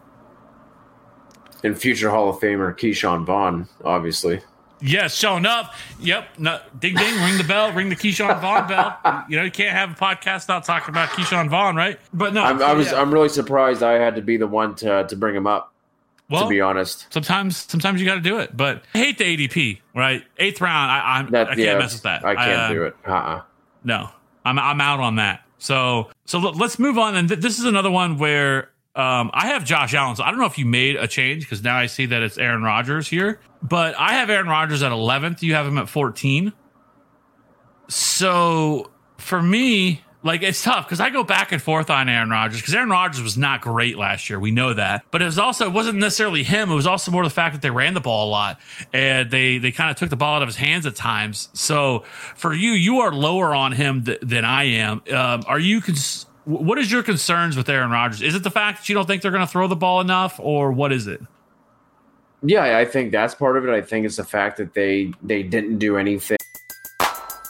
And 1.63 1.78
future 1.78 2.09
Hall 2.09 2.30
of 2.30 2.38
Famer 2.38 2.78
Ke'Shawn 2.78 3.26
Vaughn, 3.26 3.67
obviously. 3.86 4.41
Yes, 4.82 5.15
showing 5.15 5.45
up. 5.45 5.74
Yep. 6.01 6.39
No, 6.39 6.59
ding 6.78 6.95
ding. 6.95 7.24
ring 7.24 7.38
the 7.38 7.45
bell. 7.45 7.71
Ring 7.71 7.88
the 7.88 7.95
Ke'Shawn 7.95 8.41
Vaughn 8.41 8.67
bell. 8.67 9.26
You 9.30 9.38
know, 9.38 9.43
you 9.43 9.51
can't 9.51 9.71
have 9.71 9.91
a 9.91 9.95
podcast 9.95 10.49
not 10.49 10.65
talking 10.65 10.89
about 10.89 11.09
Ke'Shawn 11.09 11.49
Vaughn, 11.49 11.76
right? 11.76 11.97
But 12.13 12.34
no, 12.34 12.43
I'm, 12.43 12.61
I 12.61 12.74
was 12.74 12.91
yeah. 12.91 13.01
I'm 13.01 13.13
really 13.13 13.30
surprised 13.30 13.82
I 13.82 13.93
had 13.93 14.15
to 14.15 14.21
be 14.21 14.36
the 14.36 14.47
one 14.47 14.76
to 14.76 15.05
to 15.07 15.15
bring 15.15 15.36
him 15.36 15.47
up. 15.47 15.72
Well, 16.30 16.43
to 16.43 16.49
be 16.49 16.61
honest, 16.61 17.11
sometimes 17.11 17.57
sometimes 17.57 17.99
you 17.99 18.07
got 18.07 18.15
to 18.15 18.21
do 18.21 18.39
it. 18.39 18.55
But 18.55 18.84
I 18.95 18.97
hate 18.97 19.17
the 19.17 19.24
ADP. 19.24 19.82
Right, 19.95 20.24
eighth 20.38 20.61
round. 20.61 20.91
I 20.91 21.19
I'm, 21.19 21.32
that 21.32 21.47
I 21.47 21.55
can't 21.55 21.59
yeah, 21.59 21.78
mess 21.78 21.93
with 21.93 22.03
that. 22.03 22.26
I 22.26 22.36
can't 22.36 22.61
uh, 22.61 22.74
do 22.74 22.84
it. 22.84 22.95
Uh 23.07 23.11
uh 23.11 23.41
No, 23.84 24.09
I'm 24.45 24.57
I'm 24.57 24.82
out 24.82 24.99
on 24.99 25.17
that. 25.17 25.41
So 25.57 26.09
so 26.26 26.39
let's 26.39 26.80
move 26.80 26.97
on. 26.97 27.15
And 27.15 27.30
th- 27.30 27.39
this 27.39 27.59
is 27.59 27.65
another 27.65 27.91
one 27.91 28.17
where 28.17 28.69
um, 28.95 29.32
I 29.34 29.47
have 29.47 29.65
Josh 29.65 29.93
Allen. 29.93 30.15
So 30.15 30.24
I 30.24 30.30
don't 30.30 30.39
know 30.39 30.45
if 30.45 30.57
you 30.57 30.65
made 30.65 30.95
a 30.97 31.07
change 31.07 31.43
because 31.43 31.63
now 31.63 31.78
I 31.78 31.88
see 31.88 32.05
that 32.07 32.21
it's 32.21 32.38
Aaron 32.38 32.61
Rodgers 32.61 33.07
here. 33.07 33.39
But 33.61 33.95
I 33.97 34.13
have 34.13 34.30
Aaron 34.30 34.47
Rodgers 34.47 34.84
at 34.84 34.91
11th. 34.91 35.41
You 35.41 35.55
have 35.55 35.65
him 35.65 35.78
at 35.78 35.89
14. 35.89 36.53
So 37.88 38.91
for 39.17 39.41
me, 39.41 40.02
like 40.24 40.41
it's 40.41 40.63
tough 40.63 40.86
because 40.86 40.99
I 40.99 41.09
go 41.09 41.24
back 41.24 41.51
and 41.51 41.61
forth 41.61 41.89
on 41.89 42.07
Aaron 42.09 42.30
Rodgers 42.30 42.61
because 42.61 42.74
Aaron 42.74 42.89
Rodgers 42.89 43.21
was 43.21 43.38
not 43.38 43.61
great 43.61 43.97
last 43.97 44.30
year. 44.30 44.39
We 44.39 44.51
know 44.51 44.74
that, 44.74 45.05
but 45.11 45.21
it 45.21 45.26
was 45.26 45.38
also 45.38 45.67
it 45.67 45.74
wasn't 45.74 45.99
necessarily 45.99 46.43
him. 46.43 46.71
It 46.71 46.76
was 46.76 46.88
also 46.88 47.11
more 47.11 47.24
the 47.24 47.30
fact 47.30 47.53
that 47.53 47.61
they 47.61 47.69
ran 47.69 47.93
the 47.93 48.01
ball 48.01 48.30
a 48.30 48.32
lot 48.32 48.59
and 48.93 49.30
they 49.30 49.57
they 49.57 49.71
kind 49.71 49.91
of 49.91 49.97
took 49.97 50.09
the 50.09 50.15
ball 50.15 50.38
out 50.38 50.41
of 50.41 50.47
his 50.47 50.55
hands 50.55 50.86
at 50.86 50.95
times. 50.95 51.49
So 51.53 51.99
for 52.36 52.53
you, 52.53 52.71
you 52.71 52.99
are 52.99 53.13
lower 53.13 53.53
on 53.53 53.74
him 53.74 54.05
th- 54.05 54.19
than 54.21 54.45
I 54.45 54.63
am. 54.63 55.03
Um, 55.11 55.43
are 55.47 55.59
you? 55.59 55.82
Cons- 55.82 56.26
what 56.45 56.78
is 56.78 56.91
your 56.91 57.03
concerns 57.03 57.55
with 57.55 57.69
Aaron 57.69 57.89
Rodgers? 57.91 58.21
Is 58.21 58.36
it 58.36 58.43
the 58.43 58.51
fact 58.51 58.80
that 58.80 58.89
you 58.89 58.95
don't 58.95 59.05
think 59.05 59.21
they're 59.21 59.32
going 59.32 59.45
to 59.45 59.51
throw 59.51 59.67
the 59.67 59.78
ball 59.78 60.01
enough, 60.01 60.39
or 60.41 60.74
what 60.74 60.91
is 60.91 61.07
it? 61.07 61.21
Yeah, 62.41 62.78
I 62.78 62.84
think 62.84 63.13
that's 63.13 63.34
part 63.34 63.55
of 63.55 63.65
it. 63.65 63.71
I 63.71 63.82
think 63.82 64.05
it's 64.05 64.17
the 64.17 64.26
fact 64.26 64.57
that 64.57 64.74
they 64.74 65.13
they 65.21 65.43
didn't 65.43 65.80
do 65.80 65.97
anything. 65.97 66.38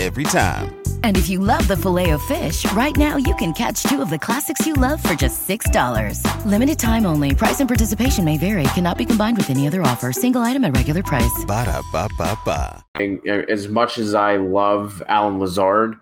Every 0.00 0.22
time. 0.24 0.80
And 1.02 1.16
if 1.16 1.28
you 1.28 1.40
love 1.40 1.66
the 1.66 1.76
filet 1.76 2.10
of 2.10 2.22
fish, 2.22 2.70
right 2.72 2.96
now 2.96 3.16
you 3.16 3.34
can 3.36 3.52
catch 3.52 3.82
two 3.82 4.00
of 4.00 4.10
the 4.10 4.18
classics 4.18 4.64
you 4.64 4.74
love 4.74 5.02
for 5.02 5.14
just 5.14 5.48
$6. 5.48 6.22
Limited 6.46 6.78
time 6.78 7.04
only. 7.04 7.34
Price 7.34 7.58
and 7.58 7.68
participation 7.68 8.24
may 8.24 8.38
vary. 8.38 8.62
Cannot 8.74 8.96
be 8.98 9.04
combined 9.04 9.36
with 9.36 9.50
any 9.50 9.66
other 9.66 9.82
offer. 9.82 10.12
Single 10.12 10.42
item 10.42 10.64
at 10.64 10.76
regular 10.76 11.02
price. 11.02 11.44
Ba-da-ba-ba-ba. 11.46 12.84
Uh, 12.94 13.30
As 13.48 13.66
much 13.66 13.98
as 13.98 14.14
I 14.14 14.36
love 14.36 15.02
Allen 15.08 15.40
Lazard, 15.40 15.96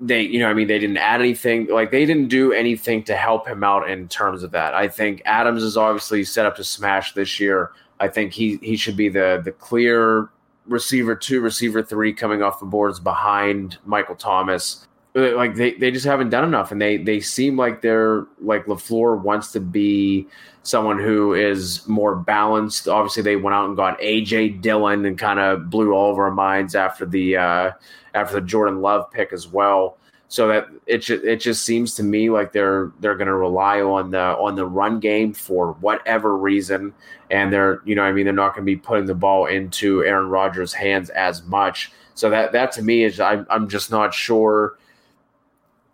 they 0.00 0.22
you 0.22 0.40
know 0.40 0.48
I 0.48 0.54
mean 0.54 0.66
they 0.66 0.80
didn't 0.80 0.96
add 0.96 1.20
anything 1.20 1.68
like 1.68 1.92
they 1.92 2.04
didn't 2.04 2.26
do 2.26 2.52
anything 2.52 3.04
to 3.04 3.14
help 3.14 3.46
him 3.46 3.62
out 3.62 3.88
in 3.88 4.08
terms 4.08 4.42
of 4.42 4.50
that. 4.50 4.74
I 4.74 4.88
think 4.88 5.22
Adams 5.26 5.62
is 5.62 5.76
obviously 5.76 6.24
set 6.24 6.44
up 6.44 6.56
to 6.56 6.64
smash 6.64 7.12
this 7.12 7.38
year. 7.38 7.70
I 8.00 8.08
think 8.08 8.32
he 8.32 8.56
he 8.62 8.76
should 8.76 8.96
be 8.96 9.08
the 9.08 9.40
the 9.44 9.52
clear 9.52 10.28
receiver 10.66 11.14
two, 11.14 11.40
receiver 11.40 11.82
three 11.82 12.12
coming 12.12 12.42
off 12.42 12.60
the 12.60 12.66
boards 12.66 13.00
behind 13.00 13.78
Michael 13.84 14.16
Thomas. 14.16 14.86
Uh, 15.14 15.34
Like 15.36 15.54
they, 15.54 15.74
they 15.74 15.90
just 15.90 16.06
haven't 16.06 16.30
done 16.30 16.44
enough, 16.44 16.72
and 16.72 16.80
they 16.80 16.96
they 16.96 17.20
seem 17.20 17.56
like 17.56 17.82
they're 17.82 18.26
like 18.40 18.66
Lafleur 18.66 19.20
wants 19.20 19.52
to 19.52 19.60
be 19.60 20.26
someone 20.62 20.98
who 20.98 21.34
is 21.34 21.86
more 21.88 22.16
balanced. 22.16 22.88
Obviously, 22.88 23.22
they 23.22 23.36
went 23.36 23.54
out 23.54 23.66
and 23.66 23.76
got 23.76 24.00
AJ 24.00 24.62
Dillon 24.62 25.04
and 25.04 25.18
kind 25.18 25.38
of 25.40 25.68
blew 25.68 25.92
all 25.92 26.10
of 26.10 26.18
our 26.18 26.30
minds 26.30 26.74
after 26.74 27.04
the 27.04 27.36
uh, 27.36 27.70
after 28.14 28.34
the 28.36 28.46
Jordan 28.46 28.80
Love 28.80 29.10
pick 29.10 29.32
as 29.32 29.48
well. 29.48 29.98
So 30.32 30.48
that 30.48 30.68
it 30.86 30.98
just, 31.02 31.24
it 31.24 31.42
just 31.42 31.62
seems 31.62 31.94
to 31.96 32.02
me 32.02 32.30
like 32.30 32.52
they're 32.52 32.90
they're 33.00 33.16
going 33.16 33.26
to 33.26 33.34
rely 33.34 33.82
on 33.82 34.12
the 34.12 34.34
on 34.38 34.54
the 34.54 34.64
run 34.64 34.98
game 34.98 35.34
for 35.34 35.74
whatever 35.74 36.38
reason, 36.38 36.94
and 37.30 37.52
they're 37.52 37.82
you 37.84 37.94
know 37.94 38.02
I 38.02 38.12
mean 38.12 38.24
they're 38.24 38.32
not 38.32 38.54
going 38.54 38.64
to 38.64 38.72
be 38.72 38.76
putting 38.76 39.04
the 39.04 39.14
ball 39.14 39.44
into 39.44 40.02
Aaron 40.04 40.30
Rodgers' 40.30 40.72
hands 40.72 41.10
as 41.10 41.42
much. 41.42 41.92
So 42.14 42.30
that 42.30 42.52
that 42.52 42.72
to 42.72 42.82
me 42.82 43.04
is 43.04 43.20
I'm 43.20 43.46
I'm 43.50 43.68
just 43.68 43.90
not 43.90 44.14
sure. 44.14 44.78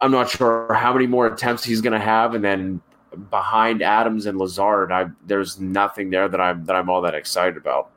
I'm 0.01 0.13
not 0.13 0.31
sure 0.31 0.73
how 0.73 0.93
many 0.93 1.09
more 1.09 1.27
attempts 1.27 1.65
he's 1.65 1.81
going 1.81 1.99
to 1.99 2.07
have, 2.07 2.37
and 2.37 2.45
then 2.45 2.81
behind 3.31 3.83
Adams 3.83 4.27
and 4.27 4.39
Lazard, 4.39 4.93
I 4.93 5.07
there's 5.27 5.59
nothing 5.59 6.11
there 6.11 6.29
that 6.29 6.41
I'm 6.41 6.65
that 6.67 6.77
I'm 6.77 6.89
all 6.89 7.01
that 7.03 7.17
excited 7.17 7.57
about. 7.57 7.91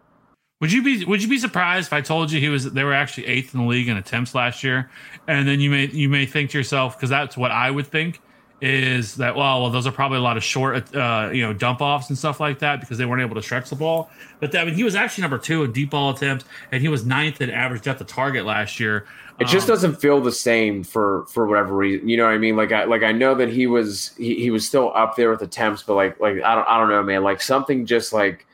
Would 0.61 0.71
you 0.71 0.83
be 0.83 1.03
Would 1.05 1.21
you 1.23 1.29
be 1.29 1.39
surprised 1.39 1.87
if 1.87 1.93
I 1.93 2.01
told 2.01 2.31
you 2.31 2.39
he 2.39 2.49
was 2.49 2.71
they 2.71 2.83
were 2.83 2.93
actually 2.93 3.27
eighth 3.27 3.53
in 3.53 3.61
the 3.61 3.67
league 3.67 3.89
in 3.89 3.97
attempts 3.97 4.35
last 4.35 4.63
year, 4.63 4.89
and 5.27 5.47
then 5.47 5.59
you 5.59 5.69
may 5.71 5.87
you 5.87 6.07
may 6.07 6.25
think 6.25 6.51
to 6.51 6.57
yourself 6.59 6.95
because 6.97 7.09
that's 7.09 7.35
what 7.37 7.51
I 7.51 7.71
would 7.71 7.87
think 7.87 8.21
is 8.61 9.15
that 9.15 9.35
well 9.35 9.61
well 9.61 9.71
those 9.71 9.87
are 9.87 9.91
probably 9.91 10.19
a 10.19 10.21
lot 10.21 10.37
of 10.37 10.43
short 10.43 10.95
uh, 10.95 11.31
you 11.33 11.41
know 11.41 11.51
dump 11.51 11.81
offs 11.81 12.09
and 12.09 12.17
stuff 12.17 12.39
like 12.39 12.59
that 12.59 12.79
because 12.79 12.97
they 12.99 13.05
weren't 13.05 13.23
able 13.23 13.35
to 13.35 13.41
stretch 13.41 13.69
the 13.69 13.75
ball. 13.75 14.11
But 14.39 14.55
I 14.55 14.65
mean 14.65 14.75
he 14.75 14.83
was 14.83 14.95
actually 14.95 15.23
number 15.23 15.39
two 15.39 15.63
in 15.63 15.71
deep 15.71 15.89
ball 15.89 16.11
attempts, 16.11 16.45
and 16.71 16.81
he 16.81 16.87
was 16.89 17.05
ninth 17.05 17.41
in 17.41 17.49
average 17.49 17.81
depth 17.81 18.01
of 18.01 18.07
target 18.07 18.45
last 18.45 18.79
year. 18.79 19.07
It 19.39 19.47
just 19.47 19.67
Um, 19.67 19.73
doesn't 19.73 19.95
feel 19.95 20.21
the 20.21 20.31
same 20.31 20.83
for 20.83 21.25
for 21.27 21.47
whatever 21.47 21.75
reason. 21.75 22.07
You 22.07 22.17
know 22.17 22.25
what 22.25 22.35
I 22.35 22.37
mean? 22.37 22.55
Like 22.55 22.71
I 22.71 22.83
like 22.83 23.01
I 23.03 23.11
know 23.11 23.33
that 23.35 23.49
he 23.49 23.65
was 23.65 24.11
he, 24.17 24.35
he 24.35 24.51
was 24.51 24.67
still 24.67 24.91
up 24.95 25.15
there 25.15 25.31
with 25.31 25.41
attempts, 25.41 25.81
but 25.81 25.95
like 25.95 26.19
like 26.19 26.35
I 26.43 26.53
don't 26.53 26.67
I 26.67 26.77
don't 26.77 26.89
know, 26.89 27.01
man. 27.01 27.23
Like 27.23 27.41
something 27.41 27.87
just 27.87 28.13
like 28.13 28.45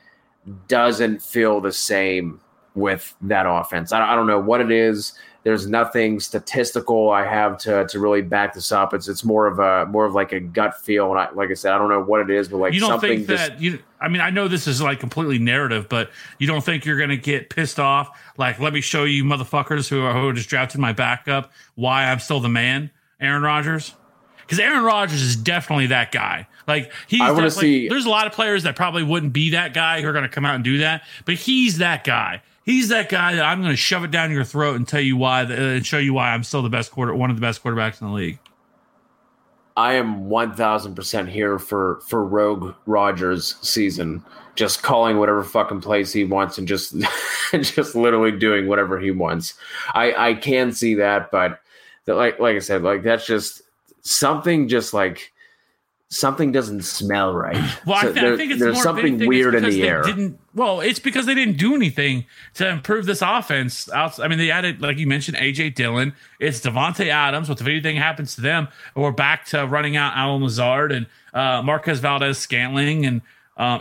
doesn't 0.68 1.22
feel 1.22 1.60
the 1.60 1.72
same 1.72 2.40
with 2.74 3.14
that 3.22 3.44
offense. 3.46 3.92
I, 3.92 4.12
I 4.12 4.16
don't 4.16 4.26
know 4.26 4.40
what 4.40 4.60
it 4.60 4.70
is. 4.70 5.14
There's 5.44 5.66
nothing 5.66 6.20
statistical 6.20 7.10
I 7.10 7.24
have 7.24 7.58
to 7.58 7.86
to 7.86 8.00
really 8.00 8.22
back 8.22 8.54
this 8.54 8.72
up. 8.72 8.92
It's 8.92 9.08
it's 9.08 9.24
more 9.24 9.46
of 9.46 9.58
a 9.58 9.86
more 9.86 10.04
of 10.04 10.14
like 10.14 10.32
a 10.32 10.40
gut 10.40 10.78
feel. 10.80 11.10
And 11.10 11.18
I 11.18 11.30
like 11.30 11.50
I 11.50 11.54
said, 11.54 11.72
I 11.72 11.78
don't 11.78 11.88
know 11.88 12.02
what 12.02 12.20
it 12.20 12.30
is, 12.30 12.48
but 12.48 12.58
like 12.58 12.74
you 12.74 12.80
don't 12.80 12.90
something 12.90 13.24
think 13.24 13.28
just 13.28 13.50
that 13.50 13.60
you 13.60 13.78
i 14.00 14.08
mean 14.08 14.20
i 14.20 14.30
know 14.30 14.48
this 14.48 14.66
is 14.66 14.80
like 14.80 15.00
completely 15.00 15.38
narrative 15.38 15.88
but 15.88 16.10
you 16.38 16.46
don't 16.46 16.62
think 16.62 16.84
you're 16.84 16.98
gonna 16.98 17.16
get 17.16 17.50
pissed 17.50 17.80
off 17.80 18.18
like 18.36 18.58
let 18.58 18.72
me 18.72 18.80
show 18.80 19.04
you 19.04 19.24
motherfuckers 19.24 19.88
who 19.88 20.02
are 20.02 20.12
who 20.12 20.32
just 20.32 20.48
drafted 20.48 20.80
my 20.80 20.92
backup 20.92 21.52
why 21.74 22.04
i'm 22.04 22.18
still 22.18 22.40
the 22.40 22.48
man 22.48 22.90
aaron 23.20 23.42
Rodgers. 23.42 23.94
because 24.42 24.58
aaron 24.58 24.84
Rodgers 24.84 25.22
is 25.22 25.36
definitely 25.36 25.86
that 25.86 26.12
guy 26.12 26.46
like 26.68 26.92
he's 27.08 27.22
I 27.22 27.32
wanna 27.32 27.50
see- 27.50 27.88
there's 27.88 28.06
a 28.06 28.10
lot 28.10 28.26
of 28.26 28.32
players 28.32 28.62
that 28.62 28.76
probably 28.76 29.02
wouldn't 29.02 29.32
be 29.32 29.50
that 29.50 29.74
guy 29.74 30.00
who 30.00 30.08
are 30.08 30.12
gonna 30.12 30.28
come 30.28 30.44
out 30.44 30.54
and 30.54 30.62
do 30.62 30.78
that 30.78 31.02
but 31.24 31.34
he's 31.34 31.78
that 31.78 32.04
guy 32.04 32.42
He's 32.68 32.88
that 32.88 33.08
guy 33.08 33.34
that 33.34 33.46
I'm 33.46 33.62
going 33.62 33.72
to 33.72 33.78
shove 33.78 34.04
it 34.04 34.10
down 34.10 34.30
your 34.30 34.44
throat 34.44 34.76
and 34.76 34.86
tell 34.86 35.00
you 35.00 35.16
why, 35.16 35.44
uh, 35.44 35.46
and 35.48 35.86
show 35.86 35.96
you 35.96 36.12
why 36.12 36.34
I'm 36.34 36.44
still 36.44 36.60
the 36.60 36.68
best 36.68 36.90
quarter, 36.90 37.14
one 37.14 37.30
of 37.30 37.36
the 37.36 37.40
best 37.40 37.62
quarterbacks 37.64 38.02
in 38.02 38.08
the 38.08 38.12
league. 38.12 38.38
I 39.74 39.94
am 39.94 40.28
one 40.28 40.54
thousand 40.54 40.94
percent 40.94 41.30
here 41.30 41.58
for 41.58 42.02
for 42.06 42.22
Rogue 42.22 42.74
Rodgers 42.84 43.56
season. 43.62 44.22
Just 44.54 44.82
calling 44.82 45.16
whatever 45.16 45.42
fucking 45.42 45.80
plays 45.80 46.12
he 46.12 46.24
wants 46.24 46.58
and 46.58 46.68
just 46.68 46.94
just 47.52 47.94
literally 47.94 48.32
doing 48.32 48.66
whatever 48.66 49.00
he 49.00 49.12
wants. 49.12 49.54
I 49.94 50.12
I 50.30 50.34
can 50.34 50.72
see 50.72 50.94
that, 50.96 51.30
but 51.30 51.60
the, 52.04 52.14
like 52.16 52.38
like 52.38 52.56
I 52.56 52.58
said, 52.58 52.82
like 52.82 53.02
that's 53.02 53.24
just 53.24 53.62
something. 54.02 54.68
Just 54.68 54.92
like 54.92 55.32
something 56.10 56.52
doesn't 56.52 56.82
smell 56.82 57.34
right. 57.34 57.54
Well, 57.86 58.00
So 58.00 58.08
I, 58.08 58.12
th- 58.12 58.14
there- 58.14 58.34
I 58.34 58.36
think 58.36 58.50
it's 58.52 58.60
there's 58.60 58.74
more 58.74 58.82
something 58.82 59.04
I 59.04 59.08
think 59.10 59.22
it's 59.22 59.28
weird 59.28 59.54
in 59.54 59.62
the 59.62 59.70
they 59.70 59.88
air. 59.88 60.02
Didn't 60.02 60.38
well, 60.54 60.80
it's 60.80 60.98
because 60.98 61.26
they 61.26 61.34
didn't 61.34 61.56
do 61.58 61.74
anything 61.74 62.24
to 62.54 62.68
improve 62.68 63.06
this 63.06 63.22
offense. 63.22 63.88
I 63.92 64.26
mean, 64.26 64.38
they 64.38 64.50
added, 64.50 64.80
like 64.82 64.98
you 64.98 65.06
mentioned, 65.06 65.36
AJ 65.36 65.74
Dillon. 65.76 66.14
It's 66.40 66.60
Davante 66.60 67.06
Adams. 67.08 67.48
What 67.48 67.60
if 67.60 67.66
anything 67.66 67.96
happens 67.96 68.34
to 68.34 68.40
them? 68.40 68.68
We're 68.96 69.12
back 69.12 69.44
to 69.46 69.66
running 69.66 69.96
out 69.96 70.14
Allen 70.16 70.42
Lazard 70.42 70.90
and 70.90 71.06
uh, 71.32 71.62
Marquez 71.62 72.00
Valdes 72.00 72.38
Scantling 72.38 73.06
and 73.06 73.22
um, 73.58 73.80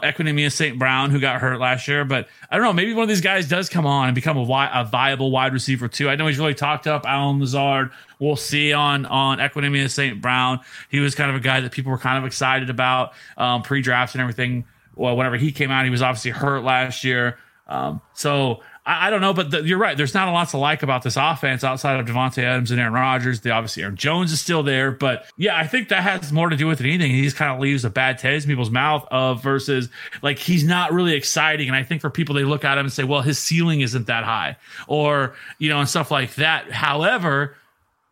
St. 0.49 0.79
Brown, 0.79 1.11
who 1.11 1.19
got 1.19 1.39
hurt 1.39 1.59
last 1.59 1.87
year. 1.87 2.03
But 2.03 2.27
I 2.49 2.57
don't 2.57 2.65
know, 2.65 2.73
maybe 2.73 2.93
one 2.93 3.03
of 3.03 3.09
these 3.09 3.21
guys 3.21 3.47
does 3.47 3.69
come 3.69 3.85
on 3.85 4.07
and 4.07 4.15
become 4.15 4.35
a, 4.35 4.41
wi- 4.41 4.71
a 4.73 4.83
viable 4.83 5.29
wide 5.31 5.53
receiver 5.53 5.87
too. 5.87 6.09
I 6.09 6.15
know 6.15 6.25
he's 6.27 6.39
really 6.39 6.55
talked 6.55 6.87
up 6.87 7.05
Allen 7.05 7.39
Lazard. 7.39 7.91
We'll 8.19 8.35
see 8.35 8.73
on 8.73 9.05
on 9.05 9.37
Equanimeous 9.37 9.91
St. 9.91 10.19
Brown. 10.19 10.59
He 10.89 10.99
was 10.99 11.13
kind 11.13 11.29
of 11.29 11.35
a 11.35 11.39
guy 11.39 11.61
that 11.61 11.71
people 11.71 11.91
were 11.91 11.99
kind 11.99 12.17
of 12.17 12.25
excited 12.25 12.69
about 12.69 13.13
um, 13.37 13.61
pre 13.61 13.81
drafts 13.81 14.15
and 14.15 14.21
everything. 14.21 14.65
Well, 14.95 15.15
whenever 15.15 15.37
he 15.37 15.51
came 15.51 15.69
out, 15.69 15.85
he 15.85 15.91
was 15.91 16.01
obviously 16.01 16.31
hurt 16.31 16.63
last 16.63 17.03
year. 17.03 17.37
Um, 17.67 18.01
so 18.13 18.61
I, 18.87 19.07
I, 19.07 19.09
don't 19.09 19.21
know, 19.21 19.33
but 19.33 19.51
the, 19.51 19.61
you're 19.61 19.77
right. 19.77 19.97
There's 19.97 20.13
not 20.13 20.27
a 20.29 20.31
lot 20.31 20.49
to 20.49 20.57
like 20.57 20.81
about 20.81 21.03
this 21.03 21.17
offense 21.17 21.63
outside 21.63 21.99
of 21.99 22.05
Davante 22.05 22.41
Adams 22.41 22.71
and 22.71 22.79
Aaron 22.79 22.93
Rodgers. 22.93 23.41
The 23.41 23.51
obviously 23.51 23.83
Aaron 23.83 23.97
Jones 23.97 24.31
is 24.31 24.39
still 24.39 24.63
there, 24.63 24.91
but 24.91 25.25
yeah, 25.37 25.57
I 25.57 25.67
think 25.67 25.89
that 25.89 26.01
has 26.03 26.31
more 26.31 26.49
to 26.49 26.55
do 26.55 26.65
with 26.65 26.79
it 26.79 26.87
anything. 26.87 27.11
He 27.11 27.23
just 27.23 27.35
kind 27.35 27.53
of 27.53 27.59
leaves 27.59 27.83
a 27.85 27.89
bad 27.89 28.17
taste 28.17 28.45
in 28.45 28.51
people's 28.51 28.71
mouth 28.71 29.05
of 29.11 29.43
versus 29.43 29.89
like 30.21 30.39
he's 30.39 30.63
not 30.63 30.93
really 30.93 31.13
exciting. 31.13 31.67
And 31.67 31.75
I 31.75 31.83
think 31.83 32.01
for 32.01 32.09
people, 32.09 32.33
they 32.33 32.45
look 32.45 32.63
at 32.63 32.77
him 32.77 32.85
and 32.85 32.93
say, 32.93 33.03
well, 33.03 33.21
his 33.21 33.37
ceiling 33.37 33.81
isn't 33.81 34.07
that 34.07 34.23
high, 34.23 34.55
or 34.87 35.35
you 35.59 35.69
know, 35.69 35.79
and 35.79 35.89
stuff 35.89 36.09
like 36.09 36.35
that. 36.35 36.71
However, 36.71 37.55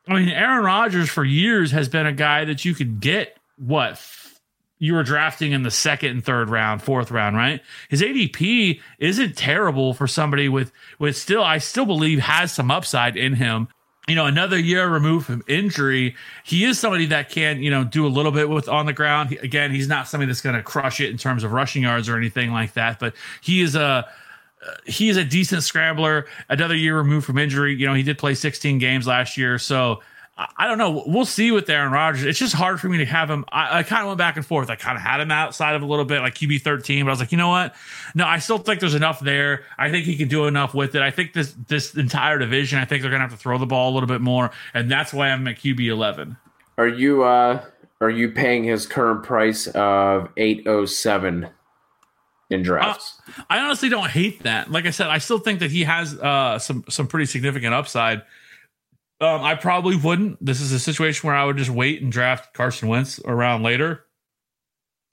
I 0.07 0.13
mean, 0.13 0.29
Aaron 0.29 0.63
Rodgers 0.63 1.09
for 1.09 1.23
years 1.23 1.71
has 1.71 1.89
been 1.89 2.05
a 2.05 2.13
guy 2.13 2.45
that 2.45 2.65
you 2.65 2.75
could 2.75 2.99
get 2.99 3.37
what 3.57 3.97
you 4.77 4.93
were 4.93 5.03
drafting 5.03 5.51
in 5.51 5.63
the 5.63 5.71
second 5.71 6.11
and 6.11 6.25
third 6.25 6.49
round, 6.49 6.81
fourth 6.81 7.11
round, 7.11 7.35
right? 7.35 7.61
His 7.89 8.01
ADP 8.01 8.81
isn't 8.99 9.37
terrible 9.37 9.93
for 9.93 10.07
somebody 10.07 10.49
with 10.49 10.71
with 10.99 11.15
still 11.15 11.43
I 11.43 11.59
still 11.59 11.85
believe 11.85 12.19
has 12.19 12.51
some 12.51 12.71
upside 12.71 13.15
in 13.15 13.35
him. 13.35 13.67
You 14.07 14.15
know, 14.15 14.25
another 14.25 14.59
year 14.59 14.87
removed 14.87 15.25
from 15.25 15.43
injury, 15.47 16.15
he 16.43 16.63
is 16.63 16.77
somebody 16.77 17.07
that 17.07 17.29
can, 17.29 17.63
you 17.63 17.71
know, 17.71 17.83
do 17.83 18.05
a 18.05 18.09
little 18.09 18.31
bit 18.31 18.49
with 18.49 18.69
on 18.69 18.85
the 18.85 18.93
ground. 18.93 19.31
He, 19.31 19.37
again, 19.37 19.71
he's 19.71 19.87
not 19.87 20.07
somebody 20.07 20.27
that's 20.27 20.41
going 20.41 20.55
to 20.55 20.61
crush 20.61 20.99
it 20.99 21.09
in 21.09 21.17
terms 21.17 21.43
of 21.43 21.53
rushing 21.53 21.83
yards 21.83 22.07
or 22.07 22.15
anything 22.15 22.51
like 22.51 22.73
that, 22.73 22.99
but 22.99 23.15
he 23.41 23.61
is 23.61 23.75
a 23.75 24.07
he 24.85 25.09
is 25.09 25.17
a 25.17 25.23
decent 25.23 25.63
scrambler. 25.63 26.27
Another 26.49 26.75
year 26.75 26.97
removed 26.97 27.25
from 27.25 27.37
injury. 27.37 27.75
You 27.75 27.87
know, 27.87 27.93
he 27.93 28.03
did 28.03 28.17
play 28.17 28.35
16 28.35 28.77
games 28.77 29.07
last 29.07 29.37
year, 29.37 29.57
so 29.57 30.01
I 30.37 30.67
don't 30.67 30.77
know. 30.77 31.03
We'll 31.05 31.25
see 31.25 31.51
with 31.51 31.69
Aaron 31.69 31.93
Rodgers. 31.93 32.25
It's 32.25 32.37
just 32.37 32.53
hard 32.53 32.81
for 32.81 32.89
me 32.89 32.97
to 32.97 33.05
have 33.05 33.29
him. 33.29 33.45
I, 33.53 33.79
I 33.79 33.83
kind 33.83 34.01
of 34.01 34.07
went 34.07 34.17
back 34.17 34.35
and 34.35 34.45
forth. 34.45 34.69
I 34.69 34.75
kind 34.75 34.97
of 34.97 35.01
had 35.01 35.21
him 35.21 35.31
outside 35.31 35.75
of 35.75 35.81
a 35.81 35.85
little 35.85 36.03
bit, 36.03 36.19
like 36.19 36.35
QB 36.35 36.61
13, 36.61 37.05
but 37.05 37.09
I 37.09 37.13
was 37.13 37.21
like, 37.21 37.31
you 37.31 37.37
know 37.37 37.47
what? 37.47 37.73
No, 38.15 38.25
I 38.25 38.39
still 38.39 38.57
think 38.57 38.81
there's 38.81 38.95
enough 38.95 39.21
there. 39.21 39.63
I 39.77 39.89
think 39.89 40.05
he 40.05 40.17
can 40.17 40.27
do 40.27 40.45
enough 40.45 40.73
with 40.73 40.93
it. 40.93 41.01
I 41.01 41.09
think 41.09 41.31
this 41.31 41.55
this 41.67 41.95
entire 41.95 42.37
division, 42.37 42.79
I 42.79 42.85
think 42.85 43.01
they're 43.01 43.11
gonna 43.11 43.23
have 43.23 43.31
to 43.31 43.37
throw 43.37 43.57
the 43.57 43.65
ball 43.65 43.91
a 43.91 43.93
little 43.93 44.07
bit 44.07 44.19
more, 44.19 44.51
and 44.73 44.91
that's 44.91 45.13
why 45.13 45.29
I'm 45.29 45.47
at 45.47 45.55
QB 45.55 45.87
11. 45.87 46.35
Are 46.77 46.87
you 46.87 47.23
uh 47.23 47.63
are 48.01 48.09
you 48.09 48.29
paying 48.29 48.65
his 48.65 48.85
current 48.85 49.23
price 49.23 49.67
of 49.67 50.29
807 50.35 51.47
in 52.49 52.61
drafts? 52.61 53.21
Uh, 53.25 53.43
I 53.49 53.59
honestly 53.59 53.87
don't 53.87 54.09
hate 54.09 54.43
that. 54.43 54.69
Like 54.69 54.85
I 54.85 54.89
said, 54.89 55.07
I 55.07 55.19
still 55.19 55.39
think 55.39 55.59
that 55.59 55.71
he 55.71 55.85
has 55.85 56.13
uh 56.19 56.59
some 56.59 56.83
some 56.89 57.07
pretty 57.07 57.25
significant 57.25 57.73
upside. 57.73 58.21
Um, 59.21 59.41
I 59.41 59.55
probably 59.55 59.95
wouldn't. 59.95 60.43
This 60.45 60.59
is 60.59 60.71
a 60.71 60.79
situation 60.79 61.27
where 61.27 61.35
I 61.35 61.45
would 61.45 61.57
just 61.57 61.69
wait 61.69 62.01
and 62.01 62.11
draft 62.11 62.53
Carson 62.53 62.89
Wentz 62.89 63.19
around 63.23 63.63
later, 63.63 64.03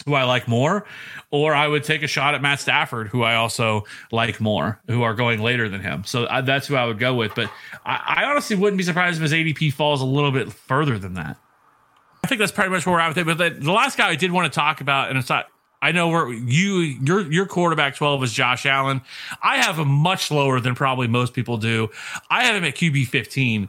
who 0.07 0.15
I 0.15 0.25
like 0.25 0.49
more, 0.49 0.85
or 1.31 1.55
I 1.55 1.69
would 1.69 1.85
take 1.85 2.03
a 2.03 2.09
shot 2.09 2.35
at 2.35 2.43
Matt 2.43 2.59
Stafford, 2.59 3.09
who 3.09 3.23
I 3.23 3.37
also 3.37 3.85
like 4.11 4.41
more, 4.41 4.81
who 4.89 5.03
are 5.03 5.15
going 5.15 5.41
later 5.41 5.69
than 5.69 5.81
him. 5.81 6.03
So 6.05 6.27
I, 6.29 6.41
that's 6.41 6.67
who 6.67 6.75
I 6.75 6.85
would 6.85 6.99
go 6.99 7.15
with. 7.15 7.37
But 7.37 7.51
I, 7.85 8.23
I, 8.23 8.25
honestly 8.25 8.57
wouldn't 8.57 8.79
be 8.79 8.83
surprised 8.83 9.17
if 9.17 9.23
his 9.23 9.33
ADP 9.33 9.73
falls 9.73 10.01
a 10.01 10.05
little 10.07 10.33
bit 10.33 10.53
further 10.53 10.99
than 10.99 11.15
that. 11.15 11.37
I 12.25 12.27
think 12.27 12.41
that's 12.41 12.53
pretty 12.53 12.71
much 12.71 12.85
where 12.85 12.95
we're 12.95 13.01
at 13.01 13.09
with 13.09 13.19
it. 13.19 13.27
But 13.27 13.39
the, 13.39 13.51
the 13.51 13.73
last 13.73 13.97
guy 13.97 14.09
I 14.09 14.17
did 14.17 14.33
want 14.33 14.53
to 14.53 14.55
talk 14.55 14.81
about, 14.81 15.11
and 15.11 15.19
it's 15.19 15.29
not. 15.29 15.47
I 15.81 15.91
know 15.91 16.09
where 16.09 16.33
you 16.33 16.75
your 17.05 17.33
your 17.33 17.47
quarterback 17.47 17.97
twelve 17.97 18.23
is 18.23 18.33
Josh 18.33 18.67
Allen. 18.67 19.01
I 19.43 19.57
have 19.57 19.81
him 19.81 19.89
much 19.89 20.31
lower 20.31 20.61
than 20.61 20.77
probably 20.77 21.09
most 21.09 21.35
people 21.35 21.57
do. 21.57 21.89
I 22.31 22.45
have 22.45 22.55
him 22.55 22.65
at 22.65 22.77
QB 22.77 23.09
fifteen. 23.09 23.69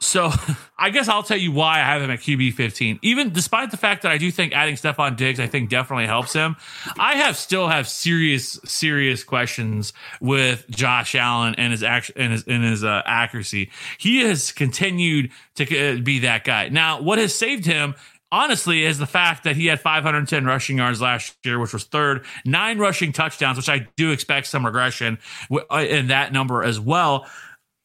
So 0.00 0.30
I 0.78 0.90
guess 0.90 1.08
I'll 1.08 1.22
tell 1.22 1.38
you 1.38 1.52
why 1.52 1.76
I 1.76 1.84
have 1.84 2.02
him 2.02 2.10
at 2.10 2.20
QB 2.20 2.54
15. 2.54 2.98
Even 3.02 3.30
despite 3.32 3.70
the 3.70 3.76
fact 3.76 4.02
that 4.02 4.12
I 4.12 4.18
do 4.18 4.30
think 4.30 4.52
adding 4.52 4.74
Stefon 4.74 5.16
Diggs, 5.16 5.40
I 5.40 5.46
think 5.46 5.70
definitely 5.70 6.06
helps 6.06 6.32
him. 6.32 6.56
I 6.98 7.16
have 7.16 7.36
still 7.36 7.68
have 7.68 7.88
serious, 7.88 8.58
serious 8.64 9.24
questions 9.24 9.92
with 10.20 10.68
Josh 10.70 11.14
Allen 11.14 11.54
and 11.56 11.72
his 11.72 11.82
action 11.82 12.14
and 12.18 12.32
his, 12.32 12.44
and 12.46 12.64
his 12.64 12.84
uh, 12.84 13.02
accuracy. 13.06 13.70
He 13.98 14.20
has 14.20 14.52
continued 14.52 15.30
to 15.56 15.64
uh, 15.64 16.00
be 16.00 16.20
that 16.20 16.44
guy. 16.44 16.68
Now, 16.68 17.00
what 17.00 17.18
has 17.18 17.34
saved 17.34 17.64
him 17.64 17.94
honestly 18.34 18.84
is 18.84 18.98
the 18.98 19.06
fact 19.06 19.44
that 19.44 19.54
he 19.54 19.66
had 19.66 19.80
510 19.80 20.44
rushing 20.44 20.78
yards 20.78 21.00
last 21.00 21.36
year, 21.44 21.60
which 21.60 21.72
was 21.72 21.84
third, 21.84 22.24
nine 22.44 22.78
rushing 22.78 23.12
touchdowns, 23.12 23.56
which 23.56 23.68
I 23.68 23.86
do 23.96 24.10
expect 24.10 24.48
some 24.48 24.66
regression 24.66 25.18
uh, 25.52 25.76
in 25.76 26.08
that 26.08 26.32
number 26.32 26.64
as 26.64 26.80
well. 26.80 27.26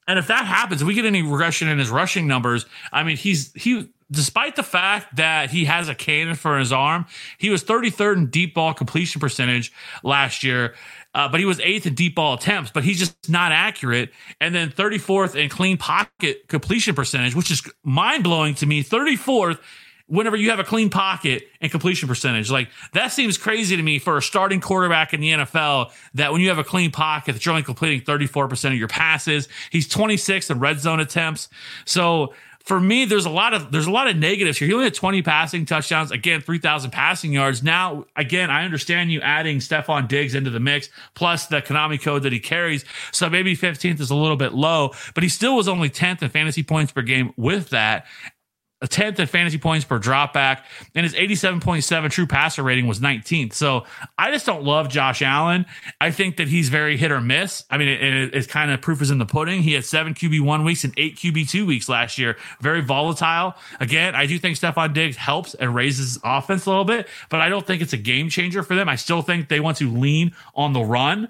And 0.09 0.17
if 0.17 0.25
that 0.25 0.45
happens, 0.45 0.81
if 0.81 0.87
we 0.87 0.95
get 0.95 1.05
any 1.05 1.21
regression 1.21 1.67
in 1.67 1.77
his 1.77 1.91
rushing 1.91 2.25
numbers, 2.25 2.65
I 2.91 3.03
mean, 3.03 3.15
he's 3.15 3.53
he 3.53 3.91
despite 4.09 4.55
the 4.55 4.63
fact 4.63 5.17
that 5.17 5.51
he 5.51 5.65
has 5.65 5.87
a 5.87 5.93
cannon 5.93 6.33
for 6.33 6.57
his 6.57 6.73
arm, 6.73 7.05
he 7.37 7.51
was 7.51 7.63
33rd 7.63 8.17
in 8.17 8.25
deep 8.31 8.55
ball 8.55 8.73
completion 8.73 9.21
percentage 9.21 9.71
last 10.01 10.43
year. 10.43 10.73
Uh, 11.13 11.29
but 11.29 11.39
he 11.39 11.45
was 11.45 11.59
eighth 11.59 11.85
in 11.85 11.93
deep 11.93 12.15
ball 12.15 12.33
attempts, 12.33 12.71
but 12.71 12.83
he's 12.83 12.97
just 12.97 13.29
not 13.29 13.51
accurate. 13.51 14.11
And 14.41 14.55
then 14.55 14.71
34th 14.71 15.35
in 15.35 15.47
clean 15.47 15.77
pocket 15.77 16.47
completion 16.47 16.95
percentage, 16.95 17.35
which 17.35 17.51
is 17.51 17.61
mind 17.83 18.23
blowing 18.23 18.55
to 18.55 18.65
me. 18.65 18.83
34th 18.83 19.59
whenever 20.09 20.35
you 20.35 20.49
have 20.49 20.59
a 20.59 20.63
clean 20.63 20.89
pocket 20.89 21.43
and 21.61 21.71
completion 21.71 22.07
percentage. 22.07 22.51
Like 22.51 22.69
that 22.93 23.07
seems 23.09 23.37
crazy 23.37 23.77
to 23.77 23.83
me 23.83 23.99
for 23.99 24.17
a 24.17 24.21
starting 24.21 24.59
quarterback 24.59 25.13
in 25.13 25.21
the 25.21 25.31
NFL 25.31 25.91
that 26.15 26.31
when 26.31 26.41
you 26.41 26.49
have 26.49 26.57
a 26.57 26.63
clean 26.63 26.91
pocket 26.91 27.33
that 27.33 27.45
you're 27.45 27.53
only 27.53 27.63
completing 27.63 28.01
34% 28.01 28.65
of 28.71 28.75
your 28.75 28.87
passes. 28.87 29.47
He's 29.69 29.87
26 29.87 30.49
in 30.49 30.59
red 30.59 30.79
zone 30.79 30.99
attempts. 30.99 31.47
So 31.85 32.33
for 32.65 32.79
me, 32.79 33.05
there's 33.05 33.25
a 33.25 33.29
lot 33.29 33.53
of 33.53 33.71
there's 33.71 33.87
a 33.87 33.91
lot 33.91 34.07
of 34.07 34.17
negatives 34.17 34.57
here. 34.57 34.67
He 34.67 34.73
only 34.73 34.85
had 34.85 34.93
20 34.93 35.21
passing 35.21 35.65
touchdowns, 35.65 36.11
again, 36.11 36.41
3,000 36.41 36.91
passing 36.91 37.33
yards. 37.33 37.63
Now, 37.63 38.05
again, 38.15 38.51
I 38.51 38.63
understand 38.63 39.11
you 39.11 39.21
adding 39.21 39.57
Stefon 39.57 40.07
Diggs 40.07 40.35
into 40.35 40.49
the 40.49 40.59
mix, 40.59 40.89
plus 41.15 41.47
the 41.47 41.61
Konami 41.61 42.01
code 42.01 42.23
that 42.23 42.33
he 42.33 42.39
carries. 42.39 42.85
So 43.11 43.29
maybe 43.29 43.55
15th 43.55 43.99
is 43.99 44.11
a 44.11 44.15
little 44.15 44.37
bit 44.37 44.53
low, 44.53 44.91
but 45.15 45.23
he 45.23 45.29
still 45.29 45.55
was 45.55 45.67
only 45.67 45.89
10th 45.89 46.21
in 46.21 46.29
fantasy 46.29 46.61
points 46.61 46.91
per 46.91 47.01
game 47.01 47.33
with 47.37 47.69
that 47.69 48.05
a 48.81 48.87
10th 48.87 49.19
in 49.19 49.27
fantasy 49.27 49.57
points 49.57 49.85
per 49.85 49.99
dropback, 49.99 50.63
and 50.95 51.03
his 51.03 51.13
87.7 51.13 52.09
true 52.11 52.27
passer 52.27 52.63
rating 52.63 52.87
was 52.87 52.99
19th. 52.99 53.53
So 53.53 53.85
I 54.17 54.31
just 54.31 54.45
don't 54.45 54.63
love 54.63 54.89
Josh 54.89 55.21
Allen. 55.21 55.65
I 55.99 56.11
think 56.11 56.37
that 56.37 56.47
he's 56.47 56.69
very 56.69 56.95
hit 56.95 57.11
or 57.11 57.19
miss. 57.19 57.65
I 57.69 57.77
mean, 57.77 57.89
it, 57.89 58.01
it, 58.01 58.35
it's 58.35 58.47
kind 58.47 58.71
of 58.71 58.81
proof 58.81 59.01
is 59.01 59.11
in 59.11 59.17
the 59.17 59.25
pudding. 59.25 59.61
He 59.61 59.73
had 59.73 59.83
seven 59.83 60.13
QB1 60.13 60.63
weeks 60.63 60.83
and 60.83 60.93
eight 60.97 61.17
QB2 61.17 61.67
weeks 61.67 61.89
last 61.89 62.17
year. 62.17 62.37
Very 62.61 62.81
volatile. 62.81 63.55
Again, 63.79 64.15
I 64.15 64.25
do 64.25 64.39
think 64.39 64.57
Stefon 64.57 64.93
Diggs 64.93 65.17
helps 65.17 65.53
and 65.55 65.75
raises 65.75 66.17
offense 66.23 66.65
a 66.65 66.69
little 66.69 66.85
bit, 66.85 67.07
but 67.29 67.41
I 67.41 67.49
don't 67.49 67.67
think 67.67 67.81
it's 67.81 67.93
a 67.93 67.97
game 67.97 68.29
changer 68.29 68.63
for 68.63 68.75
them. 68.75 68.87
I 68.87 68.95
still 68.95 69.21
think 69.21 69.49
they 69.49 69.59
want 69.59 69.77
to 69.77 69.89
lean 69.89 70.33
on 70.55 70.73
the 70.73 70.81
run. 70.81 71.29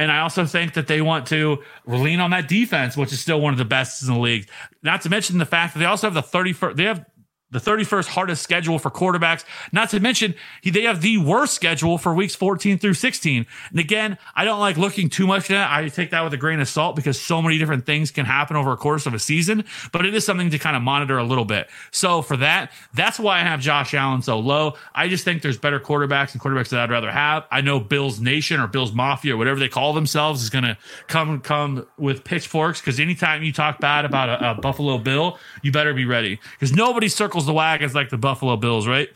And 0.00 0.10
I 0.10 0.20
also 0.20 0.46
think 0.46 0.72
that 0.72 0.86
they 0.86 1.02
want 1.02 1.26
to 1.26 1.62
lean 1.84 2.20
on 2.20 2.30
that 2.30 2.48
defense, 2.48 2.96
which 2.96 3.12
is 3.12 3.20
still 3.20 3.38
one 3.38 3.52
of 3.52 3.58
the 3.58 3.66
best 3.66 4.00
in 4.00 4.08
the 4.08 4.18
league. 4.18 4.48
Not 4.82 5.02
to 5.02 5.10
mention 5.10 5.36
the 5.36 5.44
fact 5.44 5.74
that 5.74 5.80
they 5.80 5.84
also 5.84 6.10
have 6.10 6.14
the 6.14 6.22
31st, 6.22 6.76
they 6.76 6.84
have 6.84 7.04
the 7.50 7.58
31st 7.58 8.06
hardest 8.08 8.42
schedule 8.42 8.78
for 8.78 8.90
quarterbacks. 8.90 9.44
Not 9.72 9.90
to 9.90 10.00
mention, 10.00 10.34
he, 10.60 10.70
they 10.70 10.82
have 10.82 11.00
the 11.00 11.18
worst 11.18 11.54
schedule 11.54 11.98
for 11.98 12.14
weeks 12.14 12.34
14 12.34 12.78
through 12.78 12.94
16. 12.94 13.46
And 13.70 13.78
again, 13.78 14.18
I 14.34 14.44
don't 14.44 14.60
like 14.60 14.76
looking 14.76 15.08
too 15.08 15.26
much 15.26 15.50
at 15.50 15.54
that. 15.54 15.70
I 15.70 15.88
take 15.88 16.10
that 16.10 16.22
with 16.22 16.32
a 16.32 16.36
grain 16.36 16.60
of 16.60 16.68
salt 16.68 16.96
because 16.96 17.20
so 17.20 17.42
many 17.42 17.58
different 17.58 17.86
things 17.86 18.10
can 18.10 18.24
happen 18.24 18.56
over 18.56 18.72
a 18.72 18.76
course 18.76 19.06
of 19.06 19.14
a 19.14 19.18
season, 19.18 19.64
but 19.92 20.06
it 20.06 20.14
is 20.14 20.24
something 20.24 20.50
to 20.50 20.58
kind 20.58 20.76
of 20.76 20.82
monitor 20.82 21.18
a 21.18 21.24
little 21.24 21.44
bit. 21.44 21.68
So 21.90 22.22
for 22.22 22.36
that, 22.38 22.72
that's 22.94 23.18
why 23.18 23.40
I 23.40 23.42
have 23.42 23.60
Josh 23.60 23.94
Allen 23.94 24.22
so 24.22 24.38
low. 24.38 24.74
I 24.94 25.08
just 25.08 25.24
think 25.24 25.42
there's 25.42 25.58
better 25.58 25.80
quarterbacks 25.80 26.32
and 26.32 26.40
quarterbacks 26.40 26.68
that 26.70 26.80
I'd 26.80 26.90
rather 26.90 27.10
have. 27.10 27.46
I 27.50 27.60
know 27.60 27.80
Bills 27.80 28.20
Nation 28.20 28.60
or 28.60 28.66
Bills 28.66 28.92
Mafia 28.92 29.34
or 29.34 29.36
whatever 29.36 29.58
they 29.58 29.68
call 29.68 29.92
themselves 29.92 30.42
is 30.42 30.50
going 30.50 30.64
to 30.64 30.78
come, 31.08 31.40
come 31.40 31.86
with 31.98 32.24
pitchforks 32.24 32.80
because 32.80 33.00
anytime 33.00 33.42
you 33.42 33.52
talk 33.52 33.80
bad 33.80 34.04
about 34.04 34.28
a, 34.28 34.50
a 34.50 34.54
Buffalo 34.54 34.98
Bill, 34.98 35.38
you 35.62 35.72
better 35.72 35.92
be 35.94 36.04
ready 36.04 36.38
because 36.52 36.72
nobody 36.72 37.08
circles 37.08 37.39
circles 37.40 37.46
the 37.46 37.52
wagons 37.52 37.94
like 37.94 38.10
the 38.10 38.18
Buffalo 38.18 38.56
Bills, 38.56 38.86
right? 38.86 39.08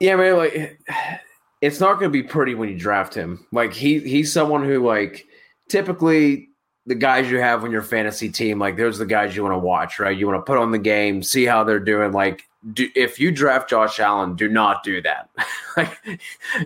Yeah, 0.00 0.16
man. 0.16 0.36
Like, 0.36 0.78
it's 1.60 1.80
not 1.80 1.94
going 1.94 2.10
to 2.10 2.10
be 2.10 2.22
pretty 2.22 2.54
when 2.54 2.68
you 2.68 2.78
draft 2.78 3.14
him. 3.14 3.46
Like 3.52 3.72
he 3.72 4.00
he's 4.00 4.32
someone 4.32 4.64
who 4.64 4.84
like 4.84 5.26
typically 5.68 6.48
the 6.86 6.94
guys 6.96 7.30
you 7.30 7.38
have 7.38 7.62
on 7.62 7.70
your 7.70 7.82
fantasy 7.82 8.28
team, 8.28 8.58
like 8.58 8.76
there's 8.76 8.98
the 8.98 9.06
guys 9.06 9.36
you 9.36 9.42
want 9.42 9.54
to 9.54 9.58
watch, 9.58 10.00
right? 10.00 10.16
You 10.16 10.26
want 10.26 10.38
to 10.38 10.50
put 10.50 10.58
on 10.58 10.72
the 10.72 10.78
game, 10.78 11.22
see 11.22 11.44
how 11.44 11.62
they're 11.62 11.78
doing. 11.78 12.10
Like, 12.10 12.42
do, 12.72 12.88
if 12.96 13.20
you 13.20 13.30
draft 13.30 13.70
Josh 13.70 14.00
Allen, 14.00 14.34
do 14.34 14.48
not 14.48 14.82
do 14.82 15.00
that. 15.02 15.28
like, 15.76 15.96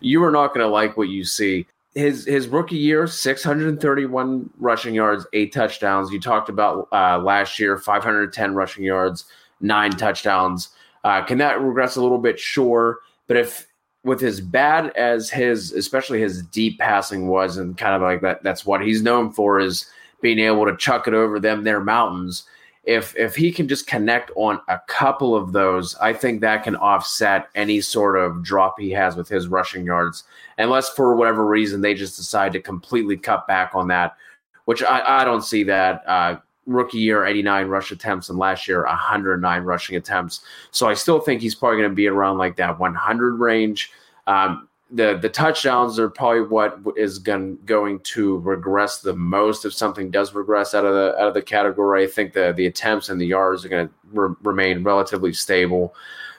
you 0.00 0.24
are 0.24 0.30
not 0.30 0.48
going 0.48 0.60
to 0.60 0.68
like 0.68 0.96
what 0.96 1.08
you 1.08 1.24
see. 1.24 1.66
His 1.94 2.26
his 2.26 2.48
rookie 2.48 2.76
year, 2.76 3.06
631 3.06 4.50
rushing 4.58 4.94
yards, 4.94 5.26
eight 5.32 5.52
touchdowns. 5.52 6.10
You 6.10 6.20
talked 6.20 6.50
about 6.50 6.88
uh, 6.92 7.18
last 7.18 7.58
year, 7.58 7.78
510 7.78 8.54
rushing 8.54 8.84
yards, 8.84 9.24
nine 9.60 9.92
touchdowns. 9.92 10.70
Uh, 11.06 11.24
can 11.24 11.38
that 11.38 11.60
regress 11.60 11.94
a 11.94 12.02
little 12.02 12.18
bit? 12.18 12.36
Sure. 12.36 12.98
But 13.28 13.36
if 13.36 13.68
with 14.02 14.24
as 14.24 14.40
bad 14.40 14.90
as 14.96 15.30
his, 15.30 15.70
especially 15.70 16.20
his 16.20 16.42
deep 16.42 16.80
passing 16.80 17.28
was, 17.28 17.58
and 17.58 17.78
kind 17.78 17.94
of 17.94 18.02
like 18.02 18.22
that, 18.22 18.42
that's 18.42 18.66
what 18.66 18.84
he's 18.84 19.02
known 19.02 19.30
for 19.30 19.60
is 19.60 19.88
being 20.20 20.40
able 20.40 20.64
to 20.66 20.76
chuck 20.76 21.06
it 21.06 21.14
over 21.14 21.38
them 21.38 21.62
their 21.62 21.78
mountains. 21.78 22.42
If 22.82 23.16
if 23.16 23.36
he 23.36 23.52
can 23.52 23.68
just 23.68 23.86
connect 23.86 24.32
on 24.34 24.58
a 24.66 24.80
couple 24.88 25.36
of 25.36 25.52
those, 25.52 25.94
I 25.96 26.12
think 26.12 26.40
that 26.40 26.64
can 26.64 26.74
offset 26.74 27.50
any 27.54 27.80
sort 27.80 28.18
of 28.18 28.42
drop 28.42 28.74
he 28.76 28.90
has 28.90 29.14
with 29.14 29.28
his 29.28 29.46
rushing 29.46 29.86
yards. 29.86 30.24
Unless 30.58 30.88
for 30.88 31.14
whatever 31.14 31.46
reason 31.46 31.82
they 31.82 31.94
just 31.94 32.16
decide 32.16 32.52
to 32.54 32.60
completely 32.60 33.16
cut 33.16 33.46
back 33.46 33.76
on 33.76 33.86
that, 33.88 34.16
which 34.64 34.82
I, 34.82 35.20
I 35.20 35.24
don't 35.24 35.44
see 35.44 35.62
that. 35.62 36.02
Uh, 36.04 36.38
rookie 36.66 36.98
year 36.98 37.24
89 37.24 37.68
rush 37.68 37.90
attempts 37.90 38.28
and 38.28 38.38
last 38.38 38.68
year 38.68 38.84
109 38.84 39.62
rushing 39.62 39.96
attempts. 39.96 40.40
So 40.70 40.88
I 40.88 40.94
still 40.94 41.20
think 41.20 41.40
he's 41.40 41.54
probably 41.54 41.78
going 41.78 41.90
to 41.90 41.94
be 41.94 42.08
around 42.08 42.38
like 42.38 42.56
that 42.56 42.78
100 42.78 43.36
range. 43.36 43.90
Um, 44.26 44.68
the 44.90 45.18
the 45.20 45.28
touchdowns 45.28 45.98
are 45.98 46.08
probably 46.08 46.42
what 46.42 46.78
is 46.96 47.18
going 47.18 47.58
going 47.64 47.98
to 48.00 48.38
regress 48.38 49.00
the 49.00 49.14
most 49.14 49.64
if 49.64 49.74
something 49.74 50.10
does 50.10 50.32
regress 50.32 50.74
out 50.74 50.84
of 50.84 50.94
the 50.94 51.20
out 51.20 51.26
of 51.28 51.34
the 51.34 51.42
category. 51.42 52.04
I 52.04 52.06
think 52.06 52.34
the 52.34 52.52
the 52.56 52.66
attempts 52.66 53.08
and 53.08 53.20
the 53.20 53.26
yards 53.26 53.64
are 53.64 53.68
going 53.68 53.88
to 53.88 53.94
re- 54.12 54.34
remain 54.42 54.84
relatively 54.84 55.32
stable. 55.32 55.94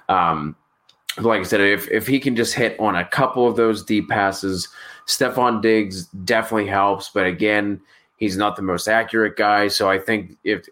Um, 0.08 0.56
like 1.20 1.42
I 1.42 1.44
said, 1.44 1.60
if 1.60 1.90
if 1.90 2.08
he 2.08 2.20
can 2.20 2.36
just 2.36 2.54
hit 2.54 2.80
on 2.80 2.96
a 2.96 3.06
couple 3.06 3.48
of 3.48 3.58
those 3.58 3.84
deep 3.84 4.08
passes, 4.08 4.70
Stefon 5.08 5.62
Diggs 5.62 6.06
definitely 6.06 6.68
helps. 6.68 7.10
But 7.10 7.26
again, 7.26 7.82
he's 8.18 8.36
not 8.36 8.56
the 8.56 8.62
most 8.62 8.88
accurate 8.88 9.38
guy. 9.38 9.70
So 9.70 9.90
I 9.90 9.98
think 9.98 10.38
if 10.44 10.68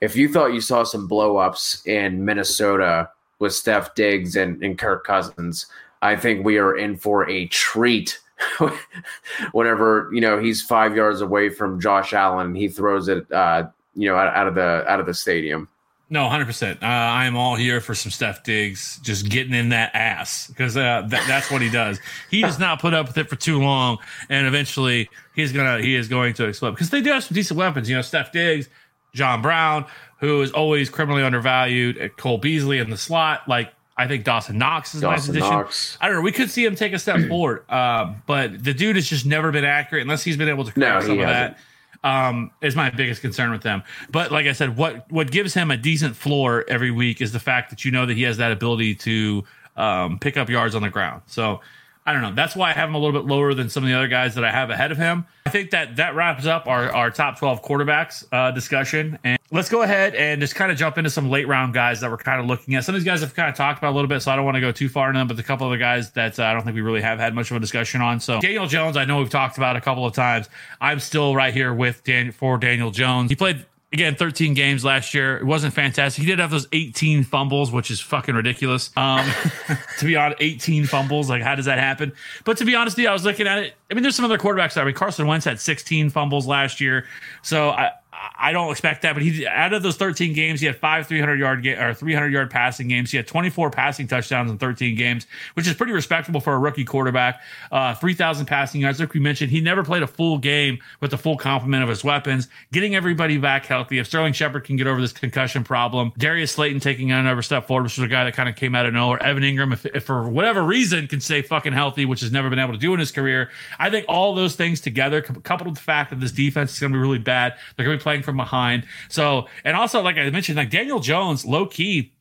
if, 0.00 0.14
you 0.14 0.32
thought 0.32 0.54
you 0.54 0.60
saw 0.60 0.84
some 0.84 1.08
blowups 1.08 1.86
in 1.86 2.24
Minnesota 2.24 3.10
with 3.38 3.54
Steph 3.54 3.94
Diggs 3.94 4.36
and, 4.36 4.62
and 4.62 4.78
Kirk 4.78 5.04
Cousins, 5.04 5.66
I 6.02 6.14
think 6.16 6.44
we 6.44 6.58
are 6.58 6.76
in 6.76 6.96
for 6.96 7.28
a 7.28 7.46
treat. 7.48 8.20
Whenever 9.52 10.10
you 10.12 10.20
know 10.20 10.38
he's 10.38 10.62
five 10.62 10.94
yards 10.94 11.22
away 11.22 11.48
from 11.48 11.80
Josh 11.80 12.12
Allen, 12.12 12.54
he 12.54 12.68
throws 12.68 13.08
it, 13.08 13.30
uh, 13.32 13.66
you 13.94 14.08
know, 14.08 14.16
out, 14.16 14.34
out 14.36 14.46
of 14.46 14.54
the 14.54 14.84
out 14.86 15.00
of 15.00 15.06
the 15.06 15.14
stadium. 15.14 15.68
No, 16.08 16.28
hundred 16.28 16.44
uh, 16.44 16.46
percent. 16.46 16.82
I 16.82 17.26
am 17.26 17.36
all 17.36 17.56
here 17.56 17.80
for 17.80 17.94
some 17.94 18.12
Steph 18.12 18.44
Diggs, 18.44 19.00
just 19.02 19.28
getting 19.28 19.54
in 19.54 19.70
that 19.70 19.94
ass 19.94 20.46
because 20.46 20.76
uh, 20.76 21.06
th- 21.10 21.22
that's 21.26 21.50
what 21.50 21.62
he 21.62 21.68
does. 21.68 21.98
He 22.30 22.42
does 22.42 22.58
not 22.60 22.80
put 22.80 22.94
up 22.94 23.08
with 23.08 23.18
it 23.18 23.28
for 23.28 23.34
too 23.34 23.60
long, 23.60 23.98
and 24.28 24.46
eventually 24.46 25.10
he's 25.34 25.52
gonna 25.52 25.80
he 25.80 25.96
is 25.96 26.06
going 26.06 26.34
to 26.34 26.46
explode 26.46 26.72
because 26.72 26.90
they 26.90 27.00
do 27.00 27.10
have 27.10 27.24
some 27.24 27.34
decent 27.34 27.58
weapons. 27.58 27.90
You 27.90 27.96
know, 27.96 28.02
Steph 28.02 28.30
Diggs, 28.30 28.68
John 29.14 29.42
Brown, 29.42 29.84
who 30.20 30.42
is 30.42 30.52
always 30.52 30.90
criminally 30.90 31.24
undervalued, 31.24 32.12
Cole 32.16 32.38
Beasley 32.38 32.78
in 32.78 32.88
the 32.88 32.96
slot, 32.96 33.48
like 33.48 33.72
I 33.96 34.06
think 34.06 34.24
Dawson 34.24 34.58
Knox 34.58 34.94
is 34.94 35.00
Dawson 35.00 35.12
a 35.12 35.16
nice 35.16 35.28
addition. 35.28 35.50
Knox. 35.50 35.98
I 36.00 36.06
don't 36.06 36.16
know. 36.18 36.22
We 36.22 36.32
could 36.32 36.50
see 36.50 36.64
him 36.64 36.76
take 36.76 36.92
a 36.92 37.00
step 37.00 37.26
forward, 37.28 37.64
uh, 37.68 38.14
but 38.26 38.62
the 38.62 38.74
dude 38.74 38.94
has 38.96 39.08
just 39.08 39.26
never 39.26 39.50
been 39.50 39.64
accurate 39.64 40.02
unless 40.02 40.22
he's 40.22 40.36
been 40.36 40.48
able 40.48 40.64
to 40.64 40.72
correct 40.72 41.02
no, 41.02 41.08
some 41.08 41.18
of 41.18 41.26
hasn't. 41.26 41.56
that. 41.56 41.58
Um, 42.06 42.52
is 42.62 42.76
my 42.76 42.90
biggest 42.90 43.20
concern 43.20 43.50
with 43.50 43.62
them. 43.62 43.82
But 44.10 44.30
like 44.30 44.46
I 44.46 44.52
said, 44.52 44.76
what 44.76 45.10
what 45.10 45.32
gives 45.32 45.54
him 45.54 45.72
a 45.72 45.76
decent 45.76 46.14
floor 46.14 46.64
every 46.68 46.92
week 46.92 47.20
is 47.20 47.32
the 47.32 47.40
fact 47.40 47.70
that 47.70 47.84
you 47.84 47.90
know 47.90 48.06
that 48.06 48.14
he 48.14 48.22
has 48.22 48.36
that 48.36 48.52
ability 48.52 48.94
to 48.96 49.44
um, 49.76 50.18
pick 50.20 50.36
up 50.36 50.48
yards 50.48 50.76
on 50.76 50.82
the 50.82 50.90
ground. 50.90 51.22
So 51.26 51.60
I 52.06 52.12
don't 52.12 52.22
know. 52.22 52.32
That's 52.32 52.54
why 52.54 52.70
I 52.70 52.72
have 52.72 52.88
him 52.88 52.94
a 52.94 52.98
little 52.98 53.20
bit 53.20 53.28
lower 53.28 53.52
than 53.52 53.68
some 53.68 53.82
of 53.82 53.88
the 53.88 53.96
other 53.96 54.06
guys 54.06 54.36
that 54.36 54.44
I 54.44 54.52
have 54.52 54.70
ahead 54.70 54.92
of 54.92 54.96
him. 54.96 55.26
I 55.44 55.50
think 55.50 55.72
that 55.72 55.96
that 55.96 56.14
wraps 56.14 56.46
up 56.46 56.68
our, 56.68 56.90
our 56.92 57.10
top 57.10 57.38
12 57.38 57.62
quarterbacks 57.62 58.24
uh, 58.30 58.52
discussion. 58.52 59.18
And 59.24 59.38
let's 59.50 59.68
go 59.68 59.82
ahead 59.82 60.14
and 60.14 60.40
just 60.40 60.54
kind 60.54 60.70
of 60.70 60.78
jump 60.78 60.98
into 60.98 61.10
some 61.10 61.30
late 61.30 61.48
round 61.48 61.74
guys 61.74 62.00
that 62.00 62.10
we're 62.10 62.16
kind 62.18 62.40
of 62.40 62.46
looking 62.46 62.76
at. 62.76 62.84
Some 62.84 62.94
of 62.94 63.00
these 63.00 63.06
guys 63.06 63.22
have 63.22 63.34
kind 63.34 63.48
of 63.48 63.56
talked 63.56 63.78
about 63.78 63.92
a 63.92 63.96
little 63.96 64.08
bit, 64.08 64.22
so 64.22 64.30
I 64.30 64.36
don't 64.36 64.44
want 64.44 64.54
to 64.54 64.60
go 64.60 64.70
too 64.70 64.88
far 64.88 65.08
into 65.08 65.18
them, 65.18 65.26
but 65.26 65.38
a 65.38 65.42
couple 65.42 65.66
of 65.66 65.72
the 65.72 65.78
guys 65.78 66.12
that 66.12 66.38
uh, 66.38 66.44
I 66.44 66.52
don't 66.52 66.62
think 66.62 66.76
we 66.76 66.80
really 66.80 67.02
have 67.02 67.18
had 67.18 67.34
much 67.34 67.50
of 67.50 67.56
a 67.56 67.60
discussion 67.60 68.00
on. 68.00 68.20
So 68.20 68.40
Daniel 68.40 68.68
Jones, 68.68 68.96
I 68.96 69.04
know 69.04 69.18
we've 69.18 69.28
talked 69.28 69.56
about 69.56 69.74
a 69.74 69.80
couple 69.80 70.06
of 70.06 70.14
times. 70.14 70.48
I'm 70.80 71.00
still 71.00 71.34
right 71.34 71.52
here 71.52 71.74
with 71.74 72.04
Dan 72.04 72.30
for 72.30 72.56
Daniel 72.56 72.92
Jones. 72.92 73.30
He 73.30 73.36
played 73.36 73.66
again 73.96 74.14
13 74.14 74.54
games 74.54 74.84
last 74.84 75.14
year. 75.14 75.38
It 75.38 75.44
wasn't 75.44 75.72
fantastic. 75.72 76.22
He 76.22 76.30
did 76.30 76.38
have 76.38 76.50
those 76.50 76.68
18 76.72 77.24
fumbles 77.24 77.72
which 77.72 77.90
is 77.90 78.00
fucking 78.00 78.34
ridiculous. 78.34 78.90
Um 78.96 79.26
to 79.98 80.04
be 80.04 80.16
honest 80.16 80.40
18 80.40 80.84
fumbles 80.84 81.30
like 81.30 81.42
how 81.42 81.54
does 81.54 81.64
that 81.64 81.78
happen? 81.78 82.12
But 82.44 82.58
to 82.58 82.64
be 82.64 82.74
honest 82.74 82.98
i 82.98 83.12
was 83.12 83.24
looking 83.24 83.46
at 83.46 83.58
it. 83.58 83.74
I 83.90 83.94
mean 83.94 84.02
there's 84.02 84.16
some 84.16 84.24
other 84.24 84.38
quarterbacks 84.38 84.76
i 84.76 84.84
mean 84.84 84.94
carson 84.94 85.26
wentz 85.26 85.46
had 85.46 85.58
16 85.58 86.10
fumbles 86.10 86.46
last 86.46 86.80
year. 86.80 87.06
So 87.42 87.70
i 87.70 87.92
I 88.38 88.52
don't 88.52 88.70
expect 88.70 89.02
that, 89.02 89.14
but 89.14 89.22
he 89.22 89.46
out 89.46 89.72
of 89.72 89.82
those 89.82 89.96
13 89.96 90.32
games, 90.32 90.60
he 90.60 90.66
had 90.66 90.76
five 90.76 91.06
300 91.06 91.38
yard 91.38 91.62
ga- 91.62 91.76
or 91.76 91.94
300 91.94 92.32
yard 92.32 92.50
passing 92.50 92.88
games. 92.88 93.10
He 93.10 93.16
had 93.16 93.26
24 93.26 93.70
passing 93.70 94.06
touchdowns 94.06 94.50
in 94.50 94.58
13 94.58 94.96
games, 94.96 95.26
which 95.54 95.66
is 95.66 95.74
pretty 95.74 95.92
respectable 95.92 96.40
for 96.40 96.54
a 96.54 96.58
rookie 96.58 96.84
quarterback. 96.84 97.40
Uh, 97.70 97.94
3,000 97.94 98.46
passing 98.46 98.80
yards. 98.80 99.00
Like 99.00 99.12
we 99.12 99.20
mentioned, 99.20 99.50
he 99.50 99.60
never 99.60 99.82
played 99.84 100.02
a 100.02 100.06
full 100.06 100.38
game 100.38 100.78
with 101.00 101.10
the 101.10 101.18
full 101.18 101.36
complement 101.36 101.82
of 101.82 101.88
his 101.88 102.02
weapons. 102.04 102.48
Getting 102.72 102.94
everybody 102.94 103.38
back 103.38 103.66
healthy. 103.66 103.98
If 103.98 104.06
Sterling 104.06 104.32
Shepard 104.32 104.64
can 104.64 104.76
get 104.76 104.86
over 104.86 105.00
this 105.00 105.12
concussion 105.12 105.64
problem, 105.64 106.12
Darius 106.18 106.52
Slayton 106.52 106.80
taking 106.80 107.12
another 107.12 107.42
step 107.42 107.66
forward, 107.66 107.84
which 107.84 107.98
is 107.98 108.04
a 108.04 108.08
guy 108.08 108.24
that 108.24 108.34
kind 108.34 108.48
of 108.48 108.56
came 108.56 108.74
out 108.74 108.86
of 108.86 108.94
nowhere. 108.94 109.22
Evan 109.22 109.42
Engram, 109.42 109.72
if, 109.72 109.86
if 109.86 110.04
for 110.04 110.28
whatever 110.28 110.62
reason 110.62 111.06
can 111.08 111.20
stay 111.20 111.42
fucking 111.42 111.72
healthy, 111.72 112.04
which 112.04 112.20
has 112.20 112.32
never 112.32 112.50
been 112.50 112.58
able 112.58 112.72
to 112.72 112.78
do 112.78 112.92
in 112.94 113.00
his 113.00 113.12
career, 113.12 113.50
I 113.78 113.90
think 113.90 114.06
all 114.08 114.34
those 114.34 114.56
things 114.56 114.80
together, 114.80 115.22
coupled 115.22 115.68
with 115.68 115.76
the 115.76 115.82
fact 115.82 116.10
that 116.10 116.20
this 116.20 116.32
defense 116.32 116.72
is 116.72 116.80
going 116.80 116.92
to 116.92 116.96
be 116.96 117.00
really 117.00 117.18
bad, 117.18 117.56
they're 117.76 117.84
going 117.84 117.96
to 117.96 118.00
be 118.00 118.02
playing 118.02 118.15
from 118.22 118.36
behind. 118.36 118.86
So, 119.08 119.46
and 119.64 119.76
also, 119.76 120.02
like 120.02 120.16
I 120.16 120.28
mentioned, 120.30 120.56
like 120.56 120.70
Daniel 120.70 121.00
Jones, 121.00 121.44
low 121.44 121.66
key, 121.66 122.12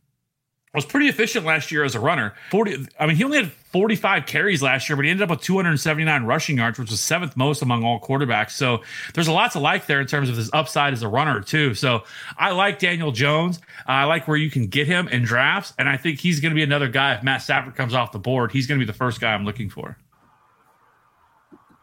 was 0.75 0.85
pretty 0.85 1.07
efficient 1.07 1.45
last 1.45 1.71
year 1.71 1.83
as 1.83 1.95
a 1.95 1.99
runner. 1.99 2.33
40, 2.51 2.87
I 2.99 3.07
mean, 3.07 3.15
he 3.15 3.23
only 3.23 3.37
had 3.37 3.51
45 3.51 4.25
carries 4.25 4.61
last 4.61 4.89
year, 4.89 4.95
but 4.95 5.05
he 5.05 5.11
ended 5.11 5.23
up 5.23 5.29
with 5.29 5.41
279 5.41 6.23
rushing 6.25 6.57
yards, 6.57 6.77
which 6.77 6.91
was 6.91 6.99
seventh 6.99 7.35
most 7.37 7.61
among 7.61 7.83
all 7.83 7.99
quarterbacks. 7.99 8.51
So 8.51 8.81
there's 9.13 9.27
a 9.27 9.31
lot 9.31 9.53
to 9.53 9.59
like 9.59 9.87
there 9.87 10.01
in 10.01 10.07
terms 10.07 10.29
of 10.29 10.35
his 10.35 10.49
upside 10.53 10.93
as 10.93 11.01
a 11.01 11.07
runner, 11.07 11.41
too. 11.41 11.73
So 11.73 12.03
I 12.37 12.51
like 12.51 12.79
Daniel 12.79 13.11
Jones. 13.11 13.61
I 13.87 14.03
like 14.03 14.27
where 14.27 14.37
you 14.37 14.51
can 14.51 14.67
get 14.67 14.85
him 14.87 15.07
in 15.07 15.23
drafts. 15.23 15.73
And 15.79 15.87
I 15.87 15.97
think 15.97 16.19
he's 16.19 16.41
going 16.41 16.51
to 16.51 16.55
be 16.55 16.63
another 16.63 16.89
guy. 16.89 17.15
If 17.15 17.23
Matt 17.23 17.41
Stafford 17.41 17.75
comes 17.75 17.93
off 17.93 18.11
the 18.11 18.19
board, 18.19 18.51
he's 18.51 18.67
going 18.67 18.79
to 18.79 18.85
be 18.85 18.91
the 18.91 18.97
first 18.97 19.21
guy 19.21 19.33
I'm 19.33 19.45
looking 19.45 19.69
for. 19.69 19.97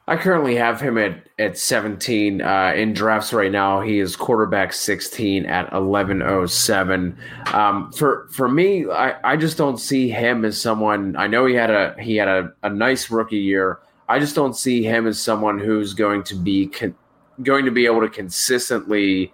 I 0.08 0.16
currently 0.16 0.56
have 0.56 0.80
him 0.80 0.98
at 0.98 1.28
at 1.38 1.56
17 1.56 2.42
uh, 2.42 2.72
in 2.74 2.92
drafts 2.92 3.32
right 3.32 3.52
now. 3.52 3.80
He 3.80 4.00
is 4.00 4.16
quarterback 4.16 4.72
16 4.72 5.46
at 5.46 5.72
1107. 5.72 7.16
Um, 7.52 7.92
for 7.92 8.28
for 8.32 8.48
me, 8.48 8.86
I, 8.90 9.32
I 9.32 9.36
just 9.36 9.56
don't 9.56 9.78
see 9.78 10.08
him 10.08 10.44
as 10.44 10.60
someone. 10.60 11.14
I 11.16 11.28
know 11.28 11.46
he 11.46 11.54
had 11.54 11.70
a 11.70 11.94
he 12.00 12.16
had 12.16 12.28
a, 12.28 12.52
a 12.64 12.70
nice 12.70 13.10
rookie 13.10 13.36
year. 13.36 13.78
I 14.08 14.18
just 14.18 14.34
don't 14.34 14.56
see 14.56 14.82
him 14.82 15.06
as 15.06 15.20
someone 15.20 15.58
who's 15.58 15.94
going 15.94 16.24
to 16.24 16.34
be 16.34 16.66
con- 16.66 16.96
going 17.42 17.64
to 17.64 17.70
be 17.70 17.86
able 17.86 18.00
to 18.00 18.08
consistently 18.08 19.32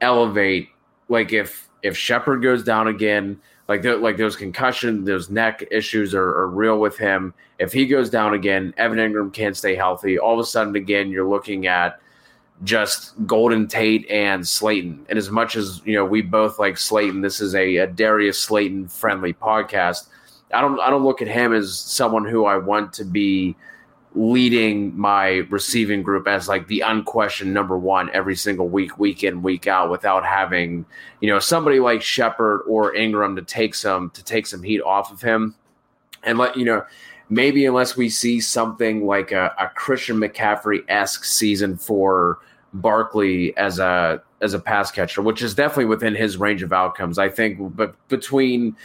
elevate. 0.00 0.68
Like 1.08 1.32
if 1.32 1.68
if 1.82 1.96
Shepard 1.96 2.42
goes 2.42 2.64
down 2.64 2.88
again, 2.88 3.40
like 3.72 3.84
like 4.02 4.18
those 4.18 4.36
concussion, 4.36 5.04
those 5.04 5.30
neck 5.30 5.64
issues 5.70 6.14
are, 6.14 6.28
are, 6.28 6.48
real 6.48 6.78
with 6.78 6.98
him. 6.98 7.32
If 7.58 7.72
he 7.72 7.86
goes 7.86 8.10
down 8.10 8.34
again, 8.34 8.74
Evan 8.76 8.98
Engram 8.98 9.32
can't 9.32 9.56
stay 9.56 9.74
healthy. 9.74 10.18
All 10.18 10.34
of 10.34 10.40
a 10.40 10.44
sudden, 10.44 10.76
again, 10.76 11.10
you're 11.10 11.28
looking 11.28 11.66
at 11.66 11.98
just 12.64 13.14
Golden 13.26 13.66
Tate 13.66 14.08
and 14.10 14.46
Slayton. 14.46 15.06
And 15.08 15.18
as 15.18 15.30
much 15.30 15.56
as 15.56 15.80
you 15.86 15.94
know, 15.94 16.04
we 16.04 16.20
both 16.20 16.58
like 16.58 16.76
Slayton. 16.76 17.22
This 17.22 17.40
is 17.40 17.54
a, 17.54 17.76
a 17.76 17.86
Darius 17.86 18.38
Slayton 18.38 18.88
friendly 18.88 19.32
podcast. 19.32 20.08
I 20.52 20.60
don't 20.60 20.78
I 20.78 20.90
don't 20.90 21.04
look 21.04 21.22
at 21.22 21.28
him 21.28 21.54
as 21.54 21.78
someone 21.78 22.26
who 22.26 22.44
I 22.44 22.58
want 22.58 22.92
to 22.94 23.04
be 23.04 23.56
leading 24.14 24.96
my 24.98 25.46
receiving 25.48 26.02
group 26.02 26.28
as 26.28 26.48
like 26.48 26.66
the 26.66 26.80
unquestioned 26.80 27.52
number 27.52 27.78
one 27.78 28.10
every 28.12 28.36
single 28.36 28.68
week, 28.68 28.98
week 28.98 29.24
in, 29.24 29.42
week 29.42 29.66
out, 29.66 29.90
without 29.90 30.24
having, 30.24 30.84
you 31.20 31.28
know, 31.30 31.38
somebody 31.38 31.80
like 31.80 32.02
Shepard 32.02 32.62
or 32.66 32.92
Engram 32.94 33.36
to 33.36 33.42
take 33.42 33.74
some 33.74 34.10
to 34.10 34.22
take 34.22 34.46
some 34.46 34.62
heat 34.62 34.82
off 34.82 35.10
of 35.10 35.22
him. 35.22 35.54
And 36.24 36.38
let 36.38 36.56
you 36.56 36.64
know, 36.64 36.84
maybe 37.30 37.66
unless 37.66 37.96
we 37.96 38.08
see 38.08 38.40
something 38.40 39.06
like 39.06 39.32
a, 39.32 39.52
a 39.58 39.68
Christian 39.74 40.18
McCaffrey 40.18 40.84
esque 40.88 41.24
season 41.24 41.76
for 41.76 42.38
Barkley 42.74 43.56
as 43.56 43.78
a 43.78 44.22
as 44.40 44.54
a 44.54 44.58
pass 44.58 44.90
catcher, 44.90 45.22
which 45.22 45.42
is 45.42 45.54
definitely 45.54 45.86
within 45.86 46.14
his 46.14 46.36
range 46.36 46.62
of 46.62 46.72
outcomes. 46.72 47.18
I 47.18 47.28
think 47.28 47.74
but 47.76 47.94
between 48.08 48.76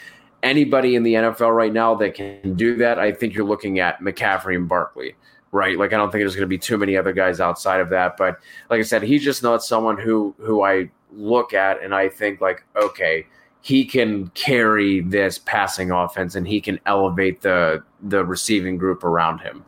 anybody 0.47 0.95
in 0.95 1.03
the 1.03 1.13
NFL 1.13 1.55
right 1.55 1.73
now 1.73 1.95
that 1.95 2.15
can 2.15 2.55
do 2.55 2.75
that, 2.77 2.99
I 2.99 3.11
think 3.11 3.33
you're 3.33 3.45
looking 3.45 3.79
at 3.79 3.99
McCaffrey 3.99 4.55
and 4.55 4.67
Barkley, 4.67 5.15
right? 5.51 5.77
Like 5.77 5.93
I 5.93 5.97
don't 5.97 6.11
think 6.11 6.21
there's 6.21 6.35
going 6.35 6.45
to 6.45 6.47
be 6.47 6.57
too 6.57 6.77
many 6.77 6.97
other 6.97 7.13
guys 7.13 7.39
outside 7.39 7.79
of 7.79 7.89
that. 7.89 8.17
But 8.17 8.39
like 8.69 8.79
I 8.79 8.83
said, 8.83 9.03
he's 9.03 9.23
just 9.23 9.43
not 9.43 9.63
someone 9.63 9.97
who 9.97 10.35
who 10.39 10.63
I 10.63 10.89
look 11.11 11.53
at 11.53 11.81
and 11.83 11.93
I 11.93 12.09
think 12.09 12.41
like, 12.41 12.63
okay, 12.75 13.25
he 13.61 13.85
can 13.85 14.27
carry 14.29 15.01
this 15.01 15.37
passing 15.39 15.91
offense 15.91 16.35
and 16.35 16.47
he 16.47 16.61
can 16.61 16.79
elevate 16.85 17.41
the 17.41 17.83
the 18.01 18.23
receiving 18.23 18.77
group 18.77 19.03
around 19.03 19.39
him. 19.39 19.63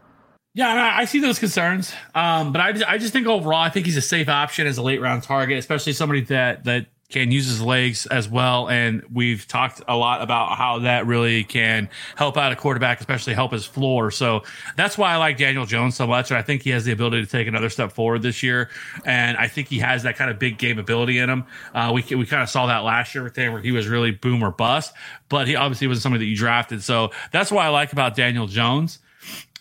Yeah, 0.56 0.94
I 0.98 1.06
see 1.06 1.20
those 1.20 1.38
concerns, 1.38 1.94
um, 2.16 2.52
but 2.52 2.60
I 2.60 2.72
just, 2.72 2.86
I 2.90 2.98
just 2.98 3.14
think 3.14 3.28
overall, 3.28 3.62
I 3.62 3.70
think 3.70 3.86
he's 3.86 3.98
a 3.98 4.02
safe 4.02 4.28
option 4.28 4.68
as 4.68 4.78
a 4.78 4.82
late 4.82 5.00
round 5.00 5.24
target, 5.24 5.58
especially 5.60 5.94
somebody 5.94 6.22
that 6.22 6.64
that 6.64 6.88
can 7.10 7.32
use 7.32 7.48
his 7.48 7.62
legs 7.62 8.06
as 8.06 8.30
well. 8.30 8.70
And 8.70 9.04
we've 9.12 9.48
talked 9.48 9.82
a 9.88 9.98
lot 9.98 10.22
about 10.22 10.56
how 10.58 10.80
that 10.80 11.08
really 11.08 11.44
can 11.44 11.90
help 12.16 12.38
out 12.38 12.52
a 12.52 12.56
quarterback, 12.56 13.00
especially 13.00 13.34
help 13.34 13.52
his 13.52 13.66
floor. 13.66 14.12
So 14.12 14.44
that's 14.78 14.96
why 14.98 15.14
I 15.14 15.18
like 15.18 15.38
Daniel 15.38 15.66
Jones 15.66 15.96
so 15.96 16.06
much. 16.06 16.30
And 16.30 16.38
I 16.38 16.44
think 16.44 16.62
he 16.62 16.70
has 16.70 16.86
the 16.86 16.92
ability 16.92 17.26
to 17.26 17.30
take 17.30 17.48
another 17.48 17.70
step 17.70 17.92
forward 17.92 18.22
this 18.22 18.44
year. 18.44 18.70
And 19.06 19.38
I 19.38 19.48
think 19.48 19.70
he 19.70 19.80
has 19.80 20.04
that 20.04 20.18
kind 20.18 20.30
of 20.30 20.38
big 20.38 20.60
game 20.60 20.78
ability 20.78 21.18
in 21.18 21.30
him. 21.30 21.46
Uh, 21.74 21.92
we, 21.94 22.04
we 22.16 22.28
kind 22.28 22.44
of 22.44 22.50
saw 22.50 22.68
that 22.68 22.80
last 22.80 23.16
year 23.16 23.24
with 23.24 23.36
him 23.36 23.54
where 23.54 23.62
he 23.62 23.72
was 23.72 23.88
really 23.88 24.12
boom 24.12 24.44
or 24.44 24.52
bust, 24.52 24.94
but 25.30 25.48
he 25.48 25.56
obviously 25.56 25.88
wasn't 25.88 26.04
somebody 26.04 26.26
that 26.26 26.30
you 26.30 26.38
drafted. 26.38 26.84
So 26.84 27.10
that's 27.32 27.52
what 27.52 27.66
I 27.66 27.70
like 27.70 27.92
about 27.92 28.16
Daniel 28.16 28.46
Jones. 28.46 29.00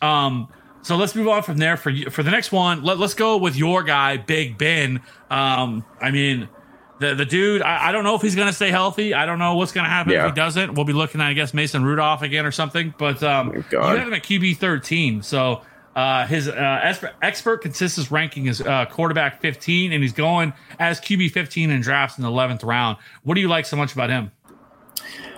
Um, 0.03 0.49
so 0.83 0.97
let's 0.97 1.15
move 1.15 1.29
on 1.29 1.43
from 1.43 1.59
there 1.59 1.77
for 1.77 1.93
for 2.11 2.23
the 2.23 2.31
next 2.31 2.53
one. 2.53 2.83
Let, 2.83 3.01
us 3.01 3.15
go 3.15 3.37
with 3.37 3.57
your 3.57 3.83
guy, 3.83 4.17
Big 4.17 4.57
Ben. 4.57 5.03
Um, 5.29 5.85
I 6.01 6.11
mean, 6.11 6.49
the 7.01 7.15
the 7.15 7.25
dude, 7.25 7.63
I, 7.63 7.89
I 7.89 7.93
don't 7.93 8.05
know 8.05 8.15
if 8.15 8.23
he's 8.23 8.35
going 8.35 8.49
to 8.49 8.53
stay 8.53 8.71
healthy. 8.71 9.15
I 9.15 9.27
don't 9.27 9.39
know 9.39 9.55
what's 9.57 9.73
going 9.73 9.85
to 9.85 9.91
happen 9.91 10.13
Yeah. 10.13 10.27
if 10.27 10.33
he 10.33 10.37
doesn't. 10.37 10.75
We'll 10.75 10.85
be 10.85 10.93
looking 10.93 11.21
at, 11.21 11.29
I 11.29 11.33
guess, 11.33 11.55
Mason 11.55 11.85
Rudolph 11.85 12.23
again 12.23 12.45
or 12.47 12.53
something. 12.53 12.95
But 12.99 13.23
um, 13.23 13.53
you 13.55 13.65
God. 13.71 13.99
have 13.99 14.09
him 14.09 14.15
at 14.15 14.23
QB 14.23 14.57
thirteen. 14.59 15.23
So 15.23 15.63
uh, 15.97 16.27
his 16.27 16.49
uh, 16.49 16.81
expert, 16.83 17.15
expert 17.23 17.59
consensus 17.59 18.11
ranking 18.11 18.47
is 18.47 18.61
uh, 18.61 18.87
quarterback 18.87 19.41
fifteen, 19.41 19.93
and 19.93 20.03
he's 20.03 20.13
going 20.13 20.53
as 20.79 21.01
QB 21.01 21.31
fifteen 21.33 21.71
in 21.71 21.81
drafts 21.81 22.19
in 22.19 22.23
the 22.23 22.29
eleventh 22.31 22.65
round. 22.65 22.99
What 23.23 23.35
do 23.35 23.41
you 23.41 23.49
like 23.49 23.67
so 23.67 23.77
much 23.77 23.93
about 23.93 24.11
him? 24.11 24.33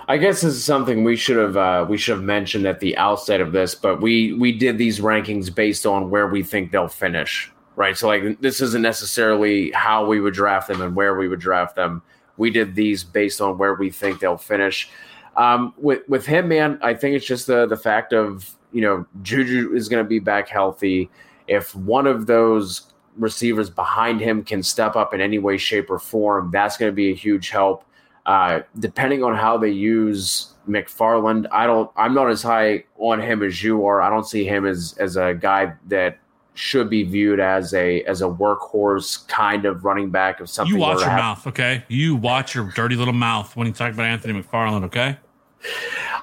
I 0.07 0.17
guess 0.17 0.41
this 0.41 0.55
is 0.55 0.63
something 0.63 1.03
we 1.03 1.15
should 1.15 1.37
have 1.37 1.55
uh, 1.55 1.85
we 1.87 1.97
should 1.97 2.15
have 2.15 2.23
mentioned 2.23 2.65
at 2.65 2.79
the 2.79 2.97
outset 2.97 3.39
of 3.39 3.51
this, 3.51 3.75
but 3.75 4.01
we 4.01 4.33
we 4.33 4.51
did 4.51 4.77
these 4.77 4.99
rankings 4.99 5.53
based 5.53 5.85
on 5.85 6.09
where 6.09 6.27
we 6.27 6.43
think 6.43 6.71
they'll 6.71 6.87
finish, 6.87 7.50
right? 7.75 7.97
So 7.97 8.07
like 8.07 8.39
this 8.41 8.61
isn't 8.61 8.81
necessarily 8.81 9.71
how 9.71 10.05
we 10.05 10.19
would 10.19 10.33
draft 10.33 10.67
them 10.67 10.81
and 10.81 10.95
where 10.95 11.15
we 11.15 11.27
would 11.27 11.39
draft 11.39 11.75
them. 11.75 12.01
We 12.37 12.49
did 12.49 12.75
these 12.75 13.03
based 13.03 13.41
on 13.41 13.57
where 13.57 13.75
we 13.75 13.89
think 13.89 14.19
they'll 14.19 14.37
finish. 14.37 14.89
Um, 15.37 15.73
with 15.77 16.07
with 16.07 16.25
him, 16.25 16.47
man, 16.49 16.79
I 16.81 16.93
think 16.93 17.15
it's 17.15 17.25
just 17.25 17.47
the 17.47 17.65
the 17.65 17.77
fact 17.77 18.13
of 18.13 18.49
you 18.71 18.81
know 18.81 19.05
Juju 19.21 19.73
is 19.73 19.87
going 19.89 20.03
to 20.03 20.07
be 20.07 20.19
back 20.19 20.49
healthy. 20.49 21.09
If 21.47 21.75
one 21.75 22.07
of 22.07 22.27
those 22.27 22.91
receivers 23.17 23.69
behind 23.69 24.21
him 24.21 24.43
can 24.43 24.63
step 24.63 24.95
up 24.95 25.13
in 25.13 25.21
any 25.21 25.39
way, 25.39 25.57
shape, 25.57 25.89
or 25.89 25.99
form, 25.99 26.49
that's 26.51 26.77
going 26.77 26.91
to 26.91 26.95
be 26.95 27.11
a 27.11 27.15
huge 27.15 27.49
help. 27.49 27.83
Uh, 28.25 28.61
depending 28.79 29.23
on 29.23 29.35
how 29.35 29.57
they 29.57 29.69
use 29.69 30.53
McFarland, 30.67 31.47
I 31.51 31.65
don't. 31.65 31.89
I'm 31.95 32.13
not 32.13 32.29
as 32.29 32.43
high 32.43 32.83
on 32.97 33.21
him 33.21 33.41
as 33.43 33.63
you 33.63 33.85
are. 33.85 34.01
I 34.01 34.09
don't 34.09 34.27
see 34.27 34.45
him 34.45 34.65
as 34.65 34.95
as 34.99 35.15
a 35.15 35.33
guy 35.33 35.73
that 35.87 36.19
should 36.53 36.89
be 36.89 37.03
viewed 37.03 37.39
as 37.39 37.73
a 37.73 38.03
as 38.03 38.21
a 38.21 38.25
workhorse 38.25 39.27
kind 39.27 39.65
of 39.65 39.85
running 39.85 40.09
back 40.09 40.39
of 40.39 40.49
something. 40.49 40.75
You 40.75 40.81
watch 40.81 40.99
your 40.99 41.09
happen. 41.09 41.23
mouth, 41.23 41.47
okay? 41.47 41.83
You 41.87 42.15
watch 42.15 42.53
your 42.53 42.71
dirty 42.75 42.95
little 42.95 43.13
mouth 43.13 43.55
when 43.55 43.67
you 43.67 43.73
talk 43.73 43.93
about 43.93 44.05
Anthony 44.05 44.41
McFarland, 44.41 44.83
okay? 44.85 45.17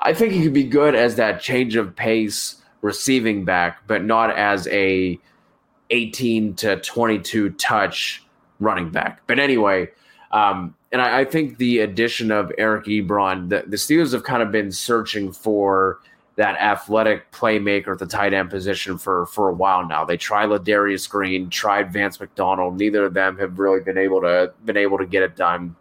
I 0.03 0.13
think 0.13 0.33
he 0.33 0.43
could 0.43 0.53
be 0.53 0.65
good 0.65 0.95
as 0.95 1.17
that 1.17 1.41
change 1.41 1.77
of 1.77 1.95
pace 1.97 2.57
receiving 2.83 3.45
back, 3.45 3.87
but 3.87 4.05
not 4.05 4.37
as 4.37 4.67
a 4.69 5.19
18 5.91 6.55
to 6.55 6.77
22 6.81 7.51
touch 7.51 8.23
running 8.61 8.91
back. 8.91 9.23
But 9.27 9.39
anyway, 9.39 9.89
um, 10.33 10.75
and 10.93 11.01
I, 11.01 11.21
I 11.21 11.25
think 11.25 11.59
the 11.59 11.81
addition 11.81 12.31
of 12.31 12.53
Eric 12.59 12.87
Ebron, 12.87 13.49
the, 13.49 13.65
the 13.67 13.77
Steelers 13.77 14.13
have 14.13 14.25
kind 14.25 14.43
of 14.43 14.53
been 14.53 14.73
searching 14.73 15.33
for 15.33 16.01
that 16.39 16.57
athletic 16.61 17.33
playmaker 17.33 17.89
at 17.89 17.99
the 17.99 18.07
tight 18.07 18.33
end 18.33 18.49
position 18.49 18.97
for 18.97 19.27
for 19.27 19.49
a 19.49 19.53
while 19.53 19.85
now. 19.85 20.05
They 20.05 20.17
tried 20.17 20.49
Ladarius 20.49 21.11
Green, 21.11 21.51
tried 21.51 21.93
Vance 21.93 22.21
McDonald. 22.21 22.79
Neither 22.79 23.07
of 23.07 23.13
them 23.13 23.37
have 23.39 23.59
really 23.59 23.81
been 23.81 23.99
able 23.99 24.21
to 24.21 24.53
been 24.65 24.77
able 24.77 24.99
to 24.99 25.05
get 25.05 25.25
it 25.25 25.35
done. 25.35 25.75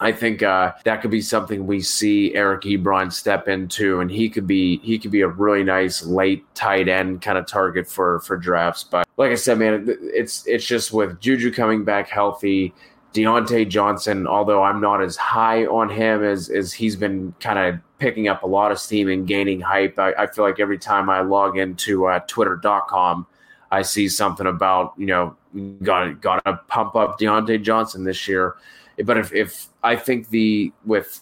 I 0.00 0.10
think 0.10 0.42
uh, 0.42 0.72
that 0.84 1.00
could 1.00 1.12
be 1.12 1.20
something 1.20 1.68
we 1.68 1.80
see 1.80 2.34
Eric 2.34 2.62
Ebron 2.62 3.12
step 3.12 3.46
into, 3.46 4.00
and 4.00 4.10
he 4.10 4.28
could 4.28 4.48
be 4.48 4.78
he 4.78 4.98
could 4.98 5.12
be 5.12 5.20
a 5.20 5.28
really 5.28 5.62
nice 5.62 6.04
late 6.04 6.44
tight 6.56 6.88
end 6.88 7.22
kind 7.22 7.38
of 7.38 7.46
target 7.46 7.86
for 7.86 8.18
for 8.20 8.36
drafts. 8.36 8.82
But 8.82 9.06
like 9.16 9.30
I 9.30 9.36
said, 9.36 9.60
man, 9.60 9.86
it's 10.12 10.44
it's 10.48 10.66
just 10.66 10.92
with 10.92 11.20
Juju 11.20 11.52
coming 11.52 11.84
back 11.84 12.08
healthy, 12.08 12.74
Diontae 13.12 13.68
Johnson. 13.68 14.26
Although 14.26 14.64
I'm 14.64 14.80
not 14.80 15.00
as 15.04 15.16
high 15.16 15.66
on 15.66 15.88
him 15.88 16.24
as 16.24 16.50
as 16.50 16.72
he's 16.72 16.96
been 16.96 17.32
kind 17.38 17.60
of 17.60 17.80
picking 18.04 18.28
up 18.28 18.42
a 18.42 18.46
lot 18.46 18.70
of 18.70 18.78
steam 18.78 19.08
and 19.08 19.26
gaining 19.26 19.62
hype. 19.62 19.98
I, 19.98 20.12
I 20.12 20.26
feel 20.26 20.44
like 20.44 20.60
every 20.60 20.76
time 20.76 21.08
I 21.08 21.22
log 21.22 21.56
into 21.56 22.04
uh, 22.04 22.18
Twitter.com, 22.18 23.26
I 23.70 23.80
see 23.80 24.10
something 24.10 24.46
about 24.46 24.92
you 24.98 25.06
know 25.06 25.34
got 25.82 26.20
got 26.20 26.44
to 26.44 26.60
pump 26.68 26.96
up 26.96 27.18
Diontae 27.18 27.62
Johnson 27.62 28.04
this 28.04 28.28
year. 28.28 28.56
But 29.02 29.16
if, 29.16 29.32
if 29.32 29.68
I 29.82 29.96
think 29.96 30.28
the 30.28 30.70
with 30.84 31.18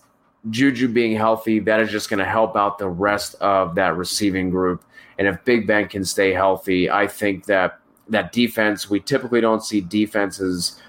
Juju 0.50 0.88
being 0.88 1.16
healthy, 1.16 1.60
that 1.60 1.78
is 1.78 1.88
just 1.88 2.10
going 2.10 2.18
to 2.18 2.24
help 2.24 2.56
out 2.56 2.78
the 2.78 2.88
rest 2.88 3.36
of 3.36 3.76
that 3.76 3.96
receiving 3.96 4.50
group. 4.50 4.82
And 5.18 5.28
if 5.28 5.44
Big 5.44 5.68
Ben 5.68 5.86
can 5.86 6.04
stay 6.04 6.32
healthy, 6.32 6.90
I 6.90 7.06
think 7.06 7.44
that 7.44 7.78
that 8.08 8.32
defense 8.32 8.90
we 8.90 8.98
typically 8.98 9.40
don't 9.40 9.64
see 9.64 9.80
defenses 9.80 10.82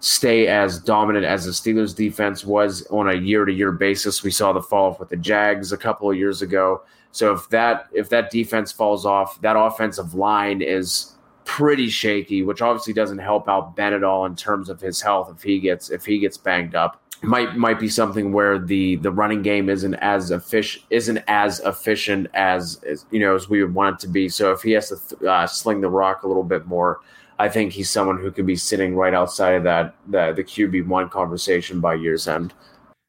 stay 0.00 0.46
as 0.46 0.78
dominant 0.78 1.24
as 1.24 1.44
the 1.44 1.50
Steelers 1.50 1.94
defense 1.94 2.44
was 2.44 2.86
on 2.86 3.08
a 3.08 3.14
year 3.14 3.44
to 3.44 3.52
year 3.52 3.72
basis. 3.72 4.22
We 4.22 4.30
saw 4.30 4.52
the 4.52 4.62
fall 4.62 4.92
off 4.92 5.00
with 5.00 5.08
the 5.08 5.16
Jags 5.16 5.72
a 5.72 5.76
couple 5.76 6.10
of 6.10 6.16
years 6.16 6.42
ago. 6.42 6.82
So 7.10 7.32
if 7.34 7.48
that 7.50 7.88
if 7.92 8.08
that 8.10 8.30
defense 8.30 8.70
falls 8.70 9.04
off, 9.04 9.40
that 9.40 9.56
offensive 9.58 10.14
line 10.14 10.62
is 10.62 11.14
pretty 11.44 11.88
shaky, 11.88 12.42
which 12.42 12.60
obviously 12.60 12.92
doesn't 12.92 13.18
help 13.18 13.48
out 13.48 13.74
Ben 13.74 13.94
at 13.94 14.04
all 14.04 14.26
in 14.26 14.36
terms 14.36 14.68
of 14.68 14.80
his 14.80 15.00
health 15.00 15.32
if 15.34 15.42
he 15.42 15.58
gets 15.58 15.90
if 15.90 16.04
he 16.04 16.18
gets 16.18 16.36
banged 16.36 16.74
up. 16.74 17.00
Might 17.22 17.56
might 17.56 17.80
be 17.80 17.88
something 17.88 18.32
where 18.32 18.58
the 18.58 18.96
the 18.96 19.10
running 19.10 19.42
game 19.42 19.68
isn't 19.68 19.94
as 19.94 20.30
efficient 20.30 20.84
isn't 20.90 21.24
as 21.26 21.58
efficient 21.60 22.28
as, 22.34 22.80
as 22.84 23.06
you 23.10 23.18
know 23.18 23.34
as 23.34 23.48
we 23.48 23.62
would 23.62 23.74
want 23.74 23.94
it 23.94 24.00
to 24.00 24.08
be. 24.08 24.28
So 24.28 24.52
if 24.52 24.62
he 24.62 24.72
has 24.72 24.90
to 24.90 24.96
th- 24.96 25.22
uh, 25.22 25.46
sling 25.48 25.80
the 25.80 25.88
rock 25.90 26.22
a 26.22 26.28
little 26.28 26.44
bit 26.44 26.66
more, 26.66 27.00
I 27.38 27.48
think 27.48 27.72
he's 27.72 27.90
someone 27.90 28.18
who 28.18 28.30
could 28.30 28.46
be 28.46 28.56
sitting 28.56 28.96
right 28.96 29.14
outside 29.14 29.54
of 29.54 29.62
that 29.64 29.94
the 30.08 30.32
the 30.32 30.44
QB 30.44 30.86
one 30.86 31.08
conversation 31.08 31.80
by 31.80 31.94
year's 31.94 32.26
end. 32.26 32.52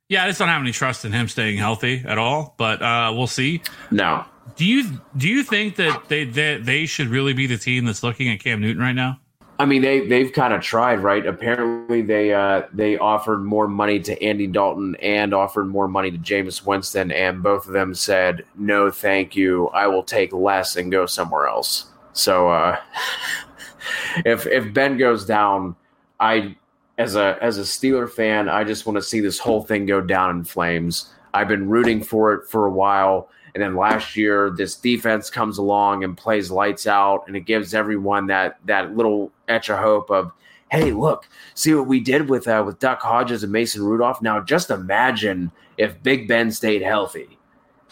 Yeah, 0.10 0.24
I 0.24 0.28
just 0.28 0.40
don't 0.40 0.48
have 0.48 0.62
any 0.62 0.72
trust 0.72 1.06
in 1.06 1.12
him 1.12 1.28
staying 1.28 1.58
healthy 1.58 2.04
at 2.06 2.18
all, 2.18 2.56
but 2.58 2.82
uh, 2.82 3.14
we'll 3.16 3.28
see. 3.28 3.62
No, 3.92 4.26
Do 4.56 4.66
you 4.66 5.00
do 5.18 5.28
you 5.28 5.44
think 5.44 5.76
that 5.76 6.10
they, 6.10 6.24
they 6.24 6.58
they 6.58 6.86
should 6.86 7.08
really 7.08 7.34
be 7.34 7.48
the 7.48 7.58
team 7.58 7.86
that's 7.86 8.04
looking 8.04 8.30
at 8.30 8.40
Cam 8.40 8.62
Newton 8.62 8.82
right 8.82 8.94
now? 8.94 9.20
I 9.60 9.66
mean 9.66 9.82
they 9.82 10.08
they've 10.08 10.32
kind 10.32 10.54
of 10.54 10.62
tried, 10.62 11.00
right? 11.00 11.26
Apparently 11.26 12.02
they 12.02 12.34
uh 12.34 12.64
they 12.74 12.98
offered 12.98 13.44
more 13.44 13.68
money 13.68 14.00
to 14.00 14.24
Andy 14.24 14.48
Dalton 14.48 14.96
and 15.02 15.34
offered 15.34 15.66
more 15.68 15.88
money 15.88 16.12
to 16.12 16.18
Jameis 16.18 16.66
Winston, 16.66 17.12
and 17.12 17.44
both 17.44 17.68
of 17.68 17.74
them 17.74 17.94
said 17.94 18.46
no, 18.56 18.90
thank 18.90 19.36
you. 19.36 19.68
I 19.70 19.88
will 19.88 20.04
take 20.04 20.34
less 20.34 20.76
and 20.76 20.92
go 20.92 21.06
somewhere 21.06 21.48
else. 21.48 21.86
So 22.14 22.50
uh, 22.50 22.78
if 24.26 24.46
if 24.48 24.74
Ben 24.74 24.98
goes 24.98 25.26
down, 25.26 25.76
I 26.20 26.56
as 26.98 27.16
a 27.16 27.38
as 27.42 27.58
a 27.58 27.62
Steeler 27.62 28.10
fan, 28.10 28.50
I 28.50 28.64
just 28.64 28.86
want 28.86 28.98
to 28.98 29.02
see 29.02 29.20
this 29.20 29.40
whole 29.40 29.64
thing 29.64 29.86
go 29.86 30.02
down 30.02 30.38
in 30.38 30.44
flames. 30.44 31.14
I've 31.34 31.48
been 31.48 31.70
rooting 31.70 32.04
for 32.04 32.34
it 32.34 32.48
for 32.50 32.66
a 32.66 32.72
while. 32.72 33.30
And 33.56 33.64
then 33.64 33.76
last 33.76 34.16
year, 34.16 34.52
this 34.56 34.76
defense 34.76 35.30
comes 35.30 35.58
along 35.58 36.04
and 36.04 36.16
plays 36.16 36.52
lights 36.52 36.86
out, 36.86 37.24
and 37.26 37.36
it 37.36 37.42
gives 37.42 37.74
everyone 37.74 38.28
that 38.28 38.60
that 38.66 38.96
little 38.96 39.32
etch 39.48 39.70
of 39.70 39.80
hope 39.80 40.12
of, 40.12 40.32
hey, 40.72 40.92
look, 40.92 41.28
see 41.56 41.74
what 41.74 41.88
we 41.88 42.00
did 42.00 42.30
with 42.30 42.48
uh, 42.48 42.64
with 42.66 42.80
Duck 42.80 43.02
Hodges 43.02 43.44
and 43.44 43.52
Mason 43.52 43.82
Rudolph. 43.82 44.22
Now, 44.22 44.40
just 44.40 44.70
imagine 44.70 45.52
if 45.78 46.02
Big 46.04 46.28
Ben 46.28 46.52
stayed 46.52 46.84
healthy. 46.84 47.40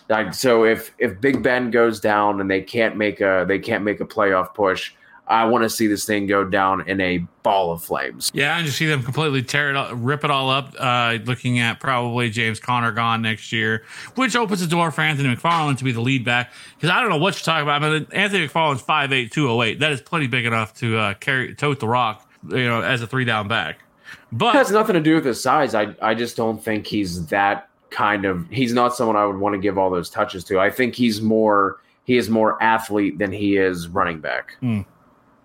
Like, 0.10 0.34
so 0.34 0.64
if 0.64 0.94
if 1.00 1.20
Big 1.20 1.42
Ben 1.42 1.72
goes 1.72 2.00
down 2.00 2.40
and 2.40 2.50
they 2.50 2.62
can't 2.62 2.96
make 2.96 3.20
a 3.20 3.46
they 3.48 3.60
can't 3.60 3.84
make 3.84 4.00
a 4.00 4.06
playoff 4.06 4.54
push, 4.54 4.94
I 5.28 5.46
want 5.46 5.64
to 5.64 5.70
see 5.70 5.88
this 5.88 6.06
thing 6.06 6.26
go 6.26 6.46
down 6.46 6.88
in 6.88 7.02
a 7.02 7.20
ball 7.44 7.72
of 7.72 7.84
flames. 7.84 8.32
Yeah, 8.34 8.58
and 8.58 8.66
just 8.66 8.78
see 8.78 8.86
them 8.86 9.04
completely 9.04 9.44
tear 9.44 9.70
it, 9.70 9.76
up, 9.76 9.92
rip 9.94 10.24
it 10.24 10.32
all 10.32 10.50
up. 10.50 10.74
Uh, 10.80 11.18
looking 11.26 11.60
at 11.60 11.80
probably 11.80 12.30
James 12.30 12.60
Conner 12.60 12.92
gone 12.92 13.22
next 13.22 13.52
year, 13.52 13.84
which 14.16 14.36
opens 14.36 14.62
the 14.62 14.68
door 14.68 14.90
for 14.92 15.02
Anthony 15.02 15.36
McFarland 15.36 15.78
to 15.80 15.84
be 15.84 15.92
the 15.92 16.02
lead 16.02 16.24
back. 16.24 16.54
Because 16.76 16.90
I 16.90 17.02
don't 17.02 17.10
know 17.10 17.18
what 17.18 17.36
you're 17.36 17.44
talking 17.44 17.64
about, 17.64 17.82
but 17.82 18.16
Anthony 18.16 18.48
McFarland's 18.48 18.82
5'8", 18.82 19.32
208. 19.32 19.80
That 19.80 19.92
is 19.92 20.02
plenty 20.02 20.28
big 20.28 20.46
enough 20.46 20.74
to 20.76 20.98
uh, 20.98 21.14
carry 21.16 21.54
tote 21.56 21.80
the 21.80 21.88
rock, 21.88 22.30
you 22.50 22.66
know, 22.66 22.82
as 22.82 23.02
a 23.02 23.08
three 23.08 23.26
down 23.26 23.48
back. 23.48 23.76
It 23.76 24.38
But 24.38 24.54
has 24.56 24.72
nothing 24.72 24.94
to 24.94 25.02
do 25.02 25.16
with 25.16 25.26
his 25.26 25.42
size. 25.42 25.76
I 25.76 25.94
I 26.02 26.14
just 26.16 26.38
don't 26.38 26.64
think 26.64 26.88
he's 26.88 27.26
that 27.28 27.70
kind 27.90 28.24
of. 28.26 28.48
He's 28.50 28.72
not 28.72 28.96
someone 28.96 29.18
I 29.18 29.26
would 29.26 29.38
want 29.38 29.54
to 29.56 29.60
give 29.60 29.78
all 29.78 29.90
those 29.90 30.10
touches 30.10 30.44
to. 30.46 30.60
I 30.60 30.70
think 30.70 30.96
he's 30.96 31.22
more 31.22 31.82
he 32.06 32.16
is 32.16 32.30
more 32.30 32.62
athlete 32.64 33.18
than 33.18 33.34
he 33.34 33.58
is 33.58 33.90
running 33.90 34.22
back. 34.22 34.56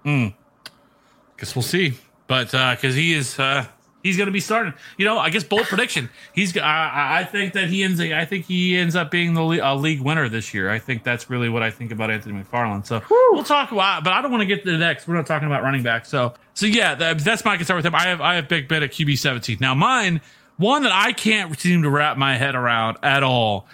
Guess 0.04 1.54
we'll 1.54 1.62
see. 1.62 1.94
But 2.26 2.50
because 2.50 2.94
he 2.94 3.14
is, 3.14 3.38
uh, 3.38 3.66
He's 4.02 4.16
going 4.16 4.26
to 4.26 4.32
be 4.32 4.40
starting. 4.40 4.74
You 4.96 5.04
know, 5.04 5.18
I 5.18 5.30
guess 5.30 5.44
bold 5.44 5.64
prediction. 5.64 6.10
He's. 6.32 6.56
I, 6.56 7.20
I 7.20 7.24
think 7.24 7.52
that 7.52 7.68
he 7.68 7.84
ends. 7.84 8.00
I 8.00 8.24
think 8.24 8.46
he 8.46 8.76
ends 8.76 8.96
up 8.96 9.10
being 9.10 9.34
the 9.34 9.60
uh, 9.60 9.74
league 9.76 10.00
winner 10.00 10.28
this 10.28 10.52
year. 10.52 10.70
I 10.70 10.80
think 10.80 11.04
that's 11.04 11.30
really 11.30 11.48
what 11.48 11.62
I 11.62 11.70
think 11.70 11.92
about 11.92 12.10
Anthony 12.10 12.42
McFarland. 12.42 12.84
So 12.86 13.00
Woo. 13.08 13.28
we'll 13.32 13.44
talk 13.44 13.70
about. 13.70 14.02
But 14.02 14.12
I 14.12 14.20
don't 14.20 14.32
want 14.32 14.40
to 14.42 14.46
get 14.46 14.64
to 14.64 14.72
the 14.72 14.78
next. 14.78 15.06
We're 15.06 15.14
not 15.14 15.26
talking 15.26 15.46
about 15.46 15.62
running 15.62 15.84
back. 15.84 16.04
So 16.04 16.34
so 16.54 16.66
yeah, 16.66 16.96
that, 16.96 17.20
that's 17.20 17.44
my 17.44 17.56
concern 17.56 17.76
with 17.76 17.86
him. 17.86 17.94
I 17.94 18.08
have 18.08 18.20
I 18.20 18.34
have 18.34 18.48
Big 18.48 18.66
bet 18.66 18.82
at 18.82 18.90
QB 18.90 19.18
seventeen. 19.18 19.58
Now 19.60 19.74
mine, 19.74 20.20
one 20.56 20.82
that 20.82 20.92
I 20.92 21.12
can't 21.12 21.56
seem 21.58 21.82
to 21.82 21.90
wrap 21.90 22.16
my 22.16 22.36
head 22.36 22.56
around 22.56 22.96
at 23.04 23.22
all, 23.22 23.68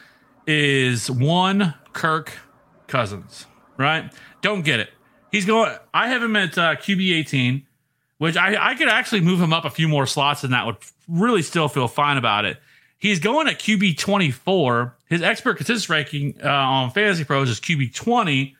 is 0.47 1.11
one 1.11 1.75
Kirk 1.95 2.39
Cousins. 2.87 3.47
Right? 3.79 4.13
Don't 4.43 4.63
get 4.63 4.81
it. 4.81 4.91
He's 5.31 5.45
going. 5.45 5.75
I 5.93 6.09
have 6.09 6.23
him 6.23 6.37
at 6.37 6.57
uh, 6.57 6.77
QB 6.77 7.15
eighteen 7.15 7.67
which 8.19 8.37
I, 8.37 8.71
I 8.71 8.75
could 8.75 8.89
actually 8.89 9.21
move 9.21 9.41
him 9.41 9.53
up 9.53 9.65
a 9.65 9.71
few 9.71 9.89
more 9.89 10.07
slots 10.07 10.45
and 10.45 10.53
that 10.53 10.67
would 10.67 10.77
really 11.09 11.43
still 11.43 11.69
feel 11.69 11.89
fine 11.89 12.17
about 12.17 12.45
it. 12.45 12.61
He's 12.99 13.21
going 13.21 13.47
at 13.47 13.61
QB 13.61 13.97
24. 13.97 14.97
His 15.07 15.23
expert 15.23 15.57
consensus 15.57 15.89
ranking 15.89 16.37
uh, 16.45 16.49
on 16.49 16.91
Fantasy 16.91 17.25
Pros 17.25 17.49
is 17.49 17.61
QB 17.61 17.95
20. 17.95 18.57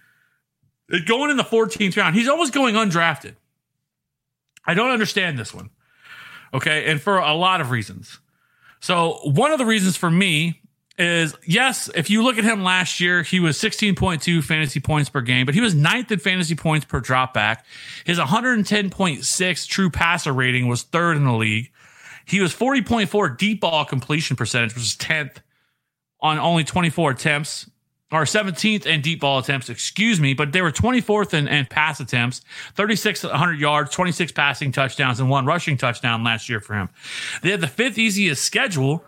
Going 1.07 1.31
in 1.31 1.37
the 1.37 1.43
14th 1.43 1.97
round, 1.97 2.15
he's 2.15 2.29
almost 2.29 2.55
going 2.55 2.77
undrafted. 2.77 3.35
I 4.65 4.75
don't 4.75 4.91
understand 4.91 5.39
this 5.39 5.53
one. 5.53 5.71
Okay. 6.55 6.91
And 6.91 7.01
for 7.01 7.19
a 7.19 7.35
lot 7.35 7.61
of 7.61 7.71
reasons. 7.71 8.21
So, 8.81 9.19
one 9.25 9.51
of 9.51 9.59
the 9.59 9.67
reasons 9.67 9.97
for 9.97 10.11
me 10.11 10.63
is 10.99 11.35
yes, 11.47 11.89
if 11.95 12.11
you 12.11 12.23
look 12.23 12.39
at 12.39 12.45
him 12.45 12.65
last 12.65 13.01
year, 13.01 13.23
he 13.23 13.41
was 13.41 13.57
16.2 13.57 14.43
fantasy 14.43 14.81
points 14.81 15.09
per 15.09 15.21
game, 15.21 15.47
but 15.47 15.55
he 15.55 15.61
was 15.61 15.75
ninth 15.75 16.11
in 16.11 16.19
fantasy 16.19 16.57
points 16.57 16.85
per 16.85 17.01
dropback. 17.01 17.59
His 18.05 18.19
110.6 18.19 19.69
true 19.69 19.91
passer 19.91 20.33
rating 20.33 20.67
was 20.67 20.83
third 20.83 21.17
in 21.17 21.25
the 21.25 21.33
league. 21.33 21.71
He 22.25 22.41
was 22.41 22.53
40.4 22.55 23.39
deep 23.39 23.61
ball 23.61 23.85
completion 23.85 24.37
percentage, 24.37 24.75
which 24.75 24.85
is 24.85 24.97
10th 24.97 25.37
on 26.21 26.39
only 26.39 26.65
24 26.65 27.13
attempts, 27.13 27.71
or 28.11 28.23
17th 28.25 28.87
in 28.87 29.01
deep 29.01 29.21
ball 29.21 29.39
attempts, 29.39 29.69
excuse 29.69 30.19
me, 30.19 30.35
but 30.35 30.53
they 30.53 30.63
were 30.63 30.73
24th 30.73 31.33
in, 31.35 31.47
in 31.47 31.67
pass 31.67 32.01
attempts, 32.01 32.41
3,600 32.75 33.61
yards, 33.61 33.91
26 33.93 34.33
passing 34.33 34.73
touchdowns, 34.73 35.21
and 35.21 35.31
one 35.31 35.47
rushing 35.47 35.77
touchdown 35.77 36.25
last 36.25 36.49
year 36.49 36.61
for 36.61 36.75
him. 36.75 36.89
They 37.43 37.51
had 37.51 37.61
the 37.61 37.69
fifth 37.69 37.99
easiest 37.99 38.43
schedule 38.45 39.05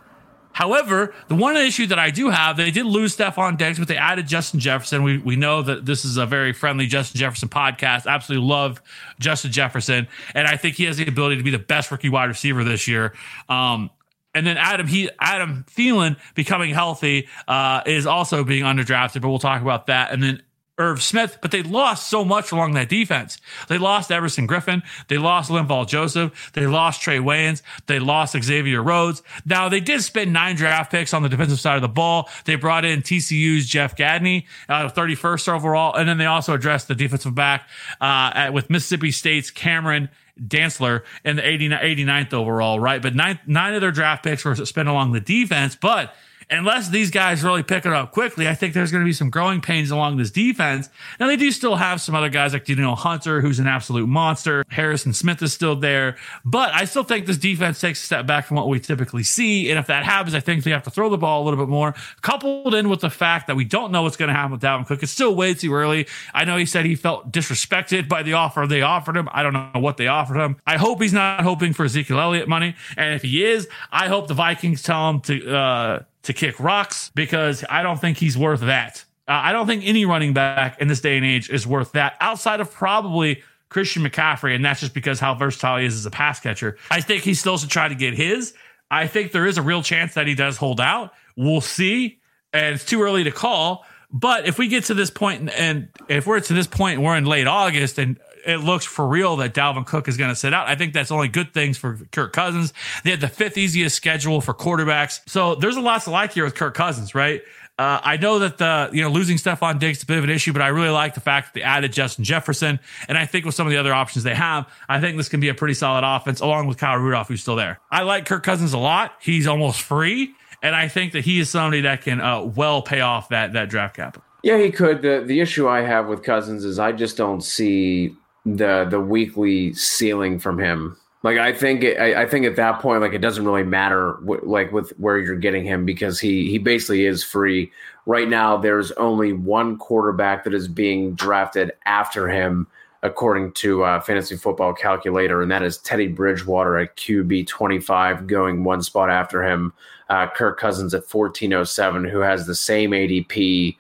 However, 0.61 1.15
the 1.29 1.35
one 1.35 1.57
issue 1.57 1.87
that 1.87 1.99
I 1.99 2.11
do 2.11 2.29
have, 2.29 2.59
they 2.59 2.71
did 2.71 2.85
lose 2.85 3.17
Stefon 3.17 3.57
Diggs, 3.57 3.79
but 3.79 3.89
they 3.89 3.97
added 3.97 4.29
Justin 4.29 4.61
Jefferson. 4.61 5.03
We 5.03 5.17
we 5.17 5.35
know 5.35 5.63
that 5.63 5.87
this 5.87 6.05
is 6.05 6.19
a 6.19 6.27
very 6.27 6.53
friendly 6.53 6.87
Justin 6.87 7.19
Jefferson 7.19 7.49
podcast. 7.49 8.07
Absolutely 8.07 8.47
love 8.47 8.83
Justin 9.19 9.53
Jefferson, 9.53 10.07
and 10.35 10.47
I 10.47 10.59
think 10.59 10.77
he 10.77 10.85
has 10.85 10.99
the 10.99 11.09
ability 11.09 11.39
to 11.39 11.43
be 11.43 11.51
the 11.51 11.59
best 11.59 11.91
rookie 11.91 12.11
wide 12.11 12.27
receiver 12.27 12.63
this 12.63 12.87
year. 12.87 13.15
Um, 13.49 13.89
and 14.35 14.47
then 14.47 14.59
Adam 14.59 14.87
he 14.87 15.09
Adam 15.19 15.65
Thielen 15.67 16.19
becoming 16.35 16.75
healthy 16.75 17.27
uh, 17.49 17.81
is 17.87 18.05
also 18.05 18.45
being 18.45 18.65
underdrafted, 18.65 19.23
but 19.23 19.31
we'll 19.31 19.39
talk 19.39 19.63
about 19.63 19.87
that. 19.87 20.13
And 20.13 20.23
then 20.23 20.43
Irv 20.81 21.03
Smith, 21.03 21.39
but 21.43 21.51
they 21.51 21.63
lost 21.63 22.09
so 22.09 22.25
much 22.25 22.53
along 22.53 22.73
that 22.73 22.89
defense. 22.89 23.39
They 23.69 23.77
lost 23.77 24.11
Everson 24.11 24.49
Griffen. 24.49 24.83
They 25.09 25.19
lost 25.19 25.51
Linval 25.51 25.87
Joseph. 25.87 26.51
They 26.55 26.67
lost 26.67 27.03
Trae 27.03 27.23
Waynes. 27.23 27.61
They 27.87 27.99
lost 27.99 28.35
Xavier 28.43 28.83
Rhodes. 28.83 29.23
Now 29.45 29.69
they 29.69 29.81
did 29.81 30.03
spend 30.03 30.33
nine 30.33 30.57
draft 30.57 30.91
picks 30.91 31.13
on 31.13 31.23
the 31.23 31.29
defensive 31.29 31.61
side 31.61 31.77
of 31.77 31.83
the 31.83 31.89
ball. 31.89 32.31
They 32.47 32.55
brought 32.55 32.87
in 32.87 33.03
TCU's 33.03 33.67
Jeff 33.67 33.95
Gladney, 33.95 34.47
uh, 34.71 34.89
31st 34.89 35.49
overall. 35.49 35.95
And 35.95 36.09
then 36.09 36.17
they 36.17 36.27
also 36.27 36.55
addressed 36.55 36.89
the 36.89 36.95
defensive 36.95 37.35
back, 37.35 37.69
uh, 38.01 38.33
at, 38.35 38.53
with 38.55 38.71
Mississippi 38.71 39.11
State's 39.11 39.51
Cameron 39.51 40.09
Dantzler 40.41 41.03
in 41.25 41.37
the 41.37 41.43
89th 41.43 42.33
overall, 42.33 42.81
right? 42.81 43.03
But 43.03 43.15
nine, 43.15 43.39
nine 43.47 43.75
of 43.75 43.83
their 43.83 43.93
draft 43.93 44.25
picks 44.25 44.45
were 44.45 44.57
spent 44.57 44.89
along 44.89 45.13
the 45.13 45.21
defense, 45.21 45.77
but 45.77 46.15
unless 46.51 46.89
these 46.89 47.11
guys 47.11 47.43
really 47.43 47.63
pick 47.63 47.87
it 47.87 47.93
up 47.93 48.13
quickly, 48.13 48.49
I 48.49 48.55
think 48.55 48.75
there's 48.75 48.91
going 48.91 49.03
to 49.03 49.09
be 49.09 49.13
some 49.13 49.31
growing 49.31 49.61
pains 49.61 49.91
along 49.91 50.17
this 50.17 50.31
defense. 50.31 50.89
Now 51.19 51.27
they 51.27 51.37
do 51.37 51.51
still 51.51 51.77
have 51.77 52.01
some 52.01 52.15
other 52.15 52.29
guys 52.29 52.53
like 52.53 52.65
Danielle 52.65 52.97
Hunter, 52.97 53.41
who's 53.41 53.59
an 53.59 53.67
absolute 53.67 54.07
monster. 54.07 54.65
Harrison 54.69 55.13
Smith 55.13 55.43
is 55.43 55.53
still 55.53 55.77
there, 55.77 56.17
but 56.45 56.75
I 56.75 56.85
still 56.85 57.05
think 57.05 57.27
this 57.27 57.39
defense 57.39 57.81
takes 57.81 58.03
a 58.03 58.07
step 58.07 58.27
back 58.27 58.47
from 58.47 58.57
what 58.57 58.69
we 58.69 58.81
typically 58.81 59.23
see. 59.23 59.71
And 59.71 59.79
if 59.79 59.87
that 59.87 60.05
happens, 60.05 60.35
I 60.35 60.41
think 60.41 60.65
they 60.65 60.71
have 60.71 60.83
to 60.85 60.91
throw 60.91 61.09
the 61.09 61.19
ball 61.19 61.43
a 61.43 61.45
little 61.45 61.59
bit 61.59 61.71
more, 61.71 61.95
coupled 62.23 62.75
in 62.75 62.89
with 62.89 63.01
the 63.01 63.11
fact 63.11 63.47
that 63.47 63.57
we 63.57 63.65
don't 63.65 63.93
know 63.93 64.03
what's 64.03 64.17
going 64.17 64.29
to 64.29 64.35
happen 64.35 64.53
with 64.53 64.63
Dalvin 64.63 64.87
Cook. 64.87 65.03
It's 65.03 65.13
still 65.13 65.35
way 65.35 65.55
too 65.55 65.73
early. 65.73 66.07
I 66.35 66.45
know 66.45 66.57
he 66.57 66.67
said 66.67 66.85
he 66.85 66.97
felt 66.97 67.33
disrespected 67.33 68.09
by 68.09 68.23
the 68.23 68.35
offer 68.35 68.67
they 68.67 68.83
offered 68.83 69.17
him. 69.17 69.29
I 69.33 69.43
don't 69.43 69.53
know 69.53 69.81
what 69.81 69.97
they 69.97 70.07
offered 70.07 70.39
him. 70.39 70.57
I 70.67 70.77
hope 70.77 71.01
he's 71.01 71.13
not 71.13 71.43
hoping 71.43 71.73
for 71.73 71.85
Ezekiel 71.85 72.21
Elliott 72.21 72.49
money. 72.49 72.75
And 72.97 73.15
if 73.15 73.23
he 73.23 73.45
is, 73.45 73.69
I 73.91 74.09
hope 74.09 74.29
the 74.29 74.35
Vikings 74.35 74.83
tell 74.83 75.11
him 75.11 75.21
to, 75.23 75.57
uh, 75.57 76.03
to 76.23 76.33
kick 76.33 76.61
rocks 76.61 77.11
because 77.15 77.65
I 77.69 77.83
don't 77.83 78.01
think 78.01 78.19
he's 78.19 78.37
worth 78.37 78.61
that. 78.61 79.05
Uh, 79.27 79.33
I 79.33 79.53
don't 79.53 79.67
think 79.67 79.85
any 79.87 80.05
running 80.05 80.33
back 80.35 80.81
in 80.81 80.89
this 80.89 81.01
day 81.01 81.17
and 81.17 81.25
age 81.25 81.51
is 81.51 81.67
worth 81.67 81.93
that 81.93 82.15
outside 82.21 82.61
of 82.61 82.71
probably 82.73 83.43
Christian 83.69 84.03
McCaffrey. 84.03 84.55
And 84.55 84.65
that's 84.65 84.81
just 84.81 84.93
because 84.93 85.21
how 85.21 85.35
versatile 85.35 85.79
he 85.79 85.87
is 85.87 85.95
as 85.95 86.05
a 86.05 86.11
pass 86.11 86.41
catcher. 86.41 86.77
I 86.91 87.01
think 87.01 87.23
he 87.23 87.35
still 87.35 87.57
should 87.57 87.71
try 87.71 87.89
to 87.89 87.95
get 87.95 88.15
his. 88.15 88.53
I 88.91 89.07
think 89.07 89.33
there 89.33 89.47
is 89.47 89.57
a 89.57 89.63
real 89.63 89.83
chance 89.83 90.15
that 90.15 90.27
he 90.27 90.35
does 90.35 90.57
hold 90.57 90.81
out. 90.81 91.13
We'll 91.37 91.61
see. 91.61 92.19
And 92.53 92.75
it's 92.75 92.85
too 92.85 93.01
early 93.03 93.25
to 93.25 93.31
call. 93.31 93.87
But 94.13 94.47
if 94.47 94.59
we 94.59 94.67
get 94.67 94.85
to 94.85 94.95
this 94.95 95.11
point 95.11 95.43
and, 95.43 95.51
and 95.51 95.89
if 96.09 96.27
we're 96.27 96.41
to 96.41 96.53
this 96.53 96.67
point 96.67 97.01
we're 97.01 97.17
in 97.17 97.25
late 97.25 97.47
August 97.47 97.99
and 97.99 98.19
it 98.47 98.59
looks 98.59 98.85
for 98.85 99.07
real 99.07 99.37
that 99.37 99.55
Dalvin 99.55 99.87
Cook 99.87 100.09
is 100.09 100.17
going 100.17 100.31
to 100.31 100.37
sit 100.37 100.55
out. 100.55 100.69
I 100.69 100.75
think 100.75 100.93
that's 100.93 101.11
only 101.11 101.29
good 101.29 101.53
things 101.53 101.79
for 101.79 101.99
Kirk 102.13 102.33
Cousins. 102.33 102.73
They 103.05 103.11
had 103.11 103.21
the 103.21 103.29
fifth 103.29 103.59
easiest 103.59 103.97
schedule 103.97 104.41
for 104.41 104.55
quarterbacks. 104.55 105.21
So 105.27 105.55
there's 105.55 105.77
a 105.77 105.81
lot 105.81 106.03
to 106.03 106.11
like 106.11 106.33
here 106.33 106.45
with 106.45 106.55
Kirk 106.55 106.75
Cousins, 106.75 107.15
right? 107.15 107.43
Uh, 107.81 107.99
I 108.03 108.19
know 108.19 108.41
that 108.41 108.59
the 108.59 108.91
you 108.93 109.03
know 109.03 109.09
losing 109.09 109.39
Stefon 109.39 109.79
Diggs 109.79 109.99
is 109.99 110.03
a 110.03 110.07
bit 110.07 110.19
of 110.19 110.25
an 110.25 110.29
issue, 110.29 110.53
but 110.53 110.61
I 110.61 110.69
really 110.69 110.91
like 110.91 111.15
the 111.15 111.21
fact 111.21 111.47
that 111.47 111.59
they 111.59 111.63
added 111.63 111.95
Justin 111.95 112.25
Jefferson, 112.25 112.79
and 113.09 113.17
I 113.17 113.25
think 113.25 113.47
with 113.47 113.55
some 113.55 113.67
of 113.67 113.71
the 113.71 113.79
other 113.79 113.95
options 113.95 114.23
they 114.23 114.35
have, 114.35 114.71
I 114.87 115.01
think 115.01 115.17
this 115.17 115.31
can 115.31 115.41
be 115.41 115.49
a 115.49 115.55
pretty 115.55 115.73
solid 115.73 116.05
offense 116.05 116.41
along 116.41 116.67
with 116.67 116.77
Kyle 116.77 116.99
Rudolph, 116.99 117.29
who's 117.29 117.41
still 117.41 117.57
there. 117.57 117.81
I 117.91 118.03
like 118.03 118.27
Kirk 118.27 118.43
Cousins 118.43 118.75
a 118.75 118.79
lot. 118.79 119.15
He's 119.19 119.47
almost 119.47 119.81
free, 119.81 120.35
and 120.63 120.77
I 120.77 120.89
think 120.89 121.13
that 121.13 121.25
he 121.25 121.41
is 121.41 121.49
somebody 121.49 121.81
that 121.81 122.03
can 122.03 122.21
uh, 122.21 122.43
well 122.43 122.83
pay 122.83 123.01
off 123.01 123.31
that 123.31 123.55
that 123.55 123.71
draft 123.71 123.97
capital. 123.97 124.25
Yeah, 124.43 124.59
he 124.59 124.71
could. 124.71 125.01
the 125.01 125.25
The 125.27 125.41
issue 125.41 125.67
I 125.67 125.81
have 125.81 126.07
with 126.07 126.23
Cousins 126.23 126.67
is 126.67 126.79
I 126.79 126.93
just 126.93 127.17
don't 127.17 127.41
see 127.41 128.15
the 128.47 128.87
the 128.89 129.01
weekly 129.01 129.73
ceiling 129.75 130.39
from 130.39 130.59
him. 130.59 130.97
Like 131.23 131.39
I 131.39 131.53
think 131.53 131.83
it, 131.85 131.99
I, 131.99 132.23
I, 132.23 132.27
think 132.27 132.47
at 132.47 132.57
that 132.57 132.81
point, 132.81 133.03
like 133.03 133.13
it 133.13 133.19
doesn't 133.19 133.45
really 133.45 133.63
matter 133.63 134.13
wh- 134.27 134.43
like 134.43 134.73
with 134.73 134.91
where 134.99 135.19
you're 135.19 135.37
getting 135.37 135.65
him 135.65 135.85
because 135.85 136.19
he 136.19 136.49
he 136.51 136.57
basically 136.57 137.05
is 137.05 137.23
free 137.23 137.71
right 138.07 138.29
now. 138.29 138.57
There's 138.57 138.91
only 138.93 139.35
one 139.35 139.77
quarterback 139.77 140.45
that 140.45 140.55
is 140.55 140.67
being 140.67 141.15
drafted 141.15 141.73
after 141.85 142.27
him, 142.27 142.67
according 143.03 143.53
to 143.53 143.85
uh, 143.85 144.01
Fantasy 144.01 144.37
Football 144.37 144.73
Calculator, 144.73 145.43
and 145.43 145.51
that 145.51 145.63
is 145.63 145.77
Teddy 145.77 146.09
Bridgewater 146.09 146.79
at 146.79 146.97
QB 146.97 147.47
25, 147.47 148.27
going 148.27 148.65
one 148.65 148.83
spot 148.83 149.11
after 149.11 149.45
him. 149.45 149.75
Uh, 150.09 150.27
Kirk 150.27 150.59
Cousins 150.59 150.95
at 150.95 151.03
1407, 151.03 152.05
who 152.05 152.21
has 152.21 152.47
the 152.47 152.55
same 152.55 152.93
ADP 152.93 153.77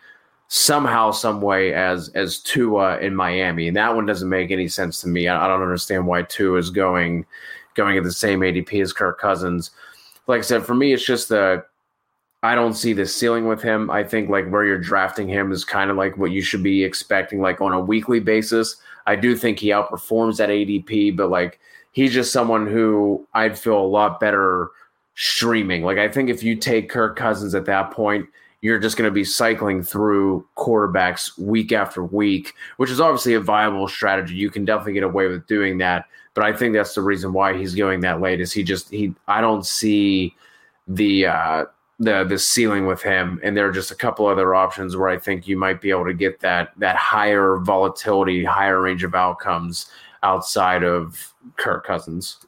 somehow, 0.53 1.13
some 1.13 1.41
way 1.41 1.73
as 1.73 2.11
as 2.11 2.41
Tua 2.41 2.99
in 2.99 3.15
Miami, 3.15 3.69
and 3.69 3.77
that 3.77 3.95
one 3.95 4.05
doesn't 4.05 4.29
make 4.29 4.51
any 4.51 4.69
sense 4.69 5.01
to 5.01 5.09
me. 5.09 5.29
I, 5.29 5.45
I 5.45 5.49
don't 5.49 5.63
understand 5.63 6.07
why 6.07 6.23
Tua 6.23 6.59
is 6.59 6.71
going 6.71 7.25
going 7.75 7.97
at 7.97 8.05
the 8.05 8.13
same 8.13 8.41
ADP 8.41 8.83
as 8.83 8.93
Kirk 8.93 9.19
Cousins. 9.19 9.71
Like 10.27 10.41
I 10.41 10.43
said, 10.43 10.67
for 10.67 10.75
me, 10.75 10.93
it's 10.93 11.07
just 11.07 11.29
the 11.29 11.65
I 12.43 12.55
don't 12.55 12.75
see 12.75 12.93
the 12.93 13.07
ceiling 13.07 13.47
with 13.47 13.63
him. 13.63 13.91
I 13.91 14.03
think 14.03 14.29
like 14.29 14.49
where 14.51 14.65
you're 14.65 14.79
drafting 14.79 15.29
him 15.29 15.53
is 15.53 15.65
kind 15.65 15.91
of 15.91 15.97
like 15.97 16.19
what 16.19 16.33
you 16.33 16.43
should 16.43 16.65
be 16.65 16.83
expecting, 16.83 17.41
like 17.41 17.61
on 17.61 17.73
a 17.73 17.81
weekly 17.81 18.19
basis. 18.19 18.77
I 19.07 19.17
do 19.17 19.37
think 19.37 19.59
he 19.59 19.69
outperforms 19.69 20.39
that 20.39 20.49
ADP, 20.49 21.17
but 21.17 21.31
like 21.31 21.61
he's 21.93 22.13
just 22.13 22.33
someone 22.33 22.67
who 22.67 23.27
I'd 23.35 23.59
feel 23.59 23.79
a 23.79 23.87
lot 23.87 24.19
better 24.19 24.71
streaming. 25.15 25.85
Like 25.85 25.99
I 25.99 26.09
think 26.09 26.29
if 26.29 26.43
you 26.43 26.57
take 26.57 26.91
Kirk 26.91 27.15
Cousins 27.15 27.55
at 27.55 27.67
that 27.67 27.93
point 27.93 28.27
you're 28.63 28.79
just 28.79 28.97
going 28.97 29.09
to 29.09 29.15
be 29.15 29.25
cycling 29.25 29.83
through 29.83 30.47
quarterbacks 30.57 31.39
week 31.39 31.73
after 31.73 32.05
week, 32.05 32.55
which 32.77 32.91
is 32.91 33.01
obviously 33.01 33.35
a 33.35 33.41
viable 33.41 33.89
strategy. 33.89 34.35
You 34.35 34.51
can 34.51 34.65
definitely 34.65 34.95
get 34.95 35.03
away 35.03 35.29
with 35.29 35.47
doing 35.47 35.79
that, 35.79 36.07
but 36.35 36.45
I 36.45 36.53
think 36.53 36.75
that's 36.75 36.95
the 36.95 37.03
reason 37.03 37.33
why 37.33 37.57
he's 37.57 37.75
going 37.75 38.01
that 38.01 38.21
late. 38.21 38.41
Is 38.41 38.53
he 38.53 38.63
just 38.63 38.91
he? 38.91 39.15
I 39.29 39.41
don't 39.41 39.65
see 39.65 40.35
the 40.87 41.27
uh, 41.27 41.65
the 41.99 42.25
the 42.25 42.39
ceiling 42.39 42.87
with 42.87 43.03
him, 43.03 43.41
and 43.43 43.57
there 43.57 43.67
are 43.67 43.73
just 43.73 43.91
a 43.91 43.97
couple 43.97 44.27
other 44.27 44.55
options 44.55 44.97
where 44.97 45.09
I 45.09 45.19
think 45.19 45.49
you 45.49 45.57
might 45.57 45.81
be 45.81 45.91
able 45.91 46.07
to 46.07 46.15
get 46.15 46.41
that 46.41 46.73
that 46.79 46.97
higher 46.97 47.57
volatility, 47.57 48.45
higher 48.45 48.81
range 48.81 49.05
of 49.05 49.15
outcomes 49.15 49.91
outside 50.23 50.83
of 50.85 51.33
Kirk 51.57 51.87
Cousins. 51.87 52.39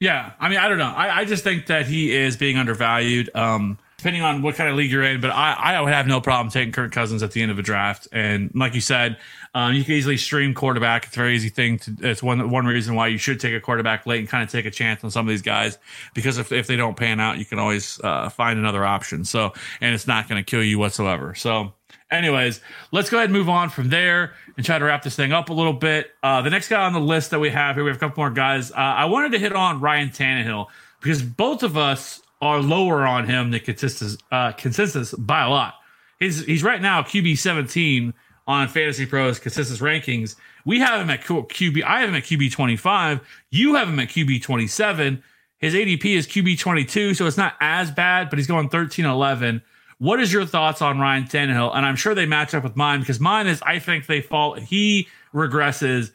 Yeah, 0.00 0.32
I 0.40 0.48
mean, 0.48 0.58
I 0.58 0.68
don't 0.68 0.78
know. 0.78 0.92
I, 0.94 1.20
I 1.20 1.24
just 1.24 1.44
think 1.44 1.66
that 1.66 1.86
he 1.86 2.14
is 2.14 2.36
being 2.36 2.58
undervalued. 2.58 3.30
Um, 3.34 3.78
depending 4.04 4.20
on 4.20 4.42
what 4.42 4.54
kind 4.54 4.68
of 4.68 4.76
league 4.76 4.90
you're 4.90 5.02
in. 5.02 5.18
But 5.18 5.30
I, 5.30 5.54
I 5.54 5.80
would 5.80 5.94
have 5.94 6.06
no 6.06 6.20
problem 6.20 6.50
taking 6.50 6.72
Kirk 6.72 6.92
Cousins 6.92 7.22
at 7.22 7.32
the 7.32 7.40
end 7.40 7.50
of 7.50 7.58
a 7.58 7.62
draft. 7.62 8.06
And 8.12 8.50
like 8.54 8.74
you 8.74 8.82
said, 8.82 9.16
um, 9.54 9.72
you 9.72 9.82
can 9.82 9.94
easily 9.94 10.18
stream 10.18 10.52
quarterback. 10.52 11.06
It's 11.06 11.16
a 11.16 11.18
very 11.18 11.34
easy 11.34 11.48
thing. 11.48 11.78
To, 11.78 11.96
it's 12.00 12.22
one 12.22 12.50
one 12.50 12.66
reason 12.66 12.96
why 12.96 13.06
you 13.06 13.16
should 13.16 13.40
take 13.40 13.54
a 13.54 13.60
quarterback 13.60 14.04
late 14.04 14.20
and 14.20 14.28
kind 14.28 14.44
of 14.44 14.50
take 14.50 14.66
a 14.66 14.70
chance 14.70 15.02
on 15.04 15.10
some 15.10 15.26
of 15.26 15.30
these 15.30 15.40
guys 15.40 15.78
because 16.12 16.36
if, 16.36 16.52
if 16.52 16.66
they 16.66 16.76
don't 16.76 16.98
pan 16.98 17.18
out, 17.18 17.38
you 17.38 17.46
can 17.46 17.58
always 17.58 17.98
uh, 18.04 18.28
find 18.28 18.58
another 18.58 18.84
option. 18.84 19.24
So 19.24 19.54
and 19.80 19.94
it's 19.94 20.06
not 20.06 20.28
going 20.28 20.44
to 20.44 20.48
kill 20.48 20.62
you 20.62 20.78
whatsoever. 20.78 21.34
So. 21.34 21.72
Anyways, 22.10 22.60
let's 22.92 23.10
go 23.10 23.16
ahead 23.16 23.30
and 23.30 23.36
move 23.36 23.48
on 23.48 23.70
from 23.70 23.88
there 23.88 24.34
and 24.56 24.64
try 24.64 24.78
to 24.78 24.84
wrap 24.84 25.02
this 25.02 25.16
thing 25.16 25.32
up 25.32 25.48
a 25.48 25.52
little 25.52 25.72
bit. 25.72 26.12
Uh, 26.22 26.42
the 26.42 26.50
next 26.50 26.68
guy 26.68 26.80
on 26.80 26.92
the 26.92 27.00
list 27.00 27.30
that 27.32 27.40
we 27.40 27.50
have 27.50 27.74
here, 27.74 27.82
we 27.82 27.90
have 27.90 27.96
a 27.96 27.98
couple 27.98 28.22
more 28.22 28.30
guys. 28.30 28.70
Uh, 28.70 28.74
I 28.76 29.06
wanted 29.06 29.32
to 29.32 29.38
hit 29.38 29.52
on 29.52 29.80
Ryan 29.80 30.10
Tannehill 30.10 30.66
because 31.00 31.22
both 31.22 31.64
of 31.64 31.76
us 31.76 32.20
are 32.40 32.60
lower 32.60 33.06
on 33.06 33.26
him 33.26 33.50
than 33.50 33.60
consensus, 33.60 34.16
uh, 34.30 34.52
consensus 34.52 35.12
by 35.14 35.44
a 35.44 35.48
lot. 35.48 35.74
He's 36.18 36.44
he's 36.44 36.62
right 36.62 36.80
now 36.80 37.02
QB 37.02 37.38
17 37.38 38.14
on 38.46 38.68
Fantasy 38.68 39.06
Pros 39.06 39.38
consensus 39.38 39.80
rankings. 39.80 40.36
We 40.64 40.80
have 40.80 41.00
him 41.00 41.10
at 41.10 41.22
QB. 41.22 41.82
I 41.82 42.00
have 42.00 42.08
him 42.08 42.14
at 42.14 42.24
QB 42.24 42.52
25. 42.52 43.20
You 43.50 43.74
have 43.74 43.88
him 43.88 43.98
at 43.98 44.08
QB 44.08 44.42
27. 44.42 45.22
His 45.58 45.74
ADP 45.74 46.04
is 46.04 46.26
QB 46.26 46.58
22, 46.58 47.14
so 47.14 47.26
it's 47.26 47.36
not 47.36 47.54
as 47.60 47.90
bad, 47.90 48.28
but 48.28 48.38
he's 48.38 48.46
going 48.46 48.68
13 48.68 49.04
11. 49.04 49.62
What 49.98 50.20
is 50.20 50.32
your 50.32 50.44
thoughts 50.44 50.82
on 50.82 50.98
Ryan 50.98 51.24
Tannehill? 51.24 51.74
And 51.74 51.86
I'm 51.86 51.96
sure 51.96 52.14
they 52.14 52.26
match 52.26 52.54
up 52.54 52.64
with 52.64 52.76
mine 52.76 53.00
because 53.00 53.20
mine 53.20 53.46
is 53.46 53.62
I 53.62 53.78
think 53.78 54.06
they 54.06 54.20
fall. 54.20 54.54
He 54.54 55.08
regresses 55.32 56.10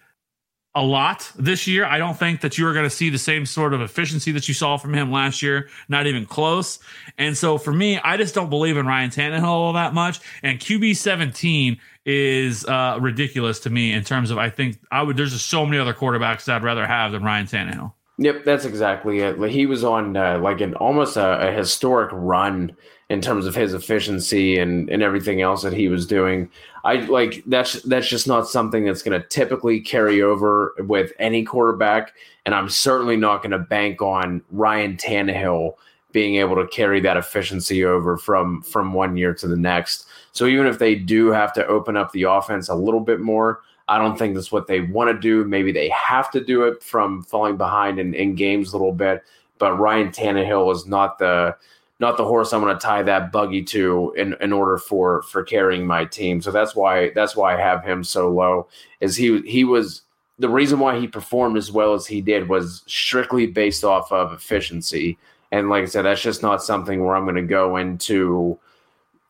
a 0.80 0.82
lot 0.82 1.30
this 1.36 1.68
year. 1.68 1.84
I 1.84 1.98
don't 1.98 2.18
think 2.18 2.40
that 2.40 2.58
you're 2.58 2.72
going 2.72 2.86
to 2.86 2.90
see 2.90 3.10
the 3.10 3.18
same 3.18 3.46
sort 3.46 3.74
of 3.74 3.82
efficiency 3.82 4.32
that 4.32 4.48
you 4.48 4.54
saw 4.54 4.78
from 4.78 4.94
him 4.94 5.12
last 5.12 5.42
year, 5.42 5.68
not 5.90 6.08
even 6.08 6.26
close. 6.26 6.80
And 7.18 7.38
so 7.38 7.58
for 7.58 7.74
me, 7.74 8.00
I 8.00 8.16
just 8.16 8.34
don't 8.34 8.50
believe 8.50 8.78
in 8.78 8.88
Ryan 8.88 9.10
Tannehill 9.10 9.44
all 9.44 9.74
that 9.74 9.94
much. 9.94 10.22
And 10.42 10.58
QB 10.58 10.96
17 10.96 11.78
is 12.06 12.66
uh, 12.66 12.98
ridiculous 13.02 13.60
to 13.60 13.70
me 13.70 13.92
in 13.92 14.06
terms 14.06 14.32
of 14.32 14.38
I 14.38 14.50
think 14.50 14.80
I 14.90 15.04
would. 15.04 15.18
There's 15.18 15.34
just 15.34 15.48
so 15.48 15.66
many 15.66 15.78
other 15.80 15.94
quarterbacks 15.94 16.46
that 16.46 16.56
I'd 16.56 16.64
rather 16.64 16.88
have 16.88 17.12
than 17.12 17.24
Ryan 17.24 17.46
Tannehill. 17.46 17.92
Yep, 18.18 18.46
that's 18.46 18.64
exactly 18.64 19.20
it. 19.20 19.38
He 19.50 19.66
was 19.66 19.84
on 19.84 20.16
uh, 20.16 20.40
like 20.40 20.62
an 20.62 20.76
almost 20.76 21.18
a, 21.18 21.50
a 21.50 21.52
historic 21.52 22.10
run 22.14 22.76
in 23.10 23.22
terms 23.22 23.48
of 23.48 23.56
his 23.56 23.74
efficiency 23.74 24.58
and, 24.60 24.90
and 24.90 25.02
everything 25.02 25.42
else 25.42 25.64
that 25.64 25.74
he 25.74 25.88
was 25.88 26.06
doing. 26.06 26.50
I 26.84 26.96
like 26.96 27.44
that's 27.48 27.82
that's 27.84 28.08
just 28.08 28.28
not 28.28 28.48
something 28.48 28.86
that's 28.86 29.02
going 29.02 29.20
to 29.20 29.28
typically 29.28 29.82
carry 29.82 30.22
over 30.22 30.76
with 30.80 31.12
any 31.20 31.44
quarterback, 31.44 32.14
and 32.46 32.56
I'm 32.56 32.70
certainly 32.70 33.18
not 33.18 33.42
going 33.42 33.52
to 33.52 33.60
bank 33.60 34.02
on 34.02 34.42
Ryan 34.52 34.96
Tannehill 34.96 35.74
being 36.12 36.36
able 36.36 36.56
to 36.56 36.68
carry 36.68 37.00
that 37.02 37.18
efficiency 37.18 37.84
over 37.84 38.18
from 38.18 38.62
from 38.62 38.94
one 38.94 39.18
year 39.18 39.34
to 39.34 39.48
the 39.48 39.58
next. 39.58 40.06
So 40.32 40.46
even 40.46 40.68
if 40.68 40.80
they 40.80 40.96
do 40.96 41.28
have 41.32 41.52
to 41.54 41.66
open 41.68 41.98
up 41.98 42.12
the 42.12 42.24
offense 42.24 42.70
a 42.70 42.76
little 42.76 43.02
bit 43.02 43.20
more, 43.20 43.62
I 43.90 43.98
don't 43.98 44.18
think 44.18 44.36
that's 44.36 44.52
what 44.52 44.68
they 44.68 44.82
want 44.82 45.10
to 45.10 45.20
do. 45.20 45.44
Maybe 45.44 45.72
they 45.72 45.90
have 45.90 46.32
to 46.32 46.44
do 46.44 46.64
it 46.64 46.82
from 46.82 47.24
falling 47.24 47.58
behind 47.58 48.00
in, 48.00 48.14
in 48.14 48.36
games 48.36 48.72
a 48.72 48.78
little 48.78 48.94
bit. 48.94 49.24
But 49.58 49.78
Ryan 49.78 50.10
Tannehill 50.10 50.74
is 50.74 50.86
not 50.86 51.20
the 51.20 51.56
not 52.00 52.16
the 52.16 52.26
horse 52.26 52.54
I'm 52.54 52.62
going 52.62 52.76
to 52.76 52.82
tie 52.82 53.04
that 53.04 53.32
buggy 53.32 53.62
to 53.64 54.14
in, 54.18 54.36
in 54.42 54.54
order 54.54 54.78
for 54.78 55.22
for 55.24 55.44
carrying 55.44 55.86
my 55.86 56.06
team. 56.06 56.42
So 56.42 56.52
that's 56.52 56.76
why 56.76 57.12
that's 57.14 57.36
why 57.36 57.56
I 57.56 57.62
have 57.62 57.84
him 57.84 58.04
so 58.04 58.30
low. 58.30 58.68
Is 59.02 59.16
he 59.16 59.42
he 59.42 59.64
was 59.64 60.04
the 60.40 60.50
reason 60.50 60.80
why 60.80 61.00
he 61.00 61.08
performed 61.08 61.58
as 61.58 61.72
well 61.72 61.94
as 61.94 62.08
he 62.08 62.22
did 62.22 62.48
was 62.48 62.84
strictly 62.88 63.46
based 63.46 63.84
off 63.84 64.12
of 64.12 64.32
efficiency. 64.32 65.18
And 65.52 65.70
like 65.70 65.84
I 65.84 65.88
said, 65.88 66.04
that's 66.04 66.22
just 66.22 66.42
not 66.42 66.64
something 66.64 67.04
where 67.04 67.16
I'm 67.16 67.26
going 67.26 67.36
to 67.36 67.42
go 67.42 67.76
into, 67.76 68.58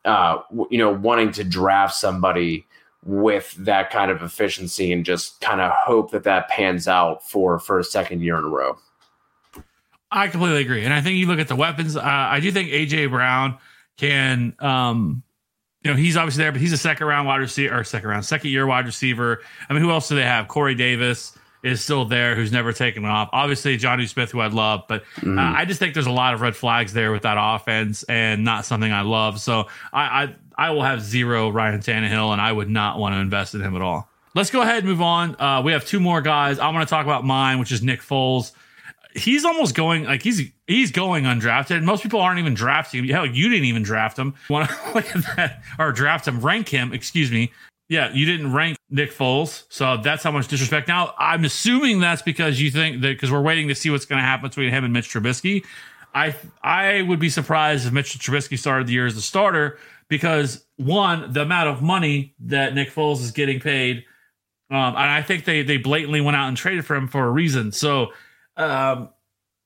uh, 0.06 0.42
you 0.70 0.78
know, 0.78 0.92
wanting 0.92 1.32
to 1.34 1.44
draft 1.44 1.96
somebody 1.96 2.68
with 3.06 3.56
that 3.58 3.90
kind 3.90 4.12
of 4.12 4.22
efficiency 4.22 4.92
and 4.92 5.06
just 5.06 5.42
kind 5.42 5.62
of 5.62 5.72
hope 5.72 6.12
that 6.12 6.26
that 6.26 6.50
pans 6.50 6.88
out 6.88 7.28
for 7.28 7.58
for 7.58 7.80
a 7.80 7.84
second 7.84 8.22
year 8.22 8.38
in 8.38 8.44
a 8.44 8.48
row. 8.48 8.78
I 10.12 10.28
completely 10.28 10.62
agree, 10.62 10.86
and 10.86 10.94
I 10.94 11.02
think 11.02 11.18
you 11.18 11.28
look 11.28 11.40
at 11.40 11.48
the 11.48 11.56
weapons. 11.56 11.96
Uh, 11.96 12.02
I 12.04 12.40
do 12.40 12.52
think 12.52 12.70
AJ 12.70 13.12
Brown 13.12 13.58
can, 13.98 14.56
um, 14.60 15.22
you 15.84 15.92
know, 15.92 15.98
he's 15.98 16.18
obviously 16.18 16.44
there, 16.44 16.52
but 16.52 16.62
he's 16.62 16.74
a 16.74 16.78
second 16.78 17.06
round 17.06 17.28
wide 17.28 17.38
receiver 17.38 17.78
or 17.78 17.84
second 17.84 18.10
round, 18.10 18.26
second 18.26 18.50
year 18.50 18.66
wide 18.66 18.86
receiver. 18.86 19.42
I 19.70 19.74
mean, 19.74 19.84
who 19.84 19.92
else 19.92 20.10
do 20.10 20.16
they 20.16 20.24
have? 20.24 20.48
Corey 20.48 20.74
Davis 20.74 21.38
is 21.64 21.84
still 21.84 22.06
there, 22.06 22.36
who's 22.36 22.52
never 22.52 22.74
taken 22.74 23.06
off. 23.06 23.30
Obviously, 23.34 23.78
Jonnu 23.78 24.08
Smith, 24.08 24.32
who 24.32 24.40
I 24.40 24.48
love, 24.48 24.84
but 24.88 25.04
mm-hmm. 25.18 25.38
uh, 25.38 25.42
I 25.42 25.66
just 25.66 25.80
think 25.80 25.94
there's 25.94 26.08
a 26.08 26.12
lot 26.12 26.34
of 26.34 26.42
red 26.42 26.56
flags 26.56 26.94
there 26.94 27.12
with 27.12 27.24
that 27.24 27.38
offense, 27.40 28.04
and 28.04 28.44
not 28.44 28.66
something 28.66 28.92
I 28.92 29.02
love. 29.02 29.40
So 29.40 29.68
I, 29.94 30.24
I, 30.24 30.36
I 30.58 30.72
will 30.72 30.84
have 30.84 31.02
zero 31.02 31.50
Ryan 31.50 31.82
Tannehill, 31.82 32.32
and 32.32 32.42
I 32.42 32.52
would 32.52 32.70
not 32.70 32.98
want 32.98 33.14
to 33.14 33.20
invest 33.20 33.54
in 33.54 33.62
him 33.62 33.76
at 33.76 33.82
all. 33.82 34.10
Let's 34.34 34.50
go 34.50 34.62
ahead 34.62 34.80
and 34.80 34.88
move 34.88 35.02
on. 35.02 35.40
Uh, 35.40 35.62
we 35.64 35.72
have 35.74 35.86
two 35.86 36.00
more 36.00 36.22
guys. 36.22 36.60
I 36.60 36.70
want 36.70 36.88
to 36.88 36.90
talk 36.90 37.06
about 37.06 37.26
mine, 37.26 37.60
which 37.60 37.72
is 37.72 37.84
Nick 37.84 38.02
Foles 38.02 38.54
he's 39.16 39.46
almost 39.46 39.76
going 39.76 40.04
like 40.06 40.22
he's 40.22 40.42
he's 40.68 40.92
going 40.92 41.24
undrafted. 41.24 41.84
Most 41.84 42.04
people 42.04 42.20
aren't 42.20 42.40
even 42.40 42.54
drafting 42.54 43.04
him. 43.04 43.10
Hell, 43.10 43.26
you 43.26 43.50
didn't 43.50 43.66
even 43.66 43.84
draft 43.84 44.18
him. 44.18 44.36
Want 44.50 44.70
to 44.70 44.76
look 44.94 45.16
at 45.16 45.36
that 45.36 45.64
or 45.78 45.92
draft 45.92 46.28
him, 46.28 46.42
rank 46.42 46.70
him? 46.70 46.94
Excuse 46.94 47.32
me. 47.32 47.52
Yeah, 47.88 48.14
you 48.14 48.28
didn't 48.28 48.54
rank 48.54 48.78
Nick 48.92 49.12
Foles, 49.12 49.64
so 49.70 49.98
that's 49.98 50.22
how 50.22 50.30
much 50.30 50.48
disrespect. 50.48 50.88
Now, 50.88 51.16
I'm 51.18 51.44
assuming 51.44 52.00
that's 52.00 52.22
because 52.22 52.62
you 52.62 52.70
think 52.70 53.02
that 53.02 53.08
because 53.08 53.32
we're 53.32 53.42
waiting 53.42 53.68
to 53.70 53.76
see 53.76 53.90
what's 53.90 54.06
going 54.06 54.20
to 54.22 54.26
happen 54.26 54.48
between 54.48 54.70
him 54.70 54.84
and 54.84 54.94
Mitch 54.94 55.10
Trubisky. 55.10 55.66
I 56.14 56.36
I 56.62 57.02
would 57.02 57.20
be 57.20 57.30
surprised 57.30 57.88
if 57.88 57.94
Mitch 57.94 58.18
Trubisky 58.20 58.58
started 58.58 58.88
the 58.88 58.94
year 58.94 59.08
as 59.08 59.16
the 59.16 59.22
starter 59.22 59.80
because 60.08 60.66
one, 60.78 61.34
the 61.34 61.42
amount 61.42 61.70
of 61.70 61.82
money 61.82 62.36
that 62.42 62.76
Nick 62.76 62.92
Foles 62.92 63.22
is 63.22 63.32
getting 63.32 63.60
paid, 63.60 64.06
um, 64.70 64.90
and 64.90 64.98
I 64.98 65.24
think 65.24 65.46
they 65.46 65.64
they 65.64 65.78
blatantly 65.78 66.22
went 66.22 66.38
out 66.38 66.48
and 66.48 66.58
traded 66.58 66.86
for 66.86 66.96
him 66.96 67.08
for 67.08 67.26
a 67.26 67.32
reason. 67.32 67.72
So 67.72 68.12
um, 68.60 69.10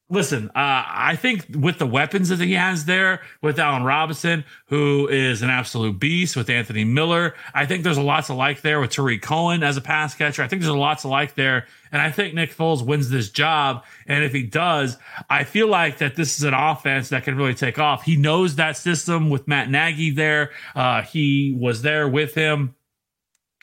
listen, 0.09 0.49
uh, 0.49 0.51
I 0.55 1.17
think 1.19 1.47
with 1.49 1.79
the 1.79 1.87
weapons 1.87 2.29
that 2.29 2.39
he 2.39 2.53
has 2.53 2.85
there, 2.85 3.21
with 3.41 3.59
Allen 3.59 3.83
Robinson, 3.83 4.45
who 4.67 5.07
is 5.07 5.41
an 5.41 5.49
absolute 5.49 5.99
beast, 5.99 6.35
with 6.35 6.49
Anthony 6.49 6.83
Miller, 6.83 7.33
I 7.53 7.65
think 7.65 7.83
there's 7.83 7.97
a 7.97 8.03
lot 8.03 8.25
to 8.25 8.33
like 8.33 8.61
there 8.61 8.79
with 8.79 8.91
Tarik 8.91 9.21
Cohen 9.21 9.63
as 9.63 9.75
a 9.75 9.81
pass 9.81 10.13
catcher. 10.13 10.43
I 10.43 10.47
think 10.47 10.61
there's 10.61 10.73
a 10.73 10.77
lot 10.77 10.99
to 10.99 11.07
like 11.07 11.35
there. 11.35 11.65
And 11.91 12.01
I 12.01 12.11
think 12.11 12.33
Nick 12.33 12.55
Foles 12.55 12.85
wins 12.85 13.09
this 13.09 13.29
job. 13.29 13.83
And 14.07 14.23
if 14.23 14.33
he 14.33 14.43
does, 14.43 14.97
I 15.29 15.43
feel 15.43 15.67
like 15.67 15.97
that 15.97 16.15
this 16.15 16.37
is 16.37 16.43
an 16.43 16.53
offense 16.53 17.09
that 17.09 17.23
can 17.23 17.35
really 17.35 17.53
take 17.55 17.79
off. 17.79 18.03
He 18.03 18.15
knows 18.15 18.55
that 18.55 18.77
system 18.77 19.29
with 19.29 19.47
Matt 19.47 19.69
Nagy 19.69 20.11
there. 20.11 20.51
Uh, 20.75 21.01
he 21.01 21.55
was 21.59 21.81
there 21.81 22.07
with 22.07 22.35
him 22.35 22.75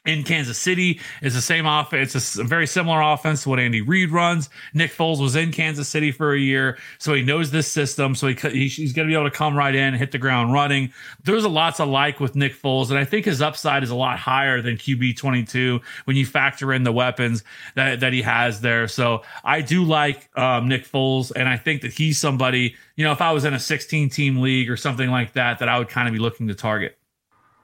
in 0.07 0.23
Kansas 0.23 0.59
City 0.59 1.01
is 1.21 1.35
the 1.35 1.43
same 1.43 1.67
offense. 1.67 2.15
It's 2.15 2.39
a 2.39 2.45
very 2.45 2.67
similar 2.67 3.01
offense 3.03 3.43
to 3.43 3.51
what 3.51 3.59
Andy 3.59 3.83
Reid 3.83 4.11
runs. 4.11 4.49
Nick 4.73 4.93
Foles 4.93 5.21
was 5.21 5.37
in 5.37 5.53
Kansas 5.53 5.89
City 5.89 6.11
for 6.11 6.33
a 6.33 6.39
year, 6.39 6.79
so 6.99 7.13
he 7.13 7.23
knows 7.23 7.51
this 7.51 7.71
system. 7.71 8.15
So 8.15 8.29
he, 8.29 8.69
he's 8.69 8.93
going 8.93 9.07
to 9.07 9.13
be 9.13 9.19
able 9.19 9.31
to 9.31 9.37
come 9.37 9.55
right 9.55 9.75
in, 9.75 9.95
hit 9.95 10.13
the 10.13 10.19
ground 10.19 10.53
running. 10.53 10.93
There's 11.25 11.45
a 11.45 11.49
lot 11.49 11.77
to 11.77 11.85
like 11.85 12.19
with 12.19 12.35
Nick 12.35 12.55
Foles, 12.55 12.91
and 12.91 12.99
I 12.99 13.05
think 13.05 13.27
his 13.27 13.43
upside 13.43 13.83
is 13.83 13.91
a 13.91 13.95
lot 13.95 14.19
higher 14.19 14.63
than 14.63 14.77
QB 14.77 15.17
22 15.17 15.81
when 16.05 16.17
you 16.17 16.25
factor 16.25 16.73
in 16.73 16.83
the 16.83 16.93
weapons 16.93 17.45
that, 17.75 18.01
that 18.01 18.13
he 18.13 18.23
has 18.23 18.61
there. 18.61 18.89
So 18.89 19.23
I 19.45 19.61
do 19.61 19.85
like 19.85 20.31
um, 20.39 20.69
Nick 20.69 20.87
Foles, 20.87 21.31
and 21.35 21.49
I 21.49 21.57
think 21.57 21.83
that 21.83 21.93
he's 21.93 22.19
somebody, 22.19 22.75
you 22.97 23.05
know, 23.05 23.13
if 23.13 23.21
I 23.21 23.33
was 23.33 23.45
in 23.45 23.53
a 23.53 23.61
16 23.61 24.09
team 24.09 24.41
league 24.41 24.71
or 24.71 24.77
something 24.77 25.11
like 25.11 25.35
that, 25.35 25.59
that 25.59 25.69
I 25.69 25.79
would 25.79 25.89
kind 25.89 26.09
of 26.09 26.15
be 26.15 26.21
looking 26.21 26.49
to 26.49 26.55
target. 26.55 26.97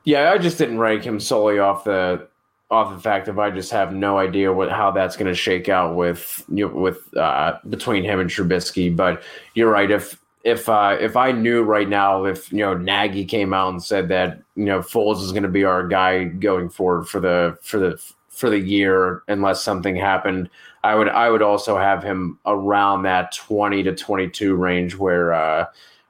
Yeah, 0.07 0.31
I 0.31 0.39
just 0.39 0.57
didn't 0.57 0.79
rank 0.79 1.03
him 1.03 1.19
solely 1.19 1.59
off 1.59 1.83
the 1.83 2.29
off 2.71 2.95
the 2.95 3.01
fact 3.01 3.27
of 3.29 3.39
I 3.41 3.51
just 3.51 3.73
have 3.73 3.93
no 3.93 4.19
idea 4.19 4.53
what 4.53 4.71
how 4.71 4.93
that's 4.93 5.17
going 5.17 5.27
to 5.27 5.35
shake 5.35 5.69
out 5.69 5.97
with 5.97 6.45
you 6.49 6.69
know, 6.69 6.75
with 6.75 7.15
uh, 7.17 7.59
between 7.69 8.05
him 8.05 8.21
and 8.21 8.31
Trubisky. 8.31 8.95
But 8.95 9.25
you're 9.55 9.71
right. 9.71 9.91
If 9.91 10.21
if 10.45 10.69
uh, 10.69 10.97
if 11.01 11.17
I 11.17 11.33
knew 11.33 11.65
right 11.65 11.89
now, 11.89 12.25
if 12.25 12.53
you 12.53 12.59
know 12.59 12.75
Nagy 12.75 13.25
came 13.25 13.53
out 13.53 13.71
and 13.71 13.83
said 13.83 14.09
that 14.09 14.41
you 14.55 14.67
know 14.67 14.79
Foles 14.79 15.23
is 15.23 15.33
going 15.33 15.43
to 15.43 15.49
be 15.49 15.65
our 15.65 15.87
guy 15.87 16.25
going 16.25 16.69
forward 16.69 17.09
for 17.09 17.19
the 17.19 17.59
for 17.61 17.81
the 17.81 18.01
for 18.29 18.49
the 18.49 18.61
year, 18.61 19.25
unless 19.27 19.61
something 19.61 19.97
happened, 19.97 20.49
I 20.85 20.95
would 20.95 21.09
I 21.09 21.31
would 21.31 21.43
also 21.43 21.77
have 21.77 22.05
him 22.05 22.39
around 22.47 23.03
that 23.03 23.35
twenty 23.35 23.83
to 23.83 23.93
twenty 23.93 24.31
two 24.31 24.55
range 24.55 24.95
where. 24.95 25.33
Uh, 25.33 25.66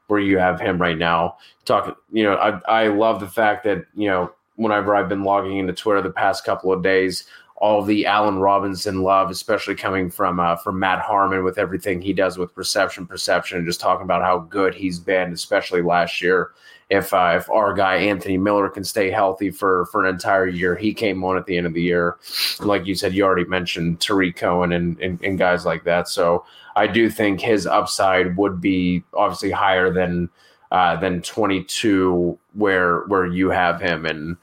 where 0.06 0.20
you 0.20 0.38
have 0.38 0.60
him 0.60 0.80
right 0.80 0.98
now. 0.98 1.36
talking. 1.64 1.94
you 2.12 2.22
know, 2.22 2.36
I 2.36 2.84
I 2.84 2.88
love 2.88 3.20
the 3.20 3.28
fact 3.28 3.64
that 3.64 3.86
you 3.94 4.08
know 4.08 4.32
whenever 4.56 4.94
I've 4.94 5.08
been 5.08 5.24
logging 5.24 5.58
into 5.58 5.72
Twitter 5.72 6.02
the 6.02 6.10
past 6.10 6.44
couple 6.44 6.72
of 6.72 6.82
days, 6.82 7.24
all 7.56 7.82
the 7.82 8.06
Allen 8.06 8.38
Robinson 8.38 9.02
love, 9.02 9.30
especially 9.30 9.74
coming 9.74 10.10
from 10.10 10.40
uh, 10.40 10.56
from 10.56 10.78
Matt 10.78 11.00
Harmon 11.00 11.44
with 11.44 11.58
everything 11.58 12.00
he 12.00 12.12
does 12.12 12.38
with 12.38 12.54
perception, 12.54 13.06
and 13.08 13.66
just 13.66 13.80
talking 13.80 14.04
about 14.04 14.22
how 14.22 14.38
good 14.38 14.74
he's 14.74 14.98
been, 14.98 15.32
especially 15.32 15.82
last 15.82 16.20
year. 16.20 16.52
If 16.88 17.12
uh, 17.12 17.34
if 17.36 17.50
our 17.50 17.74
guy 17.74 17.96
Anthony 17.96 18.38
Miller 18.38 18.68
can 18.68 18.84
stay 18.84 19.10
healthy 19.10 19.50
for 19.50 19.86
for 19.86 20.04
an 20.04 20.14
entire 20.14 20.46
year, 20.46 20.76
he 20.76 20.94
came 20.94 21.24
on 21.24 21.36
at 21.36 21.46
the 21.46 21.56
end 21.56 21.66
of 21.66 21.74
the 21.74 21.82
year. 21.82 22.16
like 22.60 22.86
you 22.86 22.94
said, 22.94 23.12
you 23.12 23.24
already 23.24 23.44
mentioned 23.44 24.00
Tarik 24.00 24.36
Cohen 24.36 24.72
and, 24.72 24.98
and 25.00 25.20
and 25.22 25.38
guys 25.38 25.64
like 25.64 25.82
that. 25.84 26.08
So 26.08 26.44
I 26.76 26.86
do 26.86 27.10
think 27.10 27.40
his 27.40 27.66
upside 27.66 28.36
would 28.36 28.60
be 28.60 29.02
obviously 29.14 29.50
higher 29.50 29.92
than 29.92 30.28
uh, 30.70 30.96
than 30.96 31.22
22 31.22 32.38
where 32.54 33.00
where 33.06 33.26
you 33.26 33.50
have 33.50 33.80
him, 33.80 34.06
and 34.06 34.36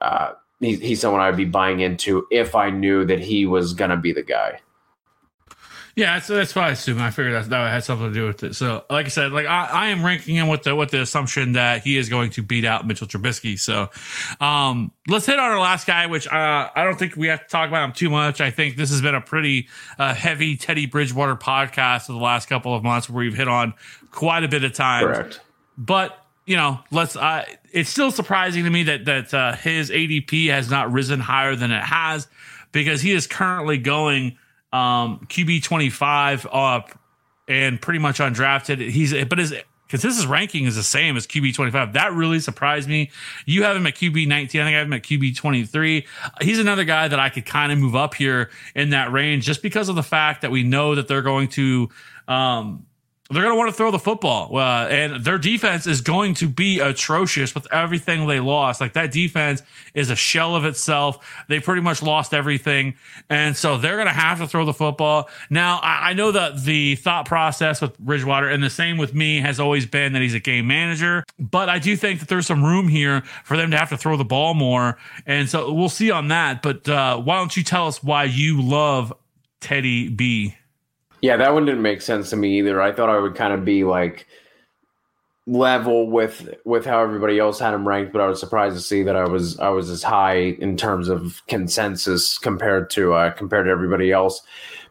uh, 0.00 0.32
he's 0.58 0.80
he's 0.80 1.00
someone 1.00 1.20
I'd 1.20 1.36
be 1.36 1.44
buying 1.44 1.80
into 1.80 2.26
if 2.30 2.54
I 2.54 2.70
knew 2.70 3.04
that 3.04 3.20
he 3.20 3.46
was 3.46 3.74
gonna 3.74 3.96
be 3.96 4.12
the 4.12 4.22
guy. 4.22 4.60
Yeah, 5.96 6.20
so 6.20 6.34
that's 6.34 6.54
why 6.54 6.68
I 6.68 6.70
assume. 6.72 7.00
I 7.00 7.10
figured 7.10 7.32
that 7.32 7.48
that 7.48 7.70
had 7.70 7.82
something 7.82 8.08
to 8.08 8.12
do 8.12 8.26
with 8.26 8.42
it. 8.42 8.54
So, 8.54 8.84
like 8.90 9.06
I 9.06 9.08
said, 9.08 9.32
like 9.32 9.46
I, 9.46 9.64
I 9.64 9.86
am 9.86 10.04
ranking 10.04 10.36
him 10.36 10.46
with 10.46 10.62
the 10.62 10.76
with 10.76 10.90
the 10.90 11.00
assumption 11.00 11.52
that 11.52 11.84
he 11.84 11.96
is 11.96 12.10
going 12.10 12.32
to 12.32 12.42
beat 12.42 12.66
out 12.66 12.86
Mitchell 12.86 13.06
Trubisky. 13.06 13.58
So, 13.58 13.88
um, 14.38 14.92
let's 15.08 15.24
hit 15.24 15.38
on 15.38 15.50
our 15.50 15.58
last 15.58 15.86
guy, 15.86 16.06
which 16.06 16.28
uh, 16.28 16.68
I 16.74 16.84
don't 16.84 16.98
think 16.98 17.16
we 17.16 17.28
have 17.28 17.40
to 17.40 17.48
talk 17.48 17.68
about 17.68 17.82
him 17.82 17.92
too 17.94 18.10
much. 18.10 18.42
I 18.42 18.50
think 18.50 18.76
this 18.76 18.90
has 18.90 19.00
been 19.00 19.14
a 19.14 19.22
pretty 19.22 19.68
uh, 19.98 20.12
heavy 20.12 20.58
Teddy 20.58 20.84
Bridgewater 20.84 21.34
podcast 21.34 22.06
for 22.06 22.12
the 22.12 22.18
last 22.18 22.46
couple 22.46 22.74
of 22.74 22.82
months, 22.82 23.08
where 23.08 23.24
we've 23.24 23.34
hit 23.34 23.48
on 23.48 23.72
quite 24.10 24.44
a 24.44 24.48
bit 24.48 24.64
of 24.64 24.74
time. 24.74 25.06
Correct. 25.06 25.40
But 25.78 26.14
you 26.44 26.56
know, 26.56 26.78
let's. 26.90 27.16
Uh, 27.16 27.46
it's 27.72 27.88
still 27.88 28.10
surprising 28.10 28.64
to 28.64 28.70
me 28.70 28.82
that 28.82 29.06
that 29.06 29.32
uh, 29.32 29.54
his 29.54 29.88
ADP 29.88 30.48
has 30.50 30.70
not 30.70 30.92
risen 30.92 31.20
higher 31.20 31.56
than 31.56 31.70
it 31.72 31.82
has, 31.82 32.28
because 32.72 33.00
he 33.00 33.12
is 33.12 33.26
currently 33.26 33.78
going 33.78 34.36
um, 34.72 35.26
QB 35.28 35.62
twenty 35.62 35.90
five 35.90 36.46
up 36.50 36.98
and 37.48 37.80
pretty 37.80 37.98
much 37.98 38.18
undrafted. 38.18 38.90
He's 38.90 39.12
but 39.24 39.38
his 39.38 39.54
consensus 39.88 40.26
ranking 40.26 40.64
is 40.64 40.76
the 40.76 40.82
same 40.82 41.16
as 41.16 41.26
QB 41.26 41.54
twenty 41.54 41.70
five. 41.70 41.92
That 41.92 42.12
really 42.12 42.40
surprised 42.40 42.88
me. 42.88 43.10
You 43.44 43.62
have 43.64 43.76
him 43.76 43.86
at 43.86 43.94
QB 43.94 44.26
nineteen. 44.26 44.60
I 44.60 44.64
think 44.64 44.74
I 44.74 44.78
have 44.78 44.86
him 44.86 44.92
at 44.92 45.02
QB 45.02 45.36
twenty 45.36 45.64
three. 45.64 46.06
He's 46.40 46.58
another 46.58 46.84
guy 46.84 47.08
that 47.08 47.18
I 47.18 47.28
could 47.28 47.46
kind 47.46 47.72
of 47.72 47.78
move 47.78 47.96
up 47.96 48.14
here 48.14 48.50
in 48.74 48.90
that 48.90 49.12
range 49.12 49.44
just 49.44 49.62
because 49.62 49.88
of 49.88 49.96
the 49.96 50.02
fact 50.02 50.42
that 50.42 50.50
we 50.50 50.62
know 50.62 50.94
that 50.94 51.08
they're 51.08 51.22
going 51.22 51.48
to. 51.48 51.88
Um, 52.28 52.85
they're 53.30 53.42
going 53.42 53.54
to 53.54 53.58
want 53.58 53.70
to 53.70 53.76
throw 53.76 53.90
the 53.90 53.98
football, 53.98 54.56
uh, 54.56 54.86
and 54.86 55.24
their 55.24 55.38
defense 55.38 55.86
is 55.86 56.00
going 56.00 56.34
to 56.34 56.48
be 56.48 56.78
atrocious 56.78 57.54
with 57.54 57.66
everything 57.72 58.26
they 58.26 58.38
lost. 58.38 58.80
Like 58.80 58.92
that 58.92 59.10
defense 59.10 59.62
is 59.94 60.10
a 60.10 60.16
shell 60.16 60.54
of 60.54 60.64
itself. 60.64 61.44
They 61.48 61.58
pretty 61.58 61.82
much 61.82 62.02
lost 62.02 62.32
everything, 62.32 62.94
and 63.28 63.56
so 63.56 63.78
they're 63.78 63.96
going 63.96 64.06
to 64.06 64.12
have 64.12 64.38
to 64.38 64.46
throw 64.46 64.64
the 64.64 64.72
football. 64.72 65.28
Now, 65.50 65.78
I, 65.82 66.10
I 66.10 66.12
know 66.12 66.30
that 66.32 66.62
the 66.62 66.94
thought 66.96 67.26
process 67.26 67.80
with 67.80 67.98
Bridgewater, 67.98 68.48
and 68.48 68.62
the 68.62 68.70
same 68.70 68.96
with 68.96 69.12
me, 69.12 69.40
has 69.40 69.58
always 69.58 69.86
been 69.86 70.12
that 70.12 70.22
he's 70.22 70.34
a 70.34 70.40
game 70.40 70.68
manager. 70.68 71.24
But 71.38 71.68
I 71.68 71.80
do 71.80 71.96
think 71.96 72.20
that 72.20 72.28
there's 72.28 72.46
some 72.46 72.64
room 72.64 72.86
here 72.86 73.22
for 73.44 73.56
them 73.56 73.72
to 73.72 73.76
have 73.76 73.88
to 73.88 73.96
throw 73.96 74.16
the 74.16 74.24
ball 74.24 74.54
more, 74.54 74.98
and 75.26 75.48
so 75.48 75.72
we'll 75.72 75.88
see 75.88 76.12
on 76.12 76.28
that. 76.28 76.62
But 76.62 76.88
uh, 76.88 77.18
why 77.18 77.38
don't 77.38 77.56
you 77.56 77.64
tell 77.64 77.88
us 77.88 78.02
why 78.02 78.24
you 78.24 78.62
love 78.62 79.12
Teddy 79.60 80.08
B? 80.08 80.54
Yeah, 81.20 81.36
that 81.36 81.52
one 81.52 81.64
didn't 81.64 81.82
make 81.82 82.02
sense 82.02 82.30
to 82.30 82.36
me 82.36 82.58
either. 82.58 82.80
I 82.80 82.92
thought 82.92 83.08
I 83.08 83.18
would 83.18 83.34
kind 83.34 83.52
of 83.52 83.64
be 83.64 83.84
like 83.84 84.26
level 85.46 86.10
with 86.10 86.54
with 86.64 86.84
how 86.84 87.00
everybody 87.00 87.38
else 87.38 87.58
had 87.58 87.74
him 87.74 87.86
ranked, 87.86 88.12
but 88.12 88.20
I 88.20 88.26
was 88.26 88.40
surprised 88.40 88.76
to 88.76 88.82
see 88.82 89.02
that 89.02 89.16
I 89.16 89.24
was 89.24 89.58
I 89.58 89.68
was 89.68 89.90
as 89.90 90.02
high 90.02 90.36
in 90.36 90.76
terms 90.76 91.08
of 91.08 91.42
consensus 91.46 92.38
compared 92.38 92.90
to 92.90 93.14
uh, 93.14 93.30
compared 93.32 93.66
to 93.66 93.70
everybody 93.70 94.12
else. 94.12 94.42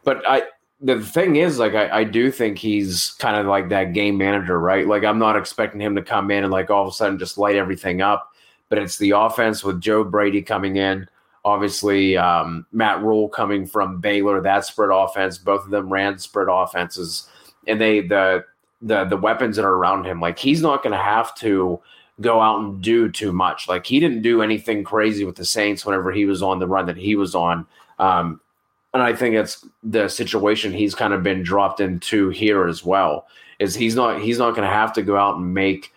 But 0.04 0.26
I 0.28 0.42
the 0.80 1.00
thing 1.00 1.36
is, 1.36 1.58
like, 1.58 1.74
I, 1.74 2.00
I 2.00 2.04
do 2.04 2.30
think 2.30 2.58
he's 2.58 3.12
kind 3.12 3.36
of 3.36 3.46
like 3.46 3.70
that 3.70 3.94
game 3.94 4.18
manager, 4.18 4.58
right? 4.58 4.86
Like, 4.86 5.04
I'm 5.04 5.18
not 5.18 5.36
expecting 5.36 5.80
him 5.80 5.96
to 5.96 6.02
come 6.02 6.30
in 6.30 6.44
and 6.44 6.52
like 6.52 6.70
all 6.70 6.82
of 6.82 6.88
a 6.88 6.92
sudden 6.92 7.18
just 7.18 7.38
light 7.38 7.56
everything 7.56 8.02
up. 8.02 8.30
But 8.68 8.78
it's 8.78 8.98
the 8.98 9.12
offense 9.12 9.64
with 9.64 9.80
Joe 9.80 10.04
Brady 10.04 10.42
coming 10.42 10.76
in. 10.76 11.08
Obviously, 11.46 12.16
um, 12.16 12.66
Matt 12.72 13.00
Rhule 13.04 13.28
coming 13.28 13.66
from 13.66 14.00
Baylor, 14.00 14.40
that 14.40 14.64
spread 14.64 14.90
offense. 14.92 15.38
Both 15.38 15.64
of 15.64 15.70
them 15.70 15.92
ran 15.92 16.18
spread 16.18 16.48
offenses, 16.50 17.28
and 17.68 17.80
they 17.80 18.00
the 18.00 18.44
the 18.82 19.04
the 19.04 19.16
weapons 19.16 19.54
that 19.54 19.64
are 19.64 19.74
around 19.74 20.06
him. 20.06 20.20
Like 20.20 20.40
he's 20.40 20.60
not 20.60 20.82
going 20.82 20.92
to 20.92 20.98
have 20.98 21.32
to 21.36 21.80
go 22.20 22.40
out 22.40 22.58
and 22.58 22.82
do 22.82 23.08
too 23.08 23.32
much. 23.32 23.68
Like 23.68 23.86
he 23.86 24.00
didn't 24.00 24.22
do 24.22 24.42
anything 24.42 24.82
crazy 24.82 25.24
with 25.24 25.36
the 25.36 25.44
Saints 25.44 25.86
whenever 25.86 26.10
he 26.10 26.24
was 26.24 26.42
on 26.42 26.58
the 26.58 26.66
run 26.66 26.86
that 26.86 26.96
he 26.96 27.14
was 27.14 27.36
on. 27.36 27.64
Um, 28.00 28.40
and 28.92 29.00
I 29.00 29.14
think 29.14 29.36
it's 29.36 29.64
the 29.84 30.08
situation 30.08 30.72
he's 30.72 30.96
kind 30.96 31.14
of 31.14 31.22
been 31.22 31.44
dropped 31.44 31.78
into 31.78 32.30
here 32.30 32.66
as 32.66 32.84
well. 32.84 33.28
Is 33.60 33.76
he's 33.76 33.94
not 33.94 34.20
he's 34.20 34.38
not 34.38 34.56
going 34.56 34.68
to 34.68 34.74
have 34.74 34.92
to 34.94 35.02
go 35.02 35.16
out 35.16 35.36
and 35.36 35.54
make 35.54 35.92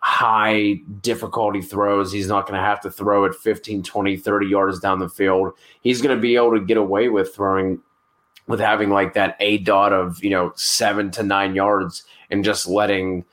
high 0.00 0.74
difficulty 1.00 1.60
throws. 1.60 2.12
He's 2.12 2.28
not 2.28 2.46
going 2.46 2.58
to 2.58 2.64
have 2.64 2.80
to 2.82 2.90
throw 2.90 3.24
it 3.24 3.34
15, 3.34 3.82
20, 3.82 4.16
30 4.16 4.46
yards 4.46 4.78
down 4.78 4.98
the 4.98 5.08
field. 5.08 5.52
He's 5.80 6.00
going 6.00 6.16
to 6.16 6.20
be 6.20 6.36
able 6.36 6.52
to 6.52 6.64
get 6.64 6.76
away 6.76 7.08
with 7.08 7.34
throwing 7.34 7.80
with 8.46 8.60
having 8.60 8.88
like 8.88 9.12
that 9.12 9.38
aDOT 9.40 9.92
of, 9.92 10.24
you 10.24 10.30
know, 10.30 10.52
seven 10.56 11.10
to 11.10 11.22
nine 11.22 11.54
yards 11.54 12.04
and 12.30 12.42
just 12.42 12.66
letting 12.66 13.24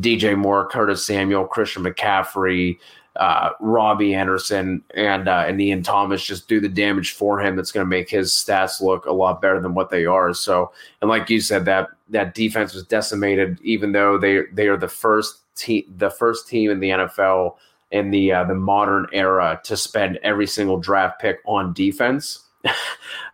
DJ 0.00 0.36
Moore, 0.36 0.66
Curtis 0.68 1.06
Samuel, 1.06 1.46
Christian 1.46 1.84
McCaffrey, 1.84 2.78
uh, 3.16 3.50
Robbie 3.60 4.14
Anderson, 4.14 4.82
and 4.96 5.28
uh, 5.28 5.44
and 5.46 5.60
Ian 5.60 5.84
Thomas 5.84 6.26
just 6.26 6.48
do 6.48 6.58
the 6.58 6.68
damage 6.68 7.12
for 7.12 7.40
him. 7.40 7.54
That's 7.54 7.70
going 7.70 7.86
to 7.86 7.88
make 7.88 8.10
his 8.10 8.32
stats 8.32 8.80
look 8.80 9.06
a 9.06 9.12
lot 9.12 9.40
better 9.40 9.60
than 9.60 9.74
what 9.74 9.90
they 9.90 10.04
are. 10.04 10.34
So, 10.34 10.72
and 11.00 11.08
like 11.08 11.30
you 11.30 11.40
said, 11.40 11.64
that 11.66 11.90
that 12.08 12.34
defense 12.34 12.74
was 12.74 12.84
decimated, 12.84 13.60
even 13.62 13.92
though 13.92 14.18
they 14.18 14.42
they 14.52 14.66
are 14.66 14.76
the 14.76 14.88
first 14.88 15.43
team, 15.56 15.84
the 15.96 16.10
first 16.10 16.48
team 16.48 16.70
in 16.70 16.80
the 16.80 16.90
NFL 16.90 17.56
in 17.90 18.10
the 18.10 18.32
uh, 18.32 18.44
the 18.44 18.54
modern 18.54 19.06
era 19.12 19.60
to 19.64 19.76
spend 19.76 20.18
every 20.22 20.46
single 20.46 20.78
draft 20.78 21.20
pick 21.20 21.38
on 21.46 21.72
defense. 21.72 22.44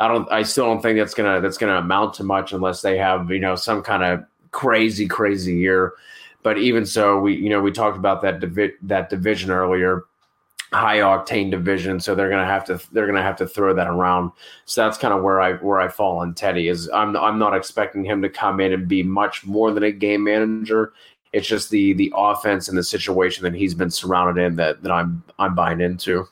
I 0.00 0.08
don't. 0.08 0.30
I 0.30 0.42
still 0.42 0.66
don't 0.66 0.82
think 0.82 0.98
that's 0.98 1.14
gonna 1.14 1.40
that's 1.40 1.58
gonna 1.58 1.76
amount 1.76 2.14
to 2.14 2.24
much 2.24 2.52
unless 2.52 2.82
they 2.82 2.98
have 2.98 3.30
you 3.30 3.40
know 3.40 3.56
some 3.56 3.82
kind 3.82 4.02
of 4.02 4.24
crazy 4.50 5.06
crazy 5.06 5.56
year. 5.56 5.94
But 6.42 6.58
even 6.58 6.86
so, 6.86 7.18
we 7.20 7.36
you 7.36 7.48
know 7.48 7.60
we 7.60 7.72
talked 7.72 7.96
about 7.96 8.22
that 8.22 8.40
divi- 8.40 8.74
that 8.82 9.08
division 9.08 9.50
earlier, 9.50 10.04
high 10.72 10.98
octane 10.98 11.50
division. 11.50 12.00
So 12.00 12.14
they're 12.14 12.30
gonna 12.30 12.44
have 12.44 12.64
to 12.66 12.80
they're 12.92 13.06
gonna 13.06 13.22
have 13.22 13.36
to 13.36 13.46
throw 13.46 13.74
that 13.74 13.86
around. 13.86 14.32
So 14.64 14.82
that's 14.82 14.98
kind 14.98 15.14
of 15.14 15.22
where 15.22 15.40
I 15.40 15.54
where 15.54 15.80
I 15.80 15.88
fall 15.88 16.18
on 16.18 16.34
Teddy 16.34 16.68
is 16.68 16.88
I'm 16.90 17.16
I'm 17.16 17.38
not 17.38 17.54
expecting 17.54 18.04
him 18.04 18.20
to 18.22 18.28
come 18.28 18.60
in 18.60 18.72
and 18.72 18.88
be 18.88 19.02
much 19.02 19.46
more 19.46 19.72
than 19.72 19.82
a 19.82 19.92
game 19.92 20.24
manager. 20.24 20.92
It's 21.32 21.46
just 21.46 21.70
the 21.70 21.92
the 21.94 22.12
offense 22.14 22.68
and 22.68 22.76
the 22.76 22.82
situation 22.82 23.44
that 23.44 23.54
he's 23.54 23.74
been 23.74 23.90
surrounded 23.90 24.42
in 24.42 24.56
that 24.56 24.82
that 24.82 24.92
I'm 24.92 25.22
I'm 25.38 25.54
buying 25.54 25.80
into. 25.80 26.26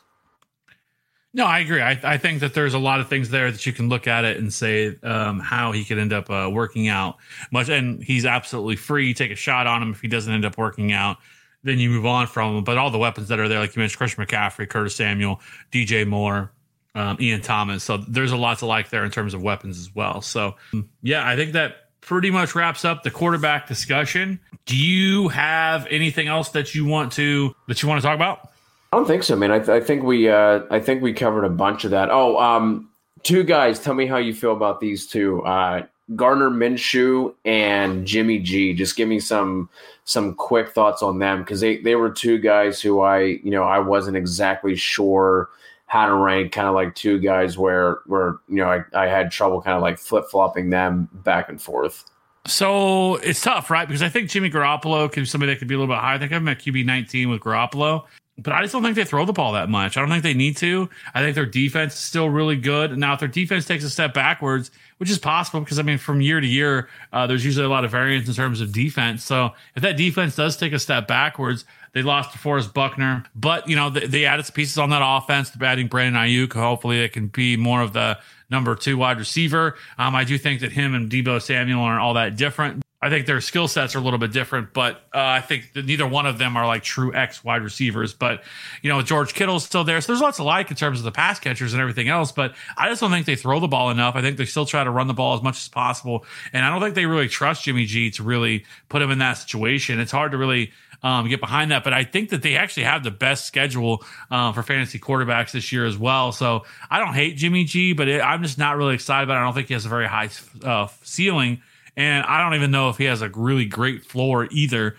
No, 1.34 1.44
I 1.44 1.58
agree. 1.58 1.82
I, 1.82 2.00
I 2.02 2.16
think 2.16 2.40
that 2.40 2.54
there's 2.54 2.74
a 2.74 2.78
lot 2.78 3.00
of 3.00 3.08
things 3.08 3.28
there 3.28 3.50
that 3.52 3.64
you 3.66 3.72
can 3.72 3.88
look 3.88 4.06
at 4.06 4.24
it 4.24 4.38
and 4.38 4.52
say 4.52 4.96
um, 5.02 5.40
how 5.40 5.72
he 5.72 5.84
could 5.84 5.98
end 5.98 6.12
up 6.12 6.30
uh, 6.30 6.48
working 6.50 6.88
out. 6.88 7.18
Much, 7.52 7.68
and 7.68 8.02
he's 8.02 8.24
absolutely 8.24 8.76
free. 8.76 9.12
Take 9.12 9.30
a 9.30 9.36
shot 9.36 9.66
on 9.66 9.82
him 9.82 9.92
if 9.92 10.00
he 10.00 10.08
doesn't 10.08 10.32
end 10.32 10.46
up 10.46 10.56
working 10.56 10.90
out. 10.90 11.18
Then 11.62 11.78
you 11.78 11.90
move 11.90 12.06
on 12.06 12.26
from 12.26 12.56
him. 12.56 12.64
But 12.64 12.78
all 12.78 12.90
the 12.90 12.98
weapons 12.98 13.28
that 13.28 13.38
are 13.38 13.46
there, 13.46 13.58
like 13.58 13.76
you 13.76 13.80
mentioned, 13.80 13.98
Christian 13.98 14.24
McCaffrey, 14.24 14.68
Curtis 14.68 14.96
Samuel, 14.96 15.40
DJ 15.70 16.06
Moore, 16.06 16.50
um, 16.94 17.18
Ian 17.20 17.42
Thomas. 17.42 17.84
So 17.84 17.98
there's 17.98 18.32
a 18.32 18.36
lot 18.36 18.58
to 18.58 18.66
like 18.66 18.88
there 18.88 19.04
in 19.04 19.10
terms 19.10 19.34
of 19.34 19.42
weapons 19.42 19.78
as 19.78 19.94
well. 19.94 20.22
So 20.22 20.56
yeah, 21.02 21.28
I 21.28 21.36
think 21.36 21.52
that 21.52 21.87
pretty 22.00 22.30
much 22.30 22.54
wraps 22.54 22.84
up 22.84 23.02
the 23.02 23.10
quarterback 23.10 23.66
discussion. 23.66 24.40
Do 24.66 24.76
you 24.76 25.28
have 25.28 25.86
anything 25.90 26.28
else 26.28 26.50
that 26.50 26.74
you 26.74 26.84
want 26.84 27.12
to 27.12 27.54
that 27.66 27.82
you 27.82 27.88
want 27.88 28.00
to 28.00 28.06
talk 28.06 28.14
about? 28.14 28.50
I 28.92 28.96
don't 28.96 29.06
think 29.06 29.22
so, 29.22 29.36
man. 29.36 29.50
I, 29.50 29.58
th- 29.58 29.68
I 29.68 29.80
think 29.80 30.02
we 30.02 30.28
uh, 30.28 30.60
I 30.70 30.80
think 30.80 31.02
we 31.02 31.12
covered 31.12 31.44
a 31.44 31.50
bunch 31.50 31.84
of 31.84 31.90
that. 31.90 32.08
Oh, 32.10 32.38
um, 32.38 32.90
two 33.22 33.44
guys. 33.44 33.78
Tell 33.78 33.94
me 33.94 34.06
how 34.06 34.16
you 34.16 34.34
feel 34.34 34.52
about 34.52 34.80
these 34.80 35.06
two. 35.06 35.42
Uh, 35.42 35.86
Gardner 36.16 36.50
Minshew 36.50 37.34
and 37.44 38.06
Jimmy 38.06 38.38
G. 38.38 38.72
Just 38.72 38.96
give 38.96 39.08
me 39.08 39.20
some 39.20 39.68
some 40.04 40.34
quick 40.34 40.70
thoughts 40.70 41.02
on 41.02 41.18
them 41.18 41.40
because 41.40 41.60
they 41.60 41.78
they 41.78 41.96
were 41.96 42.10
two 42.10 42.38
guys 42.38 42.80
who 42.80 43.00
I 43.00 43.20
you 43.20 43.50
know 43.50 43.64
I 43.64 43.78
wasn't 43.78 44.16
exactly 44.16 44.74
sure 44.74 45.50
how 45.88 46.06
to 46.06 46.14
rank. 46.14 46.52
Kind 46.52 46.68
of 46.68 46.74
like 46.74 46.94
two 46.94 47.18
guys 47.18 47.58
where 47.58 47.98
where 48.06 48.36
you 48.48 48.56
know 48.56 48.68
I, 48.68 48.84
I 48.94 49.08
had 49.08 49.32
trouble 49.32 49.60
kind 49.60 49.76
of 49.76 49.82
like 49.82 49.98
flip 49.98 50.26
flopping 50.30 50.70
them 50.70 51.08
back 51.12 51.48
and 51.48 51.60
forth. 51.60 52.04
So 52.46 53.16
it's 53.16 53.42
tough, 53.42 53.70
right? 53.70 53.86
Because 53.86 54.02
I 54.02 54.08
think 54.08 54.30
Jimmy 54.30 54.48
Garoppolo 54.48 55.10
could 55.10 55.20
be 55.20 55.26
somebody 55.26 55.52
that 55.52 55.58
could 55.58 55.68
be 55.68 55.74
a 55.74 55.78
little 55.78 55.92
bit 55.92 56.00
higher. 56.00 56.14
I 56.14 56.18
think 56.18 56.32
I'm 56.32 56.46
at 56.48 56.60
QB 56.60 56.86
19 56.86 57.28
with 57.28 57.40
Garoppolo 57.40 58.04
but 58.38 58.52
I 58.52 58.62
just 58.62 58.72
don't 58.72 58.82
think 58.84 58.94
they 58.94 59.04
throw 59.04 59.24
the 59.24 59.32
ball 59.32 59.52
that 59.52 59.68
much. 59.68 59.96
I 59.96 60.00
don't 60.00 60.08
think 60.08 60.22
they 60.22 60.34
need 60.34 60.56
to. 60.58 60.88
I 61.12 61.20
think 61.20 61.34
their 61.34 61.44
defense 61.44 61.94
is 61.94 62.00
still 62.00 62.30
really 62.30 62.56
good. 62.56 62.96
Now, 62.96 63.14
if 63.14 63.20
their 63.20 63.28
defense 63.28 63.66
takes 63.66 63.82
a 63.82 63.90
step 63.90 64.14
backwards, 64.14 64.70
which 64.98 65.10
is 65.10 65.18
possible 65.18 65.60
because 65.60 65.78
I 65.78 65.82
mean, 65.82 65.98
from 65.98 66.20
year 66.20 66.40
to 66.40 66.46
year, 66.46 66.88
uh, 67.12 67.26
there's 67.26 67.44
usually 67.44 67.66
a 67.66 67.68
lot 67.68 67.84
of 67.84 67.90
variance 67.90 68.28
in 68.28 68.34
terms 68.34 68.60
of 68.60 68.72
defense. 68.72 69.24
So 69.24 69.50
if 69.74 69.82
that 69.82 69.96
defense 69.96 70.36
does 70.36 70.56
take 70.56 70.72
a 70.72 70.78
step 70.78 71.08
backwards, 71.08 71.64
they 71.92 72.02
lost 72.02 72.30
DeForest 72.30 72.72
Buckner, 72.74 73.24
but 73.34 73.68
you 73.68 73.76
know 73.76 73.90
they, 73.90 74.06
they 74.06 74.24
added 74.24 74.46
some 74.46 74.54
pieces 74.54 74.78
on 74.78 74.90
that 74.90 75.02
offense. 75.04 75.50
They're 75.50 75.68
adding 75.68 75.88
Brandon 75.88 76.22
Aiyuk, 76.22 76.52
Hopefully, 76.52 77.00
it 77.00 77.12
can 77.12 77.28
be 77.28 77.56
more 77.56 77.82
of 77.82 77.92
the 77.92 78.18
number 78.50 78.74
two 78.74 78.96
wide 78.96 79.18
receiver. 79.18 79.76
Um, 79.98 80.14
I 80.14 80.24
do 80.24 80.38
think 80.38 80.60
that 80.60 80.72
him 80.72 80.94
and 80.94 81.10
Deebo 81.10 81.40
Samuel 81.40 81.80
aren't 81.80 82.00
all 82.00 82.14
that 82.14 82.36
different. 82.36 82.82
I 83.00 83.10
think 83.10 83.26
their 83.26 83.40
skill 83.40 83.68
sets 83.68 83.94
are 83.94 83.98
a 83.98 84.00
little 84.00 84.18
bit 84.18 84.32
different, 84.32 84.72
but 84.72 84.96
uh, 85.14 85.18
I 85.20 85.40
think 85.40 85.70
neither 85.76 86.04
one 86.04 86.26
of 86.26 86.38
them 86.38 86.56
are 86.56 86.66
like 86.66 86.82
true 86.82 87.14
X 87.14 87.44
wide 87.44 87.62
receivers. 87.62 88.12
But 88.12 88.42
you 88.82 88.90
know, 88.90 89.02
George 89.02 89.34
Kittle's 89.34 89.64
still 89.64 89.84
there, 89.84 90.00
so 90.00 90.12
there's 90.12 90.20
lots 90.20 90.40
of 90.40 90.46
like 90.46 90.70
in 90.70 90.76
terms 90.76 90.98
of 90.98 91.04
the 91.04 91.12
pass 91.12 91.38
catchers 91.38 91.72
and 91.72 91.80
everything 91.80 92.08
else. 92.08 92.32
But 92.32 92.54
I 92.76 92.88
just 92.88 93.00
don't 93.00 93.12
think 93.12 93.26
they 93.26 93.36
throw 93.36 93.60
the 93.60 93.68
ball 93.68 93.90
enough. 93.90 94.16
I 94.16 94.20
think 94.20 94.36
they 94.36 94.46
still 94.46 94.66
try 94.66 94.82
to 94.82 94.90
run 94.90 95.06
the 95.06 95.14
ball 95.14 95.36
as 95.36 95.42
much 95.42 95.58
as 95.58 95.68
possible, 95.68 96.24
and 96.52 96.64
I 96.64 96.70
don't 96.70 96.80
think 96.80 96.96
they 96.96 97.06
really 97.06 97.28
trust 97.28 97.62
Jimmy 97.62 97.84
G 97.84 98.10
to 98.12 98.24
really 98.24 98.64
put 98.88 99.00
him 99.00 99.12
in 99.12 99.18
that 99.18 99.34
situation. 99.34 100.00
It's 100.00 100.12
hard 100.12 100.32
to 100.32 100.38
really 100.38 100.72
um, 101.02 101.28
get 101.28 101.40
behind 101.40 101.70
that. 101.70 101.84
But 101.84 101.92
I 101.92 102.04
think 102.04 102.30
that 102.30 102.42
they 102.42 102.56
actually 102.56 102.84
have 102.84 103.04
the 103.04 103.10
best 103.10 103.44
schedule 103.44 104.04
um, 104.30 104.54
for 104.54 104.62
fantasy 104.62 104.98
quarterbacks 104.98 105.52
this 105.52 105.72
year 105.72 105.86
as 105.86 105.96
well. 105.96 106.32
So 106.32 106.64
I 106.90 106.98
don't 106.98 107.14
hate 107.14 107.36
Jimmy 107.36 107.64
G, 107.64 107.92
but 107.92 108.08
it, 108.08 108.20
I'm 108.20 108.42
just 108.42 108.58
not 108.58 108.76
really 108.76 108.94
excited 108.94 109.24
about 109.24 109.36
it. 109.36 109.40
I 109.40 109.44
don't 109.44 109.54
think 109.54 109.68
he 109.68 109.74
has 109.74 109.86
a 109.86 109.88
very 109.88 110.06
high 110.06 110.30
uh, 110.64 110.88
ceiling. 111.02 111.62
And 111.96 112.24
I 112.26 112.42
don't 112.42 112.54
even 112.54 112.70
know 112.70 112.90
if 112.90 112.96
he 112.96 113.04
has 113.04 113.22
a 113.22 113.28
really 113.28 113.64
great 113.64 114.04
floor 114.04 114.48
either. 114.52 114.96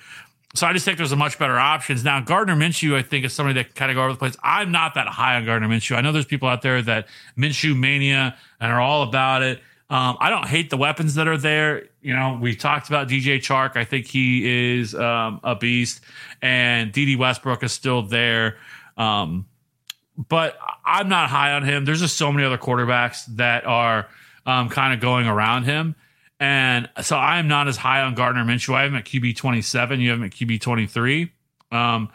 So 0.56 0.66
I 0.66 0.74
just 0.74 0.84
think 0.84 0.98
there's 0.98 1.12
a 1.12 1.16
much 1.16 1.38
better 1.38 1.58
options. 1.58 2.04
Now, 2.04 2.20
Gardner 2.22 2.56
Minshew, 2.56 2.96
I 2.96 3.04
think, 3.04 3.24
is 3.24 3.34
somebody 3.34 3.60
that 3.60 3.68
can 3.68 3.76
kind 3.76 3.92
of 3.92 3.96
go 3.96 4.02
over 4.02 4.14
the 4.14 4.20
place. 4.20 4.36
I'm 4.44 4.72
not 4.72 4.96
that 4.96 5.08
high 5.08 5.36
on 5.36 5.46
Gardner 5.46 5.68
Minshew. 5.68 5.96
I 5.96 6.02
know 6.02 6.12
there's 6.12 6.26
people 6.26 6.50
out 6.50 6.62
there 6.62 6.82
that 6.82 7.08
Minshew 7.38 7.78
mania 7.78 8.36
and 8.60 8.72
are 8.72 8.82
all 8.82 9.04
about 9.04 9.44
it. 9.44 9.62
Um, 9.92 10.18
I 10.20 10.30
don't 10.30 10.46
hate 10.46 10.70
the 10.70 10.78
weapons 10.78 11.16
that 11.16 11.28
are 11.28 11.38
there. 11.38 11.88
You 12.02 12.16
know, 12.16 12.38
we 12.40 12.56
talked 12.56 12.90
about 12.90 13.08
DJ 13.08 13.38
Chark. 13.38 13.76
I 13.76 13.86
think 13.86 14.06
he 14.06 14.78
is 14.78 14.94
um, 14.94 15.40
a 15.44 15.56
beast, 15.56 16.02
and 16.42 16.92
Dede 16.92 17.18
Westbrook 17.18 17.64
is 17.64 17.72
still 17.72 18.04
there. 18.04 18.58
Um, 18.98 19.48
but 20.28 20.58
I'm 20.86 21.10
not 21.10 21.30
high 21.30 21.54
on 21.54 21.64
him. 21.64 21.86
There's 21.86 22.02
just 22.02 22.18
so 22.18 22.32
many 22.32 22.46
other 22.46 22.58
quarterbacks 22.58 23.26
that 23.38 23.66
are 23.66 24.08
um, 24.46 24.70
kind 24.70 24.94
of 24.94 25.00
going 25.00 25.28
around 25.28 25.64
him. 25.64 25.96
And 26.40 26.90
so 27.02 27.18
I'm 27.18 27.48
not 27.48 27.68
as 27.68 27.78
high 27.78 28.02
on 28.02 28.16
Gardner 28.16 28.44
Minshew. 28.44 28.74
I 28.74 28.84
have 28.84 28.92
him 28.92 28.98
at 28.98 29.06
QB 29.06 29.36
27. 29.38 30.00
You 30.00 30.10
have 30.12 30.20
him 30.20 30.26
at 30.26 30.32
QB 30.32 30.62
23. 30.62 31.32
Um, 31.72 32.10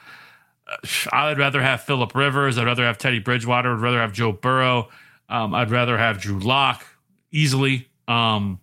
I 1.13 1.29
would 1.29 1.39
rather 1.39 1.61
have 1.61 1.83
Philip 1.83 2.15
Rivers. 2.15 2.57
I'd 2.57 2.67
rather 2.67 2.85
have 2.85 2.99
Teddy 2.99 3.19
Bridgewater. 3.19 3.75
I'd 3.75 3.81
rather 3.81 4.01
have 4.01 4.13
Joe 4.13 4.33
Burrow. 4.33 4.89
Um, 5.29 5.55
I'd 5.55 5.71
rather 5.71 5.99
have 5.99 6.21
Drew 6.21 6.39
Lock 6.39 6.87
easily. 7.35 7.89
Um, 8.09 8.61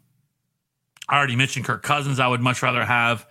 I 1.08 1.18
already 1.18 1.36
mentioned 1.36 1.66
Kirk 1.66 1.84
Cousins. 1.84 2.20
I 2.20 2.28
would 2.28 2.42
much 2.42 2.62
rather 2.64 2.84
have. 2.86 3.28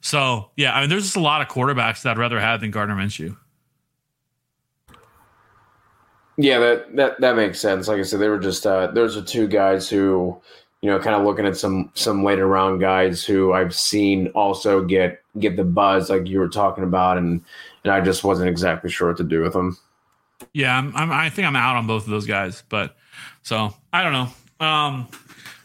So 0.00 0.50
yeah, 0.56 0.74
I 0.74 0.80
mean, 0.80 0.90
there's 0.90 1.04
just 1.04 1.16
a 1.16 1.20
lot 1.20 1.40
of 1.40 1.48
quarterbacks 1.48 2.02
that 2.02 2.10
I'd 2.10 2.18
rather 2.18 2.40
have 2.40 2.60
than 2.60 2.70
Gardner 2.70 2.94
Minshew. 2.94 3.36
Yeah, 6.36 6.58
that 6.58 6.96
that 6.96 7.20
that 7.20 7.36
makes 7.36 7.60
sense. 7.60 7.88
Like 7.88 8.00
I 8.00 8.02
said, 8.02 8.20
they 8.20 8.28
were 8.28 8.38
just 8.38 8.66
uh, 8.66 8.88
those 8.88 9.16
are 9.16 9.22
two 9.22 9.46
guys 9.46 9.88
who 9.88 10.40
you 10.84 10.90
know, 10.90 10.98
kind 10.98 11.16
of 11.16 11.24
looking 11.24 11.46
at 11.46 11.56
some 11.56 11.90
some 11.94 12.22
later 12.22 12.46
round 12.46 12.78
guys 12.78 13.24
who 13.24 13.54
I've 13.54 13.74
seen 13.74 14.26
also 14.34 14.84
get 14.84 15.22
get 15.38 15.56
the 15.56 15.64
buzz 15.64 16.10
like 16.10 16.28
you 16.28 16.38
were 16.38 16.48
talking 16.48 16.84
about, 16.84 17.16
and 17.16 17.42
and 17.84 17.90
I 17.90 18.02
just 18.02 18.22
wasn't 18.22 18.50
exactly 18.50 18.90
sure 18.90 19.08
what 19.08 19.16
to 19.16 19.24
do 19.24 19.40
with 19.40 19.54
them. 19.54 19.78
Yeah, 20.52 20.76
I'm, 20.76 20.94
I'm, 20.94 21.10
i 21.10 21.30
think 21.30 21.48
I'm 21.48 21.56
out 21.56 21.76
on 21.76 21.86
both 21.86 22.04
of 22.04 22.10
those 22.10 22.26
guys, 22.26 22.64
but 22.68 22.98
so 23.42 23.72
I 23.94 24.02
don't 24.02 24.12
know. 24.12 24.28
Um, 24.64 25.08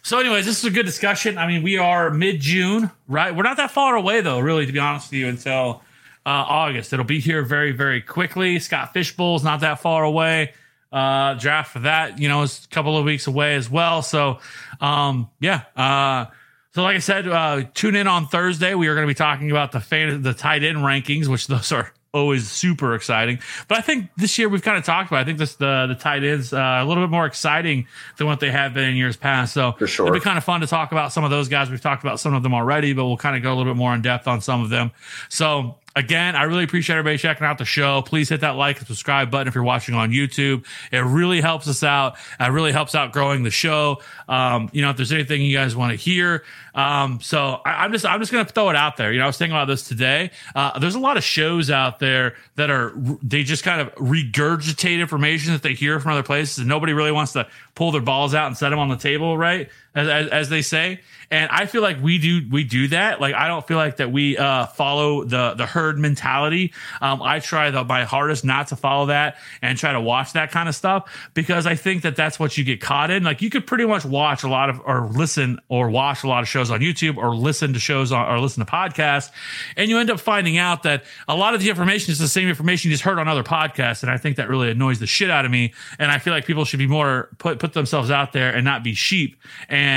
so, 0.01 0.19
anyways, 0.19 0.45
this 0.45 0.59
is 0.59 0.65
a 0.65 0.71
good 0.71 0.85
discussion. 0.85 1.38
I 1.38 1.47
mean, 1.47 1.63
we 1.63 1.77
are 1.77 2.09
mid 2.09 2.39
June, 2.39 2.91
right? 3.07 3.35
We're 3.35 3.43
not 3.43 3.57
that 3.57 3.71
far 3.71 3.95
away, 3.95 4.21
though, 4.21 4.39
really, 4.39 4.65
to 4.65 4.71
be 4.71 4.80
honest 4.80 5.11
with 5.11 5.19
you, 5.19 5.27
until 5.27 5.81
uh, 6.26 6.30
August. 6.30 6.93
It'll 6.93 7.05
be 7.05 7.19
here 7.19 7.43
very, 7.43 7.71
very 7.71 8.01
quickly. 8.01 8.59
Scott 8.59 8.93
Fish 8.93 9.15
Bowl's 9.15 9.43
not 9.43 9.61
that 9.61 9.80
far 9.80 10.03
away 10.03 10.53
uh, 10.91 11.35
draft 11.35 11.73
for 11.73 11.80
that, 11.80 12.19
you 12.19 12.27
know, 12.27 12.41
is 12.41 12.65
a 12.65 12.67
couple 12.69 12.97
of 12.97 13.05
weeks 13.05 13.27
away 13.27 13.55
as 13.55 13.69
well. 13.69 14.01
So, 14.01 14.39
um, 14.81 15.30
yeah. 15.39 15.63
Uh, 15.76 16.26
so 16.73 16.84
like 16.84 16.95
I 16.95 16.99
said, 16.99 17.27
uh, 17.27 17.63
tune 17.73 17.95
in 17.95 18.07
on 18.07 18.27
Thursday. 18.27 18.76
We 18.76 18.88
are 18.88 18.95
going 18.95 19.07
to 19.07 19.11
be 19.11 19.17
talking 19.17 19.51
about 19.51 19.71
the 19.71 19.80
fan, 19.80 20.21
the 20.21 20.34
tight 20.34 20.63
end 20.63 20.77
rankings, 20.80 21.27
which 21.27 21.47
those 21.47 21.71
are 21.71 21.91
always 22.14 22.49
super 22.49 22.95
exciting. 22.95 23.40
But 23.68 23.77
I 23.77 23.81
think 23.81 24.10
this 24.18 24.38
year 24.38 24.49
we've 24.49 24.61
kind 24.64 24.77
of 24.77 24.84
talked 24.84 25.10
about. 25.11 25.19
I 25.22 25.23
think 25.26 25.38
this 25.38 25.56
the 25.56 25.86
the 25.88 25.95
tight 25.95 26.23
ends 26.23 26.53
uh, 26.53 26.57
a 26.81 26.86
little 26.86 27.03
bit 27.03 27.11
more 27.11 27.26
exciting 27.26 27.88
than 28.18 28.27
what 28.27 28.40
they 28.40 28.52
have 28.52 28.73
been 28.73 28.90
in 28.90 28.95
years 28.95 29.15
past. 29.18 29.53
So 29.53 29.73
For 29.73 29.88
sure. 29.88 30.07
it'll 30.07 30.18
be 30.19 30.23
kind 30.23 30.38
of 30.38 30.44
fun 30.44 30.61
to 30.61 30.68
talk 30.68 30.91
about 30.91 31.11
some 31.14 31.23
of 31.23 31.30
those 31.30 31.48
guys. 31.49 31.69
We've 31.69 31.81
talked 31.81 32.03
about 32.03 32.19
some 32.19 32.34
of 32.34 32.44
them 32.44 32.53
already, 32.53 32.94
but 32.94 33.06
we'll 33.06 33.18
kind 33.18 33.36
of 33.36 33.44
go 33.44 33.53
a 33.53 33.56
little 33.56 33.72
bit 33.73 33.77
more 33.77 33.94
in 33.94 34.02
depth 34.02 34.27
on 34.27 34.41
some 34.41 34.61
of 34.61 34.69
them. 34.69 34.91
So 35.30 35.76
again, 35.99 36.35
I 36.35 36.43
really 36.43 36.63
appreciate 36.63 36.95
everybody 36.95 37.17
checking 37.17 37.45
out 37.45 37.57
the 37.57 37.65
show. 37.65 38.01
Please 38.01 38.30
hit 38.30 38.41
that 38.41 38.55
like 38.55 38.77
and 38.80 38.88
subscribe 38.88 39.30
button 39.30 39.49
if 39.49 39.55
you're 39.55 39.63
watching 39.63 39.95
on 39.95 40.11
YouTube. 40.11 40.65
It 40.91 40.99
really 40.99 41.41
helps 41.41 41.67
us 41.67 41.84
out. 41.84 42.15
It 42.39 42.47
really 42.51 42.71
helps 42.71 42.95
out 42.95 43.11
growing 43.11 43.43
the 43.43 43.51
show. 43.51 44.01
Um, 44.30 44.69
you 44.71 44.81
know, 44.81 44.91
if 44.91 44.95
there's 44.95 45.11
anything 45.11 45.41
you 45.41 45.55
guys 45.55 45.76
want 45.76 45.91
to 45.91 45.97
hear. 45.97 46.43
Um, 46.73 47.19
so 47.21 47.59
I, 47.65 47.84
am 47.84 47.91
just, 47.91 48.05
I'm 48.05 48.21
just 48.21 48.31
to 48.31 48.45
throw 48.45 48.69
it 48.69 48.77
out 48.77 48.95
there. 48.95 49.11
You 49.11 49.19
know, 49.19 49.26
I 49.26 49.27
was 49.27 49.38
thinking 49.38 49.55
about 49.55 49.65
this 49.65 49.88
today. 49.88 50.31
Uh, 50.55 50.80
there's 50.80 50.95
a 50.95 50.99
lot 50.99 51.17
of 51.17 51.23
shows 51.23 51.69
out 51.69 51.99
there 51.99 52.35
that 52.55 52.69
are, 52.69 52.93
they 53.21 53.43
just 53.43 53.63
kind 53.63 53.81
of 53.81 53.93
regurgitate 53.95 54.99
information 54.99 55.51
that 55.51 55.63
they 55.63 55.73
hear 55.73 55.99
from 55.99 56.13
other 56.13 56.23
places 56.23 56.59
and 56.59 56.67
nobody 56.67 56.93
really 56.93 57.11
wants 57.11 57.34
to 57.34 57.45
pull 57.76 57.91
their 57.91 58.01
balls 58.01 58.34
out 58.34 58.47
and 58.47 58.55
set 58.55 58.69
them 58.69 58.80
on 58.80 58.88
the 58.88 58.95
table, 58.95 59.38
right? 59.38 59.69
As, 59.99 60.07
as, 60.07 60.27
as 60.30 60.49
they 60.49 60.61
say. 60.61 60.99
And 61.31 61.49
I 61.51 61.67
feel 61.67 61.84
like 61.84 62.01
we 62.01 62.17
do 62.17 62.41
we 62.49 62.63
do 62.63 62.88
that. 62.88 63.21
Like 63.21 63.35
I 63.35 63.47
don't 63.47 63.67
feel 63.67 63.77
like 63.77 63.97
that 63.97 64.11
we 64.11 64.38
uh, 64.38 64.65
follow 64.65 65.23
the 65.23 65.53
the 65.53 65.65
herd 65.67 65.99
mentality. 65.99 66.73
Um, 67.01 67.21
I 67.21 67.39
try 67.39 67.69
the, 67.69 67.84
my 67.84 68.03
hardest 68.03 68.43
not 68.43 68.67
to 68.69 68.76
follow 68.76 69.07
that 69.07 69.38
and 69.61 69.77
try 69.77 69.93
to 69.93 70.01
watch 70.01 70.34
that 70.34 70.49
kind 70.49 70.67
of 70.67 70.73
stuff 70.73 71.30
because 71.35 71.67
I 71.67 71.76
think 71.76 72.01
that 72.01 72.15
that's 72.15 72.39
what 72.39 72.57
you 72.57 72.63
get 72.63 72.81
caught 72.81 73.11
in. 73.11 73.23
Like 73.23 73.43
you 73.43 73.51
could 73.51 73.67
pretty 73.67 73.85
much 73.85 74.05
watch 74.05 74.43
a 74.43 74.47
lot 74.47 74.71
of 74.71 74.81
or 74.85 75.07
listen 75.07 75.59
or 75.69 75.91
watch 75.91 76.23
a 76.23 76.27
lot 76.27 76.41
of 76.41 76.49
shows 76.49 76.71
on 76.71 76.80
YouTube 76.80 77.17
or 77.17 77.35
listen 77.35 77.73
to 77.73 77.80
shows 77.80 78.11
on 78.11 78.27
or 78.27 78.39
listen 78.39 78.65
to 78.65 78.71
podcasts, 78.71 79.30
and 79.77 79.88
you 79.88 79.99
end 79.99 80.09
up 80.09 80.19
finding 80.19 80.57
out 80.57 80.81
that 80.84 81.03
a 81.27 81.35
lot 81.35 81.53
of 81.53 81.61
the 81.61 81.69
information 81.69 82.11
is 82.11 82.17
the 82.17 82.27
same 82.27 82.49
information 82.49 82.89
you 82.89 82.93
just 82.95 83.03
heard 83.03 83.19
on 83.19 83.27
other 83.27 83.43
podcasts. 83.43 84.01
And 84.01 84.11
I 84.11 84.17
think 84.17 84.38
that 84.38 84.49
really 84.49 84.71
annoys 84.71 84.97
the 84.97 85.07
shit 85.07 85.30
out 85.30 85.45
of 85.45 85.51
me. 85.51 85.73
And 85.99 86.11
I 86.11 86.17
feel 86.17 86.34
like 86.34 86.45
people 86.45 86.65
should 86.65 86.80
be 86.80 86.88
more 86.88 87.30
put 87.38 87.59
put 87.59 87.73
themselves 87.73 88.09
out 88.09 88.34
there 88.34 88.51
and 88.51 88.65
not 88.65 88.84
be 88.84 88.95
sheep 88.95 89.39
and 89.67 89.89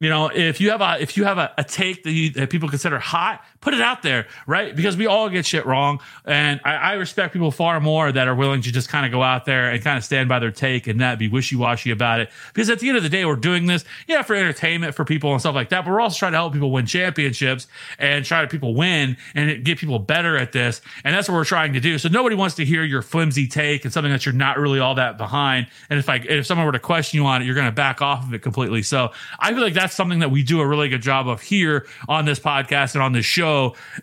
you 0.00 0.08
know, 0.08 0.28
if 0.28 0.60
you 0.60 0.70
have 0.70 0.80
a 0.80 1.02
if 1.02 1.16
you 1.16 1.24
have 1.24 1.38
a, 1.38 1.52
a 1.58 1.64
take 1.64 2.04
that, 2.04 2.12
you, 2.12 2.30
that 2.30 2.50
people 2.50 2.68
consider 2.68 2.98
hot, 2.98 3.44
put 3.60 3.74
it 3.74 3.80
out 3.80 4.02
there, 4.02 4.26
right? 4.46 4.74
Because 4.74 4.96
we 4.96 5.06
all 5.06 5.28
get 5.28 5.44
shit 5.44 5.66
wrong, 5.66 6.00
and 6.24 6.60
I, 6.64 6.74
I 6.74 6.92
respect 6.94 7.32
people 7.32 7.50
far 7.50 7.80
more 7.80 8.12
that 8.12 8.28
are 8.28 8.34
willing 8.34 8.62
to 8.62 8.72
just 8.72 8.88
kind 8.88 9.04
of 9.04 9.12
go 9.12 9.22
out 9.22 9.44
there 9.44 9.70
and 9.70 9.82
kind 9.82 9.98
of 9.98 10.04
stand 10.04 10.28
by 10.28 10.38
their 10.38 10.52
take 10.52 10.86
and 10.86 10.98
not 10.98 11.18
be 11.18 11.28
wishy 11.28 11.56
washy 11.56 11.90
about 11.90 12.20
it. 12.20 12.30
Because 12.52 12.70
at 12.70 12.78
the 12.78 12.88
end 12.88 12.96
of 12.96 13.02
the 13.02 13.08
day, 13.08 13.24
we're 13.24 13.36
doing 13.36 13.66
this, 13.66 13.84
yeah, 14.06 14.22
for 14.22 14.34
entertainment 14.34 14.94
for 14.94 15.04
people 15.04 15.32
and 15.32 15.40
stuff 15.40 15.54
like 15.54 15.70
that, 15.70 15.84
but 15.84 15.90
we're 15.90 16.00
also 16.00 16.18
trying 16.18 16.32
to 16.32 16.38
help 16.38 16.52
people 16.52 16.70
win 16.70 16.86
championships 16.86 17.66
and 17.98 18.24
try 18.24 18.42
to 18.42 18.48
people 18.48 18.74
win 18.74 19.16
and 19.34 19.64
get 19.64 19.78
people 19.78 19.98
better 19.98 20.36
at 20.36 20.52
this, 20.52 20.80
and 21.04 21.14
that's 21.14 21.28
what 21.28 21.34
we're 21.34 21.44
trying 21.44 21.72
to 21.72 21.80
do. 21.80 21.98
So 21.98 22.08
nobody 22.08 22.36
wants 22.36 22.54
to 22.56 22.64
hear 22.64 22.84
your 22.84 23.02
flimsy 23.02 23.48
take 23.48 23.84
and 23.84 23.92
something 23.92 24.12
that 24.12 24.24
you're 24.24 24.34
not 24.34 24.58
really 24.58 24.78
all 24.78 24.94
that 24.94 25.18
behind. 25.18 25.66
And 25.90 25.98
if 25.98 26.08
I 26.08 26.16
if 26.16 26.46
someone 26.46 26.66
were 26.66 26.72
to 26.72 26.78
question 26.78 27.18
you 27.18 27.26
on 27.26 27.42
it, 27.42 27.44
you're 27.44 27.54
going 27.54 27.66
to 27.66 27.72
back 27.72 28.00
off 28.00 28.24
of 28.24 28.34
it 28.34 28.42
completely. 28.42 28.82
So 28.82 29.10
I 29.40 29.52
feel 29.52 29.62
like 29.62 29.74
that's 29.74 29.94
something 29.94 30.20
that 30.20 30.30
we 30.30 30.42
do 30.42 30.60
a 30.60 30.66
really 30.66 30.88
good 30.88 31.02
job 31.02 31.28
of 31.28 31.42
here 31.42 31.86
on 32.08 32.24
this 32.24 32.38
podcast 32.38 32.94
and 32.94 33.02
on 33.02 33.12
this 33.12 33.26
show 33.26 33.47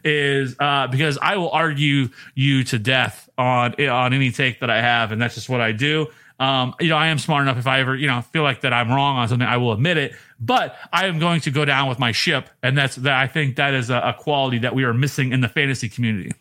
is 0.04 0.56
uh, 0.60 0.88
because 0.88 1.18
I 1.22 1.38
will 1.38 1.52
argue 1.52 2.10
you 2.34 2.64
to 2.66 2.80
death 2.80 3.30
on 3.38 3.74
on 3.82 4.14
any 4.14 4.32
take 4.32 4.60
that 4.60 4.70
I 4.70 4.82
have, 4.82 5.12
and 5.12 5.22
that's 5.22 5.36
just 5.36 5.50
what 5.50 5.62
I 5.62 5.72
do. 5.72 6.08
Um, 6.40 6.76
you 6.82 6.90
know, 6.90 6.98
I 6.98 7.08
am 7.08 7.18
smart 7.18 7.44
enough 7.44 7.58
if 7.58 7.66
I 7.66 7.80
ever, 7.80 7.96
you 7.96 8.08
know, 8.08 8.22
feel 8.22 8.44
like 8.44 8.62
that 8.62 8.74
I'm 8.74 8.90
wrong 8.90 9.16
on 9.18 9.28
something, 9.30 9.48
I 9.48 9.56
will 9.56 9.72
admit 9.72 9.98
it. 9.98 10.16
But 10.38 10.76
I 10.92 11.06
am 11.06 11.18
going 11.18 11.40
to 11.42 11.52
go 11.52 11.64
down 11.64 11.88
with 11.88 11.98
my 11.98 12.12
ship, 12.12 12.50
and 12.62 12.78
that's 12.78 12.98
that. 12.98 13.14
I 13.14 13.28
think 13.28 13.56
that 13.56 13.74
is 13.74 13.90
a, 13.90 14.00
a 14.00 14.14
quality 14.14 14.60
that 14.60 14.76
we 14.76 14.84
are 14.84 14.94
missing 14.94 15.32
in 15.32 15.42
the 15.42 15.48
fantasy 15.48 15.88
community. 15.88 16.34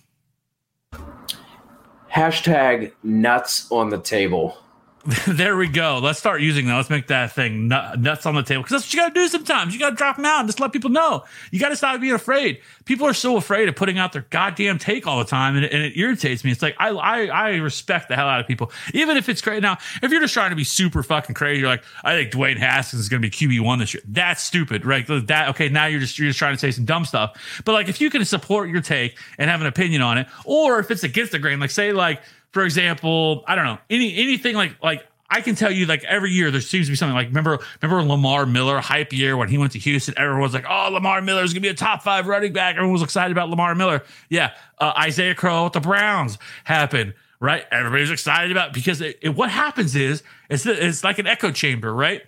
Hashtag 2.13 2.93
nuts 3.03 3.71
on 3.71 3.91
the 3.91 4.01
table. 4.01 4.59
there 5.29 5.55
we 5.55 5.69
go. 5.69 5.99
Let's 6.03 6.19
start 6.19 6.41
using 6.41 6.67
that. 6.67 6.77
Let's 6.77 6.89
make 6.89 7.09
that 7.09 7.33
thing 7.33 7.69
nuts 7.69 8.25
on 8.25 8.35
the 8.35 8.43
table 8.43 8.63
because 8.63 8.83
that's 8.83 8.87
what 8.87 8.95
you 8.95 9.01
got 9.01 9.09
to 9.09 9.15
do 9.15 9.29
sometimes. 9.29 9.75
You 9.75 9.81
got 9.81 9.91
to 9.91 9.97
drop 9.97 10.17
them 10.17 10.25
out 10.25 10.41
and 10.41 10.49
just 10.49 10.61
let 10.61 10.73
people 10.73 10.89
know. 10.89 11.25
You 11.51 11.61
got 11.61 11.69
to 11.69 11.77
stop 11.77 12.01
being 12.01 12.15
afraid. 12.15 12.61
People 12.87 13.07
are 13.07 13.13
so 13.13 13.37
afraid 13.37 13.69
of 13.69 13.77
putting 13.77 13.99
out 13.99 14.15
their 14.15 14.25
goddamn 14.31 14.79
take 14.79 15.07
all 15.07 15.19
the 15.19 15.27
time, 15.27 15.57
and 15.57 15.65
it, 15.67 15.73
and 15.75 15.83
it 15.83 15.99
irritates 15.99 16.43
me. 16.43 16.53
It's 16.53 16.63
like 16.63 16.75
I, 16.79 16.89
I 16.89 17.25
I 17.27 17.57
respect 17.57 18.09
the 18.09 18.17
hell 18.17 18.27
out 18.27 18.41
of 18.41 18.47
people, 18.47 18.73
even 18.95 19.19
if 19.19 19.29
it's 19.29 19.43
great. 19.43 19.63
Now, 19.63 19.77
if 20.03 20.11
you're 20.11 20.23
just 20.23 20.33
trying 20.33 20.51
to 20.51 20.57
be 20.57 20.65
super 20.65 21.03
fucking 21.03 21.35
crazy, 21.35 21.61
you're 21.61 21.69
like, 21.69 21.85
I 22.03 22.15
think 22.15 22.33
Dwayne 22.33 22.57
Haskins 22.57 23.03
is 23.03 23.11
going 23.11 23.21
to 23.21 23.29
be 23.29 23.31
QB 23.31 23.61
one 23.61 23.81
this 23.81 23.93
year. 23.93 24.03
That's 24.09 24.43
stupid, 24.43 24.87
right? 24.87 25.07
That 25.27 25.51
okay? 25.51 25.69
Now 25.69 25.85
you're 25.85 26.01
just 26.01 26.19
you're 26.19 26.29
just 26.29 26.39
trying 26.39 26.55
to 26.55 26.59
say 26.59 26.71
some 26.71 26.87
dumb 26.87 27.05
stuff. 27.05 27.63
But 27.67 27.73
like, 27.73 27.89
if 27.89 28.01
you 28.01 28.09
can 28.09 28.25
support 28.25 28.71
your 28.71 28.81
take 28.81 29.19
and 29.37 29.51
have 29.51 29.61
an 29.61 29.67
opinion 29.67 30.01
on 30.01 30.17
it, 30.17 30.29
or 30.47 30.79
if 30.79 30.91
it's 30.91 31.05
against 31.05 31.33
the 31.33 31.39
grain, 31.39 31.61
like 31.61 31.71
say 31.71 31.93
like 31.93 32.23
for 32.55 32.65
example, 32.65 33.43
I 33.49 33.57
don't 33.57 33.65
know, 33.65 33.79
any 33.91 34.17
anything 34.17 34.55
like 34.55 34.81
like 34.81 35.05
I 35.29 35.41
can 35.41 35.57
tell 35.57 35.73
you 35.73 35.87
like 35.87 36.05
every 36.05 36.31
year 36.31 36.53
there 36.53 36.61
seems 36.61 36.87
to 36.87 36.93
be 36.93 36.97
something 36.97 37.17
like 37.17 37.27
remember 37.27 37.59
remember 37.83 38.09
Lamar 38.09 38.47
Miller 38.47 38.79
hype 38.79 39.13
year 39.13 39.37
when 39.37 39.49
he 39.49 39.59
went 39.59 39.73
to 39.73 39.81
Houston? 39.81 40.15
Everyone 40.17 40.41
was 40.41 40.55
like 40.55 40.65
oh 40.71 40.89
Lamar 40.93 41.21
Miller 41.21 41.43
is 41.43 41.53
gonna 41.53 41.63
be 41.63 41.69
a 41.69 41.75
top 41.75 42.05
five 42.05 42.29
running 42.29 42.53
back. 42.53 42.77
Everyone 42.77 42.93
was 42.93 43.03
excited 43.03 43.33
about 43.33 43.51
Lamar 43.51 43.75
Miller. 43.75 44.05
Yeah 44.29 44.53
uh, 44.79 44.93
Isaiah 44.97 45.35
Crowe 45.35 45.65
with 45.65 45.73
the 45.73 45.81
Browns 45.81 46.39
happened 46.63 47.15
right? 47.41 47.65
Everybody's 47.73 48.11
excited 48.11 48.53
about 48.53 48.73
because 48.73 49.01
it, 49.01 49.19
it, 49.21 49.31
what 49.31 49.51
happens 49.51 49.97
is 49.97 50.23
it's 50.49 50.65
it's 50.65 51.03
like 51.03 51.19
an 51.19 51.27
echo 51.27 51.51
chamber 51.51 51.93
right? 51.93 52.23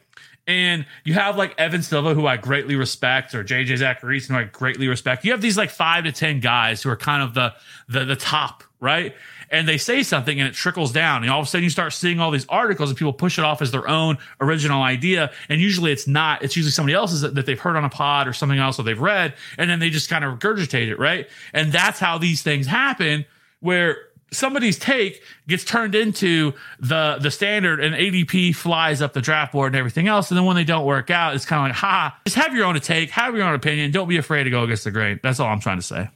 And 0.48 0.86
you 1.04 1.14
have 1.14 1.36
like 1.36 1.54
Evan 1.58 1.82
Silva, 1.82 2.14
who 2.14 2.26
I 2.26 2.36
greatly 2.36 2.76
respect, 2.76 3.34
or 3.34 3.42
JJ 3.42 3.78
Zachariason, 3.78 4.28
who 4.28 4.36
I 4.36 4.44
greatly 4.44 4.86
respect. 4.86 5.24
You 5.24 5.32
have 5.32 5.40
these 5.40 5.56
like 5.56 5.70
five 5.70 6.04
to 6.04 6.12
ten 6.12 6.40
guys 6.40 6.82
who 6.82 6.90
are 6.90 6.96
kind 6.96 7.22
of 7.22 7.34
the 7.34 7.54
the, 7.88 8.04
the 8.04 8.16
top, 8.16 8.64
right? 8.80 9.14
And 9.50 9.68
they 9.68 9.78
say 9.78 10.02
something 10.02 10.38
and 10.40 10.48
it 10.48 10.54
trickles 10.54 10.92
down. 10.92 11.22
And 11.22 11.30
all 11.30 11.40
of 11.40 11.46
a 11.46 11.48
sudden 11.48 11.64
you 11.64 11.70
start 11.70 11.92
seeing 11.92 12.20
all 12.20 12.30
these 12.30 12.46
articles 12.48 12.90
and 12.90 12.98
people 12.98 13.12
push 13.12 13.38
it 13.38 13.44
off 13.44 13.62
as 13.62 13.70
their 13.70 13.88
own 13.88 14.18
original 14.40 14.82
idea. 14.82 15.32
And 15.48 15.60
usually 15.60 15.92
it's 15.92 16.06
not, 16.06 16.42
it's 16.42 16.56
usually 16.56 16.72
somebody 16.72 16.94
else's 16.94 17.20
that, 17.20 17.34
that 17.34 17.46
they've 17.46 17.58
heard 17.58 17.76
on 17.76 17.84
a 17.84 17.90
pod 17.90 18.26
or 18.28 18.32
something 18.32 18.58
else 18.58 18.76
that 18.76 18.82
they've 18.84 19.00
read. 19.00 19.34
And 19.58 19.70
then 19.70 19.78
they 19.78 19.90
just 19.90 20.10
kind 20.10 20.24
of 20.24 20.38
regurgitate 20.38 20.88
it, 20.88 20.98
right? 20.98 21.28
And 21.52 21.72
that's 21.72 21.98
how 21.98 22.18
these 22.18 22.42
things 22.42 22.66
happen 22.66 23.24
where 23.60 23.98
somebody's 24.32 24.78
take 24.78 25.22
gets 25.46 25.64
turned 25.64 25.94
into 25.94 26.52
the 26.80 27.18
the 27.20 27.30
standard 27.30 27.80
and 27.80 27.94
ADP 27.94 28.54
flies 28.54 29.00
up 29.00 29.12
the 29.12 29.20
draft 29.20 29.52
board 29.52 29.72
and 29.72 29.76
everything 29.76 30.08
else. 30.08 30.30
And 30.30 30.38
then 30.38 30.44
when 30.44 30.56
they 30.56 30.64
don't 30.64 30.84
work 30.84 31.10
out, 31.10 31.34
it's 31.34 31.44
kind 31.44 31.60
of 31.60 31.68
like, 31.70 31.76
ha, 31.76 32.18
just 32.26 32.36
have 32.36 32.54
your 32.54 32.64
own 32.64 32.78
take, 32.80 33.10
have 33.10 33.34
your 33.34 33.44
own 33.44 33.54
opinion. 33.54 33.90
Don't 33.90 34.08
be 34.08 34.16
afraid 34.16 34.44
to 34.44 34.50
go 34.50 34.62
against 34.64 34.84
the 34.84 34.90
grain. 34.90 35.20
That's 35.22 35.40
all 35.40 35.48
I'm 35.48 35.60
trying 35.60 35.78
to 35.78 35.82
say. 35.82 36.08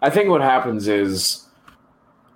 I 0.00 0.10
think 0.10 0.28
what 0.28 0.40
happens 0.40 0.88
is 0.88 1.46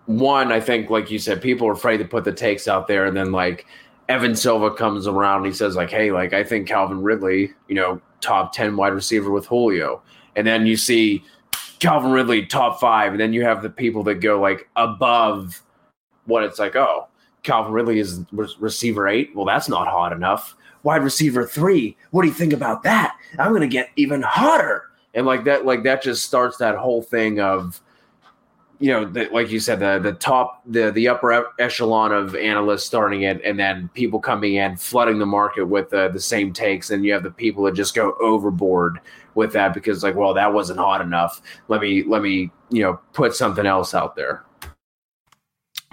one, 0.06 0.52
I 0.52 0.60
think, 0.60 0.90
like 0.90 1.10
you 1.10 1.18
said, 1.18 1.42
people 1.42 1.68
are 1.68 1.72
afraid 1.72 1.98
to 1.98 2.04
put 2.04 2.24
the 2.24 2.32
takes 2.32 2.66
out 2.66 2.86
there, 2.86 3.06
and 3.06 3.16
then 3.16 3.32
like 3.32 3.66
Evan 4.08 4.36
Silva 4.36 4.70
comes 4.70 5.06
around 5.06 5.38
and 5.38 5.46
he 5.46 5.52
says, 5.52 5.76
like, 5.76 5.90
hey, 5.90 6.12
like 6.12 6.32
I 6.32 6.44
think 6.44 6.68
Calvin 6.68 7.02
Ridley, 7.02 7.52
you 7.68 7.74
know, 7.74 8.00
top 8.20 8.52
ten 8.52 8.76
wide 8.76 8.92
receiver 8.92 9.30
with 9.30 9.46
Julio. 9.46 10.02
And 10.36 10.46
then 10.46 10.66
you 10.66 10.76
see 10.76 11.24
Calvin 11.78 12.12
Ridley 12.12 12.46
top 12.46 12.80
five, 12.80 13.12
and 13.12 13.20
then 13.20 13.32
you 13.32 13.42
have 13.42 13.62
the 13.62 13.70
people 13.70 14.02
that 14.04 14.16
go 14.16 14.40
like 14.40 14.68
above 14.76 15.62
what 16.26 16.42
it's 16.42 16.58
like. 16.58 16.76
Oh, 16.76 17.08
Calvin 17.42 17.72
Ridley 17.72 17.98
is 17.98 18.20
re- 18.32 18.48
receiver 18.58 19.08
eight. 19.08 19.34
Well, 19.34 19.44
that's 19.44 19.68
not 19.68 19.88
hot 19.88 20.12
enough. 20.12 20.56
Wide 20.82 21.02
receiver 21.02 21.46
three. 21.46 21.96
What 22.12 22.22
do 22.22 22.28
you 22.28 22.34
think 22.34 22.52
about 22.52 22.82
that? 22.84 23.16
I'm 23.38 23.52
gonna 23.52 23.66
get 23.66 23.90
even 23.96 24.22
hotter, 24.22 24.84
and 25.14 25.26
like 25.26 25.44
that, 25.44 25.66
like 25.66 25.82
that 25.82 26.02
just 26.02 26.24
starts 26.24 26.58
that 26.58 26.76
whole 26.76 27.02
thing 27.02 27.40
of, 27.40 27.80
you 28.78 28.92
know, 28.92 29.04
the, 29.04 29.28
like 29.32 29.50
you 29.50 29.60
said, 29.60 29.80
the 29.80 29.98
the 29.98 30.12
top, 30.12 30.62
the 30.66 30.90
the 30.90 31.08
upper 31.08 31.46
echelon 31.58 32.12
of 32.12 32.34
analysts 32.36 32.84
starting 32.84 33.22
it, 33.22 33.40
and 33.44 33.58
then 33.58 33.88
people 33.94 34.20
coming 34.20 34.54
in, 34.54 34.76
flooding 34.76 35.18
the 35.18 35.26
market 35.26 35.64
with 35.66 35.92
uh, 35.94 36.08
the 36.08 36.20
same 36.20 36.52
takes, 36.52 36.90
and 36.90 37.04
you 37.04 37.12
have 37.12 37.22
the 37.22 37.30
people 37.30 37.64
that 37.64 37.74
just 37.74 37.94
go 37.94 38.14
overboard 38.20 39.00
with 39.34 39.52
that 39.52 39.74
because 39.74 40.02
like 40.02 40.14
well 40.14 40.34
that 40.34 40.52
wasn't 40.52 40.78
hot 40.78 41.00
enough. 41.00 41.40
Let 41.68 41.80
me 41.80 42.02
let 42.04 42.22
me 42.22 42.50
you 42.70 42.82
know 42.82 43.00
put 43.12 43.34
something 43.34 43.66
else 43.66 43.94
out 43.94 44.16
there 44.16 44.45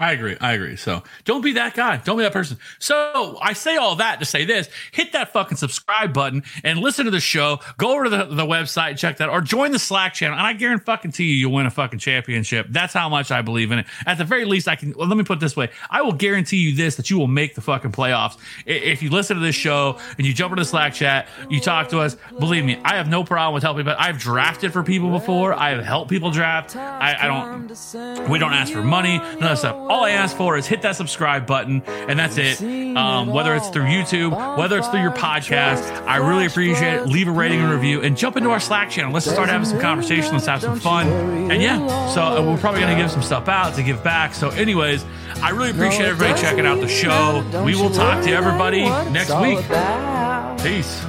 I 0.04 0.12
agree. 0.12 0.36
I 0.38 0.52
agree. 0.52 0.76
So 0.76 1.02
don't 1.24 1.40
be 1.40 1.52
that 1.54 1.72
guy. 1.72 1.96
Don't 1.96 2.18
be 2.18 2.24
that 2.24 2.32
person. 2.34 2.58
So 2.78 3.38
I 3.40 3.54
say 3.54 3.76
all 3.76 3.96
that 3.96 4.18
to 4.18 4.26
say 4.26 4.44
this 4.44 4.68
hit 4.92 5.12
that 5.12 5.32
fucking 5.32 5.56
subscribe 5.56 6.12
button 6.12 6.42
and 6.62 6.78
listen 6.78 7.06
to 7.06 7.10
the 7.10 7.20
show. 7.20 7.60
Go 7.78 7.94
over 7.94 8.04
to 8.04 8.10
the, 8.10 8.24
the 8.26 8.44
website, 8.44 8.98
check 8.98 9.16
that, 9.16 9.30
or 9.30 9.40
join 9.40 9.72
the 9.72 9.78
Slack 9.78 10.12
channel. 10.12 10.36
And 10.36 10.46
I 10.46 10.52
guarantee 10.52 10.84
fucking 10.84 11.12
to 11.12 11.24
you, 11.24 11.34
you'll 11.34 11.52
win 11.52 11.64
a 11.64 11.70
fucking 11.70 12.00
championship. 12.00 12.66
That's 12.68 12.92
how 12.92 13.08
much 13.08 13.30
I 13.30 13.40
believe 13.40 13.72
in 13.72 13.78
it. 13.78 13.86
At 14.04 14.18
the 14.18 14.24
very 14.24 14.44
least, 14.44 14.68
I 14.68 14.76
can, 14.76 14.92
well, 14.94 15.08
let 15.08 15.16
me 15.16 15.24
put 15.24 15.40
this 15.40 15.56
way 15.56 15.70
I 15.90 16.02
will 16.02 16.12
guarantee 16.12 16.58
you 16.58 16.76
this 16.76 16.96
that 16.96 17.08
you 17.08 17.18
will 17.18 17.26
make 17.26 17.54
the 17.54 17.62
fucking 17.62 17.92
playoffs. 17.92 18.36
If 18.66 19.02
you 19.02 19.08
listen 19.08 19.38
to 19.38 19.42
this 19.42 19.56
show 19.56 19.98
and 20.18 20.26
you 20.26 20.34
jump 20.34 20.52
into 20.52 20.60
the 20.60 20.68
Slack 20.68 20.92
chat, 20.92 21.28
you 21.48 21.60
talk 21.60 21.88
to 21.88 22.00
us, 22.00 22.18
believe 22.38 22.66
me, 22.66 22.78
I 22.84 22.96
have 22.96 23.08
no 23.08 23.24
problem 23.24 23.54
with 23.54 23.62
helping, 23.62 23.86
but 23.86 23.98
I've 23.98 24.18
drafted 24.18 24.70
for 24.70 24.82
people 24.82 25.10
before. 25.10 25.54
I 25.54 25.70
have 25.70 25.82
helped 25.82 26.10
people 26.10 26.30
draft. 26.30 26.76
I, 26.76 27.16
I 27.22 27.26
don't, 27.26 28.28
we 28.28 28.38
don't 28.38 28.52
ask 28.52 28.70
for 28.70 28.82
money, 28.82 29.16
none 29.16 29.34
of 29.34 29.40
that 29.40 29.58
stuff. 29.58 29.76
All 29.94 30.02
I 30.02 30.10
ask 30.10 30.36
for 30.36 30.58
is 30.58 30.66
hit 30.66 30.82
that 30.82 30.96
subscribe 30.96 31.46
button, 31.46 31.80
and 31.86 32.18
that's 32.18 32.36
it. 32.36 32.60
Um, 32.96 33.28
whether 33.28 33.54
it's 33.54 33.68
through 33.68 33.84
YouTube, 33.84 34.58
whether 34.58 34.76
it's 34.76 34.88
through 34.88 35.02
your 35.02 35.12
podcast, 35.12 36.04
I 36.04 36.16
really 36.16 36.46
appreciate 36.46 36.94
it. 36.94 37.06
Leave 37.06 37.28
a 37.28 37.30
rating 37.30 37.60
and 37.60 37.70
review, 37.70 38.02
and 38.02 38.16
jump 38.16 38.36
into 38.36 38.50
our 38.50 38.58
Slack 38.58 38.90
channel. 38.90 39.12
Let's 39.12 39.30
start 39.30 39.48
having 39.48 39.68
some 39.68 39.78
conversation. 39.78 40.32
Let's 40.32 40.46
have 40.46 40.62
some 40.62 40.80
fun, 40.80 41.06
and 41.48 41.62
yeah. 41.62 42.08
So 42.08 42.22
uh, 42.22 42.42
we're 42.42 42.58
probably 42.58 42.80
gonna 42.80 42.96
give 43.00 43.08
some 43.08 43.22
stuff 43.22 43.46
out 43.46 43.76
to 43.76 43.84
give 43.84 44.02
back. 44.02 44.34
So, 44.34 44.48
anyways, 44.48 45.04
I 45.40 45.50
really 45.50 45.70
appreciate 45.70 46.06
everybody 46.06 46.40
checking 46.40 46.66
out 46.66 46.80
the 46.80 46.88
show. 46.88 47.44
We 47.64 47.76
will 47.76 47.90
talk 47.90 48.24
to 48.24 48.32
everybody 48.32 48.82
next 49.12 49.30
week. 49.40 49.60
Peace. 50.64 51.04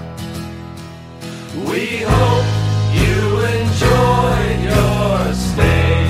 We 1.56 2.04
hope 2.06 2.46
you 2.94 3.40
enjoyed 3.48 4.64
your 4.64 5.34
stay. 5.34 6.05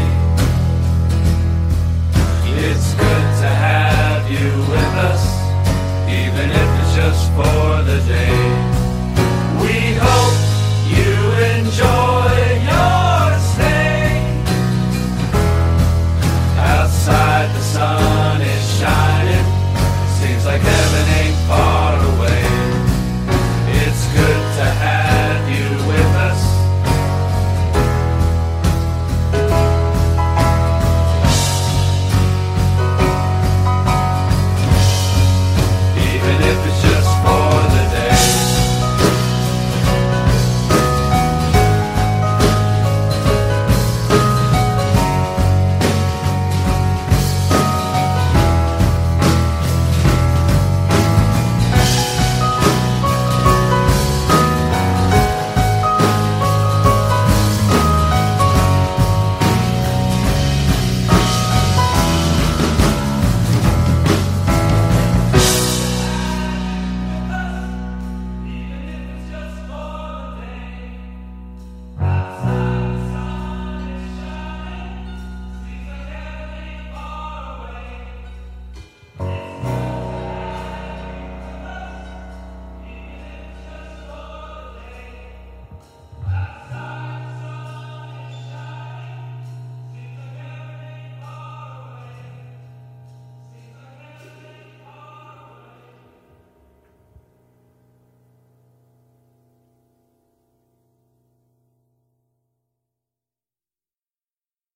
It's 2.67 2.95
good 2.95 3.25
to 3.43 3.47
have 3.47 4.31
you 4.31 4.49
with 4.73 4.93
us, 5.11 5.23
even 6.09 6.49
if 6.49 6.69
it's 6.79 6.95
just 6.95 7.31
for 7.33 7.83
the 7.83 7.99
day. 8.07 8.33
We 9.61 9.93
hope 10.01 10.39
you 10.97 11.13
enjoy 11.53 12.33
your 12.69 13.37
stay 13.51 14.17
outside 16.57 17.53
the 17.53 17.61
sun. 17.61 18.14